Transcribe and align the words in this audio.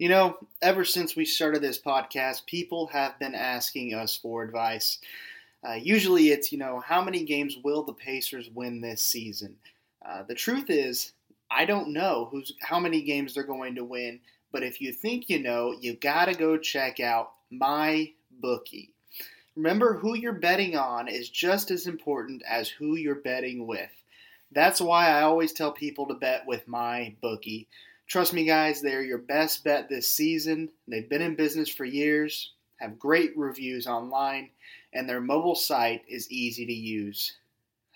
You 0.00 0.08
know, 0.08 0.38
ever 0.62 0.86
since 0.86 1.14
we 1.14 1.26
started 1.26 1.60
this 1.60 1.78
podcast, 1.78 2.46
people 2.46 2.86
have 2.86 3.18
been 3.18 3.34
asking 3.34 3.92
us 3.92 4.16
for 4.16 4.42
advice. 4.42 4.96
Uh, 5.62 5.74
usually 5.74 6.30
it's, 6.30 6.50
you 6.50 6.56
know, 6.56 6.80
how 6.80 7.04
many 7.04 7.22
games 7.22 7.58
will 7.62 7.82
the 7.82 7.92
Pacers 7.92 8.48
win 8.48 8.80
this 8.80 9.02
season? 9.02 9.56
Uh, 10.02 10.22
the 10.22 10.34
truth 10.34 10.70
is, 10.70 11.12
I 11.50 11.66
don't 11.66 11.92
know 11.92 12.28
who's 12.30 12.54
how 12.62 12.80
many 12.80 13.02
games 13.02 13.34
they're 13.34 13.42
going 13.44 13.74
to 13.74 13.84
win, 13.84 14.20
but 14.50 14.62
if 14.62 14.80
you 14.80 14.90
think 14.90 15.28
you 15.28 15.38
know, 15.38 15.76
you 15.78 15.92
got 15.92 16.28
to 16.28 16.34
go 16.34 16.56
check 16.56 16.98
out 16.98 17.32
my 17.50 18.10
bookie. 18.30 18.94
Remember, 19.54 19.92
who 19.98 20.14
you're 20.14 20.32
betting 20.32 20.78
on 20.78 21.08
is 21.08 21.28
just 21.28 21.70
as 21.70 21.86
important 21.86 22.42
as 22.48 22.70
who 22.70 22.96
you're 22.96 23.16
betting 23.16 23.66
with. 23.66 23.90
That's 24.50 24.80
why 24.80 25.10
I 25.10 25.24
always 25.24 25.52
tell 25.52 25.72
people 25.72 26.06
to 26.06 26.14
bet 26.14 26.46
with 26.46 26.66
my 26.66 27.14
bookie. 27.20 27.68
Trust 28.10 28.32
me, 28.32 28.44
guys, 28.44 28.82
they're 28.82 29.04
your 29.04 29.18
best 29.18 29.62
bet 29.62 29.88
this 29.88 30.10
season. 30.10 30.68
They've 30.88 31.08
been 31.08 31.22
in 31.22 31.36
business 31.36 31.68
for 31.68 31.84
years, 31.84 32.54
have 32.78 32.98
great 32.98 33.38
reviews 33.38 33.86
online, 33.86 34.50
and 34.92 35.08
their 35.08 35.20
mobile 35.20 35.54
site 35.54 36.02
is 36.08 36.28
easy 36.28 36.66
to 36.66 36.72
use. 36.72 37.36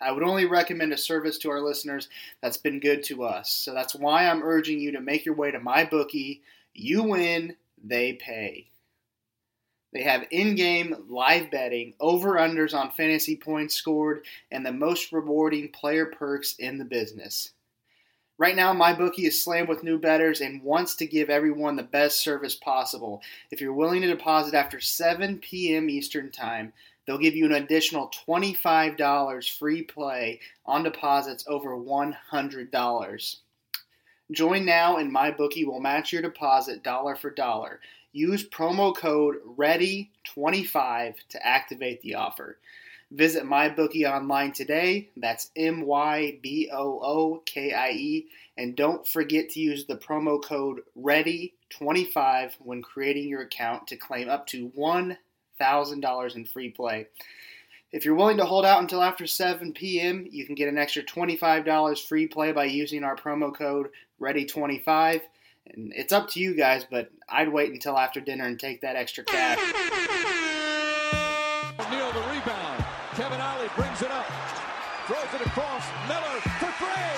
I 0.00 0.12
would 0.12 0.22
only 0.22 0.46
recommend 0.46 0.92
a 0.92 0.96
service 0.96 1.36
to 1.38 1.50
our 1.50 1.60
listeners 1.60 2.10
that's 2.40 2.56
been 2.56 2.78
good 2.78 3.02
to 3.04 3.24
us. 3.24 3.50
So 3.50 3.74
that's 3.74 3.96
why 3.96 4.28
I'm 4.28 4.44
urging 4.44 4.78
you 4.78 4.92
to 4.92 5.00
make 5.00 5.26
your 5.26 5.34
way 5.34 5.50
to 5.50 5.58
my 5.58 5.84
bookie. 5.84 6.42
You 6.74 7.02
win, 7.02 7.56
they 7.82 8.12
pay. 8.12 8.68
They 9.92 10.02
have 10.02 10.26
in 10.30 10.54
game 10.54 10.94
live 11.08 11.50
betting, 11.50 11.92
over 11.98 12.34
unders 12.34 12.72
on 12.72 12.92
fantasy 12.92 13.34
points 13.34 13.74
scored, 13.74 14.26
and 14.52 14.64
the 14.64 14.70
most 14.70 15.10
rewarding 15.10 15.70
player 15.70 16.06
perks 16.06 16.54
in 16.60 16.78
the 16.78 16.84
business. 16.84 17.50
Right 18.36 18.56
now, 18.56 18.72
my 18.72 18.92
bookie 18.92 19.26
is 19.26 19.40
slammed 19.40 19.68
with 19.68 19.84
new 19.84 19.96
bettors 19.96 20.40
and 20.40 20.60
wants 20.60 20.96
to 20.96 21.06
give 21.06 21.30
everyone 21.30 21.76
the 21.76 21.84
best 21.84 22.18
service 22.18 22.56
possible. 22.56 23.22
If 23.52 23.60
you're 23.60 23.72
willing 23.72 24.00
to 24.00 24.08
deposit 24.08 24.54
after 24.54 24.80
7 24.80 25.38
p.m. 25.38 25.88
Eastern 25.88 26.32
Time, 26.32 26.72
they'll 27.06 27.16
give 27.16 27.36
you 27.36 27.46
an 27.46 27.52
additional 27.52 28.10
$25 28.26 29.56
free 29.56 29.82
play 29.82 30.40
on 30.66 30.82
deposits 30.82 31.44
over 31.46 31.76
$100. 31.76 33.36
Join 34.32 34.64
now 34.64 34.96
and 34.96 35.12
my 35.12 35.30
bookie 35.30 35.64
will 35.64 35.80
match 35.80 36.12
your 36.12 36.22
deposit 36.22 36.82
dollar 36.82 37.14
for 37.14 37.30
dollar. 37.30 37.78
Use 38.12 38.48
promo 38.48 38.96
code 38.96 39.36
READY25 39.56 41.14
to 41.28 41.46
activate 41.46 42.00
the 42.00 42.16
offer. 42.16 42.58
Visit 43.14 43.44
MyBookie 43.44 44.10
online 44.10 44.50
today. 44.50 45.08
That's 45.16 45.52
M 45.54 45.86
Y 45.86 46.40
B 46.42 46.68
O 46.72 46.98
O 47.00 47.42
K 47.46 47.72
I 47.72 47.90
E. 47.90 48.26
And 48.56 48.74
don't 48.74 49.06
forget 49.06 49.50
to 49.50 49.60
use 49.60 49.86
the 49.86 49.96
promo 49.96 50.42
code 50.42 50.80
READY25 50.98 52.54
when 52.58 52.82
creating 52.82 53.28
your 53.28 53.42
account 53.42 53.86
to 53.88 53.96
claim 53.96 54.28
up 54.28 54.48
to 54.48 54.68
$1,000 54.76 56.36
in 56.36 56.44
free 56.44 56.70
play. 56.70 57.06
If 57.92 58.04
you're 58.04 58.16
willing 58.16 58.38
to 58.38 58.44
hold 58.44 58.64
out 58.64 58.82
until 58.82 59.00
after 59.00 59.28
7 59.28 59.72
p.m., 59.74 60.26
you 60.28 60.44
can 60.44 60.56
get 60.56 60.68
an 60.68 60.76
extra 60.76 61.04
$25 61.04 62.08
free 62.08 62.26
play 62.26 62.50
by 62.50 62.64
using 62.64 63.04
our 63.04 63.14
promo 63.14 63.54
code 63.54 63.90
READY25. 64.20 65.20
And 65.72 65.92
it's 65.94 66.12
up 66.12 66.30
to 66.30 66.40
you 66.40 66.56
guys, 66.56 66.84
but 66.90 67.12
I'd 67.28 67.52
wait 67.52 67.70
until 67.70 67.96
after 67.96 68.20
dinner 68.20 68.44
and 68.44 68.58
take 68.58 68.80
that 68.80 68.96
extra 68.96 69.22
cash. 69.22 69.58
Neal 71.90 72.12
the 72.12 72.20
rebound. 72.20 72.83
Kevin 73.14 73.40
Ollie 73.40 73.70
brings 73.76 74.02
it 74.02 74.10
up. 74.10 74.26
Throws 75.06 75.40
it 75.40 75.46
across. 75.46 75.86
Miller 76.08 76.40
for 76.58 76.72
three. 76.82 77.14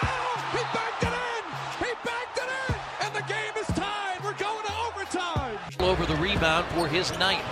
Oh! 0.00 0.40
He 0.56 0.64
backed 0.72 1.02
it 1.02 1.12
in! 1.12 1.44
He 1.84 1.92
backed 2.02 2.38
it 2.38 2.48
in! 2.48 2.74
And 3.04 3.14
the 3.14 3.20
game 3.28 3.52
is 3.60 3.66
tied. 3.76 4.24
We're 4.24 4.32
going 4.32 4.64
to 4.64 4.72
overtime. 4.88 5.58
over 5.80 6.06
the 6.06 6.16
rebound 6.16 6.64
for 6.72 6.88
his 6.88 7.10
ninth. 7.18 7.44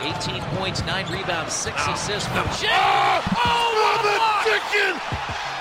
18 0.00 0.40
points, 0.56 0.82
9 0.86 1.12
rebounds, 1.12 1.52
6 1.52 1.76
assists 1.86 2.26
for 2.30 2.44
Jay. 2.56 2.72
Oh, 2.72 3.20
oh 3.44 3.68
what 3.76 4.00
the 4.08 4.16
chicken! 4.48 4.96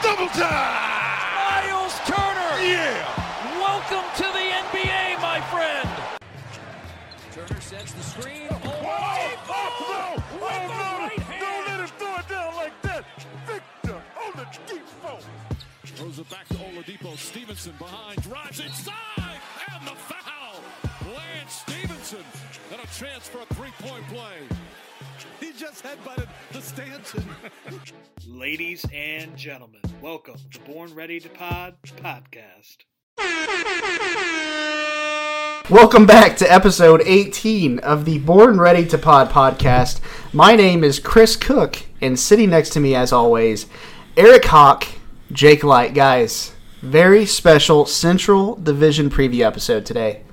Double 0.01 0.29
time! 0.29 0.87
Miles 1.35 1.99
Turner! 2.07 2.63
Yeah! 2.63 3.59
Welcome 3.59 4.07
to 4.15 4.23
the 4.23 4.45
NBA, 4.71 5.19
my 5.19 5.41
friend! 5.51 5.89
Turner 7.33 7.59
sets 7.59 7.91
the 7.91 8.03
screen. 8.03 8.47
Throws 16.09 16.19
it 16.19 16.29
back 16.31 16.47
to 16.47 16.55
Oladipo. 16.55 17.15
Stephenson 17.17 17.73
behind, 17.77 18.19
drives 18.23 18.59
inside, 18.59 19.39
and 19.71 19.87
the 19.87 19.91
foul! 19.91 20.59
Lance 21.05 21.53
Stephenson, 21.53 22.23
and 22.71 22.81
a 22.81 22.87
chance 22.87 23.27
for 23.27 23.41
a 23.41 23.45
three-point 23.53 24.07
play. 24.07 24.57
He 25.39 25.51
just 25.51 25.83
headbutted 25.83 26.27
the 26.51 26.61
Stanton. 26.61 27.23
Ladies 28.27 28.83
and 28.91 29.37
gentlemen, 29.37 29.81
welcome 30.01 30.37
to 30.51 30.59
Born 30.61 30.95
Ready 30.95 31.19
to 31.19 31.29
Pod 31.29 31.75
podcast. 31.83 32.77
Welcome 35.69 36.07
back 36.07 36.37
to 36.37 36.51
episode 36.51 37.03
18 37.05 37.77
of 37.79 38.05
the 38.05 38.17
Born 38.17 38.59
Ready 38.59 38.87
to 38.87 38.97
Pod 38.97 39.29
podcast. 39.29 39.99
My 40.33 40.55
name 40.55 40.83
is 40.83 40.97
Chris 40.97 41.35
Cook, 41.35 41.85
and 42.01 42.19
sitting 42.19 42.49
next 42.49 42.71
to 42.71 42.79
me, 42.79 42.95
as 42.95 43.13
always, 43.13 43.67
Eric 44.17 44.45
Hawk, 44.45 44.87
Jake 45.31 45.63
Light. 45.63 45.93
Guys, 45.93 46.53
very 46.81 47.25
special 47.25 47.85
Central 47.85 48.55
Division 48.55 49.09
preview 49.09 49.45
episode 49.45 49.85
today. 49.85 50.23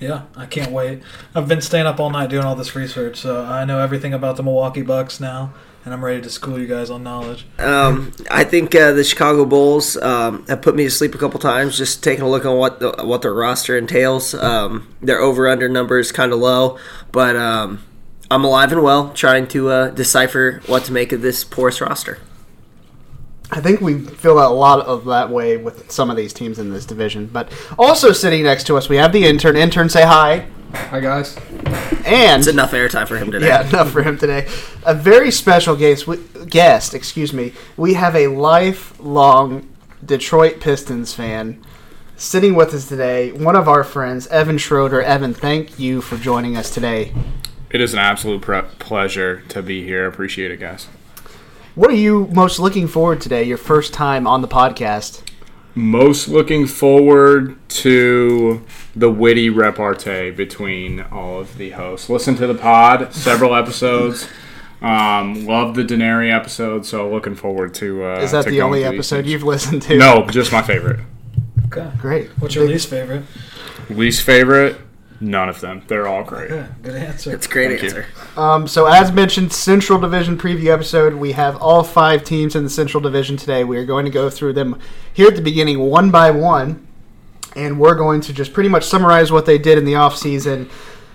Yeah, 0.00 0.22
I 0.36 0.46
can't 0.46 0.72
wait. 0.72 1.02
I've 1.34 1.48
been 1.48 1.60
staying 1.60 1.86
up 1.86 2.00
all 2.00 2.10
night 2.10 2.28
doing 2.28 2.44
all 2.44 2.56
this 2.56 2.74
research, 2.74 3.16
so 3.16 3.44
I 3.44 3.64
know 3.64 3.78
everything 3.78 4.12
about 4.12 4.36
the 4.36 4.42
Milwaukee 4.42 4.82
Bucks 4.82 5.20
now, 5.20 5.54
and 5.84 5.94
I'm 5.94 6.04
ready 6.04 6.20
to 6.20 6.28
school 6.28 6.58
you 6.58 6.66
guys 6.66 6.90
on 6.90 7.02
knowledge. 7.02 7.46
Um, 7.58 8.12
I 8.30 8.44
think 8.44 8.74
uh, 8.74 8.92
the 8.92 9.04
Chicago 9.04 9.44
Bulls 9.44 9.96
um, 9.98 10.44
have 10.46 10.62
put 10.62 10.74
me 10.74 10.84
to 10.84 10.90
sleep 10.90 11.14
a 11.14 11.18
couple 11.18 11.38
times. 11.38 11.78
Just 11.78 12.02
taking 12.02 12.24
a 12.24 12.28
look 12.28 12.44
on 12.44 12.58
what 12.58 12.80
the, 12.80 12.92
what 13.04 13.22
their 13.22 13.32
roster 13.32 13.78
entails. 13.78 14.34
Um, 14.34 14.94
their 15.00 15.20
over 15.20 15.48
under 15.48 15.68
number 15.68 15.98
is 15.98 16.10
kind 16.10 16.32
of 16.32 16.40
low, 16.40 16.78
but 17.12 17.36
um, 17.36 17.82
I'm 18.30 18.44
alive 18.44 18.72
and 18.72 18.82
well, 18.82 19.10
trying 19.12 19.46
to 19.48 19.68
uh, 19.68 19.90
decipher 19.90 20.60
what 20.66 20.84
to 20.84 20.92
make 20.92 21.12
of 21.12 21.22
this 21.22 21.44
porous 21.44 21.80
roster. 21.80 22.18
I 23.54 23.60
think 23.60 23.80
we 23.80 24.00
feel 24.00 24.40
a 24.44 24.50
lot 24.52 24.84
of 24.84 25.04
that 25.04 25.30
way 25.30 25.56
with 25.56 25.88
some 25.88 26.10
of 26.10 26.16
these 26.16 26.32
teams 26.32 26.58
in 26.58 26.72
this 26.72 26.84
division. 26.84 27.26
But 27.26 27.52
also 27.78 28.10
sitting 28.10 28.42
next 28.42 28.64
to 28.64 28.76
us, 28.76 28.88
we 28.88 28.96
have 28.96 29.12
the 29.12 29.24
intern. 29.24 29.56
Intern, 29.56 29.88
say 29.88 30.02
hi. 30.02 30.48
Hi 30.72 30.98
guys. 30.98 31.36
And 32.04 32.40
It's 32.40 32.48
enough 32.48 32.72
airtime 32.72 33.06
for 33.06 33.16
him 33.16 33.30
today. 33.30 33.46
Yeah, 33.46 33.66
enough 33.68 33.92
for 33.92 34.02
him 34.02 34.18
today. 34.18 34.48
A 34.84 34.92
very 34.92 35.30
special 35.30 35.76
guest, 35.76 36.08
guest, 36.48 36.94
excuse 36.94 37.32
me. 37.32 37.52
We 37.76 37.94
have 37.94 38.16
a 38.16 38.26
lifelong 38.26 39.72
Detroit 40.04 40.60
Pistons 40.60 41.14
fan 41.14 41.64
sitting 42.16 42.56
with 42.56 42.74
us 42.74 42.88
today. 42.88 43.30
One 43.30 43.54
of 43.54 43.68
our 43.68 43.84
friends, 43.84 44.26
Evan 44.26 44.58
Schroeder. 44.58 45.00
Evan, 45.00 45.32
thank 45.32 45.78
you 45.78 46.00
for 46.00 46.16
joining 46.16 46.56
us 46.56 46.74
today. 46.74 47.14
It 47.70 47.80
is 47.80 47.92
an 47.92 48.00
absolute 48.00 48.42
pre- 48.42 48.62
pleasure 48.80 49.42
to 49.50 49.62
be 49.62 49.84
here. 49.84 50.06
Appreciate 50.06 50.50
it, 50.50 50.58
guys. 50.58 50.88
What 51.74 51.90
are 51.90 51.94
you 51.96 52.28
most 52.32 52.58
looking 52.60 52.86
forward 52.86 53.20
today? 53.20 53.42
Your 53.42 53.58
first 53.58 53.92
time 53.92 54.26
on 54.26 54.42
the 54.42 54.48
podcast. 54.48 55.22
Most 55.74 56.28
looking 56.28 56.68
forward 56.68 57.56
to 57.68 58.64
the 58.94 59.10
witty 59.10 59.50
repartee 59.50 60.30
between 60.30 61.00
all 61.00 61.40
of 61.40 61.58
the 61.58 61.70
hosts. 61.70 62.08
Listen 62.08 62.36
to 62.36 62.46
the 62.46 62.54
pod, 62.54 63.12
several 63.12 63.54
episodes. 63.56 64.28
Um, 64.80 65.46
love 65.46 65.74
the 65.74 65.82
Denary 65.82 66.32
episode, 66.32 66.86
so 66.86 67.10
looking 67.10 67.34
forward 67.34 67.74
to. 67.74 68.04
Uh, 68.04 68.20
Is 68.20 68.30
that 68.30 68.44
to 68.44 68.50
the 68.50 68.62
only 68.62 68.84
episode 68.84 69.26
you've 69.26 69.42
listened 69.42 69.82
to? 69.82 69.96
No, 69.96 70.26
just 70.28 70.52
my 70.52 70.62
favorite. 70.62 71.00
Okay. 71.66 71.90
Great. 71.98 72.28
What's 72.38 72.54
your 72.54 72.68
least 72.68 72.88
favorite? 72.88 73.24
Least 73.90 74.22
favorite? 74.22 74.76
None 75.20 75.48
of 75.48 75.60
them. 75.60 75.82
They're 75.86 76.08
all 76.08 76.24
great. 76.24 76.50
Okay, 76.50 76.66
good 76.82 76.94
answer. 76.96 77.32
It's 77.34 77.46
a 77.46 77.48
great 77.48 77.80
Thank 77.80 77.84
answer. 77.94 78.06
Um, 78.36 78.66
so, 78.66 78.86
as 78.86 79.12
mentioned, 79.12 79.52
Central 79.52 79.98
Division 79.98 80.36
preview 80.36 80.72
episode. 80.72 81.14
We 81.14 81.32
have 81.32 81.56
all 81.62 81.82
five 81.84 82.24
teams 82.24 82.54
in 82.56 82.64
the 82.64 82.70
Central 82.70 83.00
Division 83.00 83.36
today. 83.36 83.64
We 83.64 83.76
are 83.78 83.84
going 83.84 84.04
to 84.04 84.10
go 84.10 84.28
through 84.28 84.54
them 84.54 84.78
here 85.12 85.28
at 85.28 85.36
the 85.36 85.42
beginning, 85.42 85.78
one 85.78 86.10
by 86.10 86.30
one. 86.30 86.86
and 87.56 87.78
we're 87.78 87.94
going 87.94 88.20
to 88.22 88.32
just 88.32 88.52
pretty 88.52 88.68
much 88.68 88.84
summarize 88.84 89.30
what 89.30 89.46
they 89.46 89.58
did 89.58 89.78
in 89.78 89.84
the 89.84 89.92
offseason, 89.92 90.68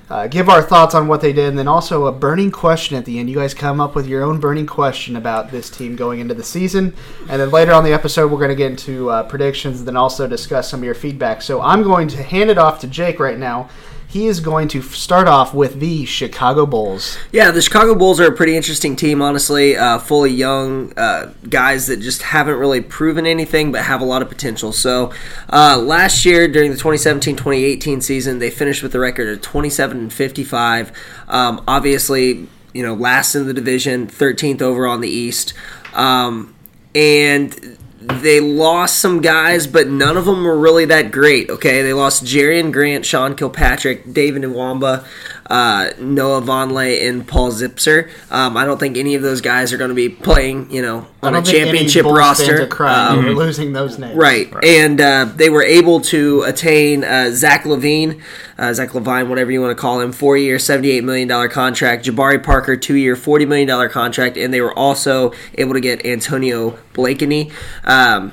uh, 0.10 0.26
give 0.28 0.48
our 0.50 0.62
thoughts 0.62 0.96
on 0.96 1.08
what 1.08 1.22
they 1.22 1.34
did, 1.34 1.50
and 1.50 1.60
then 1.60 1.68
also 1.68 2.06
a 2.08 2.12
burning 2.12 2.50
question 2.50 2.96
at 2.98 3.06
the 3.06 3.20
end. 3.20 3.30
You 3.30 3.36
guys 3.36 3.54
come 3.54 3.80
up 3.82 3.94
with 3.94 4.08
your 4.08 4.24
own 4.24 4.40
burning 4.40 4.66
question 4.66 5.16
about 5.18 5.52
this 5.52 5.70
team 5.70 5.96
going 5.98 6.20
into 6.20 6.34
the 6.34 6.44
season, 6.44 6.96
and 7.30 7.42
then 7.42 7.52
later 7.52 7.74
on 7.74 7.84
the 7.84 7.92
episode, 7.94 8.32
we're 8.32 8.40
going 8.40 8.50
to 8.50 8.56
get 8.56 8.72
into 8.72 9.10
uh, 9.10 9.24
predictions 9.24 9.80
and 9.80 9.88
then 9.88 9.98
also 9.98 10.28
discuss 10.28 10.70
some 10.70 10.80
of 10.80 10.84
your 10.86 10.96
feedback. 10.96 11.42
So 11.42 11.62
I'm 11.62 11.84
going 11.84 12.08
to 12.08 12.24
hand 12.24 12.50
it 12.50 12.58
off 12.58 12.80
to 12.80 12.88
Jake 12.88 13.20
right 13.20 13.38
now. 13.38 13.70
He 14.10 14.26
is 14.26 14.40
going 14.40 14.70
to 14.70 14.82
start 14.82 15.28
off 15.28 15.54
with 15.54 15.80
the 15.80 16.04
Chicago 16.04 16.66
Bulls. 16.66 17.20
Yeah, 17.32 17.52
the 17.52 17.62
Chicago 17.62 17.94
Bulls 17.94 18.20
are 18.20 18.26
a 18.26 18.36
pretty 18.36 18.58
interesting 18.58 18.96
team, 18.96 19.22
honestly. 19.22 19.78
Uh, 19.78 20.00
full 20.00 20.26
of 20.26 20.32
young 20.32 20.98
uh, 20.98 21.32
guys 21.48 21.86
that 21.86 21.98
just 21.98 22.24
haven't 22.24 22.58
really 22.58 22.82
proven 22.82 23.28
anything, 23.28 23.72
but 23.72 23.84
have 23.84 24.02
a 24.02 24.06
lot 24.06 24.24
of 24.24 24.28
potential. 24.28 24.72
So, 24.72 25.14
uh, 25.54 25.78
last 25.78 26.26
year 26.26 26.48
during 26.48 26.72
the 26.72 26.78
2017-2018 26.78 28.02
season, 28.02 28.40
they 28.40 28.50
finished 28.50 28.82
with 28.82 28.96
a 28.96 29.00
record 29.00 29.30
of 29.30 29.42
27 29.44 30.00
and 30.00 30.12
55. 30.12 30.92
Um, 31.28 31.64
obviously, 31.68 32.48
you 32.74 32.82
know, 32.82 32.96
last 32.96 33.36
in 33.36 33.46
the 33.46 33.54
division, 33.54 34.08
13th 34.08 34.64
overall 34.64 34.96
in 34.96 35.02
the 35.02 35.08
East, 35.08 35.54
um, 35.94 36.56
and 36.96 37.78
they 38.16 38.40
lost 38.40 39.00
some 39.00 39.22
guys, 39.22 39.68
but 39.68 39.88
none 39.88 40.18
of 40.18 40.26
them 40.26 40.44
were 40.44 40.58
really 40.58 40.86
that 40.86 41.12
great. 41.12 41.50
Okay, 41.50 41.82
they 41.82 41.94
lost 41.94 42.24
Jerian 42.24 42.72
Grant, 42.72 43.06
Sean 43.06 43.36
Kilpatrick, 43.36 44.12
David 44.14 44.44
Nwaba, 44.44 45.06
uh, 45.50 45.92
Noah 46.00 46.42
Vonleh, 46.42 47.08
and 47.08 47.28
Paul 47.28 47.52
Zipser. 47.52 48.10
Um, 48.32 48.56
I 48.58 48.66
don't 48.66 48.80
think 48.80 48.98
any 48.98 49.16
of 49.16 49.22
those 49.22 49.42
guys 49.42 49.74
are 49.74 49.78
going 49.78 49.90
to 49.90 49.96
be 49.96 50.10
playing, 50.10 50.72
you 50.72 50.82
know, 50.82 51.08
on 51.22 51.34
a 51.34 51.42
don't 51.42 51.50
any 51.50 51.60
championship 51.66 52.04
Bulls 52.04 52.18
fans 52.20 52.40
roster. 52.40 52.64
are 52.64 52.68
crying 52.68 53.20
Um, 53.20 53.26
over 53.26 53.34
losing 53.34 53.74
those 53.74 53.98
names. 53.98 54.16
Right. 54.16 54.54
And 54.64 55.02
uh, 55.02 55.26
they 55.36 55.50
were 55.50 55.64
able 55.64 56.02
to 56.02 56.44
attain 56.44 57.04
uh, 57.04 57.32
Zach 57.32 57.64
LaVine, 57.64 58.22
uh, 58.58 58.74
Zach 58.74 58.90
LaVine, 58.90 59.28
whatever 59.28 59.52
you 59.52 59.62
want 59.62 59.76
to 59.76 59.82
call 59.82 60.00
him, 60.02 60.12
four 60.12 60.38
year, 60.38 60.58
$78 60.58 61.04
million 61.04 61.50
contract. 61.50 62.06
Jabari 62.06 62.44
Parker, 62.44 62.78
two 62.78 62.96
year, 62.96 63.16
$40 63.16 63.48
million 63.48 63.90
contract. 63.90 64.38
And 64.38 64.54
they 64.54 64.62
were 64.62 64.78
also 64.78 65.34
able 65.56 65.74
to 65.74 65.82
get 65.82 66.06
Antonio 66.06 66.78
Blakeney. 66.94 67.52
Um, 68.00 68.32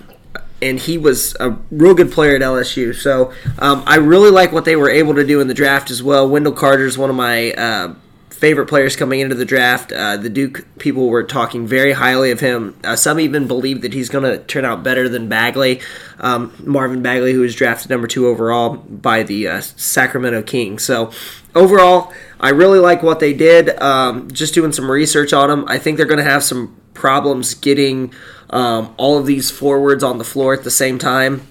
and 0.62 0.78
he 0.78 0.96
was 0.96 1.36
a 1.38 1.50
real 1.70 1.94
good 1.94 2.10
player 2.10 2.36
at 2.36 2.40
LSU. 2.40 2.94
So 2.94 3.32
um, 3.58 3.82
I 3.86 3.96
really 3.96 4.30
like 4.30 4.52
what 4.52 4.64
they 4.64 4.76
were 4.76 4.88
able 4.88 5.14
to 5.14 5.26
do 5.26 5.40
in 5.40 5.48
the 5.48 5.54
draft 5.54 5.90
as 5.90 6.02
well. 6.02 6.28
Wendell 6.28 6.52
Carter 6.52 6.86
is 6.86 6.96
one 6.96 7.10
of 7.10 7.16
my 7.16 7.52
uh, 7.52 7.94
favorite 8.30 8.66
players 8.66 8.96
coming 8.96 9.20
into 9.20 9.34
the 9.34 9.44
draft. 9.44 9.92
Uh, 9.92 10.16
the 10.16 10.30
Duke 10.30 10.66
people 10.78 11.08
were 11.08 11.22
talking 11.22 11.66
very 11.66 11.92
highly 11.92 12.30
of 12.30 12.40
him. 12.40 12.78
Uh, 12.84 12.96
some 12.96 13.20
even 13.20 13.46
believe 13.46 13.82
that 13.82 13.92
he's 13.92 14.08
going 14.08 14.24
to 14.24 14.38
turn 14.44 14.64
out 14.64 14.82
better 14.82 15.08
than 15.08 15.28
Bagley, 15.28 15.80
um, 16.20 16.54
Marvin 16.64 17.02
Bagley, 17.02 17.32
who 17.32 17.40
was 17.40 17.54
drafted 17.54 17.90
number 17.90 18.06
two 18.06 18.26
overall 18.26 18.76
by 18.76 19.22
the 19.22 19.48
uh, 19.48 19.60
Sacramento 19.60 20.42
Kings. 20.42 20.84
So 20.84 21.10
overall, 21.54 22.12
I 22.40 22.50
really 22.50 22.78
like 22.78 23.02
what 23.02 23.20
they 23.20 23.34
did. 23.34 23.78
Um, 23.80 24.30
just 24.30 24.54
doing 24.54 24.72
some 24.72 24.90
research 24.90 25.32
on 25.32 25.50
them, 25.50 25.64
I 25.68 25.78
think 25.78 25.96
they're 25.96 26.06
going 26.06 26.18
to 26.18 26.24
have 26.24 26.44
some 26.44 26.80
problems 26.94 27.54
getting 27.54 28.12
um, 28.50 28.94
all 28.96 29.18
of 29.18 29.26
these 29.26 29.50
forwards 29.50 30.02
on 30.02 30.18
the 30.18 30.24
floor 30.24 30.54
at 30.54 30.64
the 30.64 30.70
same 30.70 30.98
time. 30.98 31.46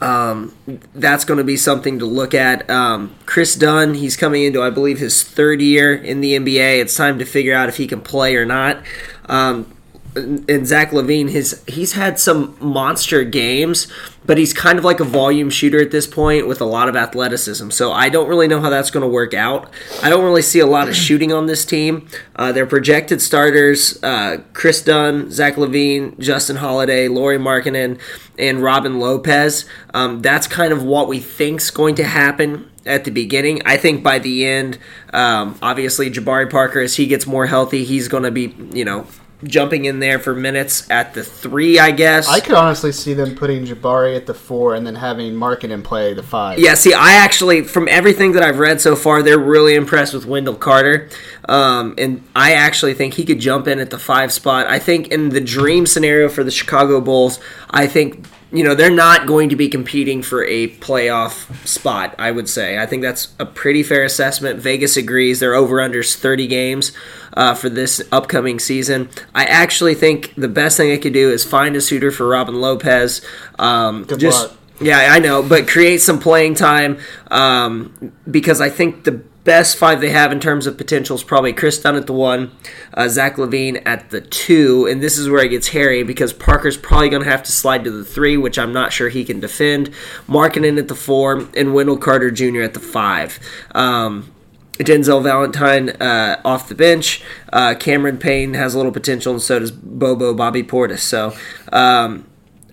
Um, 0.00 0.54
that's 0.94 1.24
going 1.26 1.38
to 1.38 1.44
be 1.44 1.56
something 1.56 1.98
to 1.98 2.06
look 2.06 2.32
at. 2.32 2.68
Um, 2.70 3.14
Chris 3.26 3.54
Dunn, 3.54 3.94
he's 3.94 4.16
coming 4.16 4.44
into, 4.44 4.62
I 4.62 4.70
believe, 4.70 4.98
his 4.98 5.22
third 5.22 5.60
year 5.60 5.94
in 5.94 6.22
the 6.22 6.38
NBA. 6.38 6.80
It's 6.80 6.96
time 6.96 7.18
to 7.18 7.26
figure 7.26 7.54
out 7.54 7.68
if 7.68 7.76
he 7.76 7.86
can 7.86 8.00
play 8.00 8.34
or 8.36 8.46
not. 8.46 8.82
Um, 9.26 9.70
and 10.16 10.66
Zach 10.66 10.90
LaVine, 10.90 11.30
his 11.30 11.62
he's 11.66 11.92
had 11.92 12.18
some 12.18 12.56
monster 12.60 13.22
games, 13.22 13.86
but 14.26 14.38
he's 14.38 14.52
kind 14.52 14.78
of 14.78 14.84
like 14.84 14.98
a 14.98 15.04
volume 15.04 15.50
shooter 15.50 15.80
at 15.80 15.92
this 15.92 16.06
point 16.06 16.48
with 16.48 16.60
a 16.60 16.64
lot 16.64 16.88
of 16.88 16.96
athleticism. 16.96 17.70
So 17.70 17.92
I 17.92 18.08
don't 18.08 18.28
really 18.28 18.48
know 18.48 18.60
how 18.60 18.70
that's 18.70 18.90
going 18.90 19.02
to 19.02 19.08
work 19.08 19.34
out. 19.34 19.72
I 20.02 20.10
don't 20.10 20.24
really 20.24 20.42
see 20.42 20.58
a 20.58 20.66
lot 20.66 20.88
of 20.88 20.96
shooting 20.96 21.32
on 21.32 21.46
this 21.46 21.64
team. 21.64 22.08
Uh, 22.34 22.50
their 22.50 22.66
projected 22.66 23.22
starters: 23.22 24.02
uh, 24.02 24.38
Chris 24.52 24.82
Dunn, 24.82 25.30
Zach 25.30 25.54
LaVine, 25.54 26.18
Justin 26.18 26.56
Holiday, 26.56 27.06
Lauri 27.06 27.38
Markkanen, 27.38 28.00
and 28.38 28.62
Robin 28.62 28.98
Lopez. 28.98 29.64
Um, 29.94 30.22
that's 30.22 30.46
kind 30.46 30.72
of 30.72 30.82
what 30.82 31.06
we 31.06 31.20
think's 31.20 31.70
going 31.70 31.94
to 31.96 32.04
happen 32.04 32.68
at 32.84 33.04
the 33.04 33.10
beginning. 33.10 33.62
I 33.64 33.76
think 33.76 34.02
by 34.02 34.18
the 34.18 34.44
end, 34.44 34.78
um, 35.12 35.56
obviously 35.62 36.10
Jabari 36.10 36.50
Parker, 36.50 36.80
as 36.80 36.96
he 36.96 37.06
gets 37.06 37.26
more 37.26 37.46
healthy, 37.46 37.84
he's 37.84 38.08
going 38.08 38.24
to 38.24 38.32
be 38.32 38.54
you 38.72 38.84
know 38.84 39.06
jumping 39.44 39.84
in 39.84 40.00
there 40.00 40.18
for 40.18 40.34
minutes 40.34 40.88
at 40.90 41.14
the 41.14 41.22
three, 41.24 41.78
I 41.78 41.90
guess. 41.90 42.28
I 42.28 42.40
could 42.40 42.54
honestly 42.54 42.92
see 42.92 43.14
them 43.14 43.34
putting 43.34 43.64
Jabari 43.64 44.16
at 44.16 44.26
the 44.26 44.34
four 44.34 44.74
and 44.74 44.86
then 44.86 44.94
having 44.94 45.32
Markkanen 45.34 45.82
play 45.82 46.14
the 46.14 46.22
five. 46.22 46.58
Yeah, 46.58 46.74
see, 46.74 46.92
I 46.92 47.12
actually, 47.14 47.62
from 47.62 47.88
everything 47.88 48.32
that 48.32 48.42
I've 48.42 48.58
read 48.58 48.80
so 48.80 48.96
far, 48.96 49.22
they're 49.22 49.38
really 49.38 49.74
impressed 49.74 50.14
with 50.14 50.26
Wendell 50.26 50.56
Carter. 50.56 51.08
Um, 51.48 51.94
and 51.98 52.22
I 52.36 52.52
actually 52.52 52.94
think 52.94 53.14
he 53.14 53.24
could 53.24 53.40
jump 53.40 53.66
in 53.66 53.78
at 53.78 53.90
the 53.90 53.98
five 53.98 54.32
spot. 54.32 54.66
I 54.66 54.78
think 54.78 55.08
in 55.08 55.30
the 55.30 55.40
dream 55.40 55.86
scenario 55.86 56.28
for 56.28 56.44
the 56.44 56.50
Chicago 56.50 57.00
Bulls, 57.00 57.40
I 57.70 57.86
think, 57.86 58.26
you 58.52 58.64
know, 58.64 58.74
they're 58.74 58.90
not 58.90 59.26
going 59.26 59.48
to 59.50 59.56
be 59.56 59.68
competing 59.68 60.22
for 60.22 60.44
a 60.44 60.68
playoff 60.78 61.66
spot, 61.66 62.14
I 62.18 62.32
would 62.32 62.48
say. 62.48 62.78
I 62.78 62.86
think 62.86 63.02
that's 63.02 63.28
a 63.38 63.46
pretty 63.46 63.82
fair 63.82 64.04
assessment. 64.04 64.58
Vegas 64.58 64.96
agrees. 64.96 65.38
Their 65.38 65.54
over 65.54 65.76
unders 65.76 66.16
30 66.16 66.48
games 66.48 66.92
uh, 67.34 67.54
for 67.54 67.68
this 67.68 68.02
upcoming 68.10 68.58
season. 68.58 69.08
I 69.34 69.44
actually 69.44 69.94
think 69.94 70.34
the 70.34 70.48
best 70.48 70.76
thing 70.76 70.90
i 70.90 70.96
could 70.96 71.12
do 71.12 71.30
is 71.30 71.44
find 71.44 71.76
a 71.76 71.80
suitor 71.80 72.10
for 72.10 72.26
Robin 72.26 72.60
Lopez. 72.60 73.22
Um, 73.58 74.04
Good 74.04 74.18
just, 74.18 74.48
luck. 74.48 74.58
yeah, 74.80 75.08
I 75.10 75.20
know, 75.20 75.42
but 75.42 75.68
create 75.68 75.98
some 75.98 76.18
playing 76.18 76.54
time 76.54 76.98
um, 77.30 78.12
because 78.28 78.60
I 78.60 78.68
think 78.68 79.04
the 79.04 79.22
best 79.44 79.76
five 79.76 80.00
they 80.00 80.10
have 80.10 80.32
in 80.32 80.40
terms 80.40 80.66
of 80.66 80.76
potential 80.76 81.16
is 81.16 81.22
probably 81.22 81.52
Chris 81.52 81.80
Dunn 81.80 81.96
at 81.96 82.06
the 82.06 82.12
one, 82.12 82.52
uh, 82.94 83.08
Zach 83.08 83.36
LaVine 83.36 83.82
at 83.86 84.10
the 84.10 84.20
two, 84.20 84.86
and 84.86 85.02
this 85.02 85.16
is 85.16 85.28
where 85.28 85.44
it 85.44 85.48
gets 85.48 85.68
hairy 85.68 86.02
because 86.02 86.32
Parker's 86.32 86.76
probably 86.76 87.08
going 87.08 87.22
to 87.22 87.30
have 87.30 87.42
to 87.44 87.52
slide 87.52 87.84
to 87.84 87.90
the 87.90 88.04
three, 88.04 88.36
which 88.36 88.58
I'm 88.58 88.72
not 88.72 88.92
sure 88.92 89.08
he 89.08 89.24
can 89.24 89.40
defend. 89.40 89.90
Markkanen 90.28 90.78
at 90.78 90.88
the 90.88 90.94
four, 90.94 91.48
and 91.56 91.74
Wendell 91.74 91.98
Carter 91.98 92.30
Jr. 92.30 92.62
at 92.62 92.74
the 92.74 92.80
five. 92.80 93.38
Um, 93.74 94.32
Denzel 94.72 95.22
Valentine 95.22 95.90
uh, 95.90 96.40
off 96.44 96.68
the 96.68 96.74
bench. 96.74 97.22
Uh, 97.52 97.74
Cameron 97.78 98.18
Payne 98.18 98.54
has 98.54 98.74
a 98.74 98.78
little 98.78 98.92
potential, 98.92 99.32
and 99.32 99.42
so 99.42 99.58
does 99.58 99.70
Bobo 99.70 100.32
Bobby 100.34 100.62
Portis. 100.62 101.00
So 101.00 101.34
um, 101.70 102.26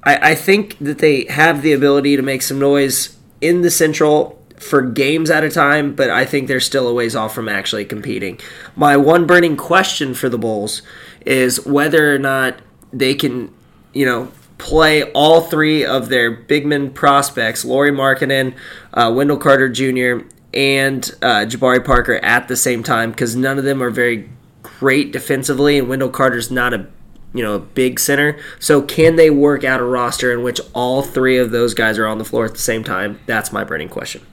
I, 0.04 0.32
I 0.32 0.36
think 0.36 0.78
that 0.80 1.00
they 1.00 1.26
have 1.26 1.62
the 1.62 1.74
ability 1.74 2.16
to 2.16 2.22
make 2.22 2.42
some 2.42 2.60
noise 2.60 3.18
in 3.42 3.62
the 3.62 3.72
Central 3.72 4.42
for 4.58 4.82
games 4.82 5.30
at 5.30 5.44
a 5.44 5.50
time, 5.50 5.96
but 5.96 6.10
I 6.10 6.26
think 6.26 6.48
they're 6.48 6.60
still 6.60 6.88
a 6.88 6.94
ways 6.94 7.16
off 7.16 7.34
from 7.34 7.48
actually 7.48 7.86
competing. 7.86 8.40
My 8.76 8.98
one 8.98 9.26
burning 9.26 9.56
question 9.56 10.14
for 10.14 10.30
the 10.30 10.38
Bulls 10.38 10.82
is 11.26 11.66
whether 11.66 12.14
or 12.14 12.20
not 12.20 12.60
they 12.92 13.14
can, 13.14 13.54
you 13.94 14.06
know, 14.06 14.32
play 14.58 15.04
all 15.12 15.42
three 15.42 15.86
of 15.86 16.10
their 16.10 16.36
bigman 16.36 16.94
prospects, 16.94 17.64
Lauri 17.64 17.92
Markkanen, 17.92 18.56
uh, 18.94 19.12
Wendell 19.16 19.38
Carter 19.38 19.70
Jr., 19.70 20.26
and 20.54 21.12
uh, 21.22 21.46
Jabari 21.46 21.84
Parker 21.84 22.16
at 22.16 22.48
the 22.48 22.56
same 22.56 22.82
time 22.82 23.12
because 23.12 23.36
none 23.36 23.60
of 23.60 23.64
them 23.64 23.84
are 23.84 23.92
very 23.92 24.30
great 24.64 25.12
defensively, 25.12 25.78
and 25.78 25.88
Wendell 25.88 26.10
Carter's 26.10 26.50
not 26.50 26.74
a 26.74 26.88
you 27.34 27.44
know 27.44 27.56
a 27.56 27.60
big 27.60 28.00
center. 28.00 28.40
So 28.60 28.82
can 28.82 29.18
they 29.18 29.30
work 29.30 29.64
out 29.64 29.80
a 29.80 29.84
roster 29.84 30.34
in 30.34 30.44
which 30.44 30.60
all 30.74 31.04
three 31.04 31.38
of 31.38 31.52
those 31.52 31.74
guys 31.74 32.00
are 32.00 32.08
on 32.08 32.18
the 32.18 32.26
floor 32.26 32.46
at 32.46 32.54
the 32.54 32.60
same 32.60 32.84
time? 32.84 33.20
That's 33.28 33.52
my 33.52 33.64
burning 33.64 33.90
question. 33.90 34.26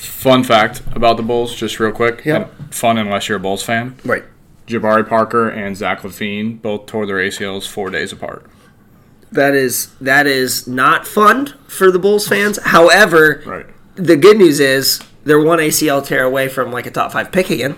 Fun 0.00 0.44
fact 0.44 0.82
about 0.92 1.16
the 1.16 1.22
Bulls, 1.22 1.54
just 1.54 1.78
real 1.80 1.92
quick. 1.92 2.24
Yep. 2.24 2.52
And 2.58 2.74
Fun 2.74 2.98
unless 2.98 3.28
you're 3.28 3.36
a 3.38 3.40
Bulls 3.40 3.62
fan. 3.62 3.96
Right. 4.04 4.24
Jabari 4.66 5.06
Parker 5.08 5.48
and 5.48 5.76
Zach 5.76 6.00
LaVine 6.02 6.60
both 6.62 6.86
tore 6.86 7.04
their 7.06 7.16
ACLs 7.16 7.66
four 7.66 7.90
days 7.90 8.12
apart. 8.12 8.46
That 9.32 9.54
is 9.54 9.92
that 10.00 10.26
is 10.26 10.66
not 10.66 11.06
fun 11.06 11.54
for 11.68 11.90
the 11.90 11.98
Bulls 11.98 12.26
fans. 12.28 12.58
However, 12.64 13.42
Right. 13.46 13.66
the 13.96 14.16
good 14.16 14.38
news 14.38 14.58
is 14.60 15.00
they're 15.24 15.40
one 15.42 15.58
ACL 15.58 16.04
tear 16.04 16.24
away 16.24 16.48
from 16.48 16.72
like 16.72 16.86
a 16.86 16.90
top 16.90 17.12
five 17.12 17.30
pick 17.32 17.50
again. 17.50 17.76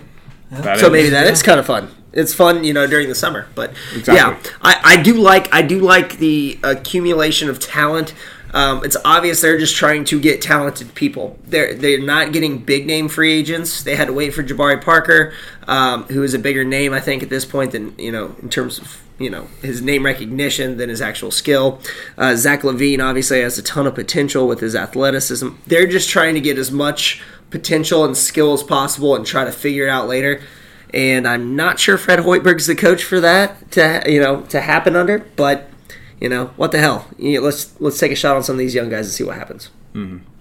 That 0.51 0.79
so 0.79 0.87
is- 0.87 0.93
maybe 0.93 1.09
that 1.11 1.27
is 1.27 1.43
kind 1.43 1.59
of 1.59 1.67
fun. 1.67 1.91
It's 2.13 2.35
fun, 2.35 2.63
you 2.63 2.75
know, 2.75 2.87
during 2.87 3.09
the 3.09 3.15
summer. 3.15 3.47
But 3.55 3.73
Exactly. 3.97 4.17
yeah, 4.17 4.39
I, 4.61 4.81
I 4.99 5.03
do 5.03 5.15
like 5.15 5.53
I 5.53 5.63
do 5.63 5.81
like 5.81 6.19
the 6.19 6.59
accumulation 6.63 7.49
of 7.49 7.59
talent. 7.59 8.13
Um, 8.53 8.85
it's 8.85 8.97
obvious 9.05 9.41
they're 9.41 9.59
just 9.59 9.77
trying 9.77 10.05
to 10.05 10.21
get 10.21 10.43
talented 10.43 10.95
people. 10.95 11.39
They're 11.45 11.75
they're 11.75 12.03
not 12.03 12.33
getting 12.33 12.59
big 12.59 12.87
name 12.87 13.09
free 13.09 13.33
agents. 13.33 13.83
They 13.83 13.97
had 13.97 14.07
to 14.07 14.13
wait 14.13 14.35
for 14.35 14.43
Jabari 14.43 14.83
Parker, 14.83 15.33
um, 15.67 16.05
who 16.05 16.23
is 16.23 16.35
a 16.35 16.39
bigger 16.39 16.65
name 16.65 16.93
I 16.93 17.01
think 17.01 17.23
at 17.23 17.31
this 17.31 17.45
point 17.45 17.73
than 17.73 17.99
you 17.99 18.13
know 18.13 18.35
in 18.43 18.51
terms 18.51 18.79
of 18.79 19.03
you 19.19 19.31
know 19.31 19.49
his 19.63 19.81
name 19.81 20.05
recognition 20.05 20.77
than 20.77 20.89
his 20.89 21.01
actual 21.01 21.31
skill. 21.31 21.81
Uh, 22.19 22.37
Zach 22.37 22.63
LaVine 22.63 23.03
obviously 23.03 23.41
has 23.41 23.59
a 23.59 23.63
ton 23.63 23.87
of 23.87 23.95
potential 23.95 24.47
with 24.47 24.61
his 24.61 24.75
athleticism. 24.75 25.49
They're 25.67 25.87
just 25.87 26.11
trying 26.11 26.35
to 26.35 26.41
get 26.41 26.59
as 26.59 26.71
much 26.71 27.23
potential 27.51 28.05
and 28.05 28.17
skill 28.17 28.53
as 28.53 28.63
possible 28.63 29.15
and 29.15 29.27
try 29.27 29.45
to 29.45 29.53
figure 29.53 29.87
it 29.87 29.91
out 29.91 30.09
later 30.09 30.41
and 30.95 31.27
I'm 31.27 31.57
not 31.57 31.79
sure 31.81 31.97
Fred 31.97 32.21
Hoiberg's 32.21 32.67
the 32.67 32.75
coach 32.75 33.03
for 33.03 33.21
that 33.21 33.71
to 33.73 34.03
you 34.07 34.21
know 34.21 34.43
to 34.43 34.61
happen 34.61 34.97
under. 34.97 35.21
But 35.37 35.69
you 36.23 36.29
know 36.29 36.47
what 36.57 36.71
the 36.71 36.79
hell? 36.79 37.09
You 37.19 37.39
know, 37.41 37.45
let's 37.47 37.79
let's 37.81 37.99
take 37.99 38.13
a 38.13 38.15
shot 38.15 38.37
on 38.37 38.45
some 38.45 38.55
of 38.55 38.59
these 38.59 38.75
young 38.75 38.89
guys 38.89 39.07
and 39.07 39.13
see 39.13 39.25
what 39.25 39.37
happens. 39.37 39.71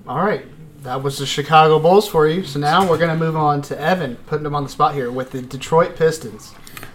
All 0.07 0.23
right. 0.23 0.45
That 0.83 1.03
was 1.03 1.17
the 1.17 1.25
Chicago 1.25 1.79
Bulls 1.79 2.07
for 2.07 2.27
you. 2.27 2.43
So 2.43 2.59
now 2.59 2.87
we're 2.89 2.97
going 2.97 3.09
to 3.09 3.15
move 3.25 3.35
on 3.35 3.61
to 3.63 3.79
Evan, 3.79 4.15
putting 4.27 4.45
him 4.45 4.55
on 4.55 4.63
the 4.63 4.69
spot 4.69 4.93
here 4.95 5.11
with 5.11 5.31
the 5.31 5.41
Detroit 5.41 5.95
Pistons. 5.95 6.53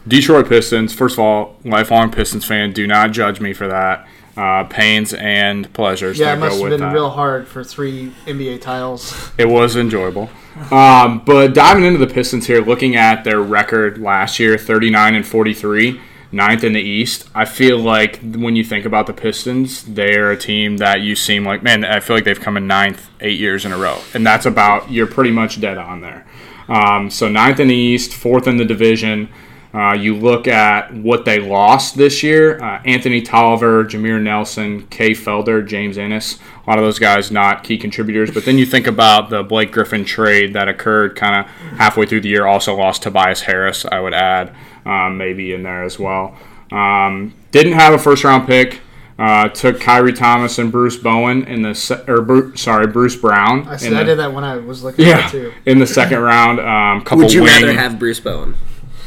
Detroit 0.09 0.49
Pistons. 0.49 0.93
First 0.93 1.15
of 1.15 1.21
all, 1.21 1.57
lifelong 1.65 2.11
Pistons 2.11 2.45
fan. 2.45 2.73
Do 2.73 2.87
not 2.87 3.13
judge 3.13 3.41
me 3.41 3.53
for 3.53 3.69
that. 3.69 4.09
Uh, 4.37 4.65
pains 4.65 5.15
and 5.15 5.73
pleasures 5.73 6.19
Yeah, 6.19 6.33
it 6.33 6.35
that 6.35 6.41
must 6.41 6.57
go 6.59 6.65
have 6.65 6.71
with 6.73 6.81
been 6.81 6.89
that. 6.89 6.95
real 6.95 7.09
hard 7.11 7.49
for 7.49 7.65
three 7.65 8.13
NBA 8.27 8.61
titles. 8.61 9.31
It 9.39 9.49
was 9.49 9.77
enjoyable. 9.77 10.29
Um, 10.71 11.23
but 11.25 11.55
diving 11.55 11.85
into 11.85 11.99
the 11.99 12.13
Pistons 12.13 12.47
here, 12.47 12.61
looking 12.61 12.97
at 12.97 13.25
their 13.25 13.41
record 13.41 13.99
last 13.99 14.39
year, 14.39 14.59
39 14.59 15.15
and 15.15 15.27
43, 15.27 16.01
ninth 16.37 16.63
in 16.63 16.73
the 16.75 16.81
East, 16.81 17.29
I 17.35 17.47
feel 17.47 17.79
like 17.79 18.21
when 18.21 18.55
you 18.55 18.63
think 18.63 18.85
about 18.85 19.07
the 19.07 19.13
Pistons, 19.13 19.83
they're 19.83 20.31
a 20.31 20.37
team 20.37 20.77
that 20.77 21.01
you 21.01 21.17
seem 21.17 21.45
like, 21.45 21.63
man, 21.63 21.85
I 21.85 22.01
feel 22.01 22.15
like 22.15 22.25
they've 22.25 22.41
come 22.41 22.57
in 22.57 22.67
ninth 22.67 23.09
eight 23.21 23.39
years 23.41 23.65
in 23.65 23.73
a 23.73 23.79
row. 23.79 23.99
And 24.15 24.25
that's 24.25 24.47
about, 24.47 24.91
you're 24.91 25.07
pretty 25.07 25.33
much 25.33 25.61
dead 25.61 25.79
on 25.79 26.03
there. 26.03 26.27
Um, 26.69 27.11
so 27.11 27.29
ninth 27.29 27.59
in 27.59 27.69
the 27.69 27.75
East, 27.75 28.13
fourth 28.13 28.47
in 28.47 28.59
the 28.59 28.65
division. 28.65 29.29
Uh, 29.77 29.93
you 29.93 30.17
look 30.17 30.49
at 30.49 30.91
what 30.95 31.27
they 31.27 31.39
lost 31.39 31.97
this 31.97 32.23
year 32.23 32.59
uh, 32.63 32.81
Anthony 32.87 33.21
Tolliver, 33.21 33.85
Jameer 33.85 34.23
Nelson, 34.23 34.87
Kay 34.87 35.11
Felder, 35.11 35.67
James 35.67 35.99
Ennis. 35.99 36.39
A 36.67 36.71
lot 36.71 36.79
of 36.79 36.85
those 36.85 36.99
guys 36.99 37.31
not 37.31 37.63
key 37.63 37.77
contributors. 37.77 38.31
But 38.31 38.47
then 38.47 38.57
you 38.57 38.65
think 38.65 38.87
about 38.87 39.29
the 39.29 39.43
Blake 39.43 39.73
Griffin 39.73 40.05
trade 40.07 40.55
that 40.55 40.69
occurred 40.69 41.15
kind 41.15 41.45
of 41.45 41.51
halfway 41.79 42.07
through 42.07 42.23
the 42.23 42.29
year. 42.31 42.47
Also 42.47 42.75
lost 42.75 43.03
Tobias 43.03 43.43
Harris, 43.43 43.85
I 43.85 44.01
would 44.01 44.15
add, 44.15 44.55
um, 44.87 45.19
maybe 45.19 45.53
in 45.53 45.63
there 45.63 45.83
as 45.85 45.99
well. 45.99 46.35
Um, 46.73 47.35
didn't 47.53 47.75
have 47.75 47.93
a 47.93 47.99
first 47.99 48.25
round 48.25 48.47
pick. 48.47 48.81
Uh, 49.19 49.49
took 49.49 49.77
Khyri 49.79 50.15
Thomas 50.17 50.59
and 50.59 50.71
Bruce 50.73 50.97
Bowen 50.97 51.45
in 51.45 51.63
the 51.63 51.75
se- 51.75 52.05
or 52.09 52.21
Bru- 52.23 52.55
sorry 52.57 52.87
Bruce 52.87 53.17
Brown. 53.17 53.67
I, 53.69 53.73
in 53.75 53.79
said, 53.79 53.93
I 53.95 53.99
the- 54.01 54.05
did 54.05 54.19
that 54.21 54.33
when 54.33 54.45
I 54.45 54.57
was 54.57 54.83
looking 54.85 55.05
at 55.07 55.09
Yeah, 55.09 55.27
it 55.27 55.31
too. 55.31 55.53
in 55.67 55.79
the 55.79 55.87
second 55.87 56.21
round. 56.21 56.61
Um, 56.61 57.03
couple 57.03 57.25
Would 57.25 57.33
you 57.33 57.43
wing, 57.43 57.53
rather 57.63 57.73
have 57.75 57.99
Bruce 57.99 58.21
Bowen? 58.21 58.55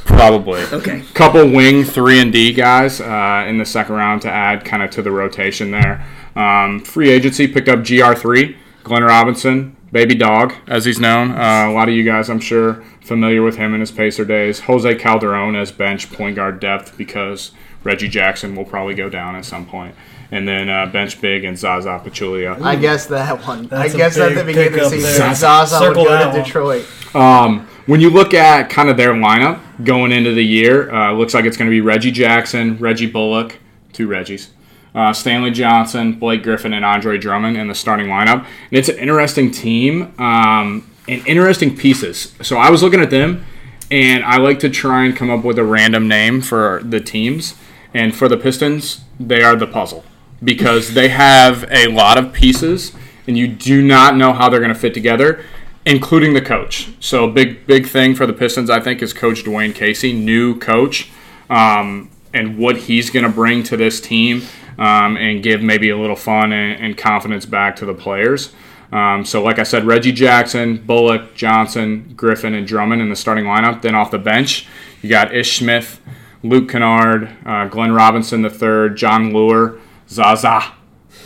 Probably. 0.10 0.62
Okay. 0.64 1.04
Couple 1.14 1.50
wing 1.50 1.84
three 1.84 2.20
and 2.20 2.34
D 2.34 2.52
guys 2.52 3.00
uh, 3.00 3.46
in 3.48 3.58
the 3.58 3.66
second 3.66 3.96
round 3.96 4.22
to 4.24 4.30
add 4.30 4.66
kind 4.66 4.84
of 4.84 4.90
to 4.92 5.02
the 5.02 5.12
rotation 5.12 5.72
there. 5.72 6.06
Um, 6.36 6.80
free 6.82 7.10
agency 7.10 7.48
picked 7.48 7.70
up 7.70 7.86
GR 7.86 8.14
three, 8.14 8.58
Glenn 8.84 9.04
Robinson, 9.04 9.78
baby 9.92 10.16
dog 10.16 10.54
as 10.68 10.86
he's 10.86 11.00
known. 11.00 11.32
Uh, 11.32 11.68
a 11.70 11.72
lot 11.72 11.88
of 11.88 11.96
you 11.96 12.04
guys, 12.04 12.30
I'm 12.30 12.40
sure, 12.40 12.84
familiar 13.02 13.42
with 13.42 13.58
him 13.58 13.74
in 13.74 13.80
his 13.80 13.92
Pacer 13.92 14.26
days. 14.26 14.62
Jose 14.62 14.96
Calderon 14.96 15.56
as 15.56 15.72
bench 15.72 16.12
point 16.12 16.36
guard 16.36 16.60
depth 16.60 16.98
because 16.98 17.52
Reggie 17.84 18.10
Jackson 18.10 18.56
will 18.56 18.66
probably 18.66 18.96
go 18.96 19.10
down 19.10 19.36
at 19.36 19.46
some 19.46 19.66
point. 19.66 19.96
And 20.32 20.48
then 20.48 20.70
uh, 20.70 20.86
bench 20.86 21.20
big 21.22 21.44
and 21.44 21.58
Zaza 21.58 22.02
Pachulia. 22.04 22.62
I 22.62 22.76
guessed 22.76 23.10
that 23.10 23.46
one. 23.48 23.68
That's 23.68 23.94
I 23.94 23.96
a 23.96 23.98
guessed 23.98 24.18
at 24.20 24.36
the 24.36 24.44
beginning 24.44 24.80
of 24.80 24.80
the 24.80 24.90
season 24.90 25.20
there. 25.20 25.36
Zaza 25.36 25.80
would 25.80 25.96
go 25.96 26.06
to 26.06 26.26
one. 26.28 26.36
Detroit. 26.36 27.16
Um, 27.16 27.68
when 27.88 28.00
you 28.00 28.12
look 28.12 28.36
at 28.36 28.70
kind 28.70 28.90
of 28.90 28.98
their 28.98 29.14
lineup 29.14 29.60
going 29.84 30.12
into 30.12 30.32
the 30.32 30.46
year, 30.46 30.94
uh, 30.94 31.12
looks 31.14 31.34
like 31.34 31.46
it's 31.46 31.58
going 31.58 31.68
to 31.68 31.74
be 31.74 31.82
Reggie 31.82 32.12
Jackson, 32.12 32.78
Reggie 32.78 33.08
Bullock, 33.08 33.58
two 33.94 34.08
Reggies, 34.08 34.50
uh, 34.94 35.12
Stanley 35.14 35.50
Johnson, 35.50 36.14
Blake 36.14 36.44
Griffin, 36.44 36.74
and 36.74 36.86
Andre 36.86 37.18
Drummond 37.18 37.58
in 37.58 37.68
the 37.68 37.74
starting 37.74 38.06
lineup. 38.06 38.46
And 38.46 38.78
it's 38.78 38.90
an 38.90 39.00
interesting 39.00 39.50
team 39.50 40.14
um, 40.20 40.88
and 41.08 41.26
interesting 41.26 41.76
pieces. 41.76 42.36
So 42.44 42.58
I 42.58 42.70
was 42.70 42.84
looking 42.84 43.02
at 43.02 43.10
them, 43.10 43.44
and 43.90 44.24
I 44.24 44.38
like 44.38 44.60
to 44.60 44.70
try 44.70 45.06
and 45.06 45.16
come 45.16 45.32
up 45.32 45.44
with 45.44 45.58
a 45.58 45.64
random 45.64 46.08
name 46.08 46.42
for 46.42 46.82
the 46.84 47.00
teams. 47.00 47.56
And 47.92 48.16
for 48.16 48.28
the 48.28 48.38
Pistons, 48.38 49.02
they 49.20 49.42
are 49.42 49.56
the 49.56 49.66
puzzle 49.66 50.04
because 50.44 50.94
they 50.94 51.10
have 51.10 51.66
a 51.72 51.88
lot 51.88 52.18
of 52.18 52.34
pieces, 52.34 52.94
and 53.28 53.38
you 53.38 53.48
do 53.48 53.82
not 53.82 54.16
know 54.16 54.34
how 54.34 54.50
they're 54.50 54.60
going 54.60 54.74
to 54.74 54.80
fit 54.80 54.94
together 54.94 55.44
including 55.86 56.34
the 56.34 56.42
coach. 56.42 56.90
So 57.00 57.28
big 57.28 57.66
big 57.66 57.88
thing 57.88 58.16
for 58.16 58.26
the 58.26 58.34
Pistons, 58.34 58.70
I 58.70 58.80
think, 58.80 59.02
is 59.02 59.14
Coach 59.14 59.44
Dwane 59.44 59.74
Casey, 59.74 60.14
new 60.14 60.58
coach, 60.60 61.10
um, 61.50 62.10
and 62.34 62.58
what 62.58 62.78
he's 62.78 63.10
going 63.10 63.26
to 63.26 63.32
bring 63.32 63.64
to 63.64 63.78
this 63.78 64.00
team 64.00 64.44
um, 64.78 65.18
and 65.18 65.42
give 65.44 65.62
maybe 65.62 65.90
a 65.90 65.98
little 65.98 66.16
fun 66.16 66.52
and, 66.54 66.84
and 66.84 66.98
confidence 66.98 67.46
back 67.46 67.76
to 67.78 67.86
the 67.86 67.94
players. 67.94 68.54
Um, 68.92 69.24
so, 69.24 69.44
like 69.44 69.60
I 69.60 69.64
said, 69.64 69.84
Reggie 69.86 70.12
Jackson, 70.12 70.78
Bullock, 70.78 71.36
Johnson, 71.36 72.14
Griffin, 72.16 72.56
and 72.56 72.66
Drummond 72.66 73.02
in 73.02 73.10
the 73.10 73.16
starting 73.16 73.46
lineup. 73.46 73.82
Then 73.82 73.94
off 73.94 74.10
the 74.10 74.18
bench, 74.18 74.68
you 75.02 75.10
got 75.10 75.34
Ish 75.34 75.60
Smith, 75.60 76.02
Luke 76.42 76.70
Kennard, 76.70 77.30
uh, 77.46 77.68
Glenn 77.68 77.92
Robinson 77.92 78.44
III, 78.44 78.96
Jon 78.96 79.32
Leuer, 79.32 79.80
Zaza, 80.10 80.74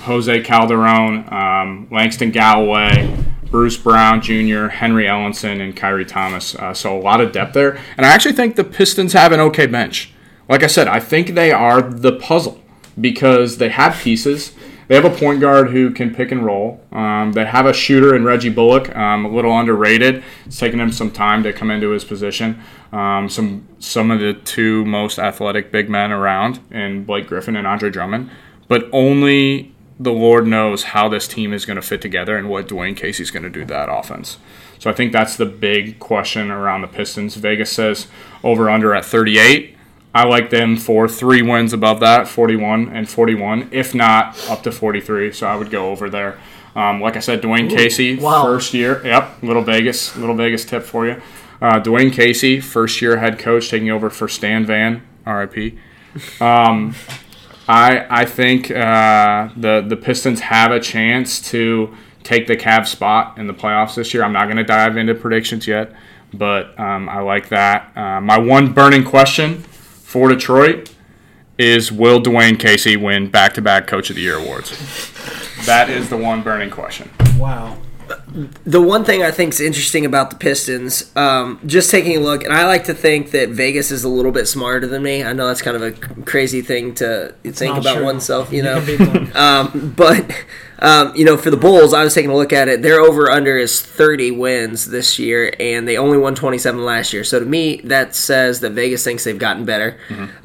Jose 0.02 0.42
Calderon, 0.42 1.26
um, 1.34 1.88
Langston 1.90 2.32
Galloway, 2.32 3.16
Bruce 3.50 3.78
Brown 3.78 4.22
Jr., 4.22 4.68
Henry 4.68 5.06
Ellenson, 5.06 5.62
and 5.62 5.76
Khyri 5.76 6.08
Thomas. 6.08 6.56
Uh, 6.56 6.74
so 6.74 6.98
a 6.98 7.00
lot 7.00 7.22
of 7.22 7.32
depth 7.32 7.54
there. 7.54 7.80
And 7.98 8.06
I 8.06 8.10
actually 8.10 8.34
think 8.34 8.56
the 8.56 8.64
Pistons 8.64 9.14
have 9.14 9.32
an 9.32 9.40
okay 9.40 9.68
bench. 9.68 10.12
Like 10.50 10.64
I 10.64 10.68
said, 10.68 10.88
I 10.88 11.00
think 11.00 11.30
they 11.30 11.52
are 11.52 11.82
the 11.82 12.14
puzzle 12.14 12.62
because 13.00 13.58
they 13.58 13.70
have 13.70 13.96
pieces. 13.96 14.54
They 14.88 14.96
have 14.96 15.06
a 15.06 15.16
point 15.16 15.40
guard 15.40 15.70
who 15.70 15.92
can 15.92 16.14
pick 16.14 16.32
and 16.32 16.46
roll. 16.46 16.82
Um, 16.92 17.32
they 17.32 17.46
have 17.46 17.66
a 17.66 17.74
shooter 17.74 18.16
in 18.16 18.26
Reggie 18.26 18.50
Bullock, 18.50 18.94
um, 18.96 19.26
a 19.26 19.30
little 19.30 19.58
underrated. 19.58 20.24
It's 20.46 20.60
taken 20.60 20.80
him 20.80 20.92
some 20.92 21.10
time 21.10 21.44
to 21.44 21.54
come 21.54 21.72
into 21.72 21.92
his 21.92 22.04
position. 22.04 22.62
Um, 22.92 23.30
some 23.30 23.68
some 23.80 24.12
of 24.12 24.20
the 24.20 24.34
two 24.34 24.84
most 24.86 25.20
athletic 25.20 25.72
big 25.72 25.90
men 25.90 26.12
around, 26.12 26.60
in 26.70 27.06
Blake 27.06 27.28
Griffin 27.28 27.56
and 27.56 27.66
Andre 27.66 27.90
Drummond. 27.90 28.30
But 28.74 28.90
only 28.92 29.72
the 30.00 30.12
Lord 30.12 30.48
knows 30.48 30.82
how 30.82 31.08
this 31.08 31.28
team 31.28 31.54
is 31.54 31.64
going 31.64 31.76
to 31.76 31.82
fit 31.84 32.02
together 32.02 32.36
and 32.36 32.50
what 32.50 32.68
Dwane 32.68 32.98
Casey's 32.98 33.30
going 33.30 33.44
to 33.44 33.50
do 33.52 33.60
to 33.60 33.66
that 33.68 33.88
offense. 33.88 34.40
So 34.80 34.90
I 34.90 34.94
think 34.94 35.12
that's 35.12 35.38
the 35.38 35.46
big 35.46 36.00
question 36.00 36.50
around 36.50 36.82
the 36.82 36.88
Pistons. 36.88 37.36
Vegas 37.36 37.72
says 37.72 38.08
over 38.44 38.72
under 38.72 38.96
at 38.96 39.06
38. 39.06 39.78
I 40.16 40.24
like 40.24 40.50
them 40.50 40.76
for 40.76 41.08
three 41.08 41.44
wins 41.44 41.72
above 41.72 42.00
that, 42.00 42.28
41 42.28 42.90
and 42.90 43.08
41, 43.08 43.70
if 43.72 43.94
not 43.94 44.44
up 44.50 44.64
to 44.64 44.72
43. 44.72 45.32
So 45.34 45.46
I 45.46 45.56
would 45.56 45.70
go 45.70 45.92
over 45.92 46.10
there. 46.10 46.40
Um, 46.76 47.00
like 47.00 47.16
I 47.16 47.20
said, 47.20 47.44
Dwane 47.44 47.70
Casey, 47.70 48.16
wow. 48.16 48.42
first 48.42 48.74
year. 48.74 49.06
Yep, 49.06 49.44
little 49.44 49.62
Vegas, 49.62 50.18
little 50.18 50.34
Vegas 50.34 50.66
tip 50.66 50.82
for 50.82 51.06
you. 51.06 51.22
Uh, 51.62 51.80
Dwane 51.80 52.12
Casey, 52.12 52.60
first 52.60 53.04
year 53.04 53.18
head 53.18 53.38
coach, 53.38 53.70
taking 53.70 53.92
over 53.92 54.10
for 54.10 54.28
Stan 54.28 54.66
Van, 54.66 55.04
RIP. 55.28 55.78
Um, 56.42 56.96
I 57.74 58.06
I 58.22 58.26
think 58.26 58.70
uh, 58.70 59.50
the 59.58 59.84
the 59.88 59.98
Pistons 59.98 60.42
have 60.42 60.72
a 60.72 60.80
chance 60.80 61.42
to 61.50 61.96
take 62.22 62.46
the 62.46 62.56
Cavs 62.56 62.88
spot 62.88 63.40
in 63.40 63.48
the 63.48 63.54
playoffs 63.54 63.96
this 63.96 64.14
year. 64.14 64.24
I'm 64.24 64.32
not 64.32 64.46
going 64.46 64.58
to 64.58 64.64
dive 64.64 64.96
into 64.96 65.16
predictions 65.16 65.68
yet, 65.68 65.92
but 66.34 66.80
um, 66.80 67.10
I 67.10 67.22
like 67.22 67.50
that. 67.50 67.92
Uh, 67.98 68.22
my 68.22 68.38
one 68.38 68.74
burning 68.74 69.04
question 69.04 69.64
for 69.64 70.30
Detroit 70.30 70.94
is: 71.58 71.92
Will 71.92 72.22
Dwane 72.22 72.60
Casey 72.60 72.96
win 72.96 73.32
back-to-back 73.32 73.88
Coach 73.88 74.12
of 74.12 74.18
the 74.18 74.22
Year 74.22 74.38
awards? 74.38 74.70
That 75.66 75.90
is 75.90 76.10
the 76.10 76.18
one 76.18 76.44
burning 76.44 76.70
question. 76.70 77.10
Wow. 77.38 77.78
The 78.66 78.82
one 78.82 79.04
thing 79.06 79.22
I 79.22 79.30
think 79.32 79.54
is 79.54 79.60
interesting 79.60 80.06
about 80.06 80.30
the 80.32 80.36
Pistons, 80.36 81.12
um, 81.16 81.60
just 81.66 81.92
taking 81.92 82.18
a 82.18 82.20
look, 82.20 82.44
and 82.44 82.52
I 82.52 82.66
like 82.66 82.86
to 82.86 82.94
think 82.94 83.32
that 83.32 83.50
Vegas 83.50 83.92
is 83.92 84.04
a 84.04 84.10
little 84.10 84.32
bit 84.32 84.48
smarter 84.48 84.88
than 84.88 85.04
me. 85.04 85.24
I 85.24 85.34
know 85.34 85.48
that's 85.48 85.62
kind 85.62 85.76
of 85.78 85.84
a 85.84 85.92
crazy 86.24 86.62
thing 86.62 86.96
to 86.96 87.36
think 87.44 87.78
about 87.78 87.98
true. 87.98 88.06
oneself, 88.06 88.52
you 88.52 88.58
You 88.58 88.64
know. 88.64 88.76
can 88.82 88.86
beat 88.86 88.98
them. 88.98 89.32
um, 89.36 89.94
but 89.96 90.26
um, 90.80 91.16
you 91.16 91.24
know, 91.26 91.38
for 91.38 91.50
the 91.52 91.58
Bulls, 91.58 91.94
I 91.94 92.04
was 92.04 92.14
taking 92.14 92.32
a 92.32 92.36
look 92.36 92.52
at 92.54 92.68
it. 92.68 92.82
Their 92.82 93.00
over 93.00 93.30
under 93.30 93.58
is 93.58 93.82
30 93.82 94.32
wins 94.32 94.90
this 94.90 95.20
year, 95.20 95.54
and 95.60 95.88
they 95.88 95.98
only 95.98 96.18
won 96.18 96.34
27 96.36 96.84
last 96.84 97.14
year. 97.14 97.24
So 97.24 97.40
to 97.40 97.46
me, 97.46 97.78
that 97.86 98.16
says 98.16 98.60
that 98.62 98.72
Vegas 98.72 99.04
thinks 99.04 99.24
they've 99.24 99.38
gotten 99.38 99.64
better. 99.66 99.98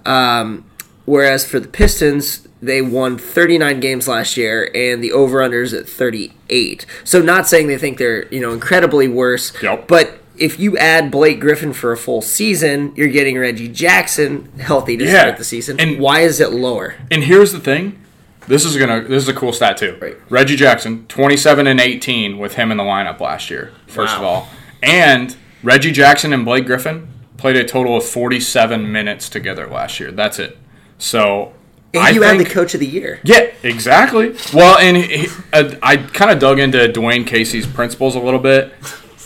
Um, 0.05 0.65
whereas 1.09 1.47
for 1.47 1.59
the 1.61 1.69
Pistons, 1.69 2.47
they 2.61 2.83
won 2.83 3.17
39 3.19 3.81
games 3.81 4.07
last 4.09 4.37
year, 4.37 4.71
and 4.75 5.03
the 5.03 5.13
over 5.13 5.43
under 5.43 5.63
is 5.63 5.73
at 5.73 5.89
38. 5.89 6.85
So 7.05 7.21
not 7.23 7.47
saying 7.49 7.69
they 7.69 7.79
think 7.79 7.99
they're 7.99 8.27
you 8.29 8.41
know 8.41 8.53
incredibly 8.53 9.09
worse, 9.09 9.53
Yep. 9.63 9.89
but. 9.89 10.19
If 10.41 10.61
you 10.61 10.79
add 10.79 11.11
Blake 11.11 11.41
Griffin 11.41 11.73
for 11.73 11.91
a 11.91 11.97
full 11.97 12.23
season, 12.23 12.93
you're 12.95 13.09
getting 13.09 13.37
Reggie 13.37 13.67
Jackson 13.67 14.49
healthy 14.61 14.97
to 14.97 15.05
Yeah. 15.05 15.19
start 15.23 15.37
the 15.37 15.43
season. 15.43 15.81
And- 15.81 15.99
Why 15.99 16.21
is 16.21 16.39
it 16.39 16.53
lower? 16.53 16.95
And 17.11 17.25
here's 17.25 17.51
the 17.51 17.59
thing. 17.59 17.99
This 18.47 18.65
is 18.65 18.77
gonna. 18.77 19.01
This 19.01 19.21
is 19.25 19.29
a 19.29 19.33
cool 19.33 19.53
stat 19.53 19.77
too. 19.79 19.97
Right. 20.01 20.17
Reggie 20.31 20.55
Jackson, 20.55 21.07
27 21.09 21.67
and 21.67 21.81
18 21.81 22.39
with 22.39 22.55
him 22.55 22.71
in 22.71 22.77
the 22.77 22.85
lineup 22.85 23.19
last 23.19 23.51
year. 23.51 23.73
First 23.89 24.15
of 24.17 24.23
all, 24.23 24.49
and 24.81 25.35
Reggie 25.65 25.91
Jackson 25.91 26.33
and 26.33 26.45
Blake 26.45 26.67
Griffin 26.67 27.09
played 27.37 27.57
a 27.57 27.65
total 27.65 27.97
of 27.97 28.05
47 28.05 28.93
minutes 28.93 29.29
together 29.29 29.67
last 29.67 29.99
year. 29.99 30.13
That's 30.13 30.39
it. 30.39 30.57
So 30.99 31.53
And 31.95 32.03
I 32.03 32.11
you 32.11 32.25
add 32.25 32.39
the 32.39 32.45
coach 32.45 32.75
of 32.75 32.81
the 32.81 32.87
year. 32.87 33.21
Yeah, 33.25 33.51
exactly. 33.63 34.37
Well, 34.53 34.79
and 34.79 34.97
he, 34.97 35.29
uh, 35.53 35.75
I 35.83 35.97
kind 35.97 36.31
of 36.31 36.39
dug 36.39 36.59
into 36.59 36.79
Dwane 36.89 37.27
Casey's 37.27 37.67
principles 37.67 38.15
a 38.15 38.21
little 38.21 38.41
bit. 38.41 38.75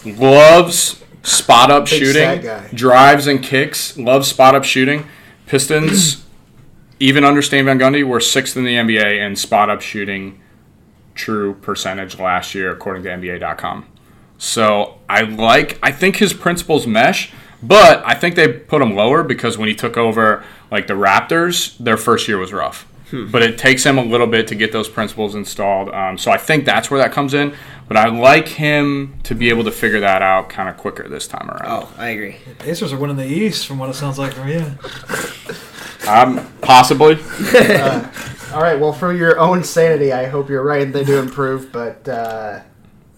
Loves 0.05 1.03
spot 1.23 1.71
up 1.71 1.85
Big 1.85 1.99
shooting, 1.99 2.41
guy. 2.43 2.69
drives 2.75 3.27
and 3.27 3.43
kicks. 3.43 3.97
Loves 3.97 4.29
spot 4.29 4.55
up 4.55 4.65
shooting. 4.65 5.07
Pistons, 5.47 6.25
even 7.01 7.25
under 7.25 7.43
Stan 7.43 7.65
Van 7.65 7.79
Gundy, 7.79 8.05
were 8.05 8.21
sixth 8.21 8.57
in 8.57 8.65
the 8.65 8.75
NBA 8.75 9.25
in 9.25 9.37
spot 9.37 9.71
up 9.71 9.81
shooting 9.81 10.41
true 11.15 11.55
percentage 11.55 12.19
last 12.19 12.55
year, 12.55 12.71
according 12.73 13.03
to 13.05 13.09
NBA.com. 13.11 13.87
So 14.39 14.99
I 15.09 15.23
like, 15.23 15.79
I 15.83 15.93
think 15.93 16.17
his 16.17 16.33
principles 16.33 16.87
mesh, 16.87 17.33
but 17.63 18.03
I 18.05 18.15
think 18.15 18.35
they 18.35 18.49
put 18.49 18.83
him 18.83 18.95
lower 18.95 19.23
because 19.23 19.57
when 19.57 19.69
he 19.69 19.75
took 19.75 19.97
over 19.97 20.45
like 20.71 20.87
the 20.87 20.95
Raptors, 20.95 21.77
their 21.79 21.97
first 21.97 22.29
year 22.29 22.39
was 22.39 22.53
rough. 22.53 22.87
But 23.13 23.43
it 23.43 23.59
takes 23.59 23.85
him 23.85 23.99
a 23.99 24.03
little 24.03 24.27
bit 24.27 24.49
to 24.49 24.55
get 24.55 24.73
those 24.73 24.89
principles 24.89 25.35
installed. 25.35 25.91
Um, 25.91 26.17
so 26.17 26.31
I 26.31 26.39
think 26.39 26.65
that's 26.65 26.91
where 26.91 26.99
that 26.99 27.13
comes 27.13 27.35
in. 27.35 27.55
But 27.87 27.99
I 27.99 28.09
like 28.09 28.49
him 28.49 29.19
to 29.25 29.35
be 29.35 29.51
able 29.51 29.65
to 29.65 29.71
figure 29.71 30.01
that 30.01 30.23
out 30.23 30.49
kind 30.49 30.67
of 30.71 30.79
quicker 30.79 31.07
this 31.09 31.29
time 31.29 31.51
around. 31.51 31.67
Oh, 31.67 31.95
I 31.99 32.09
agree. 32.09 32.39
Pacers 32.59 32.91
are 32.91 32.97
winning 32.97 33.17
the 33.17 33.27
East, 33.27 33.67
from 33.67 33.79
what 33.79 33.91
it 33.91 33.95
sounds 33.97 34.19
like 34.19 34.33
from 34.33 34.49
you. 34.49 34.65
Um, 36.09 36.51
possibly. 36.63 37.17
All 38.55 38.63
right. 38.63 38.81
Well, 38.81 38.95
for 38.95 39.13
your 39.13 39.39
own 39.39 39.63
sanity, 39.63 40.11
I 40.13 40.27
hope 40.27 40.49
you're 40.49 40.65
right 40.65 40.83
and 40.83 40.95
they 40.95 41.05
do 41.05 41.19
improve. 41.19 41.71
But 41.71 42.09
uh, 42.09 42.61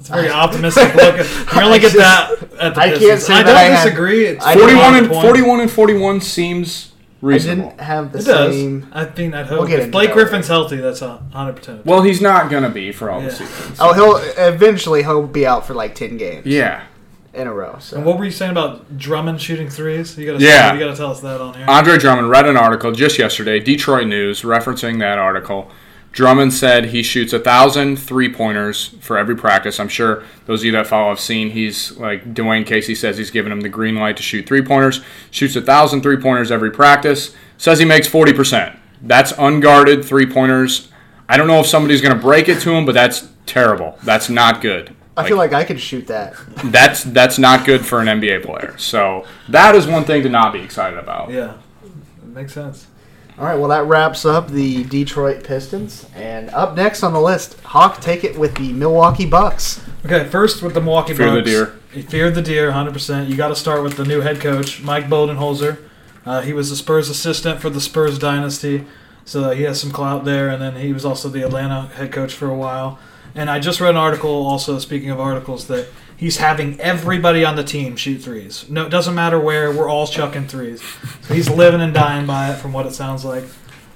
It's 0.04 0.10
a 0.10 0.12
very 0.12 0.28
optimistic 0.30 0.94
look. 0.94 1.16
You 1.16 1.62
only 1.62 1.78
get 1.78 1.94
that 1.94 2.30
at 2.60 2.74
the 2.74 2.80
I 2.80 2.88
can't 2.88 2.98
Pistons. 3.00 3.24
say 3.24 3.34
I 3.36 3.42
don't 3.42 3.56
I 3.56 3.60
had- 3.62 3.84
disagree. 3.84 4.26
It's 4.26 4.44
I 4.44 4.52
41 4.54 4.82
41 4.84 4.96
and 5.04 5.10
41 5.22 5.60
and 5.60 5.70
41 5.70 6.20
seems 6.20 6.92
I 7.22 7.26
reasonable. 7.26 7.68
didn't 7.70 7.80
have 7.80 8.12
the 8.12 8.18
It 8.18 8.24
does. 8.26 8.54
same. 8.54 8.86
I 8.92 9.06
think 9.06 9.34
I'd 9.34 9.48
We'll 9.48 9.60
hope. 9.60 9.68
get 9.68 9.78
if 9.78 9.84
into 9.86 9.92
Blake 9.92 10.08
that 10.10 10.14
Griffin's 10.14 10.46
healthy, 10.48 10.76
that's 10.76 11.00
a 11.00 11.22
hundred 11.32 11.56
percent. 11.56 11.86
Well, 11.86 12.02
he's 12.02 12.20
not 12.20 12.50
going 12.50 12.64
to 12.64 12.68
be 12.68 12.92
for 12.92 13.10
all 13.10 13.22
Yeah. 13.22 13.28
the 13.28 13.34
season. 13.34 13.72
Oh, 13.80 13.94
he'll 13.94 14.16
eventually 14.46 15.02
he'll 15.04 15.26
be 15.26 15.46
out 15.46 15.66
for 15.66 15.72
like 15.72 15.94
ten 15.94 16.18
games 16.18 16.44
Yeah. 16.44 16.82
in 17.32 17.46
a 17.46 17.52
row. 17.54 17.76
So 17.78 17.96
And 17.96 18.04
what 18.04 18.18
were 18.18 18.26
you 18.26 18.30
saying 18.30 18.50
about 18.52 18.98
Drummond 18.98 19.40
shooting 19.40 19.70
threes? 19.70 20.18
You 20.18 20.26
gotta, 20.30 20.44
Yeah. 20.44 20.74
you 20.74 20.78
gotta 20.80 20.94
tell 20.94 21.12
us 21.12 21.20
that 21.20 21.40
on 21.40 21.54
here. 21.54 21.64
Andre 21.66 21.96
Drummond 21.96 22.28
read 22.28 22.44
an 22.46 22.58
article 22.58 22.92
just 22.92 23.18
yesterday, 23.18 23.58
Detroit 23.58 24.06
News, 24.06 24.42
referencing 24.42 24.98
that 24.98 25.16
article. 25.16 25.70
Drummond 26.14 26.52
said 26.52 26.86
he 26.86 27.02
shoots 27.02 27.32
a 27.32 27.40
thousand 27.40 27.96
three 27.96 28.32
pointers 28.32 28.94
for 29.00 29.18
every 29.18 29.34
practice. 29.34 29.80
I'm 29.80 29.88
sure 29.88 30.22
those 30.46 30.60
of 30.60 30.66
you 30.66 30.72
that 30.72 30.86
follow 30.86 31.08
have 31.08 31.18
seen 31.18 31.50
he's 31.50 31.90
like 31.96 32.32
Dwane 32.34 32.64
Casey 32.64 32.94
says 32.94 33.18
he's 33.18 33.32
giving 33.32 33.50
him 33.50 33.62
the 33.62 33.68
green 33.68 33.96
light 33.96 34.16
to 34.18 34.22
shoot 34.22 34.46
three 34.46 34.62
pointers. 34.62 35.00
Shoots 35.32 35.56
a 35.56 35.60
thousand 35.60 36.02
three 36.02 36.16
pointers 36.16 36.52
every 36.52 36.70
practice. 36.70 37.34
Says 37.58 37.80
he 37.80 37.84
makes 37.84 38.08
40%. 38.08 38.78
That's 39.02 39.32
unguarded 39.32 40.04
three 40.04 40.24
pointers. 40.24 40.88
I 41.28 41.36
don't 41.36 41.48
know 41.48 41.58
if 41.58 41.66
somebody's 41.66 42.00
going 42.00 42.14
to 42.14 42.20
break 42.20 42.48
it 42.48 42.60
to 42.60 42.70
him, 42.72 42.86
but 42.86 42.92
that's 42.92 43.28
terrible. 43.44 43.98
That's 44.04 44.28
not 44.28 44.60
good. 44.60 44.94
I 45.16 45.26
feel 45.26 45.36
like 45.36 45.52
I 45.52 45.64
could 45.64 45.80
shoot 45.80 46.06
that. 46.06 46.34
that's 46.66 47.02
that's 47.04 47.38
not 47.38 47.66
good 47.66 47.84
for 47.84 48.00
an 48.00 48.06
NBA 48.06 48.44
player. 48.44 48.76
So 48.78 49.26
that 49.48 49.74
is 49.74 49.86
one 49.88 50.04
thing 50.04 50.22
to 50.22 50.28
not 50.28 50.52
be 50.52 50.60
excited 50.60 50.98
about. 50.98 51.30
yeah, 51.30 51.54
it 51.84 52.28
makes 52.28 52.52
sense. 52.52 52.86
All 53.36 53.44
right, 53.44 53.58
well, 53.58 53.70
that 53.70 53.86
wraps 53.86 54.24
up 54.24 54.48
the 54.48 54.84
Detroit 54.84 55.42
Pistons. 55.42 56.06
And 56.14 56.50
up 56.50 56.76
next 56.76 57.02
on 57.02 57.12
the 57.12 57.20
list, 57.20 57.58
Hawk 57.62 58.00
take 58.00 58.22
it 58.22 58.38
with 58.38 58.54
the 58.54 58.72
Milwaukee 58.72 59.26
Bucks. 59.26 59.82
Okay, 60.04 60.24
first 60.28 60.62
with 60.62 60.74
the 60.74 60.80
Milwaukee 60.80 61.14
Bucks. 61.14 61.18
Fear 61.18 61.34
the 61.34 61.42
deer. 61.42 61.80
You 61.92 62.02
fear 62.04 62.30
the 62.30 62.42
deer, 62.42 62.70
100%. 62.70 63.28
You 63.28 63.36
got 63.36 63.48
to 63.48 63.56
start 63.56 63.82
with 63.82 63.96
the 63.96 64.04
new 64.04 64.20
head 64.20 64.40
coach, 64.40 64.82
Mike 64.82 65.06
Budenholzer. 65.06 65.78
Uh, 66.24 66.42
he 66.42 66.52
was 66.52 66.70
the 66.70 66.76
Spurs 66.76 67.08
assistant 67.08 67.60
for 67.60 67.70
the 67.70 67.80
Spurs 67.80 68.20
dynasty, 68.20 68.86
so 69.24 69.50
he 69.50 69.64
has 69.64 69.80
some 69.80 69.90
clout 69.90 70.24
there. 70.24 70.48
And 70.48 70.62
then 70.62 70.76
he 70.76 70.92
was 70.92 71.04
also 71.04 71.28
the 71.28 71.42
Atlanta 71.42 71.88
head 71.88 72.12
coach 72.12 72.32
for 72.32 72.48
a 72.48 72.54
while. 72.54 73.00
And 73.34 73.50
I 73.50 73.58
just 73.58 73.80
read 73.80 73.90
an 73.90 73.96
article, 73.96 74.30
also 74.30 74.78
speaking 74.78 75.10
of 75.10 75.18
articles, 75.18 75.66
that 75.66 75.88
he's 76.16 76.36
having 76.38 76.80
everybody 76.80 77.44
on 77.44 77.56
the 77.56 77.64
team 77.64 77.96
shoot 77.96 78.18
threes. 78.18 78.68
No, 78.68 78.86
it 78.86 78.90
doesn't 78.90 79.14
matter 79.14 79.38
where. 79.38 79.72
We're 79.72 79.88
all 79.88 80.06
chucking 80.06 80.48
threes. 80.48 80.82
So 81.22 81.34
he's 81.34 81.48
living 81.48 81.80
and 81.80 81.94
dying 81.94 82.26
by 82.26 82.52
it, 82.52 82.56
from 82.56 82.72
what 82.72 82.86
it 82.86 82.94
sounds 82.94 83.24
like. 83.24 83.44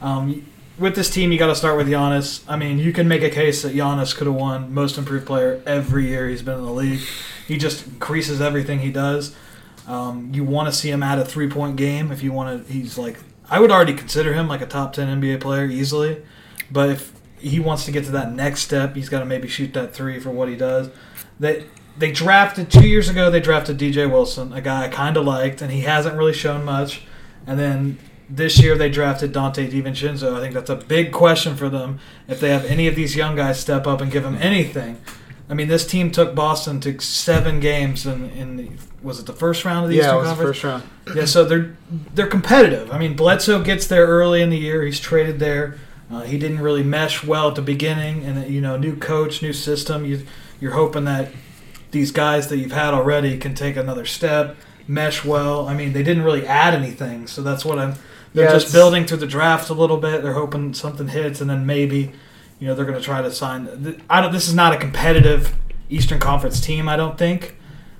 Um, 0.00 0.46
with 0.78 0.94
this 0.94 1.10
team, 1.10 1.32
you 1.32 1.38
got 1.38 1.48
to 1.48 1.56
start 1.56 1.76
with 1.76 1.88
Giannis. 1.88 2.44
I 2.48 2.56
mean, 2.56 2.78
you 2.78 2.92
can 2.92 3.08
make 3.08 3.22
a 3.22 3.30
case 3.30 3.62
that 3.62 3.74
Giannis 3.74 4.14
could 4.14 4.26
have 4.26 4.36
won 4.36 4.72
Most 4.72 4.96
Improved 4.96 5.26
Player 5.26 5.60
every 5.66 6.08
year 6.08 6.28
he's 6.28 6.42
been 6.42 6.58
in 6.58 6.64
the 6.64 6.72
league. 6.72 7.00
He 7.46 7.56
just 7.56 7.86
increases 7.86 8.40
everything 8.40 8.80
he 8.80 8.92
does. 8.92 9.34
Um, 9.86 10.30
you 10.34 10.44
want 10.44 10.68
to 10.68 10.72
see 10.72 10.90
him 10.90 11.02
at 11.02 11.18
a 11.18 11.24
three 11.24 11.48
point 11.48 11.76
game 11.76 12.12
if 12.12 12.22
you 12.22 12.32
want 12.32 12.66
to. 12.66 12.72
He's 12.72 12.98
like, 12.98 13.18
I 13.50 13.58
would 13.58 13.70
already 13.70 13.94
consider 13.94 14.34
him 14.34 14.46
like 14.46 14.60
a 14.60 14.66
top 14.66 14.92
10 14.92 15.20
NBA 15.20 15.40
player 15.40 15.66
easily. 15.66 16.22
But 16.70 16.90
if 16.90 17.12
he 17.38 17.58
wants 17.58 17.84
to 17.86 17.92
get 17.92 18.04
to 18.04 18.10
that 18.12 18.32
next 18.32 18.60
step, 18.60 18.94
he's 18.94 19.08
got 19.08 19.20
to 19.20 19.24
maybe 19.24 19.48
shoot 19.48 19.72
that 19.74 19.94
three 19.94 20.20
for 20.20 20.30
what 20.30 20.48
he 20.48 20.56
does. 20.56 20.90
They, 21.40 21.64
they 21.98 22.12
drafted, 22.12 22.70
two 22.70 22.86
years 22.86 23.08
ago, 23.08 23.30
they 23.30 23.40
drafted 23.40 23.78
DJ 23.78 24.10
Wilson, 24.10 24.52
a 24.52 24.60
guy 24.60 24.84
I 24.84 24.88
kind 24.88 25.16
of 25.16 25.24
liked, 25.24 25.60
and 25.62 25.70
he 25.72 25.80
hasn't 25.82 26.16
really 26.16 26.32
shown 26.32 26.64
much. 26.64 27.02
And 27.46 27.58
then 27.58 27.98
this 28.28 28.60
year 28.60 28.76
they 28.76 28.88
drafted 28.90 29.32
Donte 29.32 29.70
DiVincenzo. 29.70 30.36
I 30.36 30.40
think 30.40 30.54
that's 30.54 30.70
a 30.70 30.76
big 30.76 31.12
question 31.12 31.56
for 31.56 31.68
them 31.68 31.98
if 32.28 32.40
they 32.40 32.50
have 32.50 32.64
any 32.66 32.86
of 32.86 32.94
these 32.94 33.16
young 33.16 33.36
guys 33.36 33.58
step 33.58 33.86
up 33.86 34.00
and 34.00 34.12
give 34.12 34.22
them 34.22 34.36
anything. 34.36 35.00
I 35.50 35.54
mean, 35.54 35.68
this 35.68 35.86
team 35.86 36.10
took 36.10 36.34
Boston 36.34 36.78
to 36.80 37.00
seven 37.00 37.58
games 37.58 38.06
in, 38.06 38.28
in 38.30 38.56
the 38.56 38.68
was 39.02 39.18
it 39.20 39.26
the 39.26 39.32
first 39.32 39.64
round 39.64 39.84
of 39.84 39.90
the 39.90 39.96
Yeah, 39.96 40.02
Eastern 40.02 40.14
it 40.14 40.18
was 40.18 40.28
the 40.28 40.34
Conference? 40.34 40.56
first 40.58 40.64
round. 40.64 40.82
Yeah, 41.16 41.24
so 41.24 41.44
they're 41.44 41.76
they're 42.14 42.26
competitive. 42.26 42.90
I 42.92 42.98
mean, 42.98 43.14
Bledsoe 43.16 43.62
gets 43.62 43.86
there 43.86 44.06
early 44.06 44.42
in 44.42 44.50
the 44.50 44.58
year. 44.58 44.82
He's 44.84 45.00
traded 45.00 45.38
there. 45.38 45.78
Uh, 46.10 46.22
he 46.22 46.38
didn't 46.38 46.60
really 46.60 46.82
mesh 46.82 47.24
well 47.24 47.48
at 47.48 47.54
the 47.54 47.62
beginning, 47.62 48.24
and 48.24 48.52
you 48.52 48.60
know, 48.60 48.76
new 48.76 48.94
coach, 48.96 49.40
new 49.40 49.52
system. 49.54 50.04
You 50.04 50.26
you're 50.60 50.72
hoping 50.72 51.04
that 51.04 51.30
these 51.90 52.10
guys 52.10 52.48
that 52.48 52.58
you've 52.58 52.72
had 52.72 52.94
already 52.94 53.38
can 53.38 53.54
take 53.54 53.76
another 53.76 54.04
step, 54.04 54.56
mesh 54.86 55.24
well. 55.24 55.68
I 55.68 55.74
mean, 55.74 55.92
they 55.92 56.02
didn't 56.02 56.22
really 56.22 56.46
add 56.46 56.74
anything, 56.74 57.26
so 57.26 57.42
that's 57.42 57.64
what 57.64 57.78
I'm. 57.78 57.94
They're 58.34 58.46
Yeah, 58.46 58.52
just 58.52 58.72
building 58.72 59.06
through 59.06 59.18
the 59.18 59.26
draft 59.26 59.70
a 59.70 59.74
little 59.74 59.96
bit. 59.96 60.22
They're 60.22 60.34
hoping 60.34 60.74
something 60.74 61.08
hits, 61.08 61.40
and 61.40 61.48
then 61.48 61.64
maybe, 61.64 62.12
you 62.60 62.66
know, 62.66 62.74
they're 62.74 62.84
going 62.84 62.98
to 62.98 63.04
try 63.04 63.22
to 63.22 63.30
sign. 63.30 64.00
I 64.10 64.20
don't. 64.20 64.32
This 64.32 64.48
is 64.48 64.54
not 64.54 64.72
a 64.74 64.76
competitive 64.76 65.54
Eastern 65.88 66.20
Conference 66.20 66.60
team. 66.60 66.88
I 66.88 66.96
don't 66.96 67.16
think, 67.16 67.56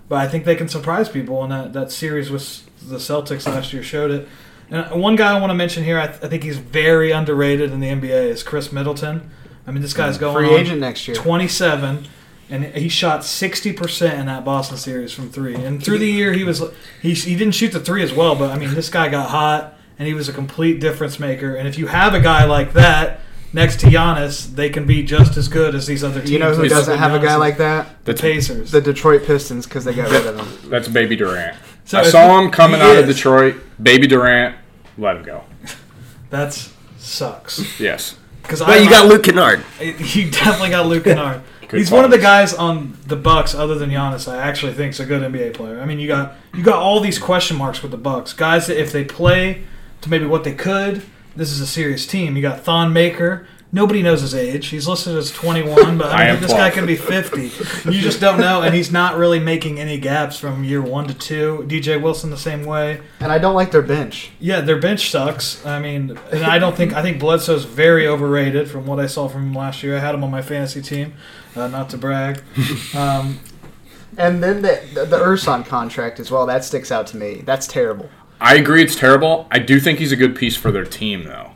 but 0.09 0.17
I 0.17 0.29
think 0.29 0.45
they 0.45 0.55
can 0.57 0.69
surprise 0.69 1.09
people. 1.09 1.43
And 1.43 1.53
that 1.53 1.73
that 1.73 1.93
series 1.93 2.31
with 2.31 2.65
the 2.87 2.97
Celtics 2.97 3.47
last 3.47 3.73
year 3.73 3.83
showed 3.83 4.11
it. 4.11 4.29
And 4.71 4.85
uh, 4.85 4.97
one 4.97 5.17
guy 5.17 5.35
I 5.37 5.41
want 5.41 5.51
to 5.51 5.55
mention 5.55 5.83
here, 5.85 5.99
I, 5.99 6.09
th- 6.09 6.23
I 6.23 6.29
think 6.29 6.43
he's 6.43 6.59
very 6.59 7.11
underrated 7.11 7.73
in 7.73 7.81
the 7.81 7.89
NBA, 7.89 8.29
is 8.29 8.43
Khris 8.43 8.71
Middleton. 8.71 9.31
I 9.67 9.71
mean, 9.71 9.83
this 9.83 9.95
guy's 9.95 10.17
mm, 10.17 10.21
going 10.21 10.37
Free 10.47 10.55
on 10.55 10.61
agent 10.61 10.81
next 10.81 11.09
year. 11.09 11.17
27, 11.17 12.07
and 12.51 12.65
he 12.65 12.89
shot 12.89 13.21
60% 13.21 14.19
in 14.19 14.27
that 14.27 14.45
Boston 14.45 14.77
series 14.79 15.13
from 15.13 15.31
three. 15.31 15.55
And 15.55 15.83
through 15.83 15.99
the 15.99 16.11
year, 16.11 16.33
he 16.33 16.45
was 16.45 16.63
he, 17.03 17.15
he 17.15 17.37
didn't 17.37 17.55
shoot 17.55 17.73
the 17.73 17.81
three 17.81 18.03
as 18.03 18.13
well, 18.13 18.35
but 18.35 18.51
I 18.51 18.59
mean, 18.59 18.75
this 18.75 18.89
guy 18.89 19.09
got 19.09 19.31
hot, 19.31 19.75
and 19.99 20.09
he 20.09 20.15
was 20.15 20.29
a 20.29 20.33
complete 20.33 20.81
difference 20.81 21.19
maker. 21.19 21.55
And 21.55 21.69
if 21.69 21.79
you 21.79 21.87
have 21.89 22.15
a 22.15 22.21
guy 22.21 22.45
like 22.45 22.73
that 22.75 23.21
next 23.53 23.81
to 23.81 23.87
Giannis, 23.87 24.55
they 24.55 24.71
can 24.71 24.87
be 24.87 25.03
just 25.03 25.37
as 25.37 25.49
good 25.49 25.75
as 25.75 25.87
these 25.87 26.03
other 26.05 26.21
teams. 26.21 26.31
You 26.31 26.39
know 26.39 26.55
who 26.55 26.69
doesn't 26.69 26.99
have 26.99 27.15
a 27.15 27.25
guy 27.25 27.37
like 27.37 27.59
that? 27.59 28.05
the 28.05 28.13
That's, 28.13 28.21
Pacers. 28.21 28.71
The 28.71 28.81
Detroit 28.81 29.25
Pistons 29.25 29.67
because 29.67 29.85
they 29.85 29.95
got 29.95 30.11
rid 30.11 30.27
of 30.27 30.39
him. 30.39 30.71
that's 30.71 30.89
Baby 30.89 31.17
Durant. 31.17 31.57
So 31.85 31.99
I 31.99 32.05
saw 32.05 32.39
he- 32.39 32.45
him 32.45 32.51
coming 32.51 32.81
he 32.81 32.87
out 32.87 32.97
of. 32.99 33.07
Detroit. 33.07 33.57
Baby 33.83 34.07
Durant, 34.07 34.57
let 34.97 35.17
him 35.17 35.23
go. 35.23 35.45
That's 36.31 36.73
sucks. 36.99 37.81
Yes. 37.81 38.17
Because 38.43 38.61
But 38.61 38.83
you 38.83 38.89
got 38.91 39.07
Luke 39.07 39.25
Kennard. 39.25 39.61
He 39.79 40.31
definitely 40.31 40.71
got 40.71 40.87
Luke 40.87 41.05
Kennard. 41.05 41.43
Good 41.69 41.79
He's 41.79 41.91
one 41.91 42.05
of 42.05 42.11
the 42.11 42.19
guys 42.19 42.55
on 42.55 42.97
the 43.07 43.17
Bucks, 43.17 43.55
other 43.55 43.75
than 43.75 43.91
Giannis, 43.91 44.27
I 44.27 44.39
actually 44.39 44.73
think 44.73 44.95
is 44.95 45.01
a 45.01 45.05
good 45.05 45.21
NBA 45.23 45.55
player. 45.55 45.81
I 45.81 45.85
mean, 45.85 45.99
you 45.99 46.09
got 46.09 46.35
you 46.55 46.63
got 46.63 46.77
all 46.77 47.01
these 47.01 47.19
question 47.19 47.57
marks 47.57 47.83
with 47.83 47.91
the 47.91 47.99
Bucks, 47.99 48.33
guys 48.33 48.67
that 48.69 48.81
if 48.81 48.91
they 48.91 49.05
play 49.05 49.65
to 50.01 50.09
maybe 50.09 50.25
what 50.25 50.45
they 50.45 50.55
could, 50.55 51.03
this 51.37 51.51
is 51.51 51.61
a 51.61 51.67
serious 51.67 52.07
team. 52.07 52.37
You 52.37 52.43
got 52.43 52.61
Thon 52.61 52.93
Maker. 52.93 53.47
Nobody 53.71 54.03
knows 54.03 54.23
his 54.23 54.35
age. 54.35 54.69
He's 54.69 54.89
listed 54.89 55.15
as 55.15 55.31
21, 55.31 55.99
but 55.99 56.07
I 56.07 56.29
I 56.29 56.33
mean, 56.33 56.41
this 56.41 56.53
guy 56.53 56.71
12. 56.71 56.73
could 56.73 56.87
be 56.87 56.97
50. 56.97 57.91
You 57.93 58.01
just 58.01 58.19
don't 58.19 58.41
know, 58.41 58.63
and 58.63 58.75
he's 58.75 58.91
not 58.91 59.19
really 59.19 59.39
making 59.39 59.79
any 59.79 59.99
gaps 59.99 60.39
from 60.39 60.65
year 60.65 60.81
one 60.81 61.07
to 61.07 61.13
two. 61.13 61.67
DJ 61.69 62.01
Wilson 62.01 62.31
the 62.31 62.39
same 62.39 62.65
way. 62.65 63.03
And 63.21 63.31
I 63.31 63.37
don't 63.37 63.55
like 63.55 63.71
their 63.71 63.83
bench. 63.83 64.31
Yeah, 64.41 64.63
their 64.63 64.81
bench 64.81 65.11
sucks. 65.11 65.65
I 65.67 65.81
mean, 65.81 66.19
and 66.33 66.45
I 66.45 66.59
don't 66.59 66.77
think 66.77 66.95
I 66.95 67.03
think 67.03 67.21
Bledsoe's 67.21 67.67
very 67.67 68.07
overrated 68.07 68.71
from 68.71 68.87
what 68.87 68.99
I 68.99 69.07
saw 69.07 69.29
from 69.29 69.49
him 69.49 69.55
last 69.55 69.83
year. 69.83 69.99
I 69.99 70.01
had 70.01 70.15
him 70.15 70.25
on 70.25 70.31
my 70.31 70.41
fantasy 70.41 70.81
team, 70.81 71.13
uh, 71.59 71.69
not 71.69 71.91
to 71.91 71.99
brag. 71.99 72.43
Um, 72.97 73.41
And 74.17 74.43
then 74.43 74.63
the, 74.63 74.81
the, 74.95 75.05
the 75.05 75.17
Ersan 75.19 75.65
contract 75.65 76.19
as 76.19 76.31
well. 76.31 76.45
That 76.47 76.65
sticks 76.65 76.91
out 76.91 77.07
to 77.09 77.17
me. 77.17 77.43
That's 77.45 77.67
terrible. 77.69 78.11
I 78.41 78.57
agree 78.57 78.83
it's 78.83 78.97
terrible. 78.97 79.47
I 79.51 79.59
do 79.61 79.79
think 79.79 79.99
he's 80.01 80.11
a 80.13 80.17
good 80.17 80.35
piece 80.35 80.57
for 80.57 80.73
their 80.73 80.85
team, 80.85 81.25
though. 81.25 81.53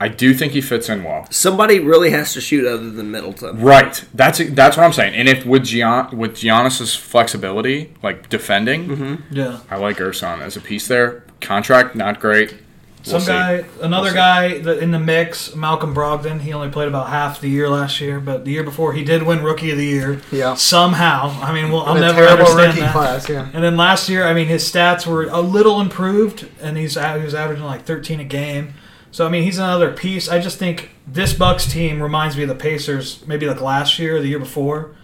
I 0.00 0.08
do 0.08 0.32
think 0.34 0.52
he 0.52 0.60
fits 0.60 0.88
in 0.88 1.04
well. 1.04 1.26
Somebody 1.30 1.78
really 1.80 2.10
has 2.10 2.32
to 2.32 2.40
shoot 2.40 2.66
other 2.66 2.90
than 2.90 3.10
Middleton. 3.10 3.60
Right. 3.60 4.02
That's 4.14 4.38
that's 4.50 4.76
what 4.76 4.84
I'm 4.84 4.92
saying. 4.92 5.14
And 5.14 5.28
if 5.28 5.44
with 5.46 5.64
Gian, 5.64 6.16
with 6.18 6.32
Giannis's 6.34 6.94
flexibility, 6.94 7.94
like 8.02 8.28
defending, 8.28 9.22
yeah, 9.30 9.60
I 9.70 9.76
like 9.76 9.98
Ersan 9.98 10.40
as 10.40 10.56
a 10.56 10.60
piece 10.60 10.88
there. 10.88 11.24
Contract 11.40 11.94
not 11.94 12.18
great. 12.20 12.56
We'll 13.04 13.18
some 13.18 13.20
see. 13.22 13.26
guy, 13.26 13.64
another 13.80 14.08
We'll 14.08 14.14
guy 14.14 14.58
that 14.58 14.78
in 14.78 14.92
the 14.92 14.98
mix, 14.98 15.56
Malcolm 15.56 15.92
Brogdon. 15.92 16.40
He 16.40 16.52
only 16.52 16.70
played 16.70 16.86
about 16.86 17.08
half 17.08 17.40
the 17.40 17.48
year 17.48 17.68
last 17.68 18.00
year, 18.00 18.20
but 18.20 18.44
the 18.44 18.52
year 18.52 18.62
before 18.62 18.92
he 18.92 19.02
did 19.02 19.24
win 19.24 19.42
Rookie 19.42 19.72
of 19.72 19.76
the 19.76 19.84
Year. 19.84 20.20
Yeah. 20.30 20.54
Somehow, 20.54 21.30
I 21.42 21.52
mean, 21.52 21.72
well, 21.72 21.82
I'll 21.82 21.94
never 21.94 22.24
terrible 22.24 22.46
understand 22.46 22.68
rookie 22.68 22.80
that. 22.80 22.92
class, 22.92 23.28
yeah. 23.28 23.50
And 23.52 23.64
then 23.64 23.76
last 23.76 24.08
year, 24.08 24.24
I 24.24 24.34
mean, 24.34 24.46
his 24.46 24.70
stats 24.70 25.04
were 25.06 25.24
a 25.24 25.40
little 25.40 25.80
improved, 25.80 26.48
and 26.60 26.76
he's 26.76 26.94
he 26.94 27.24
was 27.24 27.34
averaging 27.34 27.64
like 27.64 27.84
13 27.84 28.20
a 28.20 28.24
game. 28.24 28.74
So 29.10 29.26
I 29.26 29.28
mean, 29.28 29.42
he's 29.42 29.58
another 29.58 29.92
piece. 29.92 30.28
I 30.28 30.38
just 30.38 30.58
think 30.58 30.90
this 31.06 31.34
Bucks 31.34 31.70
team 31.70 32.02
reminds 32.02 32.36
me 32.36 32.44
of 32.44 32.48
the 32.48 32.54
Pacers, 32.54 33.26
maybe 33.26 33.46
like 33.46 33.60
last 33.60 33.98
year 33.98 34.16
or 34.16 34.20
the 34.20 34.28
year 34.28 34.38
before. 34.38 34.94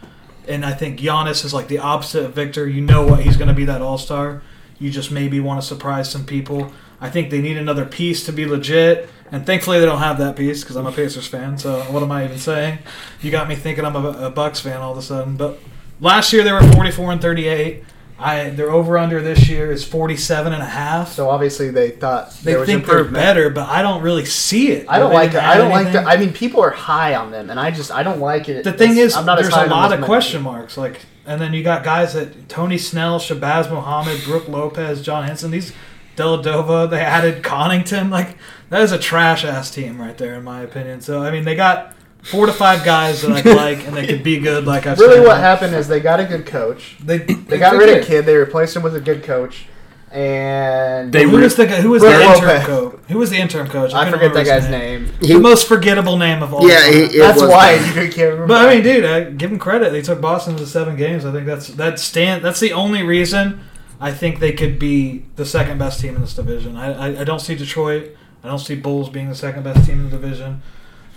And 0.47 0.65
I 0.65 0.73
think 0.73 0.99
Giannis 0.99 1.45
is 1.45 1.53
like 1.53 1.69
the 1.69 1.79
opposite 1.79 2.25
of 2.25 2.33
Victor. 2.33 2.67
You 2.67 2.81
know 2.81 3.07
what 3.07 3.21
he's 3.21 3.37
going 3.37 3.49
to 3.49 3.55
be 3.55 3.67
that 3.67 3.83
All 3.83 3.99
Star. 3.99 4.41
You 4.79 4.91
just 4.91 5.11
maybe 5.11 5.41
want 5.41 5.61
to 5.61 5.67
surprise 5.67 6.11
some 6.11 6.25
people. 6.25 6.73
I 7.01 7.11
think 7.11 7.31
they 7.31 7.41
need 7.41 7.57
another 7.57 7.85
piece 7.85 8.27
to 8.27 8.33
be 8.33 8.45
legit, 8.47 9.09
and 9.31 9.47
thankfully 9.47 9.79
they 9.79 9.87
don't 9.87 10.01
have 10.01 10.19
that 10.19 10.37
piece 10.37 10.63
because 10.63 10.77
I'm 10.77 10.87
a 10.87 10.93
Pacers 10.93 11.27
fan. 11.27 11.59
So 11.59 11.81
what 11.93 12.03
am 12.03 12.11
I 12.11 12.25
even 12.25 12.39
saying? 12.39 12.79
You 13.21 13.31
got 13.31 13.49
me 13.49 13.55
thinking 13.55 13.85
I'm 13.85 13.97
a, 13.97 14.27
a 14.27 14.31
Bucks 14.31 14.61
fan 14.61 14.81
all 14.81 14.93
of 14.93 14.99
a 14.99 15.03
sudden. 15.03 15.37
But 15.37 15.59
last 16.01 16.33
year 16.33 16.43
they 16.43 16.53
were 16.53 16.63
44 16.73 17.13
and 17.13 17.23
38. 17.23 17.85
I 18.21 18.51
their 18.51 18.71
over 18.73 18.99
under 18.99 19.23
this 19.23 19.49
year 19.49 19.71
is 19.71 19.85
47 19.85 20.53
and 20.53 20.61
a 20.61 20.67
half. 20.67 21.13
So 21.13 21.31
obviously 21.31 21.71
they 21.71 21.91
thought 21.91 22.33
They 22.43 22.65
think 22.67 22.85
they're 22.85 23.05
better, 23.05 23.49
but 23.49 23.69
I 23.69 23.81
don't 23.81 24.03
really 24.03 24.25
see 24.25 24.73
it. 24.73 24.87
I 24.89 24.99
don't 24.99 25.13
like 25.13 25.35
it. 25.35 25.37
I 25.37 25.57
don't 25.57 25.71
like 25.71 25.87
anything. 25.87 26.05
the. 26.05 26.11
I 26.11 26.17
mean, 26.17 26.33
people 26.33 26.61
are 26.61 26.71
high 26.71 27.15
on 27.15 27.31
them, 27.31 27.49
and 27.49 27.61
I 27.61 27.71
just 27.71 27.93
I 27.93 28.03
don't 28.03 28.19
like 28.19 28.49
it. 28.49 28.65
The 28.65 28.73
thing 28.73 28.93
It's- 28.93 29.13
is, 29.13 29.17
I'm 29.17 29.25
not 29.25 29.39
there's 29.41 29.55
a 29.55 29.67
lot 29.67 29.93
of 29.93 30.05
question 30.05 30.43
marks. 30.43 30.77
Like, 30.77 31.01
and 31.27 31.41
then 31.41 31.53
you 31.55 31.63
got 31.63 31.85
guys 31.85 32.15
that 32.15 32.49
Tony 32.49 32.77
Snell, 32.77 33.21
Shabazz 33.21 33.71
Muhammad, 33.71 34.21
Brook 34.25 34.49
Lopez, 34.49 35.01
John 35.01 35.23
Henson. 35.23 35.53
These 35.53 35.73
Dellavedova. 36.19 36.91
They 36.91 37.01
added 37.01 37.43
Connaughton. 37.43 38.11
Like 38.11 38.37
that 38.71 38.83
is 38.83 38.93
a 38.93 38.99
trash 38.99 39.45
ass 39.45 39.71
team 39.71 40.01
right 40.01 40.17
there, 40.19 40.35
in 40.35 40.45
my 40.45 40.61
opinion. 40.63 41.01
So 41.01 41.23
I 41.23 41.31
mean, 41.31 41.45
they 41.45 41.55
got 41.55 41.95
four 42.23 42.47
to 42.47 42.53
five 42.53 42.85
guys 42.85 43.23
that 43.23 43.47
I 43.47 43.53
like, 43.55 43.87
and 43.87 43.97
they 43.97 44.07
could 44.07 44.23
be 44.23 44.39
good. 44.41 44.67
Like 44.67 44.87
I've 44.87 44.99
Really, 44.99 45.17
said. 45.19 45.27
what 45.27 45.39
happened 45.39 45.75
is 45.75 45.89
they 45.89 46.01
got 46.01 46.21
a 46.21 46.25
good 46.25 46.45
coach. 46.47 46.97
They 47.03 47.19
They 47.19 47.59
got 47.59 47.77
rid 47.77 47.97
of 47.99 48.05
Kid. 48.07 48.27
They 48.27 48.37
replaced 48.37 48.77
him 48.77 48.83
with 48.83 48.95
a 48.97 49.01
good 49.01 49.23
coach, 49.23 49.67
and 50.11 51.13
They 51.13 51.25
who 51.25 51.37
re- 51.37 51.43
was 51.45 51.55
the 51.57 51.67
who 51.67 51.91
was 51.91 52.03
Brook 52.03 52.13
the 52.15 52.23
interim 52.25 52.49
Lopez. 52.49 52.67
coach? 52.67 53.01
Who 53.09 53.19
was 53.19 53.31
the 53.31 53.37
interim 53.39 53.69
coach? 53.69 53.93
I 53.95 54.05
couldn't 54.05 54.19
forget 54.21 54.35
that 54.35 54.41
remember 54.41 54.55
his 54.57 54.65
guy's 54.65 54.71
name. 54.71 55.13
The 55.21 55.39
most 55.41 55.69
forgettable 55.69 56.17
name 56.19 56.43
of 56.43 56.53
all. 56.53 56.69
Yeah, 56.69 56.81
time. 56.81 56.93
he- 57.11 57.19
That's 57.19 57.41
why 57.41 57.77
bad. 57.79 57.87
you 58.05 58.11
can't 58.13 58.33
remember. 58.33 58.47
But 58.49 58.69
I 58.69 58.75
mean, 58.75 58.83
dude, 58.83 59.05
I 59.05 59.25
give 59.31 59.51
him 59.53 59.59
credit. 59.59 59.93
They 59.93 60.03
took 60.03 60.21
Boston 60.21 60.57
to 60.57 60.67
seven 60.67 60.97
games. 60.97 61.25
I 61.25 61.33
think 61.33 61.47
that's 61.47 61.69
that 61.69 61.99
stand. 61.99 62.45
That's 62.45 62.61
the 62.61 62.73
only 62.73 63.03
reason 63.03 63.61
I 64.01 64.13
think 64.13 64.39
they 64.39 64.53
could 64.53 64.79
be 64.79 65.25
the 65.37 65.45
second 65.45 65.79
best 65.79 66.01
team 66.01 66.15
in 66.15 66.21
this 66.21 66.35
division. 66.35 66.77
I, 66.77 66.93
I, 67.17 67.21
I 67.21 67.25
don't 67.25 67.41
see 67.41 67.55
Detroit. 67.55 68.17
I 68.45 68.49
don't 68.49 68.61
see 68.61 68.77
Bulls 68.77 69.09
being 69.09 69.29
the 69.29 69.35
second 69.35 69.65
best 69.65 69.85
team 69.87 69.99
in 69.99 70.05
the 70.11 70.17
division. 70.17 70.63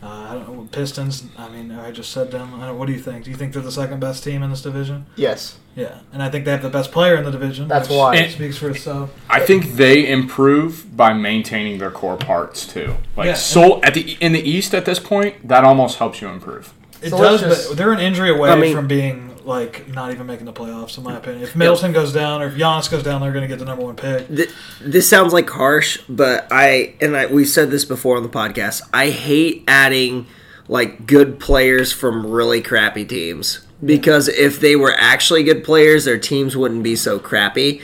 Uh, 0.04 0.08
I 0.08 0.34
don't 0.34 0.52
know 0.58 0.68
Pistons. 0.72 1.26
I 1.38 1.48
mean, 1.50 1.72
I 1.72 1.92
just 1.92 2.12
said 2.12 2.32
them. 2.32 2.56
I 2.60 2.66
don't, 2.68 2.80
what 2.80 2.88
do 2.88 2.94
you 2.94 3.00
think? 3.00 3.24
Do 3.26 3.30
you 3.30 3.36
think 3.38 3.54
they're 3.54 3.62
the 3.62 3.72
second 3.72 4.00
best 4.00 4.24
team 4.24 4.42
in 4.42 4.50
this 4.50 4.64
division? 4.64 5.06
yes, 5.16 5.60
Yeah, 5.76 6.00
and 6.12 6.24
I 6.24 6.30
think 6.32 6.44
they 6.46 6.50
have 6.52 6.64
the 6.64 6.72
best 6.72 6.92
player 6.92 7.16
in 7.16 7.24
the 7.24 7.30
division. 7.30 7.68
That's 7.68 7.88
why 7.88 8.16
why. 8.16 8.28
speaks 8.30 8.58
for 8.58 8.72
itself. 8.72 9.12
I 9.30 9.42
think 9.42 9.74
they 9.74 10.10
improve 10.10 10.98
by 10.98 11.14
maintaining 11.14 11.78
their 11.78 11.92
core 11.92 12.18
parts 12.18 12.66
too. 12.66 12.96
Like 13.16 13.28
Yeah. 13.28 13.34
so 13.36 13.80
at 13.84 13.94
the 13.94 14.18
in 14.20 14.32
the 14.34 14.42
East 14.42 14.74
at 14.74 14.86
this 14.86 14.98
point, 14.98 15.48
that 15.48 15.64
almost 15.64 16.00
helps 16.00 16.20
you 16.20 16.30
improve. 16.30 16.74
It 17.04 17.12
So 17.12 17.18
does, 17.20 17.42
just- 17.42 17.70
but 17.70 17.78
they're 17.78 17.94
an 17.94 18.00
injury 18.00 18.32
away 18.32 18.50
I 18.50 18.56
mean- 18.56 18.76
from 18.76 18.88
being 18.88 19.31
like 19.46 19.88
not 19.88 20.12
even 20.12 20.28
making 20.28 20.46
the 20.46 20.54
playoffs, 20.54 20.98
in 20.98 21.04
my 21.04 21.18
opinion. 21.18 21.44
If 21.44 21.56
Middleton 21.56 21.94
goes 21.94 22.14
down 22.14 22.42
or 22.42 22.48
if 22.48 22.56
Giannis 22.56 22.90
goes 22.90 23.04
down, 23.04 23.22
they're 23.22 23.32
going 23.32 23.44
to 23.44 23.48
get 23.48 23.60
the 23.60 23.66
number 23.66 23.84
one 23.84 23.96
pick. 23.96 24.28
Th- 24.28 24.50
this 24.82 25.10
sounds 25.10 25.34
like 25.34 25.50
harsh, 25.50 26.00
but 26.08 26.48
I 26.52 26.96
and 27.02 27.16
I 27.16 27.28
we 27.28 27.46
said 27.46 27.72
this 27.72 27.86
before 27.86 28.18
on 28.18 28.24
the 28.24 28.30
podcast. 28.30 28.82
I 28.94 29.10
hate 29.10 29.64
adding 29.68 30.28
like 30.68 31.06
good 31.06 31.40
players 31.40 31.92
from 31.92 32.26
really 32.26 32.62
crappy 32.62 33.06
teams 33.06 33.66
because 33.84 34.28
if 34.28 34.60
they 34.60 34.76
were 34.76 34.94
actually 34.98 35.44
good 35.44 35.64
players, 35.64 36.06
their 36.06 36.18
teams 36.18 36.56
wouldn't 36.56 36.84
be 36.84 36.96
so 36.96 37.20
crappy. 37.20 37.82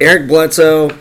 Eric 0.00 0.28
Bledsoe 0.28 0.96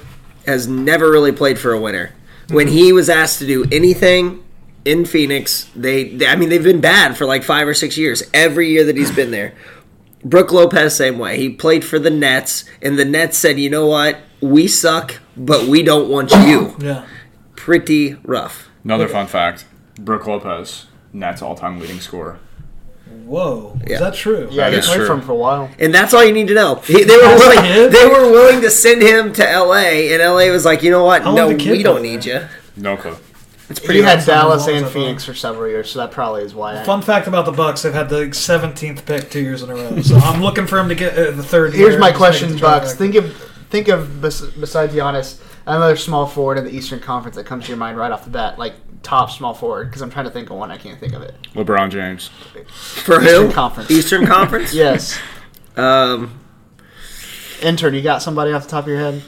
has 0.45 0.67
never 0.67 1.09
really 1.09 1.31
played 1.31 1.57
for 1.57 1.71
a 1.71 1.79
winner. 1.79 2.13
When 2.49 2.67
he 2.67 2.91
was 2.91 3.09
asked 3.09 3.39
to 3.39 3.47
do 3.47 3.65
anything 3.71 4.42
in 4.85 5.05
Phoenix, 5.05 5.69
they, 5.75 6.09
they 6.09 6.27
I 6.27 6.35
mean 6.35 6.49
they've 6.49 6.63
been 6.63 6.81
bad 6.81 7.17
for 7.17 7.25
like 7.25 7.43
5 7.43 7.67
or 7.67 7.73
6 7.73 7.97
years 7.97 8.23
every 8.33 8.69
year 8.69 8.83
that 8.85 8.97
he's 8.97 9.11
been 9.11 9.31
there. 9.31 9.53
Brook 10.25 10.51
Lopez, 10.53 10.95
same 10.95 11.17
way. 11.19 11.37
He 11.37 11.49
played 11.49 11.83
for 11.83 11.99
the 11.99 12.09
Nets, 12.09 12.63
and 12.81 12.97
the 12.97 13.03
Nets 13.05 13.37
said, 13.37 13.59
you 13.59 13.69
know 13.69 13.87
what? 13.87 14.19
We 14.41 14.67
suck, 14.69 15.19
but 15.35 15.67
we 15.67 15.83
don't 15.83 16.09
want 16.09 16.31
you. 16.31 16.75
Yeah. 16.79 17.05
Pretty 17.55 18.15
rough. 18.23 18.69
Another 18.85 19.07
fun 19.09 19.27
fact: 19.27 19.65
Brook 19.99 20.25
Lopez, 20.27 20.87
Nets 21.11 21.41
all-time 21.41 21.79
leading 21.79 21.99
scorer. 21.99 22.39
Whoa, 23.25 23.77
Yeah. 23.85 23.93
is 23.95 23.99
that 23.99 24.13
true? 24.15 24.47
yeah, 24.51 24.63
That 24.69 24.73
he 24.73 24.79
is 24.79 24.85
played 24.87 24.97
true. 24.97 25.05
for 25.07 25.13
him 25.13 25.21
for 25.21 25.31
a 25.33 25.35
while. 25.35 25.69
And 25.77 25.93
that's 25.93 26.13
all 26.13 26.23
you 26.23 26.31
need 26.33 26.47
to 26.47 26.53
know. 26.53 26.75
He, 26.75 27.03
they 27.03 27.15
were 27.15 27.35
willing. 27.37 27.91
They 27.91 28.05
were 28.05 28.31
willing 28.31 28.61
to 28.61 28.69
send 28.69 29.01
him 29.01 29.33
to 29.33 29.49
L.A. 29.49 30.13
and 30.13 30.21
L.A. 30.21 30.49
was 30.49 30.65
like, 30.65 30.83
you 30.83 30.89
know 30.91 31.03
what? 31.05 31.21
How 31.21 31.33
no, 31.35 31.49
did 31.49 31.59
the 31.59 31.63
kid 31.63 31.71
we 31.71 31.83
don't 31.83 31.99
play 31.99 32.11
need 32.15 32.25
you. 32.25 32.41
No 32.75 32.97
clue. 32.97 33.15
It's 33.73 33.79
He 33.81 33.85
pretty. 33.87 34.01
had. 34.03 34.23
Dallas 34.25 34.67
and 34.67 34.87
Phoenix 34.87 35.25
for 35.25 35.33
several 35.33 35.67
years, 35.67 35.89
so 35.91 35.99
that 35.99 36.11
probably 36.11 36.43
is 36.43 36.53
why. 36.53 36.79
I, 36.79 36.83
Fun 36.83 37.01
fact 37.01 37.27
about 37.27 37.45
the 37.45 37.51
Bucks: 37.51 37.81
they've 37.81 37.91
had 37.93 38.07
the 38.07 38.25
17th 38.27 39.03
pick 39.05 39.29
two 39.31 39.41
years 39.41 39.63
in 39.63 39.69
a 39.71 39.75
row. 39.75 39.99
So 40.03 40.15
I'm 40.17 40.41
looking 40.41 40.67
for 40.67 40.77
him 40.79 40.89
to 40.89 40.95
get 40.95 41.17
uh, 41.17 41.31
the 41.31 41.43
third. 41.43 41.73
Here's 41.73 41.93
year 41.93 41.99
my 41.99 42.09
and 42.09 42.17
just 42.17 42.21
make 42.21 42.29
question, 42.39 42.55
the 42.55 42.61
Bucks. 42.61 42.93
trifecta. 42.93 42.97
Think 42.97 43.15
of 43.15 43.35
think 43.69 43.87
of 43.87 44.21
bes- 44.21 44.41
besides 44.51 44.93
Giannis, 44.93 45.41
another 45.65 45.95
small 45.95 46.27
forward 46.27 46.57
in 46.59 46.65
the 46.65 46.71
Eastern 46.71 46.99
Conference 46.99 47.35
that 47.35 47.45
comes 47.47 47.65
to 47.65 47.69
your 47.69 47.77
mind 47.77 47.97
right 47.97 48.11
off 48.11 48.23
the 48.23 48.29
bat, 48.29 48.59
like 48.59 48.75
top 49.01 49.31
small 49.31 49.53
forward. 49.55 49.85
Because 49.89 50.01
I'm 50.03 50.11
trying 50.11 50.25
to 50.25 50.31
think 50.31 50.49
of 50.51 50.57
one, 50.57 50.69
I 50.71 50.77
can't 50.77 50.99
think 50.99 51.13
of 51.13 51.21
it. 51.23 51.35
LeBron 51.55 51.89
James. 51.89 52.27
for 52.27 53.21
Eastern 53.21 53.47
who? 53.47 53.51
Conference. 53.51 53.89
Eastern 53.91 54.27
Conference. 54.27 54.73
Yes, 54.83 55.17
Um, 55.75 56.39
intern, 57.61 57.93
you 57.95 58.01
got 58.01 58.21
somebody 58.21 58.51
off 58.53 58.63
the 58.63 58.69
top 58.69 58.83
of 58.83 58.87
your 58.89 58.99
head? 58.99 59.21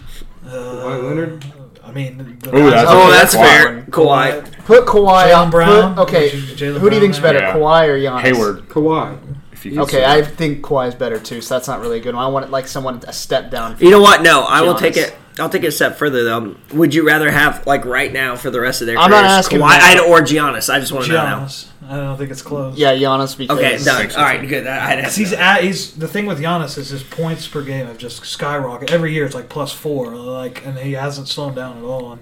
Uh, 0.48 1.00
Leonard? 1.00 1.44
I 1.86 1.92
mean, 1.92 2.40
the 2.42 2.58
Ooh, 2.58 2.70
that's 2.72 2.90
oh, 2.90 3.08
a 3.08 3.12
that's 3.12 3.36
Kawhi. 3.36 3.42
fair. 3.44 3.82
Kawhi. 3.84 4.66
Put 4.66 4.86
Kawhi 4.86 5.28
Jaylen 5.28 5.38
on. 5.38 5.52
Brown? 5.52 5.96
Put, 5.96 6.02
okay, 6.04 6.30
Jaylen 6.32 6.80
who 6.80 6.90
do 6.90 6.96
you 6.96 7.02
think's 7.02 7.20
better, 7.20 7.40
yeah. 7.40 7.54
Kawhi 7.54 7.88
or 7.88 7.98
Giannis? 7.98 8.22
Hayward. 8.22 8.68
Kawhi. 8.68 9.18
If 9.66 9.72
you 9.74 9.80
can 9.80 9.82
Okay, 9.82 9.98
say 9.98 10.06
I 10.06 10.22
that. 10.22 10.36
think 10.36 10.66
is 10.72 10.96
better 10.96 11.20
too, 11.20 11.42
so 11.42 11.56
that's 11.56 11.68
not 11.68 11.80
really 11.80 11.98
a 11.98 12.02
good 12.02 12.14
one. 12.16 12.24
I 12.24 12.28
want 12.28 12.46
it 12.46 12.52
like 12.52 12.68
someone 12.68 13.02
a 13.08 13.14
step 13.14 13.50
down. 13.50 13.76
You 13.80 13.90
know 13.90 14.02
what? 14.02 14.22
No, 14.22 14.42
I 14.44 14.62
will 14.62 14.76
take 14.76 14.96
it. 14.98 15.16
I'll 15.38 15.50
take 15.50 15.64
it 15.64 15.68
a 15.68 15.72
step 15.72 15.98
further 15.98 16.24
though. 16.24 16.56
Would 16.74 16.94
you 16.94 17.06
rather 17.06 17.30
have 17.30 17.68
like 17.68 17.84
right 17.84 18.14
now 18.14 18.36
for 18.38 18.50
the 18.50 18.62
rest 18.62 18.82
of 18.82 18.88
their 18.88 18.96
career? 18.96 19.04
I'm 19.06 19.10
careers, 19.12 19.24
not 19.24 19.32
asking 19.32 19.60
Kawhi 19.60 19.80
that. 19.80 20.00
or 20.08 20.22
Giannis? 20.22 20.74
I 20.74 20.80
just 20.80 20.92
want 20.94 21.06
to 21.08 21.12
know 21.12 21.24
now. 21.24 21.40
Giannis. 21.46 21.68
I 21.90 21.98
don't 21.98 22.18
think 22.18 22.32
it's 22.32 22.42
close. 22.42 22.78
Yeah, 22.78 22.94
Giannis 22.96 23.38
because 23.38 23.58
Okay, 23.58 23.78
done. 23.84 24.10
All 24.12 24.24
right, 24.24 24.48
good. 24.48 24.66
I, 24.66 24.94
I'd 24.94 25.12
He's 25.12 25.34
at 25.34 25.64
he's 25.64 25.94
the 25.94 26.08
thing 26.08 26.26
with 26.26 26.40
Giannis 26.40 26.78
is 26.78 26.90
his 26.90 27.04
points 27.04 27.48
per 27.48 27.62
game 27.64 27.88
have 27.88 27.98
just 27.98 28.22
skyrocketed 28.24 28.92
every 28.92 29.14
year. 29.14 29.26
It's 29.26 29.36
like 29.36 29.50
plus 29.50 29.74
four, 29.74 30.16
like, 30.16 30.66
and 30.66 30.78
he 30.80 30.94
hasn't 30.94 31.28
slowed 31.28 31.56
down 31.56 31.78
at 31.80 31.84
all. 31.84 32.14
And 32.14 32.22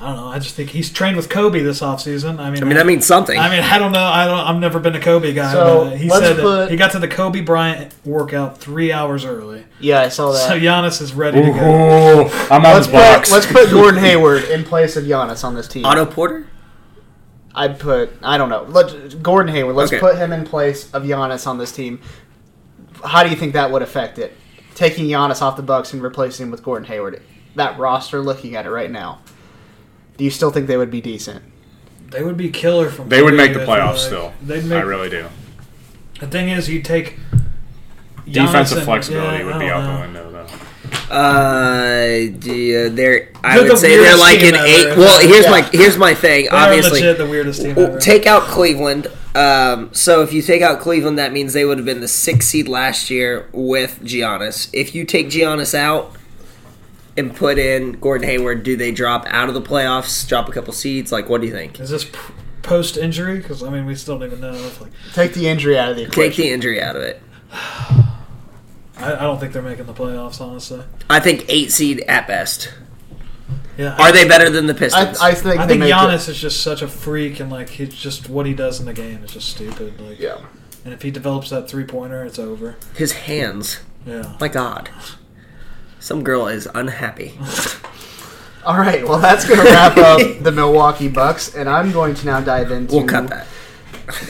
I 0.00 0.06
don't 0.08 0.16
know. 0.16 0.28
I 0.28 0.38
just 0.38 0.54
think 0.54 0.70
he's 0.70 0.90
trained 0.90 1.16
with 1.18 1.28
Kobe 1.28 1.60
this 1.60 1.80
offseason. 1.80 2.38
I 2.40 2.50
mean, 2.50 2.62
I 2.62 2.66
mean, 2.66 2.76
that 2.76 2.86
means 2.86 3.04
something. 3.04 3.38
I 3.38 3.50
mean, 3.50 3.62
I 3.62 3.78
don't 3.78 3.92
know. 3.92 4.02
I 4.02 4.24
don't. 4.26 4.38
I've 4.40 4.56
never 4.58 4.80
been 4.80 4.94
a 4.94 5.00
Kobe 5.00 5.34
guy. 5.34 5.52
So, 5.52 5.84
but 5.90 5.98
he 5.98 6.08
let's 6.08 6.24
said 6.24 6.38
put- 6.38 6.70
he 6.70 6.76
got 6.78 6.92
to 6.92 6.98
the 6.98 7.06
Kobe 7.08 7.42
Bryant 7.42 7.92
workout 8.06 8.56
three 8.58 8.92
hours 8.92 9.26
early. 9.26 9.64
yeah, 9.78 10.00
I 10.00 10.08
saw 10.08 10.32
that. 10.32 10.48
So 10.48 10.58
Giannis 10.58 11.02
is 11.02 11.12
ready 11.12 11.42
to 11.42 11.50
go. 11.52 12.28
I'm 12.50 12.64
on 12.64 12.72
let's 12.74 12.86
the 12.86 12.92
put 12.92 12.98
box. 12.98 13.30
let's 13.30 13.46
put 13.46 13.70
Gordon 13.70 14.00
Hayward 14.04 14.44
in 14.44 14.64
place 14.64 14.96
of 14.96 15.04
Giannis 15.04 15.44
on 15.44 15.54
this 15.54 15.68
team. 15.68 15.84
Otto 15.84 16.06
Porter. 16.06 16.46
I'd 17.54 17.78
put 17.78 18.10
I 18.22 18.38
don't 18.38 18.48
know. 18.48 18.62
Let 18.62 19.22
Gordon 19.22 19.52
Hayward. 19.54 19.76
Let's 19.76 19.92
Okay. 19.92 20.00
put 20.00 20.16
him 20.16 20.32
in 20.32 20.44
place 20.46 20.90
of 20.92 21.02
Giannis 21.02 21.46
on 21.46 21.58
this 21.58 21.72
team. 21.72 22.00
How 23.04 23.22
do 23.22 23.28
you 23.28 23.36
think 23.36 23.52
that 23.52 23.70
would 23.70 23.82
affect 23.82 24.18
it? 24.18 24.34
Taking 24.74 25.06
Giannis 25.06 25.42
off 25.42 25.56
the 25.56 25.62
Bucks 25.62 25.92
and 25.92 26.02
replacing 26.02 26.44
him 26.46 26.50
with 26.50 26.62
Gordon 26.62 26.86
Hayward. 26.86 27.20
That 27.56 27.78
roster, 27.78 28.20
looking 28.20 28.54
at 28.54 28.64
it 28.66 28.70
right 28.70 28.90
now, 28.90 29.18
do 30.20 30.24
you 30.24 30.30
still 30.30 30.50
think 30.50 30.66
they 30.66 30.76
would 30.76 30.90
be 30.90 31.00
decent? 31.00 31.42
They 32.10 32.22
would 32.22 32.36
be 32.36 32.50
killer 32.50 32.90
from. 32.90 33.08
They 33.08 33.22
would 33.22 33.32
make 33.32 33.54
the 33.54 33.60
playoffs 33.60 33.92
like. 33.92 33.98
still. 34.00 34.32
They'd 34.42 34.66
make, 34.66 34.78
I 34.78 34.82
really 34.82 35.08
do. 35.08 35.28
The 36.20 36.26
thing 36.26 36.50
is, 36.50 36.68
you 36.68 36.82
take 36.82 37.16
Giannis 38.26 38.48
Defensive 38.48 38.76
and- 38.78 38.84
flexibility 38.84 39.38
yeah, 39.38 39.44
would 39.46 39.58
be 39.58 39.70
out 39.70 39.82
know. 39.82 39.94
the 39.94 40.00
window, 40.02 40.30
though. 40.30 41.14
Uh, 41.14 42.16
yeah, 42.42 42.88
they're. 42.90 43.30
I 43.42 43.54
They're 43.54 43.62
would 43.62 43.72
the 43.72 43.76
say 43.78 43.96
they're 43.96 44.14
like 44.18 44.40
team 44.40 44.48
an 44.50 44.54
ever. 44.56 44.66
eight. 44.66 44.96
Well, 44.98 45.20
here's 45.26 45.46
Yeah. 45.46 45.50
my 45.50 45.62
here's 45.72 45.96
my 45.96 46.12
thing. 46.12 46.44
They're 46.50 46.54
Obviously, 46.54 47.00
legit 47.00 47.16
the 47.16 47.26
weirdest 47.26 47.62
team 47.62 47.78
ever. 47.78 47.98
take 47.98 48.26
out 48.26 48.42
Cleveland. 48.42 49.06
Um, 49.34 49.88
so 49.92 50.20
if 50.22 50.34
you 50.34 50.42
take 50.42 50.60
out 50.60 50.80
Cleveland, 50.80 51.18
that 51.18 51.32
means 51.32 51.54
they 51.54 51.64
would 51.64 51.78
have 51.78 51.86
been 51.86 52.00
the 52.00 52.08
sixth 52.08 52.50
seed 52.50 52.68
last 52.68 53.08
year 53.08 53.48
with 53.52 54.00
Giannis. 54.02 54.68
If 54.74 54.94
you 54.94 55.06
take 55.06 55.28
Giannis 55.30 55.72
out 55.74 56.12
and 57.16 57.34
put 57.34 57.58
in 57.58 57.92
Gordon 57.92 58.26
Hayward, 58.28 58.62
do 58.62 58.76
they 58.76 58.92
drop 58.92 59.26
out 59.28 59.48
of 59.48 59.54
the 59.54 59.62
playoffs? 59.62 60.26
Drop 60.28 60.48
a 60.48 60.52
couple 60.52 60.72
seeds? 60.72 61.10
Like, 61.12 61.28
what 61.28 61.40
do 61.40 61.46
you 61.46 61.52
think? 61.52 61.78
Is 61.80 61.90
this 61.90 62.04
p- 62.04 62.18
post 62.62 62.96
injury? 62.96 63.38
Because 63.38 63.62
I 63.62 63.70
mean, 63.70 63.86
we 63.86 63.94
still 63.94 64.18
don't 64.18 64.28
even 64.28 64.40
know. 64.40 64.52
If, 64.54 64.80
like, 64.80 64.92
Take 65.14 65.34
the 65.34 65.48
injury 65.48 65.78
out 65.78 65.90
of 65.90 65.96
the 65.96 66.06
Take 66.06 66.36
the 66.36 66.50
injury 66.50 66.80
out 66.82 66.96
of 66.96 67.02
it. 67.02 67.22
I, 67.52 69.14
I 69.14 69.20
don't 69.20 69.38
think 69.40 69.52
they're 69.52 69.62
making 69.62 69.86
the 69.86 69.94
playoffs. 69.94 70.40
Honestly, 70.40 70.82
I 71.08 71.20
think 71.20 71.46
eight 71.48 71.72
seed 71.72 72.00
at 72.06 72.26
best. 72.26 72.72
yeah. 73.78 73.94
Are 73.94 74.08
I, 74.08 74.12
they 74.12 74.28
better 74.28 74.50
than 74.50 74.66
the 74.66 74.74
Pistons? 74.74 75.18
I 75.18 75.32
think 75.34 75.58
I 75.58 75.66
they 75.66 75.78
think 75.78 75.90
Giannis 75.92 76.28
It. 76.28 76.32
is 76.32 76.38
just 76.40 76.62
such 76.62 76.82
a 76.82 76.88
freak, 76.88 77.40
and 77.40 77.50
like 77.50 77.68
he's 77.70 77.94
just 77.94 78.28
what 78.28 78.44
he 78.46 78.52
does 78.54 78.78
in 78.78 78.86
the 78.86 78.92
game 78.92 79.24
is 79.24 79.32
just 79.32 79.48
stupid. 79.48 79.98
Like, 80.00 80.18
Yeah. 80.20 80.38
And 80.84 80.94
if 80.94 81.02
he 81.02 81.10
develops 81.10 81.50
that 81.50 81.68
three 81.68 81.84
pointer, 81.84 82.24
it's 82.24 82.38
over. 82.38 82.76
His 82.94 83.12
hands. 83.12 83.80
Yeah. 84.06 84.36
My 84.40 84.48
God. 84.48 84.88
Some 86.00 86.24
girl 86.24 86.48
is 86.48 86.66
unhappy. 86.74 87.38
All 88.64 88.76
right, 88.76 89.06
well, 89.06 89.18
that's 89.18 89.46
going 89.46 89.60
to 89.60 89.66
wrap 89.66 89.96
up 89.96 90.20
the 90.40 90.52
Milwaukee 90.52 91.08
Bucks, 91.08 91.54
and 91.54 91.68
I'm 91.68 91.92
going 91.92 92.14
to 92.14 92.26
now 92.26 92.40
dive 92.40 92.70
into. 92.70 92.94
We'll 92.96 93.06
cut 93.06 93.28
that. 93.28 93.46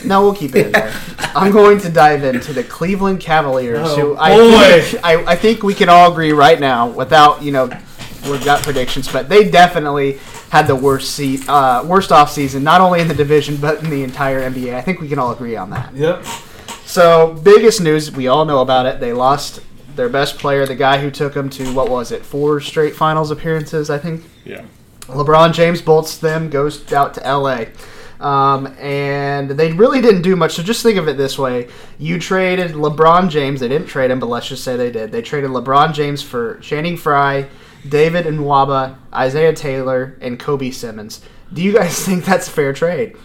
No, 0.05 0.21
we'll 0.21 0.35
keep 0.35 0.55
it 0.55 0.67
in 0.67 0.71
there. 0.73 0.93
I'm 1.35 1.51
going 1.51 1.79
to 1.79 1.89
dive 1.89 2.23
into 2.23 2.53
the 2.53 2.63
Cleveland 2.63 3.19
Cavaliers, 3.19 3.87
Oh, 3.89 3.95
who 3.95 4.17
I 4.17 4.79
think, 4.79 5.03
I, 5.03 5.31
I 5.31 5.35
think 5.35 5.63
we 5.63 5.73
can 5.73 5.89
all 5.89 6.11
agree 6.11 6.31
right 6.31 6.59
now, 6.59 6.87
without 6.89 7.41
you 7.41 7.51
know, 7.51 7.65
we've 8.29 8.43
got 8.45 8.63
predictions, 8.63 9.11
but 9.11 9.27
they 9.27 9.49
definitely 9.49 10.19
had 10.49 10.67
the 10.67 10.75
worst 10.75 11.15
seat, 11.15 11.47
uh, 11.49 11.83
worst 11.85 12.11
off 12.11 12.31
season, 12.31 12.63
not 12.63 12.81
only 12.81 13.01
in 13.01 13.07
the 13.07 13.13
division 13.13 13.57
but 13.57 13.83
in 13.83 13.89
the 13.89 14.03
entire 14.03 14.41
NBA. 14.49 14.75
I 14.75 14.81
think 14.81 14.99
we 14.99 15.07
can 15.07 15.19
all 15.19 15.31
agree 15.31 15.55
on 15.55 15.69
that. 15.71 15.93
Yep. 15.95 16.23
So, 16.85 17.33
biggest 17.43 17.81
news, 17.81 18.11
we 18.11 18.27
all 18.27 18.45
know 18.45 18.59
about 18.59 18.85
it. 18.85 18.99
They 18.99 19.13
lost 19.13 19.61
their 19.95 20.09
best 20.09 20.37
player, 20.37 20.65
the 20.65 20.75
guy 20.75 20.99
who 20.99 21.11
took 21.11 21.33
them 21.33 21.49
to 21.51 21.73
what 21.73 21.89
was 21.89 22.11
it, 22.11 22.25
four 22.25 22.59
straight 22.61 22.95
finals 22.95 23.31
appearances, 23.31 23.89
I 23.89 23.97
think. 23.97 24.23
Yeah. 24.45 24.65
LeBron 25.07 25.53
James 25.53 25.81
bolts 25.81 26.17
them, 26.17 26.49
goes 26.49 26.91
out 26.93 27.13
to 27.15 27.21
LA. 27.21 27.65
Um, 28.21 28.67
and 28.79 29.49
they 29.49 29.73
really 29.73 29.99
didn't 29.99 30.21
do 30.21 30.35
much. 30.35 30.53
So 30.53 30.63
just 30.63 30.83
think 30.83 30.97
of 30.97 31.07
it 31.07 31.17
this 31.17 31.39
way: 31.39 31.69
you 31.97 32.19
traded 32.19 32.71
LeBron 32.71 33.29
James. 33.29 33.59
They 33.59 33.67
didn't 33.67 33.87
trade 33.87 34.11
him, 34.11 34.19
but 34.19 34.27
let's 34.27 34.47
just 34.47 34.63
say 34.63 34.77
they 34.77 34.91
did. 34.91 35.11
They 35.11 35.23
traded 35.23 35.49
LeBron 35.49 35.93
James 35.93 36.21
for 36.21 36.59
Channing 36.59 36.97
Frye, 36.97 37.47
David 37.87 38.27
and 38.27 38.39
Nwaba, 38.39 38.97
Isaiah 39.11 39.53
Taylor, 39.53 40.17
and 40.21 40.39
Kobe 40.39 40.69
Simmons. 40.69 41.21
Do 41.51 41.63
you 41.63 41.73
guys 41.73 41.97
think 42.05 42.23
that's 42.23 42.47
a 42.47 42.51
fair 42.51 42.73
trade? 42.73 43.17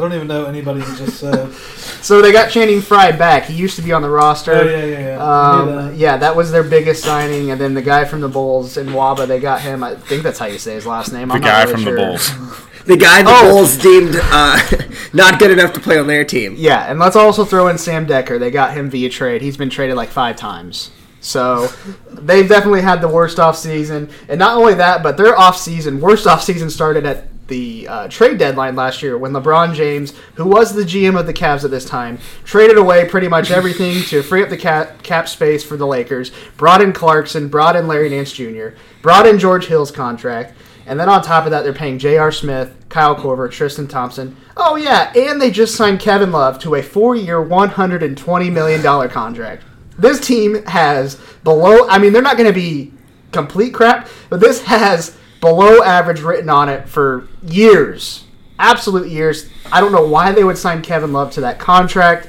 I 0.00 0.02
don't 0.08 0.14
even 0.14 0.28
know 0.28 0.46
anybody 0.46 0.80
who 0.80 0.96
just 0.96 1.18
said. 1.20 1.52
So 2.00 2.22
they 2.22 2.32
got 2.32 2.50
Channing 2.50 2.80
Frye 2.80 3.12
back. 3.12 3.42
He 3.44 3.52
used 3.52 3.76
to 3.76 3.82
be 3.82 3.92
on 3.92 4.00
the 4.00 4.08
roster. 4.08 4.52
Oh, 4.54 4.64
yeah, 4.64 4.84
yeah, 4.86 4.98
yeah. 5.00 5.16
Um, 5.22 5.66
that. 5.90 5.96
yeah, 5.96 6.16
that 6.16 6.34
was 6.34 6.50
their 6.50 6.62
biggest 6.62 7.04
signing. 7.04 7.50
And 7.50 7.60
then 7.60 7.74
the 7.74 7.82
guy 7.82 8.06
from 8.06 8.22
the 8.22 8.28
Bulls 8.28 8.78
in 8.78 8.86
Waba, 8.86 9.26
they 9.28 9.38
got 9.38 9.60
him. 9.60 9.84
I 9.84 9.96
think 9.96 10.22
that's 10.22 10.38
how 10.38 10.46
you 10.46 10.56
say 10.56 10.72
his 10.76 10.86
last 10.86 11.12
name. 11.12 11.28
The 11.28 11.34
I'm 11.34 11.40
not 11.42 11.46
guy 11.46 11.60
really 11.64 11.72
from 11.74 11.82
sure. 11.82 11.92
the 11.96 12.02
Bulls. 12.02 12.30
The 12.86 12.96
guy 12.96 13.22
the 13.22 13.28
Oh. 13.30 13.50
Bulls 13.52 13.76
deemed 13.76 14.16
uh, 14.18 14.58
not 15.12 15.38
good 15.38 15.50
enough 15.50 15.74
to 15.74 15.80
play 15.80 15.98
on 15.98 16.06
their 16.06 16.24
team. 16.24 16.54
Yeah, 16.56 16.90
and 16.90 16.98
let's 16.98 17.14
also 17.16 17.44
throw 17.44 17.68
in 17.68 17.76
Sam 17.76 18.06
Dekker. 18.06 18.40
They 18.40 18.50
got 18.50 18.72
him 18.74 18.88
via 18.88 19.10
trade. 19.10 19.42
He's 19.42 19.58
been 19.58 19.68
traded 19.68 19.96
like 19.96 20.08
five 20.08 20.36
times. 20.36 20.90
So 21.20 21.68
they've 22.10 22.48
definitely 22.48 22.80
had 22.80 23.02
the 23.02 23.08
worst 23.08 23.38
off 23.38 23.58
season. 23.58 24.08
And 24.30 24.38
not 24.38 24.56
only 24.56 24.72
that, 24.74 25.02
but 25.02 25.18
their 25.18 25.38
off 25.38 25.58
season, 25.58 26.00
worst 26.00 26.26
off 26.26 26.42
season 26.42 26.70
started 26.70 27.04
at 27.04 27.29
the 27.50 27.86
uh, 27.86 28.08
trade 28.08 28.38
deadline 28.38 28.74
last 28.74 29.02
year 29.02 29.18
when 29.18 29.32
LeBron 29.32 29.74
James, 29.74 30.14
who 30.36 30.46
was 30.46 30.72
the 30.72 30.84
GM 30.84 31.20
of 31.20 31.26
the 31.26 31.34
Cavs 31.34 31.64
at 31.64 31.70
this 31.70 31.84
time, 31.84 32.18
traded 32.44 32.78
away 32.78 33.06
pretty 33.06 33.28
much 33.28 33.50
everything 33.50 34.02
to 34.04 34.22
free 34.22 34.42
up 34.42 34.48
the 34.48 34.56
cap, 34.56 35.02
cap 35.02 35.28
space 35.28 35.62
for 35.62 35.76
the 35.76 35.86
Lakers, 35.86 36.32
brought 36.56 36.80
in 36.80 36.94
Clarkson, 36.94 37.48
brought 37.48 37.76
in 37.76 37.86
Larry 37.86 38.08
Nance 38.08 38.32
Jr., 38.32 38.68
brought 39.02 39.26
in 39.26 39.38
George 39.38 39.66
Hill's 39.66 39.90
contract. 39.90 40.54
And 40.86 40.98
then 40.98 41.08
on 41.08 41.22
top 41.22 41.44
of 41.44 41.50
that, 41.50 41.62
they're 41.62 41.72
paying 41.72 41.98
J.R. 41.98 42.32
Smith, 42.32 42.74
Kyle 42.88 43.14
Korver, 43.14 43.50
Tristan 43.50 43.86
Thompson. 43.86 44.36
Oh, 44.56 44.76
yeah, 44.76 45.12
and 45.14 45.40
they 45.40 45.50
just 45.50 45.76
signed 45.76 46.00
Kevin 46.00 46.32
Love 46.32 46.58
to 46.60 46.76
a 46.76 46.82
four 46.82 47.14
year, 47.14 47.44
$120 47.44 48.52
million 48.52 49.08
contract. 49.10 49.64
This 49.98 50.18
team 50.18 50.64
has 50.64 51.20
below, 51.44 51.86
I 51.88 51.98
mean, 51.98 52.12
they're 52.12 52.22
not 52.22 52.38
going 52.38 52.48
to 52.48 52.58
be 52.58 52.92
complete 53.32 53.74
crap, 53.74 54.08
but 54.30 54.40
this 54.40 54.62
has 54.64 55.16
below 55.40 55.82
average 55.82 56.20
written 56.20 56.48
on 56.48 56.68
it 56.68 56.88
for 56.88 57.28
years. 57.42 58.24
Absolute 58.58 59.08
years. 59.08 59.48
I 59.72 59.80
don't 59.80 59.92
know 59.92 60.06
why 60.06 60.32
they 60.32 60.44
would 60.44 60.58
sign 60.58 60.82
Kevin 60.82 61.12
Love 61.12 61.32
to 61.32 61.40
that 61.42 61.58
contract. 61.58 62.28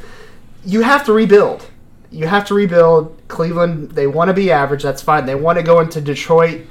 You 0.65 0.81
have 0.81 1.05
to 1.05 1.13
rebuild. 1.13 1.69
You 2.09 2.27
have 2.27 2.45
to 2.47 2.53
rebuild. 2.53 3.17
Cleveland, 3.27 3.91
they 3.91 4.07
want 4.07 4.27
to 4.29 4.33
be 4.33 4.51
average. 4.51 4.83
That's 4.83 5.01
fine. 5.01 5.25
They 5.25 5.35
want 5.35 5.57
to 5.57 5.63
go 5.63 5.79
into 5.79 6.01
Detroit 6.01 6.65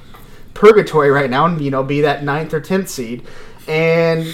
purgatory 0.55 1.11
right 1.11 1.31
now 1.31 1.47
and 1.47 1.61
you 1.61 1.71
know 1.71 1.83
be 1.83 2.03
that 2.03 2.23
ninth 2.23 2.53
or 2.53 2.61
tenth 2.61 2.89
seed, 2.89 3.25
and 3.67 4.25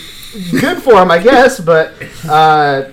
good 0.60 0.82
for 0.82 0.94
them, 0.94 1.10
I 1.10 1.22
guess. 1.22 1.60
But 1.60 1.94
uh, 2.28 2.90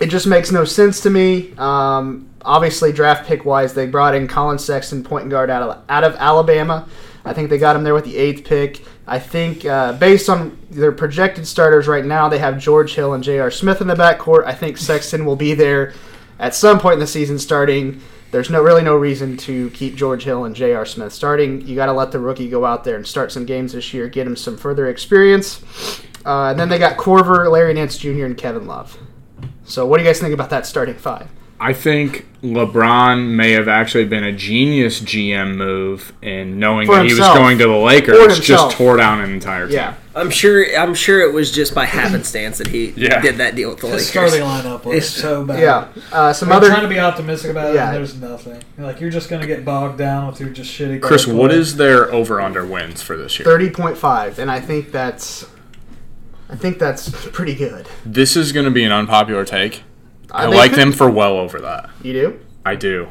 it 0.00 0.06
just 0.06 0.26
makes 0.26 0.52
no 0.52 0.64
sense 0.64 1.00
to 1.00 1.10
me. 1.10 1.52
Um, 1.58 2.28
obviously, 2.44 2.92
draft 2.92 3.26
pick 3.26 3.44
wise, 3.44 3.74
they 3.74 3.86
brought 3.86 4.14
in 4.14 4.28
Collin 4.28 4.58
Sexton, 4.58 5.02
point 5.02 5.28
guard 5.28 5.50
out 5.50 5.62
of 5.62 5.82
out 5.88 6.04
of 6.04 6.14
Alabama. 6.16 6.88
I 7.24 7.32
think 7.32 7.50
they 7.50 7.58
got 7.58 7.76
him 7.76 7.84
there 7.84 7.94
with 7.94 8.04
the 8.04 8.16
eighth 8.16 8.44
pick. 8.44 8.84
I 9.06 9.18
think 9.18 9.64
uh, 9.64 9.92
based 9.94 10.28
on 10.28 10.58
their 10.70 10.92
projected 10.92 11.46
starters 11.46 11.86
right 11.86 12.04
now, 12.04 12.28
they 12.28 12.38
have 12.38 12.58
George 12.58 12.94
Hill 12.94 13.14
and 13.14 13.22
J.R. 13.22 13.50
Smith 13.50 13.80
in 13.80 13.86
the 13.86 13.94
backcourt. 13.94 14.44
I 14.44 14.54
think 14.54 14.78
Sexton 14.78 15.24
will 15.24 15.36
be 15.36 15.54
there 15.54 15.92
at 16.38 16.54
some 16.54 16.80
point 16.80 16.94
in 16.94 17.00
the 17.00 17.06
season 17.06 17.38
starting. 17.38 18.00
There's 18.32 18.48
no 18.48 18.62
really 18.62 18.82
no 18.82 18.96
reason 18.96 19.36
to 19.38 19.70
keep 19.70 19.94
George 19.94 20.24
Hill 20.24 20.46
and 20.46 20.56
J.R. 20.56 20.86
Smith 20.86 21.12
starting. 21.12 21.66
You 21.66 21.76
got 21.76 21.86
to 21.86 21.92
let 21.92 22.12
the 22.12 22.18
rookie 22.18 22.48
go 22.48 22.64
out 22.64 22.82
there 22.82 22.96
and 22.96 23.06
start 23.06 23.30
some 23.30 23.44
games 23.44 23.74
this 23.74 23.92
year, 23.92 24.08
get 24.08 24.26
him 24.26 24.36
some 24.36 24.56
further 24.56 24.88
experience. 24.88 25.62
Uh, 26.24 26.50
and 26.50 26.58
then 26.58 26.68
they 26.68 26.78
got 26.78 26.96
Korver, 26.96 27.50
Larry 27.50 27.74
Nance 27.74 27.98
Jr., 27.98 28.24
and 28.24 28.36
Kevin 28.36 28.66
Love. 28.66 28.96
So, 29.64 29.86
what 29.86 29.98
do 29.98 30.04
you 30.04 30.08
guys 30.08 30.20
think 30.20 30.34
about 30.34 30.50
that 30.50 30.66
starting 30.66 30.94
five? 30.94 31.28
I 31.64 31.72
think 31.72 32.26
LeBron 32.42 33.28
may 33.36 33.52
have 33.52 33.68
actually 33.68 34.04
been 34.04 34.24
a 34.24 34.32
genius 34.32 35.00
GM 35.00 35.54
move 35.56 36.12
in 36.20 36.58
knowing 36.58 36.86
For 36.86 36.96
that 36.96 37.04
he 37.06 37.12
was 37.12 37.20
going 37.20 37.56
to 37.58 37.66
the 37.68 37.76
Lakers, 37.76 38.40
just 38.40 38.76
tore 38.76 38.96
down 38.96 39.20
an 39.20 39.30
entire 39.30 39.66
team. 39.68 39.76
Yeah. 39.76 39.94
I'm 40.16 40.28
sure. 40.28 40.64
I'm 40.76 40.92
sure 40.94 41.20
it 41.20 41.32
was 41.32 41.52
just 41.52 41.72
by 41.72 41.84
happenstance 41.84 42.58
that 42.58 42.66
he 42.66 42.92
Yeah. 42.96 43.20
did 43.20 43.36
that 43.36 43.54
deal 43.54 43.70
with 43.70 43.78
the 43.78 43.86
His 43.86 44.14
Lakers. 44.14 44.32
starting 44.32 44.42
lineup 44.42 44.84
was 44.84 45.08
so 45.08 45.44
bad. 45.44 45.60
Yeah. 45.60 45.86
Uh, 46.12 46.32
some 46.32 46.50
I'm 46.50 46.56
other. 46.56 46.66
trying 46.68 46.82
to 46.82 46.88
be 46.88 46.98
optimistic 46.98 47.52
about 47.52 47.70
it, 47.70 47.74
Yeah. 47.76 47.86
and 47.88 47.96
there's 47.96 48.20
nothing. 48.20 48.60
Like 48.76 49.00
you're 49.00 49.10
just 49.10 49.30
gonna 49.30 49.46
get 49.46 49.64
bogged 49.64 49.98
down 49.98 50.26
with 50.26 50.40
your 50.40 50.50
just 50.50 50.70
shitty. 50.76 51.00
Chris, 51.00 51.26
guard 51.26 51.38
what 51.38 51.50
play. 51.52 51.60
is 51.60 51.76
their 51.76 52.12
over 52.12 52.40
under 52.40 52.66
wins 52.66 53.02
for 53.02 53.16
this 53.16 53.38
year? 53.38 53.46
30.5, 53.46 54.38
and 54.40 54.50
I 54.50 54.58
think 54.58 54.90
that's. 54.90 55.46
I 56.50 56.56
think 56.56 56.78
that's 56.80 57.08
pretty 57.28 57.54
good. 57.54 57.86
This 58.04 58.36
is 58.36 58.50
going 58.52 58.64
to 58.66 58.70
be 58.72 58.84
an 58.84 58.92
unpopular 58.92 59.44
take. 59.44 59.84
I 60.32 60.46
like 60.46 60.70
could- 60.72 60.80
them 60.80 60.92
for 60.92 61.10
well 61.10 61.36
over 61.38 61.60
that. 61.60 61.90
You 62.02 62.12
do? 62.12 62.40
I 62.64 62.74
do. 62.76 63.08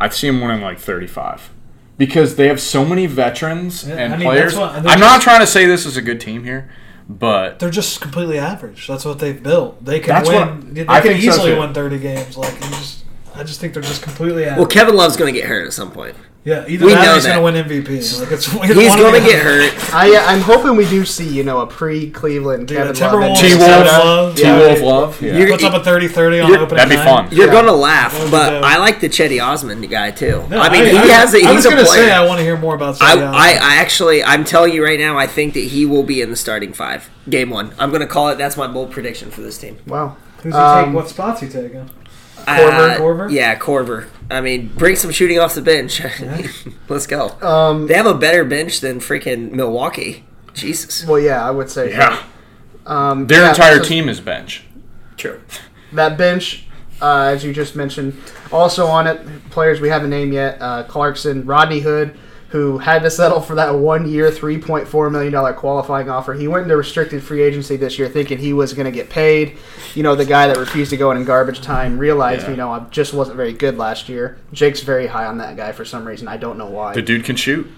I've 0.00 0.14
seen 0.14 0.34
them 0.34 0.42
winning 0.42 0.62
like 0.62 0.78
35. 0.78 1.50
Because 1.98 2.36
they 2.36 2.48
have 2.48 2.60
so 2.60 2.84
many 2.84 3.06
veterans 3.06 3.86
Yeah, 3.86 3.96
and 3.96 4.14
I 4.14 4.16
mean, 4.16 4.26
players. 4.28 4.56
what- 4.56 4.74
I'm 4.86 5.00
not 5.00 5.20
trying 5.20 5.40
to 5.40 5.46
say 5.46 5.66
this 5.66 5.84
is 5.84 5.96
a 5.98 6.02
good 6.02 6.20
team 6.20 6.44
here, 6.44 6.70
but 7.08 7.58
They're 7.58 7.68
just 7.70 8.00
completely 8.00 8.38
average. 8.38 8.86
That's 8.86 9.04
what 9.04 9.18
they've 9.18 9.42
built. 9.42 9.84
They 9.84 10.00
can 10.00 10.08
That's 10.08 10.28
win. 10.28 10.36
what- 10.38 10.74
they 10.74 10.86
I 10.88 11.00
can 11.00 11.12
think 11.12 11.22
so, 11.24 11.28
easily 11.30 11.52
too. 11.54 11.60
win 11.60 11.74
30 11.74 11.98
games. 11.98 12.36
Like 12.38 12.58
just, 12.60 13.04
I 13.34 13.42
just 13.42 13.60
think 13.60 13.74
they're 13.74 13.82
just 13.82 14.00
completely 14.02 14.44
average. 14.44 14.58
Well, 14.58 14.66
Kevin 14.66 14.96
Love's 14.96 15.16
going 15.18 15.32
to 15.34 15.38
get 15.38 15.48
hurt 15.48 15.66
at 15.66 15.72
some 15.74 15.90
point. 15.90 16.16
Yeah, 16.42 16.64
either 16.66 16.86
we 16.86 16.94
that 16.94 17.04
know 17.04 17.10
or 17.12 17.14
he's 17.16 17.26
gonna 17.26 17.42
win 17.42 17.54
MVP. 17.54 18.18
Like 18.20 18.32
it's 18.32 18.46
He's 18.50 18.74
going 18.74 18.96
going 18.98 19.20
to 19.22 19.28
get 19.28 19.42
hurt. 19.42 19.94
I, 19.94 20.16
uh, 20.16 20.22
I'm 20.24 20.40
hoping 20.40 20.74
we 20.74 20.88
do 20.88 21.04
see, 21.04 21.28
you 21.28 21.44
know, 21.44 21.60
a 21.60 21.66
pre-Cleveland 21.66 22.66
Dude, 22.66 22.78
Kevin 22.96 23.20
Love. 23.20 23.22
and 23.22 23.36
Timberwolves, 23.36 23.40
T-Wolf, 23.40 23.86
Love, 23.86 24.38
Yeah. 24.38 24.58
T-Wolf 24.58 24.80
Love. 24.80 25.20
Yeah. 25.22 25.36
You're- 25.36 25.50
puts 25.52 25.64
up 25.64 25.74
a 25.74 25.80
30-30 25.84 26.42
on 26.42 26.48
You're- 26.50 26.62
opening 26.62 26.76
That'd 26.76 26.88
be 26.88 26.96
night. 26.96 27.04
fun. 27.04 27.28
You're 27.30 27.46
Yeah. 27.48 27.52
going 27.52 27.66
to 27.66 27.72
laugh, 27.72 28.14
That'd 28.14 28.30
but 28.30 28.50
dope. 28.50 28.64
I 28.64 28.78
like 28.78 29.00
the 29.00 29.10
Cedi 29.10 29.38
Osman 29.46 29.82
guy 29.82 30.12
too. 30.12 30.42
No, 30.48 30.58
I 30.60 30.70
mean, 30.70 30.86
he 30.86 30.96
has. 31.10 31.34
A, 31.34 31.38
I 31.38 31.40
he's 31.52 31.56
was 31.56 31.66
gonna 31.66 31.84
say 31.84 32.10
I 32.10 32.24
want 32.24 32.38
to 32.38 32.44
hear 32.44 32.56
more 32.56 32.74
about. 32.74 32.96
I, 33.02 33.20
I, 33.22 33.48
I 33.50 33.76
actually, 33.76 34.24
I'm 34.24 34.44
telling 34.44 34.72
you 34.72 34.82
right 34.82 34.98
now, 34.98 35.18
I 35.18 35.26
think 35.26 35.52
that 35.54 35.60
he 35.64 35.84
will 35.84 36.04
be 36.04 36.22
in 36.22 36.30
the 36.30 36.36
starting 36.36 36.72
five, 36.72 37.10
game 37.28 37.50
one. 37.50 37.74
I'm 37.78 37.90
going 37.90 38.00
to 38.00 38.06
call 38.08 38.30
it. 38.30 38.38
That's 38.38 38.56
my 38.56 38.66
bold 38.66 38.92
prediction 38.92 39.30
for 39.30 39.42
this 39.42 39.58
team. 39.58 39.76
Wow. 39.86 40.16
Who's 40.42 40.54
he 40.54 40.58
Um, 40.58 40.86
take? 40.86 40.94
What 40.94 41.08
spots 41.10 41.42
he 41.42 41.48
taking? 41.48 41.90
Uh, 42.46 42.96
Korver? 42.98 43.30
Yeah, 43.30 43.58
Korver. 43.58 44.08
I 44.30 44.40
mean, 44.40 44.68
bring 44.68 44.96
some 44.96 45.10
shooting 45.10 45.38
off 45.38 45.54
the 45.54 45.62
bench. 45.62 46.00
Let's 46.88 47.06
go. 47.06 47.30
Um, 47.40 47.86
they 47.86 47.94
have 47.94 48.06
a 48.06 48.14
better 48.14 48.44
bench 48.44 48.80
than 48.80 49.00
freaking 49.00 49.52
Milwaukee. 49.52 50.24
Jesus. 50.54 51.04
well, 51.06 51.18
yeah, 51.18 51.46
I 51.46 51.50
would 51.50 51.70
say. 51.70 51.90
Yeah. 51.90 52.22
Um, 52.86 53.26
Their 53.26 53.42
yeah, 53.42 53.50
entire 53.50 53.78
so 53.78 53.84
team 53.84 54.08
is 54.08 54.20
bench. 54.20 54.64
True. 55.16 55.40
That 55.92 56.16
bench, 56.16 56.66
uh, 57.00 57.30
as 57.32 57.44
you 57.44 57.52
just 57.52 57.76
mentioned, 57.76 58.16
also 58.52 58.86
on 58.86 59.06
it, 59.06 59.50
players 59.50 59.80
we 59.80 59.88
haven't 59.88 60.10
named 60.10 60.32
yet: 60.32 60.58
uh, 60.60 60.84
Clarkson, 60.84 61.46
Rodney 61.46 61.80
Hood, 61.80 62.18
who 62.50 62.78
had 62.78 63.02
to 63.02 63.10
settle 63.10 63.40
for 63.40 63.54
that 63.54 63.74
one-year, 63.74 64.30
three 64.30 64.58
point 64.58 64.86
four 64.88 65.08
million 65.10 65.32
dollar 65.32 65.52
qualifying 65.52 66.10
offer. 66.10 66.34
He 66.34 66.48
went 66.48 66.64
into 66.64 66.76
restricted 66.76 67.22
free 67.22 67.42
agency 67.42 67.76
this 67.76 67.98
year, 67.98 68.08
thinking 68.08 68.38
he 68.38 68.52
was 68.52 68.72
going 68.74 68.86
to 68.86 68.90
get 68.90 69.08
paid. 69.08 69.56
You 69.94 70.02
know, 70.02 70.14
the 70.14 70.24
guy 70.24 70.46
that 70.48 70.56
refused 70.56 70.90
to 70.90 70.96
go 70.96 71.10
in 71.12 71.16
in 71.16 71.24
garbage 71.24 71.60
time 71.60 71.98
realized, 71.98 72.42
Yeah. 72.44 72.50
you 72.50 72.56
know, 72.56 72.70
I 72.72 72.80
just 72.90 73.14
wasn't 73.14 73.36
very 73.36 73.52
good 73.52 73.78
last 73.78 74.08
year. 74.08 74.38
Jake's 74.52 74.80
very 74.80 75.06
high 75.06 75.26
on 75.26 75.38
that 75.38 75.56
guy 75.56 75.72
for 75.72 75.84
some 75.84 76.04
reason. 76.04 76.28
I 76.28 76.36
don't 76.36 76.58
know 76.58 76.66
why. 76.70 76.94
The 76.94 77.02
dude 77.02 77.24
can 77.24 77.36
shoot. 77.36 77.70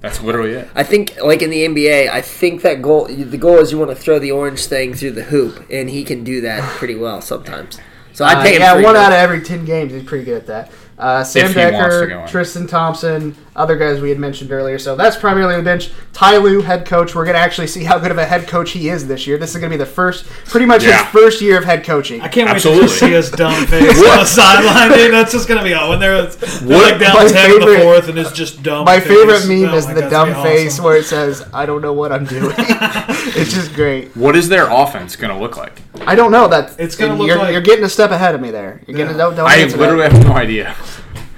That's 0.00 0.20
literally 0.20 0.52
it. 0.52 0.68
I 0.74 0.82
think, 0.82 1.16
like 1.22 1.40
in 1.42 1.50
the 1.50 1.64
NBA, 1.66 2.08
I 2.10 2.20
think 2.20 2.62
that 2.62 2.82
goal. 2.82 3.06
The 3.06 3.38
goal 3.38 3.58
is 3.58 3.72
you 3.72 3.78
want 3.78 3.90
to 3.90 3.96
throw 3.96 4.18
the 4.18 4.30
orange 4.30 4.66
thing 4.66 4.92
through 4.94 5.12
the 5.12 5.22
hoop, 5.24 5.64
and 5.70 5.88
he 5.88 6.04
can 6.04 6.22
do 6.22 6.42
that 6.42 6.62
pretty 6.78 6.94
well 6.94 7.20
sometimes. 7.22 7.78
So 8.12 8.24
I 8.24 8.34
Uh, 8.34 8.42
pay 8.42 8.54
him 8.56 8.60
yeah, 8.60 8.72
one 8.74 8.82
mil. 8.82 8.96
out 8.96 9.12
of 9.12 9.18
every 9.18 9.40
ten 9.40 9.64
games. 9.64 9.92
He's 9.92 10.02
pretty 10.02 10.24
good 10.24 10.36
at 10.36 10.46
that. 10.48 10.70
Uh, 10.98 11.24
Sam 11.24 11.46
If 11.46 11.54
he 11.54 11.60
wants 11.60 11.96
to 11.96 12.06
Dekker. 12.06 12.28
Tristan 12.28 12.66
Thompson, 12.66 13.34
other 13.56 13.76
guys 13.76 14.00
we 14.00 14.08
had 14.10 14.18
mentioned 14.18 14.52
earlier. 14.52 14.78
So 14.78 14.94
that's 14.96 15.16
primarily 15.16 15.56
the 15.56 15.62
bench. 15.62 15.90
Ty 16.12 16.36
Lue, 16.38 16.60
head 16.62 16.86
coach. 16.86 17.14
We're 17.14 17.24
going 17.24 17.34
to 17.34 17.40
actually 17.40 17.66
see 17.66 17.84
how 17.84 17.98
good 17.98 18.10
of 18.10 18.18
a 18.18 18.24
head 18.24 18.46
coach 18.46 18.70
he 18.72 18.88
is 18.88 19.06
this 19.06 19.26
year. 19.26 19.38
This 19.38 19.50
is 19.54 19.60
going 19.60 19.70
to 19.70 19.76
be 19.76 19.78
the 19.78 19.90
first, 19.90 20.26
pretty 20.46 20.66
much 20.66 20.84
Yeah. 20.84 21.02
his 21.02 21.12
first 21.12 21.40
year 21.40 21.58
of 21.58 21.64
head 21.64 21.84
coaching. 21.84 22.20
I 22.20 22.28
can't 22.28 22.50
wait 22.52 22.62
to 22.62 22.88
see 22.88 23.10
his 23.10 23.30
dumb 23.30 23.66
face 23.66 23.82
on 23.98 24.18
the 24.18 24.24
sideline, 24.24 24.92
dude. 24.96 25.12
That's 25.12 25.32
just 25.32 25.48
gonna 25.48 25.62
be 25.62 25.74
all 25.74 25.90
when 25.90 26.00
they're, 26.00 26.26
they're 26.26 26.82
like 26.82 27.00
down 27.00 27.14
My 27.16 27.28
ten 27.28 27.50
in 27.52 27.60
the 27.60 27.66
favorite- 27.66 27.82
fourth, 27.82 28.08
and 28.08 28.18
it's 28.18 28.32
just 28.32 28.62
dumb. 28.62 28.84
My 28.84 29.00
face. 29.00 29.08
favorite 29.08 29.46
meme 29.48 29.70
Oh 29.72 29.76
is 29.76 29.86
the 29.86 30.00
God, 30.02 30.10
dumb 30.10 30.28
it's 30.28 30.36
gonna 30.38 30.48
be 30.50 30.56
face 30.56 30.72
awesome. 30.74 30.84
where 30.84 30.96
it 30.96 31.04
says, 31.04 31.46
"I 31.52 31.66
don't 31.66 31.80
know 31.82 31.92
what 31.92 32.12
I'm 32.12 32.24
doing." 32.36 32.54
it's 32.58 33.52
just 33.52 33.74
great. 33.74 34.16
What 34.16 34.36
is 34.36 34.48
their 34.48 34.68
offense 34.70 35.16
going 35.16 35.32
to 35.34 35.40
look 35.40 35.56
like? 35.56 35.80
I 36.06 36.14
don't 36.14 36.30
know 36.32 36.48
that. 36.48 36.76
It's 36.78 36.96
gonna 36.96 37.14
look 37.16 37.26
you're, 37.26 37.38
like- 37.38 37.52
you're 37.52 37.60
getting 37.62 37.84
a 37.84 37.88
step 37.88 38.10
ahead 38.10 38.34
of 38.34 38.40
me 38.40 38.50
there. 38.50 38.82
You're 38.86 38.96
getting 38.96 39.12
Yeah. 39.16 39.22
don't, 39.24 39.36
don't 39.36 39.48
I 39.48 39.64
literally 39.64 40.02
have 40.08 40.24
no 40.24 40.32
idea. 40.32 40.74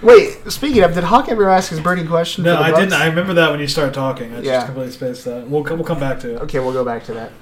Wait, 0.01 0.39
speaking 0.51 0.83
of, 0.83 0.95
did 0.95 1.05
Hawk 1.05 1.29
ever 1.29 1.49
ask 1.51 1.71
his 1.71 1.81
burning 1.81 2.07
question? 2.07 2.45
No, 2.45 2.57
I 2.57 2.71
Bucks? 2.71 2.81
didn't. 2.81 2.95
I 2.95 3.07
remember 3.07 3.35
that 3.35 3.51
when 3.51 3.59
you 3.59 3.67
started 3.67 3.95
talking. 3.95 4.33
I 4.35 4.43
just 4.43 4.67
completely 4.67 4.93
spaced 4.93 5.25
that. 5.25 5.49
We'll 5.49 5.65
come, 5.65 5.79
we'll 5.79 5.87
come 5.87 5.99
back 5.99 6.21
to 6.21 6.37
it. 6.37 6.43
Okay, 6.43 6.61
we'll 6.61 6.73
go 6.73 6.85
back 6.85 7.05
to 7.05 7.15
that. 7.15 7.33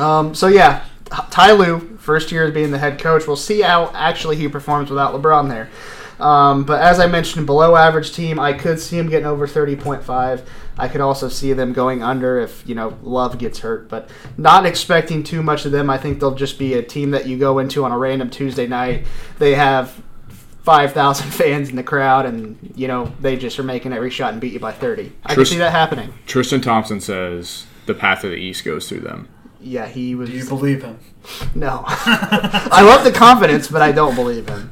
Um, 0.00 0.34
so 0.34 0.46
yeah, 0.46 0.84
Ty 1.30 1.52
Lue, 1.52 1.96
first 1.98 2.32
year 2.32 2.44
as 2.44 2.54
being 2.54 2.70
the 2.70 2.78
head 2.78 2.98
coach. 2.98 3.26
We'll 3.26 3.36
see 3.36 3.60
how 3.60 3.90
actually 3.94 4.36
he 4.36 4.48
performs 4.48 4.88
without 4.88 5.14
LeBron 5.14 5.48
there. 5.48 5.70
Um, 6.18 6.64
but 6.64 6.80
as 6.80 7.00
I 7.00 7.06
mentioned, 7.06 7.44
below 7.44 7.76
average 7.76 8.12
team, 8.12 8.38
I 8.38 8.52
could 8.52 8.80
see 8.80 8.98
him 8.98 9.08
getting 9.08 9.26
over 9.26 9.46
thirty 9.46 9.76
point 9.76 10.02
five. 10.02 10.48
I 10.78 10.88
could 10.88 11.00
also 11.00 11.28
see 11.28 11.52
them 11.52 11.72
going 11.72 12.02
under 12.02 12.38
if 12.40 12.66
you 12.66 12.74
know 12.74 12.96
Love 13.02 13.36
gets 13.38 13.58
hurt, 13.58 13.88
but 13.88 14.08
not 14.38 14.64
expecting 14.64 15.22
too 15.22 15.42
much 15.42 15.66
of 15.66 15.72
them. 15.72 15.90
I 15.90 15.98
think 15.98 16.20
they'll 16.20 16.34
just 16.34 16.58
be 16.58 16.74
a 16.74 16.82
team 16.82 17.10
that 17.10 17.26
you 17.26 17.36
go 17.36 17.58
into 17.58 17.84
on 17.84 17.92
a 17.92 17.98
random 17.98 18.30
Tuesday 18.30 18.66
night. 18.66 19.06
They 19.38 19.54
have 19.54 20.00
five 20.64 20.92
thousand 20.92 21.30
fans 21.30 21.68
in 21.68 21.76
the 21.76 21.82
crowd, 21.82 22.26
and 22.26 22.72
you 22.74 22.88
know 22.88 23.12
they 23.20 23.36
just 23.36 23.58
are 23.58 23.62
making 23.64 23.92
every 23.92 24.10
shot 24.10 24.32
and 24.32 24.40
beat 24.40 24.52
you 24.54 24.60
by 24.60 24.72
thirty. 24.72 25.12
I 25.24 25.28
can 25.28 25.34
Tris- 25.36 25.50
see 25.50 25.58
that 25.58 25.70
happening. 25.72 26.12
Tristan 26.26 26.60
Thompson 26.60 27.00
says 27.00 27.66
the 27.86 27.94
path 27.94 28.22
to 28.22 28.28
the 28.28 28.36
East 28.36 28.64
goes 28.64 28.88
through 28.88 29.00
them. 29.00 29.28
Yeah, 29.60 29.86
he 29.86 30.14
was. 30.14 30.30
Do 30.30 30.36
you 30.36 30.46
believe 30.46 30.82
him? 30.82 30.98
No. 31.54 31.84
I 31.86 32.82
love 32.84 33.02
the 33.02 33.10
confidence, 33.10 33.68
but 33.68 33.80
I 33.80 33.92
don't 33.92 34.14
believe 34.14 34.46
him. 34.46 34.70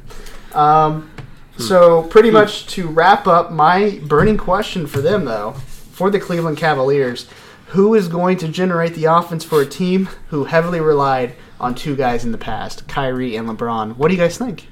Um, 0.53 1.09
so, 1.57 2.03
pretty 2.03 2.29
much 2.29 2.67
to 2.75 2.87
wrap 2.87 3.25
up, 3.25 3.51
my 3.51 3.99
burning 4.03 4.37
question 4.37 4.85
for 4.85 5.01
them, 5.01 5.25
though, 5.25 5.53
for 5.53 6.11
the 6.11 6.19
Cleveland 6.19 6.57
Cavaliers, 6.57 7.27
who 7.67 7.95
is 7.95 8.07
going 8.07 8.37
to 8.37 8.47
generate 8.47 8.93
the 8.93 9.05
offense 9.05 9.43
for 9.43 9.61
a 9.61 9.65
team 9.65 10.09
who 10.27 10.45
heavily 10.45 10.79
relied 10.79 11.35
on 11.59 11.73
two 11.73 11.95
guys 11.95 12.23
in 12.23 12.31
the 12.31 12.37
past, 12.37 12.87
Kyrie 12.87 13.35
and 13.35 13.49
LeBron? 13.49 13.97
What 13.97 14.09
do 14.09 14.13
you 14.13 14.19
guys 14.21 14.37
think? 14.37 14.67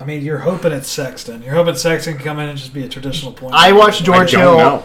I 0.00 0.04
mean, 0.04 0.24
you're 0.24 0.38
hoping 0.38 0.72
it's 0.72 0.88
Sexton. 0.88 1.42
You're 1.42 1.54
hoping 1.54 1.74
Sexton 1.74 2.14
can 2.14 2.24
come 2.24 2.38
in 2.38 2.48
and 2.48 2.58
just 2.58 2.72
be 2.72 2.84
a 2.84 2.88
traditional 2.88 3.32
point. 3.32 3.52
Guard. 3.52 3.64
I 3.64 3.72
watched 3.72 4.04
George 4.04 4.34
I 4.34 4.38
Hill. 4.40 4.56
don't 4.56 4.80
know. 4.80 4.84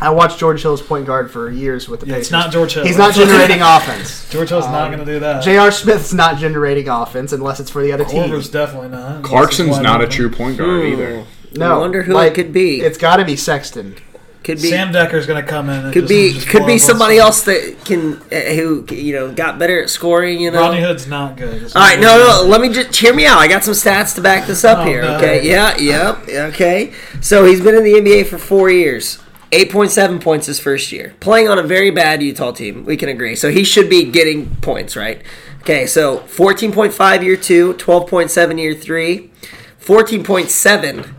I 0.00 0.10
watched 0.10 0.38
George 0.38 0.62
Hill's 0.62 0.80
point 0.80 1.06
guard 1.06 1.30
for 1.30 1.50
years 1.50 1.88
with 1.88 2.00
the 2.00 2.06
Yeah, 2.06 2.14
Pacers. 2.14 2.26
it's 2.28 2.32
not 2.32 2.52
George 2.52 2.72
Hill. 2.74 2.84
He's 2.84 2.96
not 2.96 3.14
generating 3.14 3.60
offense. 3.60 4.28
George 4.30 4.48
Hill's 4.48 4.64
not 4.66 4.86
going 4.88 4.98
to 5.00 5.04
do 5.04 5.18
that. 5.20 5.42
J.R. 5.42 5.70
Smith's 5.70 6.12
not 6.14 6.38
generating 6.38 6.88
offense 6.88 7.32
unless 7.32 7.60
it's 7.60 7.70
for 7.70 7.82
the 7.82 7.92
other 7.92 8.04
team. 8.04 8.22
Korver's 8.30 8.48
definitely 8.48 8.88
not. 8.88 9.22
Clarkson's 9.22 9.68
This 9.68 9.76
is 9.78 9.82
not 9.82 10.02
a 10.02 10.06
true 10.08 10.30
point 10.30 10.56
guard 10.58 10.84
either. 10.84 11.24
No, 11.52 11.76
I 11.76 11.78
wonder 11.78 12.02
who 12.02 12.14
like, 12.14 12.32
it 12.32 12.34
could 12.34 12.52
be. 12.52 12.80
It's 12.80 12.98
got 12.98 13.16
to 13.16 13.24
be 13.24 13.36
Sexton. 13.36 13.96
Could 14.44 14.60
be 14.60 14.68
Sam 14.68 14.92
Dekker's 14.92 15.26
going 15.26 15.42
to 15.42 15.48
come 15.48 15.70
in. 15.70 15.86
And 15.86 15.92
could 15.94 16.06
be 16.06 16.38
could 16.38 16.66
be 16.66 16.76
somebody 16.76 17.16
else 17.16 17.42
that 17.44 17.78
can 17.86 18.18
uh, 18.30 18.54
who 18.54 18.84
you 18.94 19.14
know 19.14 19.32
got 19.32 19.58
better 19.58 19.82
at 19.82 19.88
scoring. 19.88 20.38
You 20.38 20.50
know. 20.50 20.60
Rodney 20.60 20.82
Hood's 20.82 21.06
not 21.06 21.38
good. 21.38 21.62
All 21.74 21.82
right, 21.82 21.98
not 21.98 22.18
no, 22.18 22.42
no. 22.42 22.46
Let 22.46 22.60
me 22.60 22.68
just 22.68 22.94
hear 22.94 23.14
me 23.14 23.24
out. 23.24 23.38
I 23.38 23.48
got 23.48 23.64
some 23.64 23.72
stats 23.72 24.14
to 24.16 24.20
back 24.20 24.46
this 24.46 24.62
up 24.62 24.80
Oh, 24.80 24.84
here. 24.84 25.00
no. 25.00 25.16
Okay, 25.16 25.48
yeah, 25.48 25.78
yep, 25.78 26.28
okay. 26.52 26.92
So 27.22 27.46
he's 27.46 27.62
been 27.62 27.74
in 27.74 27.84
the 27.84 27.94
NBA 27.94 28.26
for 28.26 28.36
four 28.36 28.70
years. 28.70 29.18
Eight 29.50 29.72
point 29.72 29.90
seven 29.90 30.18
points 30.18 30.46
his 30.46 30.60
first 30.60 30.92
year, 30.92 31.14
playing 31.20 31.48
on 31.48 31.58
a 31.58 31.62
very 31.62 31.90
bad 31.90 32.22
Utah 32.22 32.52
team. 32.52 32.84
We 32.84 32.98
can 32.98 33.08
agree. 33.08 33.36
So 33.36 33.50
he 33.50 33.64
should 33.64 33.88
be 33.88 34.04
getting 34.04 34.56
points, 34.56 34.94
right? 34.94 35.22
Okay, 35.60 35.86
so 35.86 36.18
fourteen 36.18 36.70
point 36.70 36.92
five 36.92 37.22
year 37.24 37.38
two, 37.38 37.72
12.7 37.74 38.60
year 38.60 38.74
three, 38.74 39.30
14.7 39.80 41.14